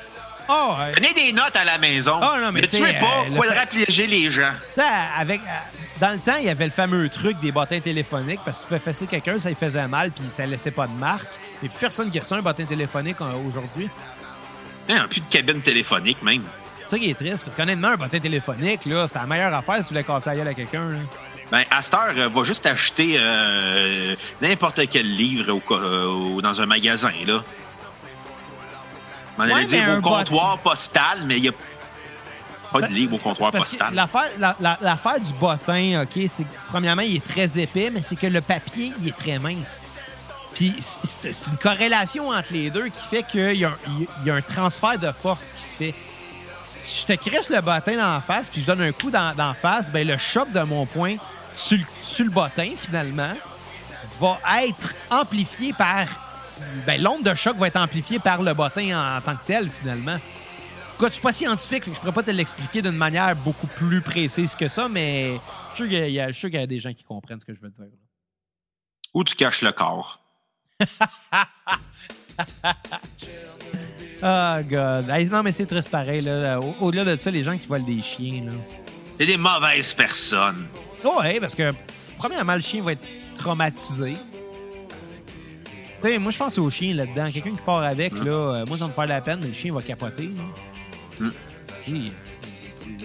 Oh, 0.48 0.74
ouais. 0.78 0.92
Prenez 0.92 1.14
des 1.14 1.32
notes 1.32 1.56
à 1.56 1.64
la 1.64 1.78
maison. 1.78 2.18
Ah, 2.20 2.38
non, 2.40 2.52
mais 2.52 2.60
ne 2.60 2.66
tu 2.66 2.76
tuez 2.76 2.92
pas, 2.94 3.24
euh, 3.26 3.34
le 3.34 3.40
quadrapléger 3.40 4.06
les 4.06 4.30
gens. 4.30 4.52
Ça, 4.76 4.84
avec, 5.18 5.40
euh, 5.40 5.78
dans 6.00 6.12
le 6.12 6.18
temps, 6.18 6.36
il 6.38 6.44
y 6.44 6.50
avait 6.50 6.66
le 6.66 6.70
fameux 6.70 7.08
truc 7.08 7.40
des 7.40 7.50
bottins 7.50 7.80
téléphoniques 7.80 8.40
parce 8.44 8.58
que 8.58 8.62
tu 8.62 8.68
pouvais 8.68 8.80
fesser 8.80 9.06
quelqu'un, 9.06 9.38
ça 9.38 9.48
lui 9.48 9.56
faisait 9.56 9.88
mal 9.88 10.10
puis 10.10 10.24
ça 10.30 10.44
laissait 10.46 10.70
pas 10.70 10.86
de 10.86 10.92
marque. 10.92 11.26
A 11.26 11.60
plus 11.60 11.70
personne 11.80 12.10
qui 12.10 12.18
reçoit 12.18 12.36
un 12.36 12.42
bottin 12.42 12.66
téléphonique 12.66 13.16
euh, 13.22 13.32
aujourd'hui. 13.48 13.88
Il 14.88 14.94
n'y 14.94 15.00
a 15.00 15.08
plus 15.08 15.20
de 15.20 15.30
cabine 15.30 15.62
téléphonique, 15.62 16.22
même. 16.22 16.42
C'est 16.66 16.90
ça 16.90 16.98
qui 16.98 17.10
est 17.10 17.14
triste 17.14 17.42
parce 17.42 17.56
qu'honnêtement, 17.56 17.88
un 17.88 17.96
bottin 17.96 18.18
téléphonique, 18.20 18.84
là, 18.84 19.08
c'était 19.08 19.20
la 19.20 19.26
meilleure 19.26 19.54
affaire 19.54 19.78
si 19.78 19.84
tu 19.84 19.88
voulais 19.88 20.04
casser 20.04 20.28
la 20.30 20.36
gueule 20.36 20.48
à 20.48 20.54
quelqu'un. 20.54 20.98
Ben, 21.50 21.64
à 21.70 21.82
cette 21.82 21.94
heure, 21.94 22.12
euh, 22.16 22.28
va 22.28 22.42
juste 22.44 22.64
acheter 22.66 23.16
euh, 23.18 24.14
n'importe 24.40 24.80
quel 24.88 25.06
livre 25.14 25.52
au 25.52 25.74
euh, 25.74 26.40
dans 26.40 26.60
un 26.60 26.66
magasin, 26.66 27.12
là. 27.26 27.42
On 29.36 29.42
allait 29.42 29.54
Ouais, 29.54 29.64
dire 29.66 29.84
au 29.98 30.00
comptoir 30.00 30.58
postal, 30.58 31.20
mais 31.26 31.36
il 31.38 31.42
n'y 31.42 31.48
a 31.48 31.52
pas 32.72 32.82
de 32.82 32.92
livre 32.92 33.14
au 33.16 33.18
comptoir 33.18 33.50
postal. 33.50 33.92
L'affaire, 33.94 34.30
la- 34.38 35.18
du 35.18 35.32
bottin, 35.34 36.02
OK, 36.02 36.22
c'est 36.28 36.46
premièrement, 36.68 37.02
il 37.02 37.16
est 37.16 37.26
très 37.26 37.58
épais, 37.58 37.90
mais 37.92 38.00
c'est 38.00 38.16
que 38.16 38.26
le 38.26 38.40
papier, 38.40 38.92
il 39.00 39.08
est 39.08 39.16
très 39.16 39.38
mince. 39.38 39.82
Puis 40.54 40.72
c'est- 40.78 41.46
une 41.48 41.56
corrélation 41.58 42.28
entre 42.30 42.52
les 42.52 42.70
deux 42.70 42.86
qui 42.88 43.02
fait 43.10 43.22
qu'il 43.24 43.56
y 43.58 43.64
a 44.30 44.34
un 44.34 44.40
transfert 44.42 44.98
de 44.98 45.10
force 45.12 45.52
qui 45.52 45.62
se 45.62 45.74
fait. 45.74 45.94
Si 46.84 47.00
je 47.00 47.06
te 47.06 47.28
crisse 47.28 47.48
le 47.50 47.60
bottin 47.60 47.96
dans 47.96 48.14
la 48.14 48.20
face, 48.20 48.48
puis 48.50 48.60
je 48.60 48.66
donne 48.66 48.82
un 48.82 48.92
coup 48.92 49.10
dans, 49.10 49.34
dans 49.34 49.48
la 49.48 49.54
face, 49.54 49.90
ben 49.90 50.06
le 50.06 50.18
choc 50.18 50.50
de 50.52 50.60
mon 50.60 50.84
poing 50.86 51.16
sur 51.56 51.78
le, 51.78 51.84
sur 52.02 52.24
le 52.24 52.30
bottin, 52.30 52.72
finalement, 52.76 53.32
va 54.20 54.38
être 54.64 54.92
amplifié 55.10 55.72
par... 55.72 56.06
Ben, 56.86 57.02
l'onde 57.02 57.22
de 57.22 57.34
choc 57.34 57.56
va 57.56 57.66
être 57.68 57.76
amplifiée 57.78 58.18
par 58.18 58.42
le 58.42 58.52
bottin 58.54 58.96
en, 58.96 59.16
en 59.18 59.20
tant 59.20 59.34
que 59.34 59.44
tel, 59.46 59.68
finalement. 59.68 60.16
Écoute, 60.94 61.08
je 61.08 61.14
suis 61.14 61.22
pas 61.22 61.32
scientifique, 61.32 61.84
je 61.86 61.90
pourrais 61.90 62.12
pas 62.12 62.22
te 62.22 62.30
l'expliquer 62.30 62.80
d'une 62.82 62.92
manière 62.96 63.34
beaucoup 63.34 63.66
plus 63.66 64.00
précise 64.00 64.54
que 64.54 64.68
ça, 64.68 64.88
mais 64.88 65.32
je 65.70 65.74
suis 65.74 65.76
sûr 65.76 65.88
qu'il 65.88 66.10
y, 66.10 66.20
a- 66.20 66.32
sûr 66.32 66.50
qu'il 66.50 66.60
y 66.60 66.62
a 66.62 66.66
des 66.66 66.78
gens 66.78 66.92
qui 66.92 67.02
comprennent 67.02 67.40
ce 67.40 67.44
que 67.44 67.54
je 67.54 67.60
veux 67.60 67.70
dire. 67.70 67.86
Où 69.12 69.24
tu 69.24 69.34
caches 69.34 69.62
le 69.62 69.72
corps? 69.72 70.20
Oh, 74.22 74.56
God. 74.68 75.10
Hey, 75.10 75.26
non, 75.26 75.42
mais 75.42 75.52
c'est 75.52 75.66
triste 75.66 75.90
pareil. 75.90 76.20
Là. 76.22 76.58
Au- 76.60 76.74
Au-delà 76.86 77.04
de 77.04 77.20
ça, 77.20 77.30
les 77.30 77.42
gens 77.42 77.56
qui 77.58 77.66
volent 77.66 77.84
des 77.84 78.00
chiens. 78.02 78.44
Là. 78.46 78.52
C'est 79.18 79.26
des 79.26 79.36
mauvaises 79.36 79.92
personnes. 79.92 80.66
Oh, 81.04 81.18
ouais, 81.20 81.38
parce 81.40 81.54
que, 81.54 81.70
premièrement, 82.18 82.54
le 82.54 82.60
chien 82.60 82.82
va 82.82 82.92
être 82.92 83.06
traumatisé. 83.38 84.14
Tu 86.02 86.10
sais, 86.10 86.18
moi, 86.18 86.30
je 86.30 86.38
pense 86.38 86.58
au 86.58 86.68
chien 86.70 86.94
là-dedans. 86.94 87.30
Quelqu'un 87.32 87.52
qui 87.52 87.60
part 87.60 87.82
avec, 87.82 88.12
là, 88.12 88.30
euh, 88.32 88.66
moi, 88.66 88.76
ça 88.78 88.84
va 88.84 88.88
me 88.88 88.94
faire 88.94 89.04
de 89.04 89.08
la 89.10 89.20
peine, 89.20 89.38
mais 89.42 89.48
le 89.48 89.54
chien 89.54 89.72
va 89.72 89.80
capoter. 89.82 90.30
Mm. 91.20 91.28
Oui. 91.88 92.12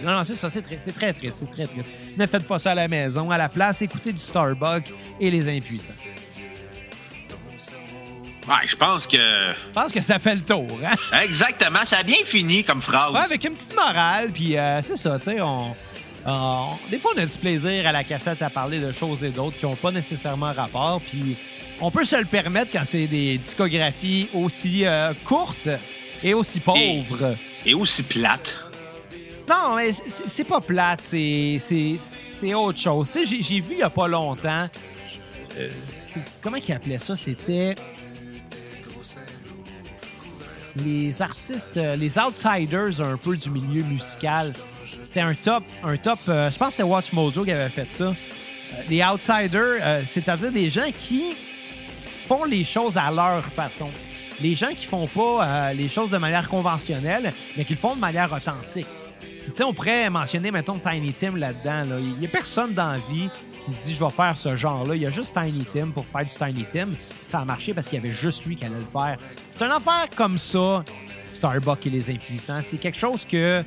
Non, 0.03 0.13
non, 0.13 0.23
c'est 0.23 0.35
ça, 0.35 0.49
c'est 0.49 0.61
très, 0.61 0.79
c'est 0.85 0.93
très 0.95 1.11
triste, 1.13 1.35
c'est 1.39 1.51
très 1.51 1.67
triste. 1.67 1.91
Ne 2.17 2.25
faites 2.25 2.47
pas 2.47 2.57
ça 2.59 2.71
à 2.71 2.75
la 2.75 2.87
maison. 2.87 3.29
À 3.31 3.37
la 3.37 3.49
place, 3.49 3.81
écoutez 3.81 4.13
du 4.13 4.19
Starbucks 4.19 4.93
et 5.19 5.29
les 5.29 5.57
impuissants. 5.57 5.93
Ouais, 8.49 8.67
je 8.67 8.75
pense 8.75 9.05
que. 9.07 9.17
Je 9.17 9.73
pense 9.73 9.91
que 9.91 10.01
ça 10.01 10.17
fait 10.19 10.35
le 10.35 10.41
tour, 10.41 10.67
hein? 10.83 10.95
Exactement, 11.23 11.85
ça 11.85 11.97
a 11.99 12.03
bien 12.03 12.17
fini 12.25 12.63
comme 12.63 12.81
phrase. 12.81 13.13
Ouais, 13.13 13.19
avec 13.21 13.43
une 13.43 13.53
petite 13.53 13.75
morale, 13.75 14.29
puis 14.33 14.57
euh, 14.57 14.81
c'est 14.81 14.97
ça, 14.97 15.17
tu 15.19 15.25
sais, 15.25 15.41
on, 15.41 15.75
Des 16.89 16.97
fois, 16.99 17.11
on 17.15 17.19
a 17.19 17.25
du 17.25 17.37
plaisir 17.37 17.87
à 17.87 17.91
la 17.91 18.03
cassette 18.03 18.41
à 18.41 18.49
parler 18.49 18.79
de 18.79 18.91
choses 18.91 19.23
et 19.23 19.29
d'autres 19.29 19.57
qui 19.59 19.65
n'ont 19.65 19.75
pas 19.75 19.91
nécessairement 19.91 20.51
rapport, 20.51 20.99
puis 21.01 21.35
on 21.79 21.91
peut 21.91 22.05
se 22.05 22.15
le 22.15 22.25
permettre 22.25 22.71
quand 22.71 22.83
c'est 22.85 23.07
des 23.07 23.37
discographies 23.37 24.27
aussi 24.33 24.85
euh, 24.85 25.13
courtes 25.25 25.69
et 26.23 26.33
aussi 26.33 26.59
pauvres. 26.59 27.35
Et 27.65 27.73
aussi 27.73 28.03
plate. 28.03 28.55
Non, 29.47 29.75
mais 29.75 29.91
c'est- 29.93 30.43
pas 30.43 30.59
plate, 30.61 31.01
c'est 31.01 31.57
c'est- 31.59 31.97
c'est 31.99 32.53
autre 32.53 32.79
chose. 32.79 33.11
J'ai 33.25 33.59
vu 33.61 33.73
il 33.73 33.77
y 33.79 33.83
a 33.83 33.89
pas 33.89 34.07
longtemps... 34.07 34.67
euh, 35.57 35.69
comment 36.41 36.57
ils 36.57 36.71
appelaient 36.73 36.99
ça? 36.99 37.15
C'était... 37.15 37.75
les 40.83 41.21
artistes, 41.21 41.77
euh, 41.77 41.95
les 41.95 42.17
outsiders 42.17 43.01
un 43.01 43.17
peu 43.17 43.35
du 43.35 43.49
milieu 43.49 43.83
musical. 43.83 44.53
C'était 44.85 45.21
un 45.21 45.33
top, 45.33 45.63
un 45.83 45.97
top. 45.97 46.19
euh, 46.27 46.49
je 46.51 46.57
pense 46.57 46.69
que 46.69 46.73
c'était 46.73 46.83
Watch 46.83 47.13
Mojo 47.13 47.43
qui 47.43 47.51
avait 47.51 47.69
fait 47.69 47.91
ça. 47.91 48.05
Euh, 48.05 48.13
les 48.89 49.03
outsiders, 49.03 50.05
c'est-à-dire 50.05 50.51
des 50.51 50.69
gens 50.69 50.89
qui 50.97 51.35
font 52.27 52.43
les 52.45 52.63
choses 52.63 52.97
à 52.97 53.11
leur 53.11 53.43
façon. 53.45 53.89
Les 54.41 54.55
gens 54.55 54.69
qui 54.75 54.85
font 54.85 55.07
pas 55.07 55.73
les 55.73 55.89
choses 55.89 56.11
de 56.11 56.17
manière 56.17 56.47
conventionnelle, 56.47 57.33
mais 57.57 57.65
qui 57.65 57.73
le 57.73 57.79
font 57.79 57.95
de 57.95 57.99
manière 57.99 58.31
authentique. 58.31 58.87
Tu 59.19 59.51
sais, 59.55 59.63
on 59.63 59.73
pourrait 59.73 60.09
mentionner, 60.09 60.51
mettons, 60.51 60.77
Tiny 60.79 61.11
Tim 61.13 61.35
là-dedans. 61.35 61.89
là. 61.89 61.99
Il 61.99 62.21
y 62.21 62.25
a 62.25 62.29
personne 62.29 62.73
dans 62.73 62.91
la 62.91 62.97
vie 63.11 63.29
qui 63.69 63.77
se 63.77 63.85
dit 63.85 63.93
je 63.93 64.03
vais 64.03 64.11
faire 64.11 64.35
ce 64.37 64.55
genre-là. 64.55 64.95
Il 64.95 65.01
y 65.01 65.05
a 65.05 65.11
juste 65.11 65.33
Tiny 65.33 65.65
Tim 65.65 65.91
pour 65.91 66.05
faire 66.05 66.23
du 66.23 66.29
Tiny 66.29 66.65
Tim. 66.71 66.89
Ça 67.27 67.39
a 67.39 67.45
marché 67.45 67.73
parce 67.73 67.87
qu'il 67.87 68.01
y 68.01 68.05
avait 68.05 68.15
juste 68.15 68.45
lui 68.45 68.55
qui 68.55 68.65
allait 68.65 68.75
le 68.75 68.81
faire. 68.81 69.17
C'est 69.55 69.65
une 69.65 69.71
affaire 69.71 70.07
comme 70.15 70.37
ça, 70.37 70.83
Starbucks 71.33 71.85
et 71.87 71.89
les 71.89 72.09
impuissants. 72.09 72.61
C'est 72.65 72.77
quelque 72.77 72.97
chose 72.97 73.25
que, 73.25 73.63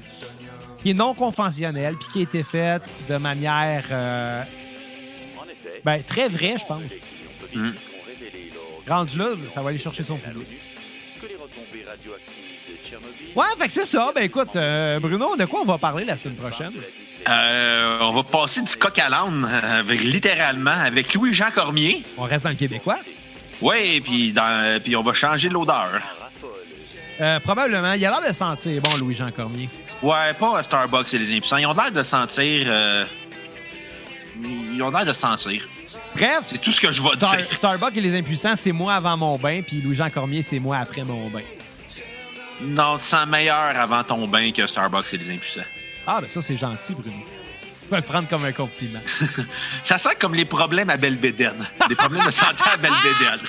qui 0.78 0.90
est 0.90 0.94
non 0.94 1.14
conventionnel 1.14 1.96
puis 1.96 2.08
qui 2.12 2.18
a 2.20 2.22
été 2.22 2.42
fait 2.42 2.82
de 3.08 3.16
manière 3.16 3.84
euh, 3.90 4.42
ben, 5.84 6.02
très 6.02 6.28
vraie, 6.28 6.56
je 6.58 6.66
pense. 6.66 6.82
Rendu 8.88 9.18
là, 9.18 9.26
ça 9.50 9.62
va 9.62 9.70
aller 9.70 9.78
chercher 9.78 10.02
son 10.02 10.16
public. 10.16 10.48
Ouais, 13.34 13.44
fait 13.58 13.66
que 13.66 13.72
c'est 13.72 13.84
ça. 13.84 14.12
Ben 14.14 14.24
écoute, 14.24 14.56
euh, 14.56 15.00
Bruno, 15.00 15.36
de 15.36 15.44
quoi 15.44 15.60
on 15.60 15.64
va 15.64 15.78
parler 15.78 16.04
la 16.04 16.16
semaine 16.16 16.36
prochaine? 16.36 16.72
Euh, 17.28 17.98
on 18.00 18.12
va 18.12 18.22
passer 18.24 18.62
du 18.62 18.74
coq 18.76 18.98
à 18.98 19.08
l'âne, 19.08 19.48
euh, 19.48 19.80
avec- 19.80 20.02
littéralement, 20.02 20.70
avec 20.72 21.14
Louis-Jean 21.14 21.50
Cormier. 21.54 22.02
On 22.18 22.22
reste 22.24 22.44
dans 22.44 22.50
le 22.50 22.56
québécois? 22.56 22.98
Oui, 23.60 24.00
puis 24.00 24.32
dans- 24.32 24.80
puis 24.82 24.96
on 24.96 25.02
va 25.02 25.12
changer 25.14 25.48
l'odeur. 25.48 26.00
Euh, 27.20 27.38
probablement. 27.40 27.92
Il 27.92 28.04
a 28.04 28.10
l'air 28.10 28.28
de 28.28 28.34
sentir 28.34 28.80
bon, 28.82 28.96
Louis-Jean 28.96 29.30
Cormier. 29.30 29.68
Ouais, 30.02 30.32
pas 30.38 30.58
à 30.58 30.62
Starbucks 30.64 31.14
et 31.14 31.18
les 31.18 31.36
impuissants. 31.36 31.58
Ils 31.58 31.66
ont 31.66 31.74
l'air 31.74 31.92
de 31.92 32.02
sentir. 32.02 32.66
euh, 32.68 33.04
ils 34.74 34.82
ont 34.82 34.90
l'air 34.90 35.04
de 35.06 35.12
sentir. 35.12 35.62
Bref, 36.16 36.40
C'est 36.46 36.60
tout 36.60 36.72
ce 36.72 36.80
que 36.80 36.90
je 36.90 37.00
vais 37.00 37.08
Star- 37.16 37.36
dire. 37.36 37.46
Starbucks 37.52 37.96
et 37.96 38.00
les 38.00 38.18
impuissants, 38.18 38.56
c'est 38.56 38.72
moi 38.72 38.94
avant 38.94 39.16
mon 39.16 39.38
bain, 39.38 39.62
puis 39.66 39.80
Louis-Jean 39.80 40.10
Cormier, 40.10 40.42
c'est 40.42 40.58
moi 40.58 40.78
après 40.78 41.04
mon 41.04 41.28
bain. 41.28 41.40
Non, 42.62 42.96
tu 42.98 43.04
sens 43.04 43.26
meilleur 43.26 43.76
avant 43.78 44.02
ton 44.02 44.26
bain 44.26 44.50
que 44.52 44.66
Starbucks 44.66 45.12
et 45.14 45.18
les 45.18 45.34
impuissants. 45.34 45.60
Ah, 46.06 46.20
ben 46.20 46.28
ça, 46.28 46.42
c'est 46.42 46.56
gentil, 46.56 46.94
Bruno. 46.94 47.16
Je 47.84 47.90
vais 47.90 47.96
le 47.96 48.02
prendre 48.02 48.28
comme 48.28 48.44
un 48.44 48.52
compliment. 48.52 49.00
Ça 49.84 49.98
sent 49.98 50.16
comme 50.18 50.34
les 50.34 50.44
problèmes 50.44 50.90
à 50.90 50.96
Belbédène. 50.96 51.68
Des 51.88 51.94
problèmes 51.94 52.24
de 52.24 52.30
santé 52.30 52.62
à 52.64 52.76
Belbédène. 52.76 53.40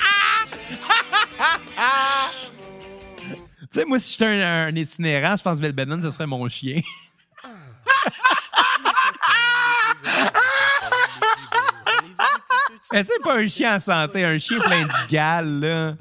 tu 3.72 3.80
sais, 3.80 3.86
moi, 3.86 4.00
si 4.00 4.12
j'étais 4.12 4.26
un, 4.26 4.68
un 4.68 4.76
itinérant, 4.76 5.36
je 5.38 5.44
pense 5.44 5.58
que 5.58 5.64
Belbédène, 5.64 6.02
ce 6.02 6.12
serait 6.12 6.28
mon 6.28 6.48
chien. 6.50 6.82
Mais 12.92 13.04
c'est 13.04 13.24
pas 13.24 13.38
un 13.38 13.48
chien 13.48 13.76
en 13.76 13.80
santé, 13.80 14.24
un 14.24 14.38
chien 14.38 14.60
plein 14.60 14.84
de 14.84 14.92
gales, 15.10 15.60
là. 15.60 15.96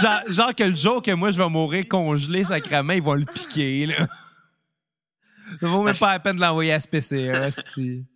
Genre, 0.00 0.20
genre 0.28 0.54
que 0.54 0.62
le 0.62 0.76
jour 0.76 1.02
que 1.02 1.10
moi, 1.10 1.32
je 1.32 1.38
vais 1.38 1.48
mourir 1.48 1.86
congelé, 1.88 2.44
sacrément, 2.44 2.92
ils 2.92 3.02
vont 3.02 3.14
le 3.14 3.24
piquer, 3.24 3.86
là. 3.86 4.06
Ça 5.60 5.66
vaut 5.68 5.82
même 5.82 5.96
pas 5.96 6.12
la 6.12 6.20
peine 6.20 6.36
de 6.36 6.40
l'envoyer 6.40 6.72
à 6.72 6.80
SPCE, 6.80 7.12
esti. 7.12 8.06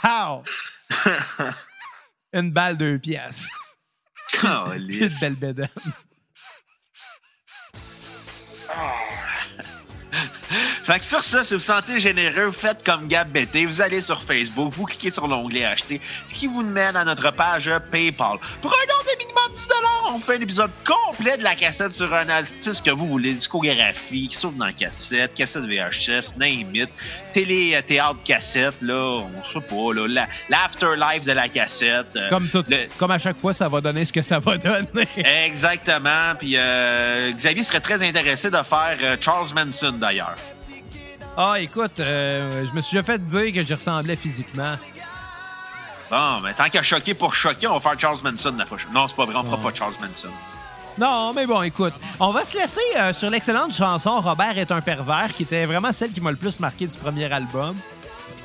Pow! 0.00 0.42
Une 2.32 2.50
balle, 2.52 2.76
deux 2.76 2.98
pièces. 2.98 3.48
Calisse. 4.32 5.00
Une 5.00 5.18
belle 5.20 5.34
bédaine. 5.34 5.68
Fait 10.84 10.98
que 10.98 11.04
sur 11.04 11.22
ça, 11.22 11.44
si 11.44 11.54
vous 11.54 11.60
sentez 11.60 11.98
généreux, 11.98 12.52
faites 12.52 12.84
comme 12.84 13.08
Gab 13.08 13.30
Bété, 13.30 13.66
vous 13.66 13.80
allez 13.80 14.00
sur 14.00 14.22
Facebook, 14.22 14.72
vous 14.72 14.84
cliquez 14.84 15.10
sur 15.10 15.26
l'onglet 15.26 15.64
Acheter, 15.64 16.00
ce 16.28 16.34
qui 16.34 16.46
vous 16.46 16.62
mène 16.62 16.96
à 16.96 17.04
notre 17.04 17.32
page 17.32 17.70
PayPal. 17.90 18.38
Pour 18.62 18.72
un 18.72 18.86
don 18.86 19.12
de 19.12 19.18
minimum 19.18 19.52
10 19.52 19.68
on 20.14 20.18
fait 20.20 20.36
un 20.36 20.40
épisode 20.40 20.70
complet 20.84 21.36
de 21.36 21.42
la 21.42 21.54
cassette 21.54 21.92
sur 21.92 22.12
un 22.14 22.28
artiste 22.28 22.84
que 22.84 22.90
vous 22.90 23.06
voulez, 23.06 23.34
discographie, 23.34 24.28
qui 24.28 24.36
s'ouvre 24.36 24.56
dans 24.56 24.66
la 24.66 24.72
cassette, 24.72 25.34
cassette 25.34 25.64
VHS, 25.64 26.36
name 26.38 26.86
télé, 27.40 27.74
euh, 27.74 27.82
théâtre, 27.82 28.16
cassette, 28.24 28.80
là, 28.80 28.94
on 28.96 29.28
sait 29.52 29.60
pas, 29.66 30.06
la- 30.08 30.26
l'afterlife 30.48 31.24
de 31.24 31.32
la 31.32 31.48
cassette. 31.48 32.06
euh, 32.16 32.28
Comme, 32.30 32.48
tout, 32.48 32.64
le- 32.66 32.88
comme 32.98 33.10
à 33.10 33.18
chaque 33.18 33.36
fois, 33.36 33.52
ça 33.52 33.68
va 33.68 33.80
donner 33.82 34.04
ce 34.06 34.12
que 34.12 34.22
ça 34.22 34.38
va 34.38 34.56
donner. 34.70 35.06
Exactement. 35.44 36.34
Puis 36.38 36.54
euh, 36.56 37.32
Xavier 37.32 37.62
serait 37.62 37.80
très 37.80 38.02
intéressé 38.02 38.50
de 38.50 38.56
faire 38.56 38.96
euh, 39.02 39.16
Charles 39.20 39.48
Manson 39.54 39.92
d'ailleurs. 39.92 40.34
Ah, 41.36 41.56
écoute, 41.60 41.92
je 41.98 42.72
me 42.74 42.80
suis 42.80 42.96
déjà 42.96 43.02
fait 43.04 43.18
dire 43.22 43.52
que 43.52 43.62
j'y 43.62 43.74
ressemblais 43.74 44.16
physiquement. 44.16 44.74
Bon, 46.10 46.40
mais 46.42 46.54
tant 46.54 46.68
qu'à 46.70 46.82
choquer 46.82 47.12
pour 47.14 47.34
choquer, 47.34 47.66
on 47.66 47.78
va 47.78 47.80
faire 47.90 48.00
Charles 48.00 48.20
Manson 48.24 48.54
la 48.56 48.64
prochaine. 48.64 48.88
Non, 48.94 49.06
c'est 49.08 49.16
pas 49.16 49.26
vrai, 49.26 49.34
on 49.36 49.44
fera 49.44 49.56
Ouais. 49.58 49.70
pas 49.70 49.76
Charles 49.76 49.94
Manson. 50.00 50.28
Non, 50.98 51.34
mais 51.34 51.44
bon, 51.44 51.60
écoute, 51.62 51.92
on 52.18 52.30
va 52.30 52.42
se 52.44 52.56
laisser 52.56 52.80
euh, 52.98 53.12
sur 53.12 53.28
l'excellente 53.28 53.74
chanson 53.74 54.20
Robert 54.20 54.58
est 54.58 54.72
un 54.72 54.80
pervers, 54.80 55.32
qui 55.34 55.42
était 55.42 55.66
vraiment 55.66 55.92
celle 55.92 56.10
qui 56.10 56.20
m'a 56.20 56.30
le 56.30 56.36
plus 56.36 56.58
marqué 56.58 56.86
du 56.86 56.96
premier 56.96 57.30
album. 57.30 57.74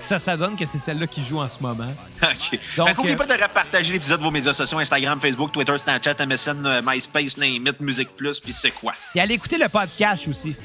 Ça, 0.02 0.20
ça 0.20 0.36
donne 0.36 0.58
que 0.58 0.66
c'est 0.66 0.80
celle-là 0.80 1.08
qui 1.08 1.24
joue 1.24 1.40
en 1.40 1.48
ce 1.48 1.62
moment. 1.62 1.86
OK. 2.24 2.60
Donc, 2.76 2.88
Fait 2.90 2.96
qu'oubliez 2.96 3.16
euh, 3.16 3.18
pas 3.18 3.26
de 3.26 3.42
repartager 3.42 3.94
l'épisode 3.94 4.20
de 4.20 4.26
vos 4.26 4.32
médias 4.32 4.54
sociaux 4.54 4.80
Instagram, 4.80 5.22
Facebook, 5.22 5.52
Twitter, 5.54 5.78
Snapchat, 5.78 6.26
MSN, 6.26 6.66
euh, 6.66 6.82
MySpace, 6.86 7.38
Name 7.38 7.68
It, 7.68 7.80
Musique 7.80 8.16
Plus, 8.18 8.40
puis 8.40 8.52
c'est 8.52 8.72
quoi? 8.72 8.94
Et 9.16 9.22
allez 9.22 9.36
écouter 9.36 9.58
le 9.58 9.70
podcast 9.70 10.28
aussi. 10.28 10.56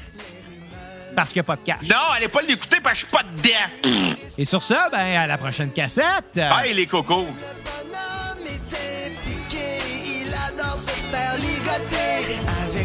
Parce 1.15 1.31
qu'il 1.31 1.39
n'y 1.39 1.45
a 1.45 1.45
pas 1.45 1.55
de 1.55 1.61
cash. 1.61 1.81
Non, 1.89 2.13
allez 2.15 2.27
pas 2.27 2.41
l'écouter 2.41 2.77
parce 2.83 3.01
que 3.01 3.07
je 3.07 3.07
suis 3.07 3.17
pas 3.17 3.23
dedans. 3.23 4.27
Et 4.37 4.45
sur 4.45 4.61
ça, 4.61 4.89
ben, 4.91 5.17
à 5.17 5.25
la 5.25 5.37
prochaine 5.37 5.71
cassette. 5.71 6.35
Bye 6.35 6.73
les 6.73 6.85
cocos. 6.85 7.25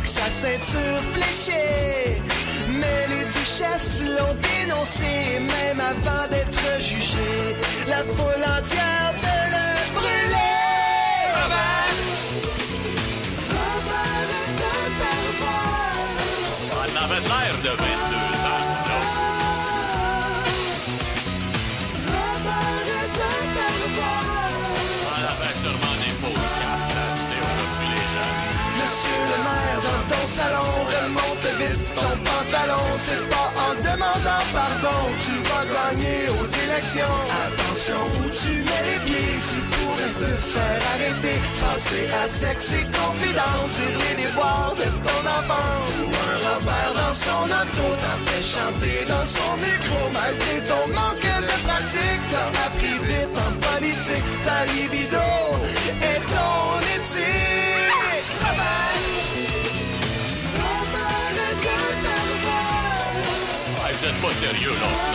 Sa 0.05 0.31
ceinture 0.31 1.03
fléchée. 1.13 2.21
Mais 2.69 3.07
les 3.09 3.25
duchesses 3.27 4.03
l'ont 4.03 4.37
dénoncé, 4.51 5.41
même 5.41 5.81
avant 5.81 6.29
d'être 6.31 6.81
jugé. 6.81 7.19
La 7.89 7.99
foule 7.99 8.43
Attention 36.75 38.01
où 38.17 38.31
tu 38.31 38.49
mets 38.65 38.85
les 38.89 39.01
pieds, 39.05 39.37
tu 39.53 39.61
pourrais 39.77 40.15
te 40.19 40.33
faire 40.33 40.81
arrêter. 40.95 41.39
Passer 41.61 42.09
à 42.25 42.27
sexe 42.27 42.73
et 42.73 42.85
confidence, 42.85 43.77
dire 43.77 43.99
les 44.01 44.23
déboires 44.25 44.75
de 44.77 44.85
ton 44.85 45.21
enfance. 45.21 45.95
Ou 46.01 46.09
un 46.09 46.39
Robert 46.49 46.95
dans 46.97 47.15
son 47.15 47.45
auto, 47.45 47.87
t'en 48.01 48.19
fait 48.25 48.43
chanter 48.43 49.05
dans 49.07 49.27
son 49.27 49.53
micro. 49.59 50.01
Malgré 50.15 50.61
ton 50.67 50.85
manque 50.97 51.21
de 51.21 51.57
pratique, 51.69 52.25
t'as 52.31 52.51
appris 52.65 52.97
vite 53.07 53.37
en 53.37 53.53
politique. 53.69 54.25
Ta 54.43 54.65
libido 54.73 55.29
est 56.01 56.23
ton 56.33 56.81
éthique. 56.97 58.33
Robert! 58.41 58.93
Ouais, 63.85 63.93
vous 63.93 64.05
êtes 64.09 64.21
pas 64.23 64.33
sérieux, 64.41 64.73
là. 64.81 65.12